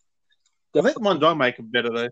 I 0.75 0.81
think 0.81 0.93
the 0.95 0.99
ones 0.99 1.23
I 1.23 1.33
make 1.33 1.57
are 1.57 1.63
better 1.63 1.89
though. 1.89 2.09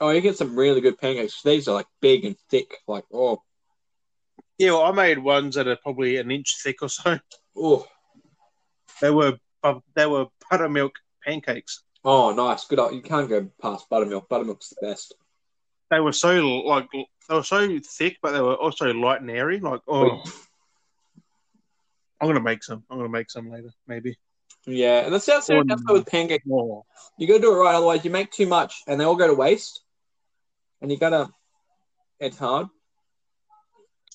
Oh, 0.00 0.10
you 0.10 0.20
get 0.20 0.36
some 0.38 0.56
really 0.56 0.80
good 0.80 0.96
pancakes. 0.98 1.42
These 1.42 1.66
are 1.68 1.74
like 1.74 1.86
big 2.00 2.24
and 2.24 2.36
thick. 2.48 2.78
Like 2.86 3.04
oh, 3.12 3.42
Yeah, 4.58 4.72
well, 4.72 4.84
I 4.84 4.92
made 4.92 5.18
ones 5.18 5.56
that 5.56 5.66
are 5.66 5.76
probably 5.76 6.16
an 6.16 6.30
inch 6.30 6.56
thick 6.62 6.82
or 6.82 6.88
so. 6.88 7.18
oh, 7.56 7.86
They 9.00 9.10
were 9.10 9.38
they 9.96 10.06
were 10.06 10.26
buttermilk 10.50 10.92
pancakes. 11.24 11.82
oh, 12.04 12.32
nice. 12.32 12.64
Good. 12.66 12.78
You 12.94 13.00
can't 13.02 13.28
go 13.28 13.48
past 13.60 13.88
buttermilk. 13.88 14.28
Buttermilk's 14.28 14.68
the 14.70 14.86
best. 14.86 15.14
They 15.90 16.00
were 16.00 16.12
so 16.12 16.38
like 16.60 16.86
they 16.92 17.34
were 17.34 17.42
so 17.42 17.78
thick, 17.80 18.18
but 18.22 18.32
they 18.32 18.40
were 18.40 18.54
also 18.56 18.92
light 18.92 19.20
and 19.20 19.30
airy. 19.30 19.58
Like 19.60 19.80
oh, 19.88 20.22
I'm 22.20 22.28
gonna 22.28 22.40
make 22.40 22.62
some. 22.62 22.84
I'm 22.90 22.98
gonna 22.98 23.08
make 23.08 23.30
some 23.30 23.50
later, 23.50 23.70
maybe. 23.86 24.16
Yeah, 24.66 25.00
and 25.04 25.12
that's 25.14 25.26
that's, 25.26 25.50
Or- 25.50 25.64
that's 25.64 25.82
how 25.86 25.94
with 25.94 26.06
pancakes. 26.06 26.44
Oh, 26.50 26.84
You 27.18 27.26
got 27.26 27.34
to 27.34 27.40
do 27.40 27.52
it 27.54 27.58
right, 27.58 27.74
otherwise 27.74 28.02
you 28.04 28.10
make 28.10 28.30
too 28.30 28.46
much 28.46 28.82
and 28.86 28.98
they 28.98 29.04
all 29.04 29.16
go 29.16 29.26
to 29.26 29.34
waste. 29.34 29.82
And 30.80 30.90
you 30.90 30.98
gotta. 30.98 31.28
It's 32.20 32.38
hard. 32.38 32.68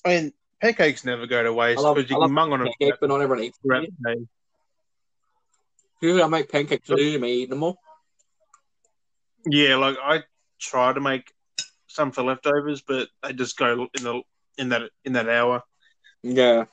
Mean, 0.06 0.32
pancakes 0.60 1.04
never 1.04 1.26
go 1.26 1.42
to 1.42 1.52
waste 1.52 1.82
because 1.82 2.10
you 2.10 2.18
can 2.18 2.32
mung 2.32 2.52
on 2.52 2.60
them 2.60 2.68
Pancake, 2.80 3.00
but 3.00 3.08
not 3.08 3.20
everyone 3.20 3.44
eats. 3.44 3.58
them. 3.62 4.28
Usually 6.00 6.22
I 6.22 6.28
make 6.28 6.50
pancakes 6.50 6.88
for 6.88 6.98
you 6.98 7.18
me 7.18 7.32
eating 7.34 7.50
them 7.50 7.62
all. 7.62 7.76
Yeah, 9.46 9.76
like 9.76 9.96
I 10.02 10.22
try 10.58 10.92
to 10.92 11.00
make 11.00 11.32
some 11.86 12.12
for 12.12 12.22
leftovers, 12.22 12.82
but 12.82 13.08
they 13.22 13.32
just 13.32 13.56
go 13.58 13.88
in 13.94 14.04
the 14.04 14.22
in 14.56 14.68
that 14.70 14.82
in 15.04 15.12
that 15.14 15.28
hour 15.28 15.62
Yeah. 16.22 16.66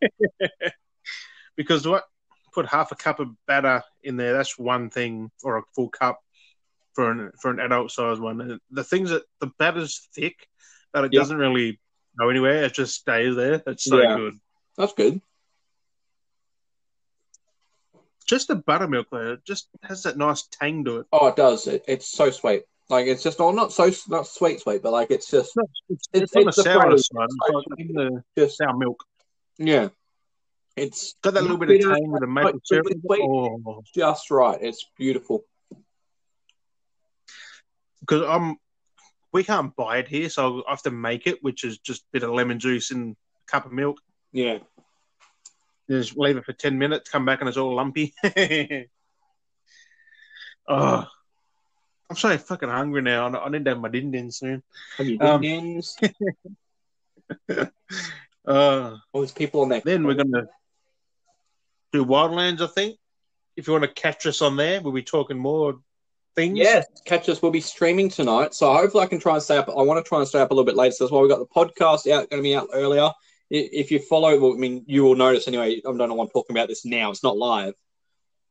because 1.56 1.86
what 1.86 2.04
put 2.52 2.66
half 2.66 2.92
a 2.92 2.96
cup 2.96 3.20
of 3.20 3.28
batter 3.46 3.82
in 4.02 4.16
there. 4.16 4.32
That's 4.32 4.58
one 4.58 4.90
thing, 4.90 5.30
or 5.42 5.58
a 5.58 5.62
full 5.74 5.88
cup 5.88 6.20
for 6.94 7.10
an 7.10 7.30
for 7.40 7.50
an 7.50 7.60
adult 7.60 7.90
size 7.90 8.18
one. 8.18 8.40
And 8.40 8.60
the 8.70 8.84
things 8.84 9.10
that 9.10 9.22
the 9.40 9.50
batter's 9.58 10.08
thick, 10.14 10.48
but 10.92 11.04
it 11.04 11.12
Yeah. 11.12 11.20
doesn't 11.20 11.36
really 11.36 11.78
go 12.18 12.28
anywhere. 12.28 12.64
It 12.64 12.74
just 12.74 12.94
stays 12.96 13.36
there. 13.36 13.62
It's 13.66 13.84
so 13.84 14.00
Yeah. 14.00 14.16
good. 14.16 14.34
That's 14.76 14.92
good. 14.94 15.20
Just 18.26 18.48
the 18.48 18.56
buttermilk 18.56 19.08
though, 19.10 19.32
it 19.34 19.44
just 19.44 19.68
has 19.82 20.02
that 20.02 20.18
nice 20.18 20.42
tang 20.52 20.84
to 20.84 20.98
it. 20.98 21.06
Oh, 21.12 21.28
it 21.28 21.36
does. 21.36 21.66
It, 21.66 21.84
it's 21.88 22.08
so 22.10 22.30
sweet. 22.30 22.64
Like 22.90 23.06
it's 23.06 23.22
just 23.22 23.40
all 23.40 23.52
not 23.52 23.72
so 23.72 23.90
not 24.08 24.26
sweet 24.26 24.60
sweet, 24.60 24.82
but 24.82 24.92
like 24.92 25.10
it's 25.10 25.30
just 25.30 25.52
It's, 25.88 26.08
It's- 26.12 26.22
it's 26.22 26.36
on 26.36 26.42
the 26.44 26.48
it's 26.48 26.56
the 26.56 26.62
sour 26.64 26.80
flavour. 26.82 26.98
side. 26.98 27.28
It's 27.30 27.54
like 27.54 27.64
in 27.78 27.92
the 27.94 28.24
just 28.36 28.58
sour 28.58 28.76
milk. 28.76 29.02
yeah. 29.58 29.88
It's 30.76 31.14
Got 31.22 31.34
that 31.34 31.42
little 31.42 31.56
bit 31.58 31.70
of 31.84 31.90
tang 31.92 32.10
with 32.12 32.20
the 32.20 32.26
maple 32.28 32.60
syrup. 32.64 32.86
Oh, 33.10 33.82
just 33.94 34.30
right. 34.30 34.58
It's 34.62 34.84
beautiful. 34.96 35.44
because 38.00 38.22
I'm 38.28 38.56
we 39.32 39.44
can't 39.44 39.74
buy 39.76 39.98
it 39.98 40.08
here, 40.08 40.28
so 40.28 40.64
I 40.66 40.70
have 40.70 40.82
to 40.82 40.90
make 40.90 41.26
it, 41.26 41.42
which 41.42 41.64
is 41.64 41.78
just 41.78 42.02
a 42.02 42.06
bit 42.12 42.22
of 42.22 42.30
lemon 42.30 42.58
juice 42.58 42.90
and 42.90 43.14
a 43.14 43.50
cup 43.50 43.66
of 43.66 43.72
milk. 43.72 43.98
Yeah. 44.32 44.58
Just 45.90 46.16
leave 46.16 46.36
it 46.36 46.44
for 46.44 46.52
ten 46.52 46.78
minutes, 46.78 47.10
come 47.10 47.24
back 47.24 47.40
and 47.40 47.48
it's 47.48 47.56
all 47.56 47.74
lumpy. 47.74 48.14
oh, 50.68 51.06
I'm 52.10 52.16
so 52.16 52.36
fucking 52.38 52.68
hungry 52.68 53.02
now. 53.02 53.26
I 53.26 53.48
need 53.48 53.64
to 53.64 53.70
have 53.70 53.80
my 53.80 53.88
din 53.88 54.10
din 54.10 54.30
soon. 54.30 54.62
Have 54.96 55.06
you 55.06 55.18
Um. 55.20 55.80
Uh, 58.46 58.96
All 59.12 59.20
these 59.20 59.32
people 59.32 59.62
on 59.62 59.68
there. 59.68 59.82
then 59.84 60.06
we're 60.06 60.14
gonna 60.14 60.46
do 61.92 62.04
Wildlands, 62.04 62.60
I 62.60 62.66
think. 62.66 62.98
If 63.56 63.66
you 63.66 63.72
want 63.72 63.84
to 63.84 63.92
catch 63.92 64.26
us 64.26 64.40
on 64.40 64.56
there, 64.56 64.80
we'll 64.80 64.92
be 64.92 65.02
talking 65.02 65.38
more 65.38 65.80
things. 66.38 66.58
Yes, 66.58 66.86
catch 67.04 67.28
us. 67.28 67.42
We'll 67.42 67.50
be 67.50 67.60
streaming 67.60 68.08
tonight, 68.08 68.54
so 68.54 68.72
hopefully 68.72 69.04
I 69.04 69.06
can 69.06 69.18
try 69.18 69.34
and 69.34 69.42
stay 69.42 69.56
up. 69.56 69.68
I 69.68 69.82
want 69.82 70.04
to 70.04 70.08
try 70.08 70.18
and 70.20 70.28
stay 70.28 70.40
up 70.40 70.50
a 70.50 70.54
little 70.54 70.64
bit 70.64 70.76
later. 70.76 70.92
So 70.92 71.04
that's 71.04 71.12
why 71.12 71.20
we 71.20 71.28
got 71.28 71.40
the 71.40 71.46
podcast 71.46 72.10
out, 72.10 72.30
going 72.30 72.42
to 72.42 72.48
be 72.48 72.54
out 72.54 72.68
earlier. 72.72 73.10
If 73.50 73.90
you 73.90 73.98
follow, 73.98 74.38
well, 74.38 74.52
I 74.52 74.56
mean, 74.56 74.84
you 74.86 75.02
will 75.02 75.16
notice 75.16 75.48
anyway. 75.48 75.78
I 75.78 75.80
don't 75.82 75.96
know 75.96 76.14
why 76.14 76.24
I'm 76.24 76.30
talking 76.30 76.54
about 76.56 76.68
this 76.68 76.84
now. 76.84 77.10
It's 77.10 77.24
not 77.24 77.36
live, 77.36 77.74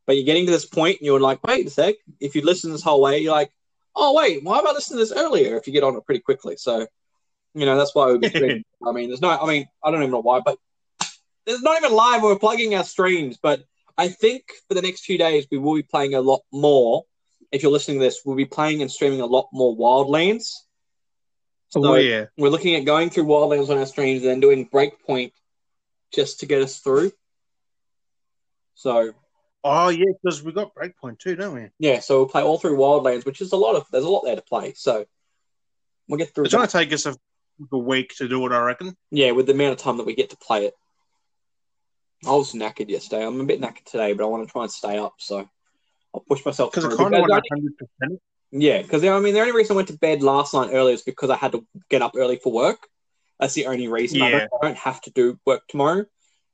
but 0.05 0.15
you're 0.15 0.25
getting 0.25 0.45
to 0.47 0.51
this 0.51 0.65
point, 0.65 0.99
and 0.99 1.05
you're 1.05 1.19
like, 1.19 1.45
wait 1.45 1.67
a 1.67 1.69
sec. 1.69 1.95
If 2.19 2.35
you 2.35 2.41
listen 2.41 2.71
this 2.71 2.83
whole 2.83 3.01
way, 3.01 3.19
you're 3.19 3.31
like, 3.31 3.51
oh 3.95 4.13
wait, 4.13 4.43
why 4.43 4.57
have 4.57 4.65
I 4.65 4.71
listened 4.71 4.99
to 4.99 5.05
this 5.05 5.17
earlier? 5.17 5.55
If 5.55 5.67
you 5.67 5.73
get 5.73 5.83
on 5.83 5.95
it 5.95 6.05
pretty 6.05 6.21
quickly, 6.21 6.57
so 6.57 6.87
you 7.53 7.65
know 7.65 7.77
that's 7.77 7.95
why 7.95 8.07
we'll 8.07 8.19
be 8.19 8.29
streaming. 8.29 8.65
I 8.85 8.91
mean, 8.91 9.09
there's 9.09 9.21
no. 9.21 9.29
I 9.29 9.47
mean, 9.47 9.67
I 9.83 9.91
don't 9.91 10.01
even 10.01 10.11
know 10.11 10.21
why, 10.21 10.41
but 10.41 10.57
there's 11.45 11.61
not 11.61 11.77
even 11.77 11.93
live. 11.93 12.21
We're 12.21 12.37
plugging 12.37 12.75
our 12.75 12.83
streams, 12.83 13.37
but 13.41 13.63
I 13.97 14.09
think 14.09 14.43
for 14.67 14.73
the 14.73 14.81
next 14.81 15.05
few 15.05 15.17
days 15.17 15.47
we 15.49 15.57
will 15.57 15.75
be 15.75 15.83
playing 15.83 16.15
a 16.15 16.21
lot 16.21 16.41
more 16.51 17.03
if 17.51 17.63
you're 17.63 17.71
listening 17.71 17.99
to 17.99 18.05
this, 18.05 18.21
we'll 18.25 18.35
be 18.35 18.45
playing 18.45 18.81
and 18.81 18.91
streaming 18.91 19.21
a 19.21 19.25
lot 19.25 19.49
more 19.51 19.75
Wildlands. 19.75 20.53
Oh, 21.75 21.83
so 21.83 21.93
oh 21.93 21.95
yeah. 21.95 22.25
we're 22.37 22.49
looking 22.49 22.75
at 22.75 22.85
going 22.85 23.09
through 23.09 23.25
Wildlands 23.25 23.69
on 23.69 23.77
our 23.77 23.85
streams 23.85 24.21
and 24.21 24.31
then 24.31 24.39
doing 24.39 24.69
Breakpoint 24.69 25.31
just 26.13 26.39
to 26.39 26.45
get 26.45 26.61
us 26.61 26.79
through. 26.79 27.11
So 28.75 29.13
Oh 29.69 29.89
yeah, 29.89 30.05
because 30.23 30.41
we 30.43 30.53
got 30.53 30.73
Breakpoint 30.73 31.19
too, 31.19 31.35
don't 31.35 31.53
we? 31.53 31.69
yeah, 31.77 31.99
so 31.99 32.19
we'll 32.19 32.29
play 32.29 32.41
all 32.41 32.57
through 32.57 32.77
Wildlands, 32.77 33.25
which 33.25 33.41
is 33.41 33.51
a 33.51 33.57
lot 33.57 33.75
of 33.75 33.85
there's 33.91 34.05
a 34.05 34.09
lot 34.09 34.23
there 34.23 34.35
to 34.35 34.41
play. 34.41 34.73
So 34.75 35.05
we'll 36.07 36.17
get 36.17 36.33
through. 36.33 36.45
It's 36.45 36.53
gonna 36.53 36.67
take 36.67 36.93
us 36.93 37.05
a, 37.05 37.15
a 37.71 37.77
week 37.77 38.15
to 38.17 38.29
do 38.29 38.45
it, 38.45 38.53
I 38.53 38.61
reckon. 38.61 38.95
Yeah, 39.11 39.31
with 39.31 39.47
the 39.47 39.53
amount 39.53 39.73
of 39.73 39.79
time 39.79 39.97
that 39.97 40.05
we 40.05 40.15
get 40.15 40.29
to 40.29 40.37
play 40.37 40.67
it. 40.67 40.73
I 42.25 42.31
was 42.31 42.53
knackered 42.53 42.89
yesterday. 42.89 43.25
I'm 43.25 43.41
a 43.41 43.43
bit 43.43 43.61
knackered 43.61 43.85
today, 43.85 44.13
but 44.13 44.23
I 44.23 44.27
want 44.27 44.47
to 44.47 44.51
try 44.51 44.63
and 44.63 44.71
stay 44.71 44.97
up. 44.97 45.15
So 45.19 45.49
I'll 46.17 46.23
push 46.27 46.45
myself 46.45 46.71
Because 46.71 46.85
I 46.85 46.89
through. 46.89 46.97
kind 46.97 47.09
Because 47.15 47.29
want 47.29 47.43
I- 47.45 47.47
hundred 47.53 47.73
percent. 47.77 48.21
Yeah, 48.51 48.81
because 48.81 49.03
I 49.03 49.19
mean, 49.19 49.33
the 49.33 49.41
only 49.41 49.51
reason 49.51 49.73
I 49.73 49.77
went 49.77 49.89
to 49.89 49.97
bed 49.97 50.23
last 50.23 50.53
night 50.53 50.69
early 50.71 50.93
is 50.93 51.01
because 51.01 51.29
I 51.29 51.35
had 51.35 51.51
to 51.51 51.65
get 51.89 52.01
up 52.01 52.13
early 52.15 52.37
for 52.37 52.51
work. 52.51 52.87
That's 53.39 53.53
the 53.53 53.67
only 53.67 53.87
reason. 53.87 54.21
I, 54.21 54.29
Yeah. 54.29 54.39
don't, 54.39 54.49
I 54.61 54.65
don't 54.67 54.77
have 54.77 55.01
to 55.01 55.11
do 55.11 55.37
work 55.45 55.63
tomorrow, 55.67 56.05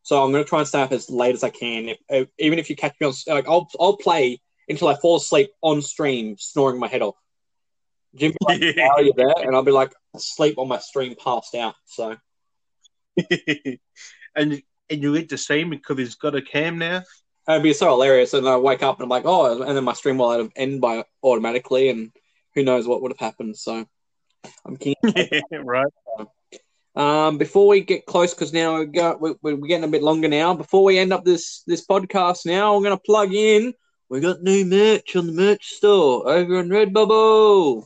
so 0.02 0.24
I'm 0.24 0.32
going 0.32 0.44
to 0.44 0.50
try 0.50 0.60
and 0.60 0.68
stay 0.68 0.82
up 0.82 0.92
as 0.92 1.10
late 1.10 1.36
as 1.36 1.44
I 1.44 1.50
can. 1.50 1.90
If, 1.90 1.98
if, 2.10 2.30
even 2.40 2.58
if 2.60 2.70
you 2.70 2.76
catch 2.76 2.96
me 3.00 3.08
on, 3.08 3.14
like, 3.28 3.48
I'll 3.48 3.70
I'll 3.80 3.96
play 3.98 4.42
until 4.68 4.88
I 4.88 4.96
fall 4.96 5.18
asleep 5.18 5.52
on 5.62 5.82
stream, 5.82 6.36
snoring 6.40 6.80
my 6.80 6.88
head 6.88 7.04
off. 7.04 7.16
Jim, 8.16 8.34
like, 8.42 8.62
"How 8.78 8.96
are 8.98 9.02
you 9.04 9.14
there? 9.16 9.34
And 9.38 9.56
I'll 9.56 9.62
be 9.64 9.72
like 9.72 9.94
asleep 10.16 10.58
on 10.58 10.68
my 10.68 10.80
stream, 10.80 11.16
passed 11.16 11.54
out. 11.56 11.76
So 11.86 12.18
and 14.36 14.62
and 14.90 15.02
you 15.04 15.14
get 15.16 15.30
the 15.30 15.38
same 15.38 15.70
because 15.70 15.98
he's 15.98 16.16
got 16.16 16.36
a 16.36 16.42
cam 16.42 16.80
now. 16.80 17.04
It'd 17.48 17.64
be 17.64 17.74
so 17.74 17.90
hilarious. 17.90 18.34
And 18.34 18.48
I 18.48 18.58
wake 18.58 18.84
up 18.84 18.98
and 18.98 19.04
I'm 19.04 19.10
like, 19.10 19.26
oh, 19.26 19.62
and 19.62 19.76
then 19.76 19.84
my 19.84 19.94
stream 19.94 20.18
will 20.18 20.50
end 20.56 20.82
by 20.82 21.06
automatically, 21.22 21.90
and 21.90 22.12
who 22.56 22.64
knows 22.64 22.88
what 22.88 23.02
would 23.02 23.12
have 23.12 23.20
happened. 23.20 23.58
So 23.58 23.86
I'm 24.66 24.78
keen. 24.78 24.96
right. 25.52 25.88
Um, 26.96 27.40
before 27.40 27.68
we 27.68 27.82
get 27.82 28.06
close, 28.06 28.34
because 28.34 28.54
now 28.54 28.80
we 28.80 28.86
got, 28.86 29.20
we, 29.20 29.34
we're 29.42 29.58
getting 29.68 29.84
a 29.84 29.88
bit 29.88 30.04
longer 30.04 30.28
now. 30.28 30.54
Before 30.54 30.84
we 30.84 31.00
end 31.00 31.12
up 31.12 31.26
this 31.26 31.64
this 31.66 31.86
podcast, 31.86 32.46
now 32.46 32.76
I'm 32.76 32.84
going 32.84 32.96
to 32.96 33.04
plug 33.04 33.34
in. 33.34 33.74
We 34.10 34.20
got 34.20 34.44
new 34.44 34.64
merch 34.66 35.16
on 35.16 35.26
the 35.26 35.34
merch 35.34 35.74
store 35.74 36.30
over 36.30 36.60
on 36.60 36.70
Redbubble. 36.70 37.84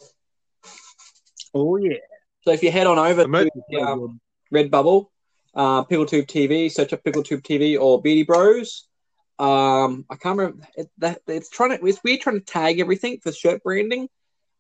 Oh 1.53 1.78
yeah. 1.78 1.97
So 2.43 2.51
if 2.51 2.64
you 2.64 2.72
head 2.72 2.88
on 2.88 2.99
over 2.99 3.24
The 3.24 3.51
to 3.72 3.82
um. 3.82 4.20
Redbubble, 4.53 5.08
uh, 5.55 5.84
PickleTube 5.86 6.28
TV, 6.28 6.72
search 6.72 6.93
up 6.93 7.03
PickleTube 7.03 7.41
TV 7.41 7.80
or 7.80 8.01
Beardy 8.01 8.24
Bros. 8.24 8.88
Um, 9.39 10.05
I 10.09 10.15
can't 10.15 10.38
remember. 10.38 10.67
It, 10.75 10.89
that, 10.97 11.21
it's 11.27 11.49
trying 11.49 11.77
to. 11.77 11.85
It's 11.85 12.03
weird 12.03 12.21
trying 12.21 12.39
to 12.39 12.45
tag 12.45 12.79
everything 12.79 13.19
for 13.19 13.31
shirt 13.31 13.63
branding. 13.63 14.09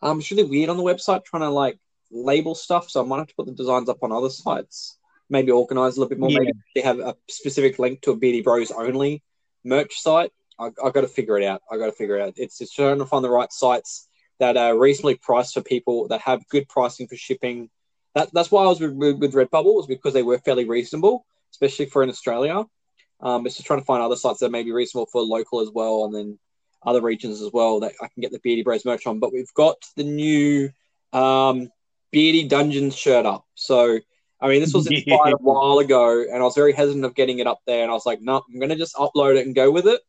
Um, 0.01 0.19
it's 0.19 0.29
really 0.29 0.43
weird 0.43 0.69
on 0.69 0.77
the 0.77 0.83
website 0.83 1.25
trying 1.25 1.41
to 1.41 1.49
like 1.49 1.79
label 2.11 2.55
stuff. 2.55 2.89
So 2.89 3.03
I 3.03 3.07
might 3.07 3.17
have 3.17 3.27
to 3.27 3.35
put 3.35 3.47
the 3.47 3.53
designs 3.53 3.89
up 3.89 4.03
on 4.03 4.11
other 4.11 4.29
sites. 4.29 4.97
Maybe 5.29 5.51
organize 5.51 5.97
a 5.97 5.99
little 5.99 6.09
bit 6.09 6.19
more. 6.19 6.29
Yeah. 6.29 6.39
Maybe 6.39 6.53
they 6.75 6.81
have 6.81 6.99
a 6.99 7.15
specific 7.27 7.79
link 7.79 8.01
to 8.01 8.11
a 8.11 8.15
Beardy 8.15 8.41
Bros 8.41 8.71
only 8.71 9.23
merch 9.63 9.99
site. 9.99 10.31
I, 10.59 10.67
I 10.83 10.89
got 10.91 11.01
to 11.01 11.07
figure 11.07 11.37
it 11.37 11.43
out. 11.43 11.61
I 11.71 11.77
got 11.77 11.87
to 11.87 11.91
figure 11.91 12.17
it 12.17 12.21
out. 12.21 12.33
It's 12.37 12.61
it's 12.61 12.73
trying 12.73 12.99
to 12.99 13.05
find 13.05 13.23
the 13.23 13.29
right 13.29 13.51
sites 13.51 14.07
that 14.39 14.57
are 14.57 14.77
reasonably 14.77 15.15
priced 15.15 15.55
for 15.55 15.61
people 15.61 16.07
that 16.09 16.21
have 16.21 16.47
good 16.49 16.69
pricing 16.69 17.07
for 17.07 17.15
shipping. 17.15 17.69
That, 18.13 18.29
that's 18.33 18.51
why 18.51 18.63
I 18.63 18.67
was 18.67 18.79
with, 18.79 18.93
with, 18.93 19.17
with 19.19 19.33
Redbubble 19.33 19.75
was 19.75 19.87
because 19.87 20.13
they 20.13 20.23
were 20.23 20.37
fairly 20.37 20.65
reasonable, 20.65 21.25
especially 21.51 21.87
for 21.87 22.03
in 22.03 22.09
Australia. 22.09 22.63
Um, 23.19 23.45
it's 23.45 23.55
just 23.55 23.67
trying 23.67 23.79
to 23.79 23.85
find 23.85 24.01
other 24.01 24.15
sites 24.15 24.39
that 24.39 24.51
may 24.51 24.63
be 24.63 24.71
reasonable 24.71 25.07
for 25.07 25.21
local 25.21 25.61
as 25.61 25.69
well, 25.73 26.05
and 26.05 26.13
then 26.13 26.39
other 26.85 27.01
regions 27.01 27.41
as 27.41 27.51
well 27.51 27.79
that 27.81 27.93
I 28.01 28.07
can 28.07 28.21
get 28.21 28.31
the 28.31 28.39
Beardy 28.39 28.63
Bros 28.63 28.85
merch 28.85 29.07
on. 29.07 29.19
But 29.19 29.33
we've 29.33 29.53
got 29.53 29.77
the 29.95 30.03
new 30.03 30.69
um, 31.13 31.69
Beardy 32.11 32.47
Dungeons 32.47 32.95
shirt 32.95 33.25
up. 33.25 33.45
So, 33.55 33.99
I 34.39 34.47
mean, 34.47 34.61
this 34.61 34.73
was 34.73 34.87
inspired 34.91 35.33
a 35.33 35.37
while 35.37 35.79
ago, 35.79 36.21
and 36.21 36.37
I 36.37 36.43
was 36.43 36.55
very 36.55 36.73
hesitant 36.73 37.05
of 37.05 37.15
getting 37.15 37.39
it 37.39 37.47
up 37.47 37.59
there. 37.65 37.81
And 37.81 37.91
I 37.91 37.93
was 37.93 38.05
like, 38.05 38.21
no, 38.21 38.37
I'm 38.47 38.59
going 38.59 38.69
to 38.69 38.75
just 38.75 38.95
upload 38.95 39.37
it 39.37 39.45
and 39.45 39.55
go 39.55 39.71
with 39.71 39.87
it. 39.87 40.01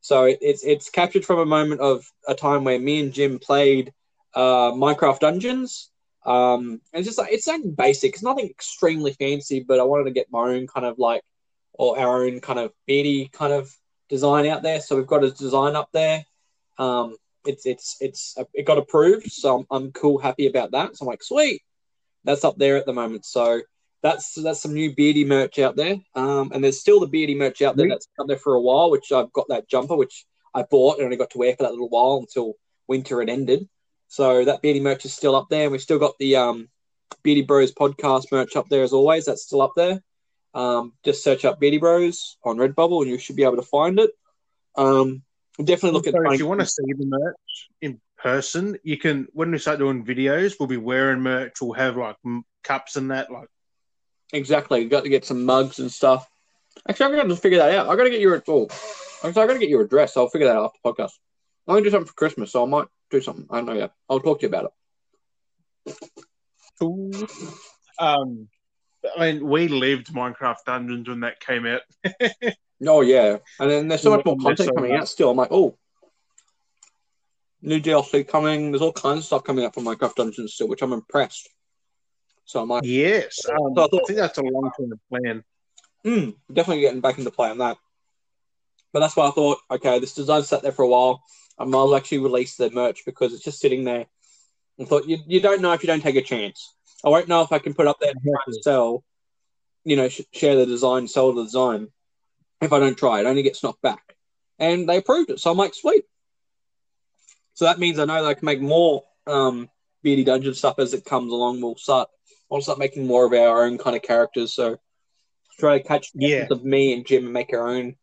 So 0.00 0.24
it's 0.24 0.62
it's 0.62 0.88
captured 0.88 1.24
from 1.24 1.40
a 1.40 1.46
moment 1.46 1.80
of 1.80 2.04
a 2.28 2.34
time 2.34 2.62
where 2.64 2.78
me 2.78 3.00
and 3.00 3.12
Jim 3.12 3.38
played 3.40 3.92
uh, 4.34 4.70
Minecraft 4.72 5.18
Dungeons. 5.18 5.90
Um, 6.24 6.80
and 6.92 7.00
it's 7.00 7.06
just 7.06 7.18
like 7.18 7.32
it's 7.32 7.44
something 7.44 7.72
basic. 7.72 8.14
It's 8.14 8.22
nothing 8.22 8.46
extremely 8.46 9.12
fancy, 9.14 9.64
but 9.66 9.80
I 9.80 9.84
wanted 9.84 10.04
to 10.04 10.10
get 10.10 10.30
my 10.30 10.54
own 10.54 10.66
kind 10.66 10.86
of 10.86 10.98
like 10.98 11.22
or 11.78 11.98
our 11.98 12.24
own 12.24 12.40
kind 12.40 12.58
of 12.58 12.72
beardy 12.86 13.28
kind 13.32 13.52
of 13.52 13.72
design 14.08 14.46
out 14.46 14.62
there. 14.62 14.80
So 14.80 14.96
we've 14.96 15.06
got 15.06 15.24
a 15.24 15.30
design 15.30 15.76
up 15.76 15.90
there. 15.92 16.24
Um, 16.78 17.16
it's 17.44 17.64
it's 17.64 17.96
it's 18.00 18.36
it 18.54 18.66
got 18.66 18.78
approved, 18.78 19.30
so 19.30 19.58
I'm, 19.58 19.66
I'm 19.70 19.92
cool, 19.92 20.18
happy 20.18 20.46
about 20.46 20.72
that. 20.72 20.96
So 20.96 21.04
I'm 21.04 21.08
like, 21.08 21.22
sweet, 21.22 21.62
that's 22.24 22.44
up 22.44 22.58
there 22.58 22.76
at 22.76 22.86
the 22.86 22.92
moment. 22.92 23.24
So 23.24 23.62
that's 24.02 24.34
that's 24.34 24.60
some 24.60 24.74
new 24.74 24.94
beardy 24.94 25.24
merch 25.24 25.58
out 25.58 25.76
there. 25.76 25.96
Um, 26.14 26.50
and 26.52 26.62
there's 26.62 26.80
still 26.80 27.00
the 27.00 27.06
beardy 27.06 27.34
merch 27.34 27.62
out 27.62 27.76
there 27.76 27.88
that's 27.88 28.08
up 28.18 28.26
there 28.26 28.36
for 28.36 28.54
a 28.54 28.60
while. 28.60 28.90
Which 28.90 29.12
I've 29.12 29.32
got 29.32 29.48
that 29.48 29.68
jumper, 29.68 29.96
which 29.96 30.26
I 30.54 30.62
bought 30.62 30.96
and 30.96 31.04
only 31.04 31.16
got 31.16 31.30
to 31.30 31.38
wear 31.38 31.54
for 31.56 31.62
that 31.62 31.72
little 31.72 31.88
while 31.88 32.18
until 32.18 32.54
winter 32.88 33.20
had 33.20 33.30
ended. 33.30 33.68
So 34.08 34.44
that 34.44 34.62
beardy 34.62 34.80
merch 34.80 35.04
is 35.04 35.12
still 35.12 35.34
up 35.34 35.48
there. 35.50 35.64
And 35.64 35.72
we've 35.72 35.80
still 35.80 35.98
got 35.98 36.14
the 36.18 36.36
um, 36.36 36.68
Beardy 37.22 37.42
Bros 37.42 37.72
podcast 37.72 38.30
merch 38.32 38.56
up 38.56 38.68
there 38.68 38.82
as 38.82 38.92
always. 38.92 39.24
That's 39.24 39.42
still 39.42 39.62
up 39.62 39.72
there. 39.76 40.02
Um, 40.56 40.94
just 41.04 41.22
search 41.22 41.44
up 41.44 41.60
Beardy 41.60 41.76
Bros 41.76 42.38
on 42.42 42.56
Redbubble 42.56 43.02
and 43.02 43.10
you 43.10 43.18
should 43.18 43.36
be 43.36 43.44
able 43.44 43.56
to 43.56 43.62
find 43.62 44.00
it. 44.00 44.10
Um, 44.74 45.22
definitely 45.58 45.90
look 45.90 46.06
at 46.06 46.14
So 46.14 46.32
if 46.32 46.38
you 46.38 46.46
want 46.46 46.60
to 46.60 46.66
see 46.66 46.82
the 46.86 47.04
merch 47.04 47.68
in 47.82 48.00
person, 48.16 48.78
you 48.82 48.96
can. 48.96 49.28
When 49.34 49.50
we 49.50 49.58
start 49.58 49.78
doing 49.78 50.02
videos, 50.02 50.54
we'll 50.58 50.66
be 50.66 50.78
wearing 50.78 51.20
merch. 51.20 51.60
We'll 51.60 51.74
have 51.74 51.98
like 51.98 52.16
m- 52.24 52.46
cups 52.64 52.96
and 52.96 53.10
that. 53.10 53.30
Like, 53.30 53.48
Exactly. 54.32 54.80
You 54.80 54.88
got 54.88 55.04
to 55.04 55.10
get 55.10 55.26
some 55.26 55.44
mugs 55.44 55.78
and 55.78 55.92
stuff. 55.92 56.26
Actually, 56.88 57.06
I'm 57.06 57.12
going 57.12 57.28
to 57.28 57.36
figure 57.36 57.58
that 57.58 57.74
out. 57.74 57.90
I 57.90 57.96
got 57.96 58.04
to 58.04 58.10
get 58.10 58.20
your 58.20 58.42
oh, 58.48 58.68
actually, 59.22 59.42
I 59.42 59.46
got 59.46 59.52
to 59.52 59.58
get 59.58 59.68
your 59.68 59.82
address. 59.82 60.16
I'll 60.16 60.30
figure 60.30 60.48
that 60.48 60.56
out 60.56 60.64
after 60.64 60.78
the 60.82 60.90
podcast. 60.90 61.12
I'm 61.68 61.74
going 61.74 61.84
to 61.84 61.90
do 61.90 61.92
something 61.92 62.08
for 62.08 62.14
Christmas, 62.14 62.52
so 62.52 62.64
I 62.64 62.66
might 62.66 62.86
do 63.10 63.20
something. 63.20 63.46
I 63.50 63.56
don't 63.56 63.66
know 63.66 63.74
yet. 63.74 63.92
I'll 64.08 64.20
talk 64.20 64.40
to 64.40 64.46
you 64.46 64.48
about 64.48 64.72
it. 65.86 65.96
um, 67.98 68.48
I 69.16 69.32
mean, 69.32 69.46
we 69.46 69.68
lived 69.68 70.08
Minecraft 70.12 70.56
Dungeons 70.64 71.08
when 71.08 71.20
that 71.20 71.40
came 71.40 71.66
out. 71.66 71.82
Oh 72.86 73.00
yeah, 73.00 73.38
and 73.58 73.70
then 73.70 73.88
there's 73.88 74.02
so 74.02 74.10
much 74.14 74.26
more 74.26 74.36
content 74.36 74.70
coming 74.76 74.92
out. 74.92 75.08
Still, 75.08 75.30
I'm 75.30 75.36
like, 75.38 75.48
oh, 75.50 75.78
new 77.62 77.80
DLC 77.80 78.28
coming. 78.28 78.70
There's 78.70 78.82
all 78.82 78.92
kinds 78.92 79.20
of 79.20 79.24
stuff 79.24 79.44
coming 79.44 79.64
up 79.64 79.72
from 79.72 79.84
Minecraft 79.84 80.14
Dungeons 80.14 80.52
still, 80.52 80.68
which 80.68 80.82
I'm 80.82 80.92
impressed. 80.92 81.48
So 82.44 82.60
I'm 82.60 82.68
like, 82.68 82.82
Yes, 82.84 83.40
um, 83.48 83.74
So 83.74 83.80
I 83.80 83.84
I 83.84 83.88
thought- 83.88 84.06
think 84.06 84.18
that's 84.18 84.36
a 84.38 84.42
long 84.42 84.70
term 84.78 85.00
plan. 85.08 85.44
hmm, 86.04 86.30
definitely 86.52 86.82
getting 86.82 87.00
back 87.00 87.16
into 87.16 87.30
play 87.30 87.48
on 87.48 87.56
that. 87.58 87.78
But 88.92 89.00
that's 89.00 89.16
why 89.16 89.26
I 89.26 89.30
thought, 89.30 89.58
okay, 89.70 89.98
this 89.98 90.14
design 90.14 90.42
sat 90.42 90.62
there 90.62 90.70
for 90.70 90.82
a 90.82 90.88
while. 90.88 91.22
I 91.58 91.64
might 91.64 91.68
as 91.68 91.72
well 91.86 91.96
actually 91.96 92.18
release 92.18 92.56
the 92.56 92.70
merch 92.70 93.04
because 93.06 93.32
it's 93.32 93.42
just 93.42 93.58
sitting 93.58 93.84
there. 93.84 94.04
I 94.78 94.84
thought 94.84 95.08
you, 95.08 95.16
you 95.26 95.40
don't 95.40 95.62
know 95.62 95.72
if 95.72 95.82
you 95.82 95.86
don't 95.86 96.02
take 96.02 96.16
a 96.16 96.22
chance. 96.22 96.74
I 97.04 97.08
won't 97.08 97.28
know 97.28 97.42
if 97.42 97.52
I 97.52 97.58
can 97.58 97.74
put 97.74 97.86
up 97.86 97.98
there 98.00 98.10
and 98.10 98.22
try 98.22 98.40
and 98.46 98.56
sell, 98.62 99.04
you 99.84 99.96
know, 99.96 100.08
sh- 100.08 100.22
share 100.32 100.56
the 100.56 100.66
design, 100.66 101.06
sell 101.08 101.32
the 101.32 101.44
design. 101.44 101.88
if 102.62 102.72
I 102.72 102.78
don't 102.78 102.96
try 102.96 103.20
it. 103.20 103.26
only 103.26 103.42
gets 103.42 103.62
knocked 103.62 103.82
back. 103.82 104.16
And 104.58 104.88
they 104.88 104.96
approved 104.96 105.30
it. 105.30 105.38
So 105.40 105.50
I'm 105.50 105.58
like, 105.58 105.74
sweet. 105.74 106.04
So 107.54 107.66
that 107.66 107.78
means 107.78 107.98
I 107.98 108.04
know 108.06 108.22
that 108.22 108.28
I 108.28 108.34
can 108.34 108.46
make 108.46 108.60
more 108.60 109.02
um, 109.26 109.68
Beardy 110.02 110.24
Dungeon 110.24 110.54
stuff 110.54 110.78
as 110.78 110.94
it 110.94 111.04
comes 111.04 111.32
along. 111.32 111.60
We'll 111.60 111.76
start, 111.76 112.08
I'll 112.50 112.60
start 112.62 112.78
making 112.78 113.06
more 113.06 113.26
of 113.26 113.32
our 113.34 113.64
own 113.64 113.76
kind 113.78 113.94
of 113.94 114.02
characters. 114.02 114.54
So 114.54 114.78
try 115.58 115.78
to 115.78 115.84
catch 115.84 116.12
the 116.12 116.26
Yeah. 116.26 116.46
of 116.50 116.64
me 116.64 116.92
and 116.94 117.06
Jim 117.06 117.24
and 117.24 117.32
make 117.32 117.52
our 117.52 117.68
own, 117.68 117.96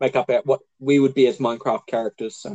make 0.00 0.16
up 0.16 0.28
our, 0.30 0.42
what 0.44 0.60
we 0.80 0.98
would 0.98 1.14
be 1.14 1.26
as 1.28 1.38
Minecraft 1.38 1.86
characters. 1.86 2.36
So 2.38 2.54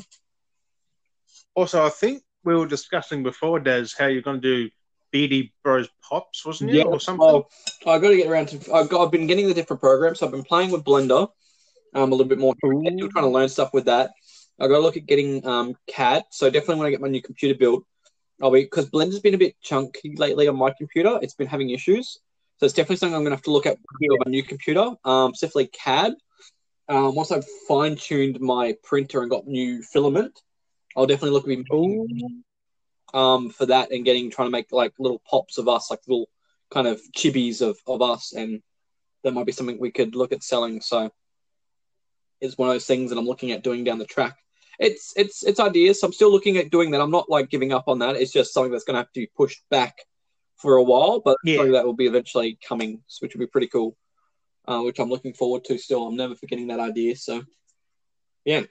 Also, 1.55 1.83
I 1.85 1.89
think 1.89 2.23
we 2.43 2.55
were 2.55 2.65
discussing 2.67 3.23
before, 3.23 3.59
Des, 3.59 3.87
how 3.97 4.07
you're 4.07 4.21
going 4.21 4.41
to 4.41 4.65
do 4.65 4.69
Beardy 5.11 5.53
Bros 5.63 5.89
Pops, 6.07 6.45
wasn't 6.45 6.71
it, 6.71 6.77
yeah, 6.77 6.83
or 6.83 6.99
something? 6.99 7.25
Well, 7.25 7.49
I 7.85 7.99
got 7.99 8.09
to 8.09 8.17
get 8.17 8.27
around 8.27 8.47
to. 8.49 8.73
I've 8.73 8.89
got. 8.89 9.03
I've 9.03 9.11
been 9.11 9.27
getting 9.27 9.47
the 9.47 9.53
different 9.53 9.81
programs. 9.81 10.19
So 10.19 10.25
I've 10.25 10.31
been 10.31 10.43
playing 10.43 10.71
with 10.71 10.83
Blender, 10.83 11.29
um, 11.93 12.11
a 12.11 12.15
little 12.15 12.25
bit 12.25 12.39
more. 12.39 12.53
Ooh. 12.65 12.83
Still 12.95 13.09
trying 13.09 13.25
to 13.25 13.29
learn 13.29 13.49
stuff 13.49 13.73
with 13.73 13.85
that. 13.85 14.11
I 14.59 14.67
got 14.67 14.75
to 14.75 14.79
look 14.79 14.97
at 14.97 15.05
getting 15.05 15.45
um 15.45 15.75
CAD. 15.87 16.23
So 16.31 16.49
definitely 16.49 16.77
when 16.77 16.87
I 16.87 16.91
get 16.91 17.01
my 17.01 17.07
new 17.07 17.21
computer 17.21 17.57
built, 17.57 17.85
I'll 18.41 18.51
be 18.51 18.63
because 18.63 18.89
Blender's 18.89 19.19
been 19.19 19.33
a 19.33 19.39
bit 19.39 19.55
chunky 19.61 20.15
lately 20.15 20.47
on 20.47 20.55
my 20.55 20.71
computer. 20.77 21.19
It's 21.21 21.35
been 21.35 21.47
having 21.47 21.69
issues. 21.71 22.19
So 22.57 22.65
it's 22.65 22.75
definitely 22.75 22.97
something 22.97 23.15
I'm 23.15 23.21
going 23.21 23.31
to 23.31 23.37
have 23.37 23.43
to 23.43 23.51
look 23.51 23.65
at 23.65 23.77
with 23.99 24.19
my 24.25 24.29
new 24.29 24.43
computer. 24.43 24.91
Um, 25.03 25.33
specifically 25.33 25.67
CAD. 25.67 26.13
Um, 26.89 27.15
once 27.15 27.31
I've 27.31 27.45
fine 27.67 27.95
tuned 27.95 28.39
my 28.39 28.75
printer 28.83 29.21
and 29.21 29.31
got 29.31 29.47
new 29.47 29.81
filament, 29.81 30.39
I'll 30.95 31.07
definitely 31.07 31.31
look 31.31 31.47
at. 31.47 32.50
Um, 33.13 33.49
for 33.49 33.65
that 33.65 33.91
and 33.91 34.05
getting 34.05 34.29
trying 34.29 34.47
to 34.47 34.51
make 34.51 34.71
like 34.71 34.93
little 34.99 35.21
pops 35.29 35.57
of 35.57 35.67
us, 35.67 35.89
like 35.89 35.99
little 36.07 36.29
kind 36.69 36.87
of 36.87 37.01
chibis 37.15 37.61
of, 37.61 37.77
of 37.87 38.01
us, 38.01 38.33
and 38.33 38.61
that 39.23 39.33
might 39.33 39.45
be 39.45 39.51
something 39.51 39.79
we 39.79 39.91
could 39.91 40.15
look 40.15 40.31
at 40.31 40.43
selling. 40.43 40.81
So 40.81 41.11
it's 42.39 42.57
one 42.57 42.69
of 42.69 42.75
those 42.75 42.87
things 42.87 43.09
that 43.09 43.19
I'm 43.19 43.25
looking 43.25 43.51
at 43.51 43.63
doing 43.63 43.83
down 43.83 43.99
the 43.99 44.05
track. 44.05 44.37
It's 44.79 45.13
it's 45.15 45.43
it's 45.43 45.59
ideas. 45.59 45.99
So 45.99 46.07
I'm 46.07 46.13
still 46.13 46.31
looking 46.31 46.57
at 46.57 46.71
doing 46.71 46.91
that. 46.91 47.01
I'm 47.01 47.11
not 47.11 47.29
like 47.29 47.49
giving 47.49 47.71
up 47.71 47.83
on 47.87 47.99
that. 47.99 48.15
It's 48.15 48.31
just 48.31 48.53
something 48.53 48.71
that's 48.71 48.83
going 48.83 48.95
to 48.95 48.99
have 48.99 49.11
to 49.11 49.19
be 49.19 49.29
pushed 49.35 49.61
back 49.69 49.95
for 50.55 50.75
a 50.75 50.83
while, 50.83 51.19
but 51.19 51.37
Yeah. 51.43 51.57
something 51.57 51.73
that 51.73 51.85
will 51.85 51.93
be 51.93 52.07
eventually 52.07 52.57
coming, 52.67 53.03
which 53.19 53.33
will 53.35 53.39
be 53.39 53.47
pretty 53.47 53.67
cool. 53.67 53.95
Uh, 54.67 54.81
which 54.81 54.99
I'm 54.99 55.09
looking 55.09 55.33
forward 55.33 55.63
to. 55.65 55.77
Still, 55.77 56.07
I'm 56.07 56.15
never 56.15 56.35
forgetting 56.35 56.67
that 56.67 56.79
idea. 56.79 57.15
So 57.15 57.43
yeah. 58.45 58.63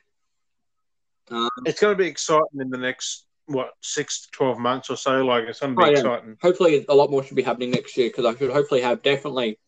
Um, 1.31 1.49
It's 1.65 1.81
going 1.81 1.97
to 1.97 2.03
be 2.03 2.09
exciting 2.09 2.61
in 2.61 2.71
the 2.71 2.79
next, 2.79 3.27
what, 3.51 3.71
six 3.83 4.23
to 4.23 4.29
12 4.33 4.59
months 4.59 4.91
or 4.91 4.97
so. 4.97 5.25
Like, 5.25 5.45
it's 5.45 5.61
going 5.61 5.75
to 5.75 5.77
be 5.79 5.83
Oh, 5.85 5.91
yeah. 5.91 5.99
exciting. 5.99 6.37
hopefully 6.41 6.85
a 6.89 6.95
lot 6.95 7.11
more 7.11 7.23
should 7.23 7.37
be 7.37 7.43
happening 7.43 7.71
next 7.71 7.97
year 7.97 8.09
because 8.09 8.25
I 8.25 8.37
should 8.39 8.51
hopefully 8.51 8.81
have 8.83 9.03
definitely 9.03 9.59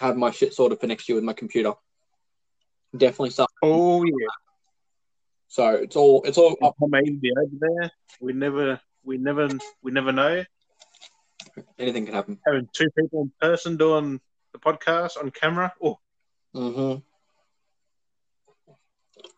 have 0.00 0.16
my 0.16 0.30
shit 0.30 0.52
sorted 0.54 0.80
for 0.80 0.86
next 0.86 1.08
year 1.08 1.14
with 1.16 1.24
my 1.24 1.32
computer. 1.32 1.72
Definitely 2.96 3.30
stuff. 3.30 3.50
Oh, 3.62 4.02
yeah. 4.04 4.12
So 5.48 5.68
it's 5.76 5.94
all 5.96 6.22
it's 6.24 6.38
all 6.38 6.56
up. 6.62 6.74
I 6.82 6.86
may 6.88 7.02
be 7.02 7.32
over 7.36 7.56
there. 7.60 7.90
We 8.20 8.32
never, 8.32 8.80
we 9.04 9.18
never, 9.18 9.48
we 9.82 9.92
never 9.92 10.10
know. 10.12 10.44
Anything 11.78 12.06
can 12.06 12.14
happen. 12.14 12.38
Having 12.46 12.68
two 12.72 12.90
people 12.98 13.22
in 13.22 13.32
person 13.40 13.76
doing 13.76 14.20
the 14.52 14.58
podcast 14.58 15.16
on 15.16 15.30
camera. 15.30 15.72
Oh, 15.82 15.98
hmm 16.52 16.96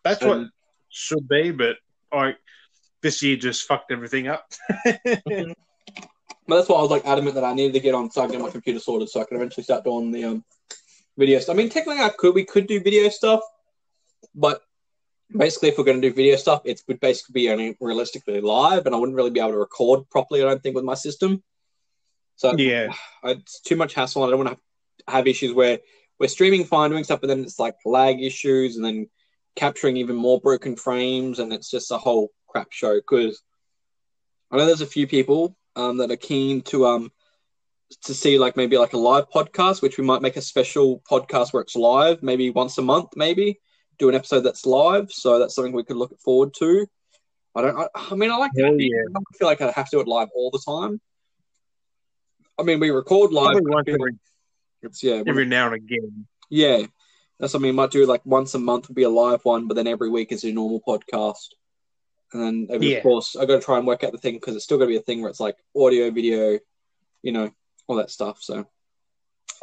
that's 0.03 0.23
what 0.23 0.47
should 0.89 1.27
be, 1.27 1.51
but 1.51 1.75
like 2.13 2.37
this 3.07 3.23
year 3.23 3.37
just 3.37 3.67
fucked 3.67 3.91
everything 3.91 4.27
up. 4.27 4.51
But 6.47 6.55
that's 6.55 6.69
why 6.69 6.77
I 6.77 6.81
was 6.81 6.91
like 6.91 7.05
adamant 7.05 7.35
that 7.35 7.43
I 7.43 7.53
needed 7.53 7.73
to 7.73 7.79
get 7.79 7.95
on 7.95 8.09
so 8.09 8.21
I 8.21 8.25
can 8.25 8.33
get 8.33 8.41
my 8.41 8.49
computer 8.49 8.79
sorted 8.79 9.09
so 9.09 9.21
I 9.21 9.25
could 9.25 9.35
eventually 9.35 9.63
start 9.63 9.83
doing 9.83 10.11
the 10.11 10.23
um 10.23 10.45
video 11.17 11.39
stuff. 11.39 11.55
I 11.55 11.57
mean, 11.57 11.69
technically, 11.69 12.01
I 12.01 12.09
could 12.09 12.35
we 12.35 12.45
could 12.45 12.67
do 12.67 12.79
video 12.79 13.09
stuff, 13.09 13.41
but 14.33 14.61
basically, 15.35 15.69
if 15.69 15.77
we're 15.77 15.83
going 15.83 16.01
to 16.01 16.09
do 16.09 16.15
video 16.15 16.37
stuff, 16.37 16.61
it 16.63 16.81
would 16.87 16.99
basically 17.01 17.33
be 17.33 17.49
only 17.49 17.77
realistically 17.81 18.39
live, 18.39 18.85
and 18.85 18.95
I 18.95 18.97
wouldn't 18.97 19.15
really 19.15 19.29
be 19.29 19.41
able 19.41 19.51
to 19.51 19.57
record 19.57 20.09
properly. 20.09 20.41
I 20.41 20.45
don't 20.45 20.63
think 20.63 20.75
with 20.75 20.85
my 20.85 20.93
system. 20.93 21.43
So 22.37 22.55
yeah. 22.57 22.93
it's 23.23 23.59
too 23.61 23.75
much 23.75 23.93
hassle. 23.93 24.23
I 24.23 24.29
don't 24.29 24.43
want 24.43 24.57
to 24.57 25.11
have 25.11 25.27
issues 25.27 25.53
where 25.53 25.79
we're 26.19 26.29
streaming 26.29 26.63
fine, 26.63 26.91
doing 26.91 27.03
stuff, 27.03 27.21
but 27.21 27.27
then 27.27 27.41
it's 27.41 27.59
like 27.59 27.75
lag 27.85 28.21
issues 28.21 28.77
and 28.77 28.85
then 28.85 29.09
capturing 29.55 29.97
even 29.97 30.15
more 30.15 30.39
broken 30.39 30.77
frames, 30.77 31.39
and 31.39 31.51
it's 31.51 31.69
just 31.69 31.91
a 31.91 31.97
whole 31.97 32.31
crap 32.57 32.71
show. 32.71 32.95
Because 32.95 33.41
I 34.51 34.57
know 34.57 34.65
there's 34.65 34.81
a 34.81 34.87
few 34.87 35.07
people 35.07 35.57
um, 35.75 35.97
that 35.97 36.11
are 36.11 36.17
keen 36.17 36.61
to 36.63 36.85
um 36.85 37.11
to 38.03 38.13
see 38.13 38.37
like 38.37 38.57
maybe 38.57 38.77
like 38.77 38.93
a 38.93 38.97
live 38.97 39.29
podcast, 39.29 39.81
which 39.81 39.97
we 39.97 40.03
might 40.03 40.21
make 40.21 40.35
a 40.35 40.41
special 40.41 41.01
podcast 41.09 41.53
where 41.53 41.61
it's 41.61 41.75
live, 41.75 42.21
maybe 42.21 42.49
once 42.49 42.77
a 42.77 42.81
month, 42.81 43.09
maybe 43.15 43.59
do 43.97 44.09
an 44.09 44.15
episode 44.15 44.41
that's 44.41 44.65
live. 44.65 45.11
So 45.11 45.39
that's 45.39 45.55
something 45.55 45.73
we 45.73 45.83
could 45.83 45.97
look 45.97 46.19
forward 46.19 46.53
to. 46.59 46.87
I 47.55 47.61
don't. 47.61 47.77
I, 47.77 47.87
I 47.95 48.15
mean, 48.15 48.31
I 48.31 48.37
like. 48.37 48.51
Yeah. 48.55 48.67
I 48.67 49.13
don't 49.13 49.25
feel 49.37 49.47
like 49.47 49.61
I 49.61 49.71
have 49.71 49.89
to 49.89 49.97
do 49.97 50.01
it 50.01 50.07
live 50.07 50.29
all 50.35 50.51
the 50.51 50.61
time. 50.65 50.99
I 52.59 52.63
mean, 52.63 52.79
we 52.79 52.89
record 52.89 53.31
live. 53.31 53.55
Every, 53.87 54.13
It's 54.81 55.03
yeah, 55.03 55.21
every 55.25 55.45
now 55.45 55.67
and 55.67 55.75
again. 55.75 56.27
yeah. 56.49 56.85
That's 57.39 57.51
something 57.51 57.69
we 57.69 57.75
might 57.75 57.91
do. 57.91 58.05
Like 58.07 58.25
once 58.25 58.55
a 58.55 58.59
month 58.59 58.87
would 58.87 58.95
be 58.95 59.03
a 59.03 59.09
live 59.09 59.45
one, 59.45 59.67
but 59.67 59.75
then 59.75 59.85
every 59.85 60.09
week 60.09 60.31
is 60.31 60.43
a 60.43 60.51
normal 60.51 60.81
podcast. 60.81 61.53
And 62.33 62.43
then 62.43 62.67
every, 62.69 62.91
Yeah. 62.91 62.97
of 62.97 63.03
course, 63.03 63.35
I 63.35 63.45
got 63.45 63.55
to 63.55 63.61
try 63.61 63.77
and 63.77 63.87
work 63.87 64.03
out 64.03 64.11
the 64.11 64.17
thing 64.17 64.35
because 64.35 64.55
it's 64.55 64.65
still 64.65 64.77
going 64.77 64.89
to 64.89 64.93
be 64.93 64.97
a 64.97 65.01
thing 65.01 65.21
where 65.21 65.29
it's 65.29 65.39
like 65.39 65.57
audio, 65.75 66.11
video, 66.11 66.59
you 67.23 67.31
know, 67.31 67.51
all 67.87 67.95
that 67.95 68.11
stuff. 68.11 68.39
So 68.41 68.67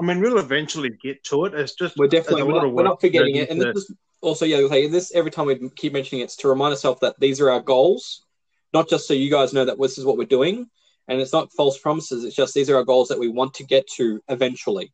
I 0.00 0.04
mean, 0.04 0.20
we'll 0.20 0.38
eventually 0.38 0.90
get 1.02 1.22
to 1.24 1.44
it. 1.44 1.54
It's 1.54 1.74
just 1.74 1.96
we're 1.96 2.08
definitely 2.08 2.42
a 2.42 2.46
we're 2.46 2.52
lot 2.52 2.58
not, 2.62 2.66
of 2.68 2.72
we're 2.72 2.82
not 2.82 3.00
forgetting 3.00 3.36
it. 3.36 3.50
And 3.50 3.60
needs 3.60 3.74
this 3.74 3.90
is 3.90 3.96
also 4.20 4.44
yeah, 4.44 4.58
okay, 4.58 4.88
this 4.88 5.14
every 5.14 5.30
time 5.30 5.46
we 5.46 5.70
keep 5.76 5.92
mentioning 5.92 6.22
it, 6.22 6.24
it's 6.24 6.36
to 6.36 6.48
remind 6.48 6.72
ourselves 6.72 7.00
that 7.00 7.18
these 7.20 7.40
are 7.40 7.50
our 7.50 7.60
goals, 7.60 8.24
not 8.72 8.88
just 8.88 9.06
so 9.06 9.14
you 9.14 9.30
guys 9.30 9.52
know 9.52 9.64
that 9.64 9.78
this 9.78 9.98
is 9.98 10.04
what 10.04 10.16
we're 10.16 10.24
doing. 10.24 10.68
And 11.06 11.20
it's 11.20 11.34
not 11.34 11.52
false 11.52 11.78
promises. 11.78 12.24
It's 12.24 12.34
just 12.34 12.54
these 12.54 12.70
are 12.70 12.76
our 12.76 12.84
goals 12.84 13.08
that 13.08 13.18
we 13.18 13.28
want 13.28 13.52
to 13.54 13.64
get 13.64 13.86
to 13.96 14.22
eventually. 14.28 14.92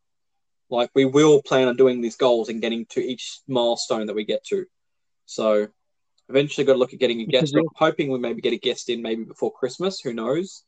Like 0.68 0.90
we 0.94 1.04
will 1.04 1.40
plan 1.40 1.68
on 1.68 1.76
doing 1.76 2.00
these 2.00 2.16
goals 2.16 2.48
and 2.48 2.60
getting 2.60 2.84
to 2.90 3.00
each 3.00 3.40
milestone 3.46 4.06
that 4.06 4.16
we 4.16 4.24
get 4.24 4.44
to. 4.46 4.66
So 5.26 5.68
eventually 6.30 6.64
got 6.64 6.74
to 6.74 6.78
look 6.78 6.94
at 6.94 6.98
getting 6.98 7.20
a 7.20 7.26
guest. 7.26 7.54
I'm 7.54 7.64
hoping 7.74 8.10
we 8.10 8.18
maybe 8.18 8.40
get 8.40 8.52
a 8.52 8.58
guest 8.58 8.88
in 8.88 9.02
maybe 9.02 9.24
before 9.24 9.52
Christmas. 9.52 10.00
Who 10.00 10.14
knows? 10.14 10.64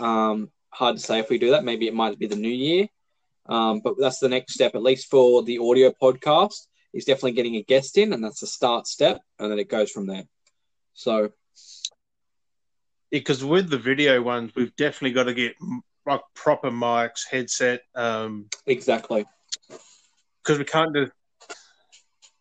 Um, 0.00 0.50
hard 0.70 0.96
to 0.96 1.02
say 1.02 1.18
if 1.18 1.28
we 1.28 1.38
do 1.38 1.50
that. 1.50 1.64
Maybe 1.64 1.86
it 1.86 1.94
might 1.94 2.18
be 2.18 2.26
the 2.26 2.36
new 2.36 2.48
year. 2.48 2.88
Um, 3.46 3.80
but 3.80 3.94
that's 3.98 4.18
the 4.18 4.28
next 4.28 4.54
step, 4.54 4.74
at 4.74 4.82
least 4.82 5.10
for 5.10 5.42
the 5.42 5.58
audio 5.58 5.90
podcast. 5.90 6.66
Is 6.94 7.06
definitely 7.06 7.32
getting 7.32 7.56
a 7.56 7.62
guest 7.62 7.96
in, 7.96 8.12
and 8.12 8.22
that's 8.22 8.40
the 8.40 8.46
start 8.46 8.86
step, 8.86 9.22
and 9.38 9.50
then 9.50 9.58
it 9.58 9.70
goes 9.70 9.90
from 9.90 10.06
there. 10.06 10.24
So 10.92 11.32
because 13.10 13.42
with 13.42 13.70
the 13.70 13.78
video 13.78 14.20
ones, 14.20 14.52
we've 14.54 14.76
definitely 14.76 15.12
got 15.12 15.24
to 15.24 15.34
get 15.34 15.54
like 16.04 16.20
proper 16.34 16.70
mics, 16.70 17.22
headset, 17.30 17.80
um, 17.94 18.48
exactly, 18.66 19.24
because 20.42 20.58
we 20.58 20.66
can't 20.66 20.92
do 20.92 21.10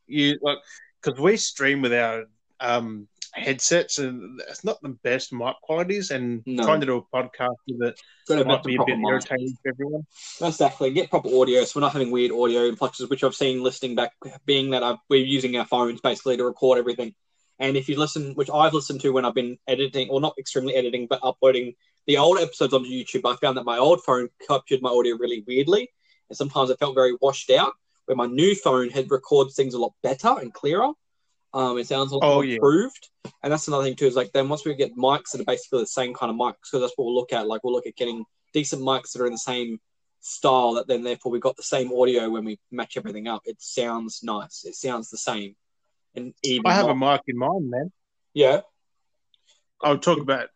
you 0.07 0.37
like 0.41 0.57
because 1.01 1.19
we 1.19 1.37
stream 1.37 1.81
with 1.81 1.93
our 1.93 2.25
um 2.61 3.07
headsets 3.33 3.97
and 3.97 4.41
it's 4.49 4.63
not 4.65 4.81
the 4.81 4.89
best 4.89 5.31
mic 5.31 5.55
qualities 5.63 6.11
and 6.11 6.43
No. 6.45 6.65
trying 6.65 6.81
to 6.81 6.85
do 6.85 6.97
a 6.97 7.15
podcast 7.15 7.55
with 7.67 7.95
it 8.29 8.45
might 8.45 8.63
be 8.63 8.75
a 8.75 8.85
bit 8.85 8.97
mic. 8.97 9.09
irritating 9.09 9.55
for 9.61 9.69
everyone. 9.69 10.05
Exactly. 10.41 10.91
Get 10.91 11.09
proper 11.09 11.29
audio, 11.29 11.63
so 11.63 11.79
we're 11.79 11.85
not 11.85 11.93
having 11.93 12.11
weird 12.11 12.31
audio 12.31 12.65
influxes, 12.65 13.09
which 13.09 13.23
I've 13.23 13.35
seen 13.35 13.63
listening 13.63 13.95
back, 13.95 14.11
being 14.45 14.71
that 14.71 14.83
I've, 14.83 14.97
we're 15.09 15.23
using 15.25 15.55
our 15.57 15.65
phones 15.65 16.01
basically 16.01 16.37
to 16.37 16.45
record 16.45 16.77
everything. 16.77 17.13
And 17.59 17.77
if 17.77 17.87
you 17.87 17.97
listen, 17.97 18.33
which 18.33 18.49
I've 18.53 18.73
listened 18.73 19.01
to 19.01 19.11
when 19.11 19.23
I've 19.23 19.35
been 19.35 19.57
editing, 19.67 20.09
or 20.09 20.19
not 20.19 20.33
extremely 20.37 20.75
editing, 20.75 21.07
but 21.09 21.19
uploading 21.23 21.73
the 22.07 22.17
old 22.17 22.37
episodes 22.39 22.73
onto 22.73 22.89
YouTube, 22.89 23.21
I 23.31 23.35
found 23.37 23.57
that 23.57 23.65
my 23.65 23.77
old 23.77 24.03
phone 24.03 24.29
captured 24.47 24.81
my 24.81 24.89
audio 24.89 25.15
really 25.15 25.43
weirdly, 25.47 25.89
and 26.29 26.37
sometimes 26.37 26.69
it 26.69 26.79
felt 26.79 26.95
very 26.95 27.15
washed 27.21 27.49
out. 27.51 27.73
Where 28.05 28.15
my 28.15 28.25
new 28.25 28.55
phone 28.55 28.89
had 28.89 29.11
records 29.11 29.55
things 29.55 29.73
a 29.73 29.79
lot 29.79 29.93
better 30.03 30.35
and 30.39 30.53
clearer. 30.53 30.91
Um, 31.53 31.77
it 31.77 31.87
sounds 31.87 32.11
a 32.11 32.15
lot 32.15 32.23
Oh, 32.25 32.33
more 32.35 32.45
yeah. 32.45 32.55
improved. 32.55 33.09
And 33.43 33.51
that's 33.51 33.67
another 33.67 33.83
thing 33.83 33.95
too. 33.95 34.05
Is 34.07 34.15
like 34.15 34.31
then 34.31 34.47
once 34.49 34.65
we 34.65 34.73
get 34.75 34.95
mics 34.95 35.31
that 35.31 35.41
are 35.41 35.45
basically 35.45 35.79
the 35.81 35.87
same 35.87 36.13
kind 36.13 36.29
of 36.29 36.35
mics, 36.37 36.55
because 36.63 36.81
that's 36.81 36.93
what 36.95 37.05
we'll 37.05 37.15
look 37.15 37.33
at. 37.33 37.47
Like 37.47 37.63
we'll 37.63 37.73
look 37.73 37.87
at 37.87 37.95
getting 37.95 38.23
decent 38.53 38.81
mics 38.81 39.11
that 39.13 39.21
are 39.21 39.25
in 39.25 39.33
the 39.33 39.37
same 39.37 39.79
style 40.21 40.73
that 40.73 40.87
then 40.87 41.03
therefore 41.03 41.31
we've 41.31 41.41
got 41.41 41.57
the 41.57 41.63
same 41.63 41.91
audio 41.91 42.29
when 42.29 42.45
we 42.45 42.59
match 42.71 42.95
everything 42.95 43.27
up. 43.27 43.41
It 43.45 43.57
sounds 43.59 44.21
nice. 44.23 44.63
It 44.65 44.75
sounds 44.75 45.09
the 45.09 45.17
same. 45.17 45.55
And 46.15 46.33
even 46.43 46.67
I 46.69 46.73
have 46.73 46.87
a 46.89 46.95
mic 46.95 47.21
in 47.27 47.37
mind, 47.37 47.69
man. 47.69 47.91
yeah. 48.33 48.61
I'll 49.83 49.97
talk 49.97 50.19
about 50.19 50.49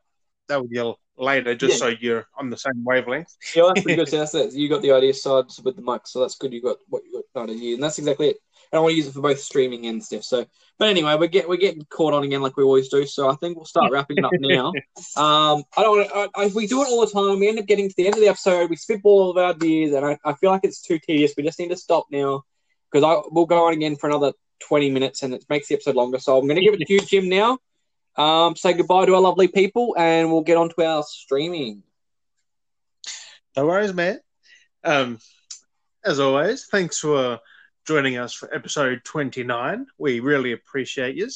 that 0.49 0.61
with 0.61 0.71
you 0.71 0.93
later, 1.17 1.55
just 1.55 1.73
Yeah. 1.73 1.77
so 1.77 1.87
you're 1.99 2.27
on 2.37 2.49
the 2.49 2.57
same 2.57 2.83
wavelength. 2.83 3.35
Yeah, 3.55 3.63
that's 3.67 3.81
pretty 3.81 3.95
good. 3.95 4.07
So 4.09 4.17
that's 4.19 4.35
it. 4.35 4.53
You 4.53 4.69
got 4.69 4.81
the 4.83 4.91
idea 4.91 5.13
sides 5.13 5.59
with 5.61 5.75
the 5.75 5.81
mic, 5.81 6.05
so 6.05 6.19
that's 6.21 6.35
good. 6.35 6.53
You 6.53 6.61
got 6.61 6.77
what 6.89 7.03
you 7.03 7.11
got 7.13 7.41
done 7.41 7.49
in 7.49 7.61
you, 7.61 7.73
and 7.75 7.83
that's 7.83 7.97
exactly 7.97 8.29
it. 8.29 8.37
I 8.73 8.79
want 8.79 8.91
to 8.91 8.95
use 8.95 9.07
it 9.07 9.13
for 9.13 9.21
both 9.21 9.39
streaming 9.39 9.85
and 9.85 10.03
stuff. 10.03 10.23
So, 10.23 10.45
but 10.77 10.89
anyway, 10.89 11.15
we're 11.15 11.27
get 11.27 11.47
we're 11.47 11.57
getting 11.57 11.85
caught 11.89 12.13
on 12.13 12.23
again 12.23 12.41
like 12.41 12.57
we 12.57 12.63
always 12.63 12.89
do. 12.89 13.05
So 13.05 13.29
I 13.29 13.35
think 13.35 13.55
we'll 13.55 13.65
start 13.65 13.91
wrapping 13.91 14.17
it 14.17 14.25
up 14.25 14.31
now. 14.39 14.67
Um, 15.15 15.63
I 15.77 15.83
don't. 15.83 16.11
I, 16.13 16.27
I, 16.35 16.47
we 16.47 16.67
do 16.67 16.81
it 16.81 16.87
all 16.87 17.05
the 17.05 17.11
time. 17.11 17.39
We 17.39 17.47
end 17.47 17.59
up 17.59 17.65
getting 17.65 17.89
to 17.89 17.95
the 17.95 18.07
end 18.07 18.15
of 18.15 18.21
the 18.21 18.27
episode. 18.27 18.69
We 18.69 18.75
spitball 18.75 19.11
all 19.11 19.31
of 19.31 19.37
our 19.37 19.53
ideas, 19.53 19.93
and 19.93 20.05
I, 20.05 20.17
I 20.25 20.33
feel 20.33 20.51
like 20.51 20.63
it's 20.63 20.81
too 20.81 20.99
tedious. 20.99 21.33
We 21.37 21.43
just 21.43 21.59
need 21.59 21.69
to 21.69 21.77
stop 21.77 22.07
now 22.11 22.43
because 22.91 23.03
I 23.03 23.21
we'll 23.31 23.45
go 23.45 23.67
on 23.67 23.73
again 23.73 23.95
for 23.95 24.09
another 24.09 24.33
twenty 24.59 24.89
minutes, 24.89 25.23
and 25.23 25.33
it 25.33 25.45
makes 25.49 25.67
the 25.67 25.75
episode 25.75 25.95
longer. 25.95 26.19
So 26.19 26.37
I'm 26.37 26.47
going 26.47 26.57
to 26.57 26.61
give 26.61 26.73
it 26.73 26.85
to 26.85 26.93
you, 26.93 26.99
Jim, 27.05 27.29
now. 27.29 27.59
Um, 28.17 28.55
say 28.55 28.73
goodbye 28.73 29.05
to 29.05 29.15
our 29.15 29.21
lovely 29.21 29.47
people, 29.47 29.95
and 29.97 30.31
we'll 30.31 30.41
get 30.41 30.57
on 30.57 30.69
to 30.69 30.85
our 30.85 31.03
streaming. 31.03 31.83
No 33.55 33.65
worries, 33.65 33.93
man. 33.93 34.19
Um, 34.83 35.19
as 36.03 36.19
always, 36.19 36.65
thanks 36.65 36.99
for 36.99 37.39
joining 37.85 38.17
us 38.17 38.33
for 38.33 38.53
episode 38.53 39.03
29. 39.03 39.85
We 39.97 40.19
really 40.19 40.51
appreciate 40.51 41.15
you. 41.15 41.29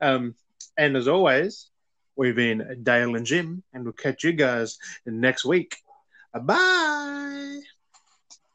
Um, 0.00 0.34
and 0.76 0.96
as 0.96 1.08
always, 1.08 1.68
we've 2.16 2.36
been 2.36 2.80
Dale 2.82 3.16
and 3.16 3.26
Jim, 3.26 3.62
and 3.72 3.84
we'll 3.84 3.92
catch 3.92 4.24
you 4.24 4.32
guys 4.32 4.78
next 5.06 5.44
week. 5.44 5.76
Bye. 6.34 7.55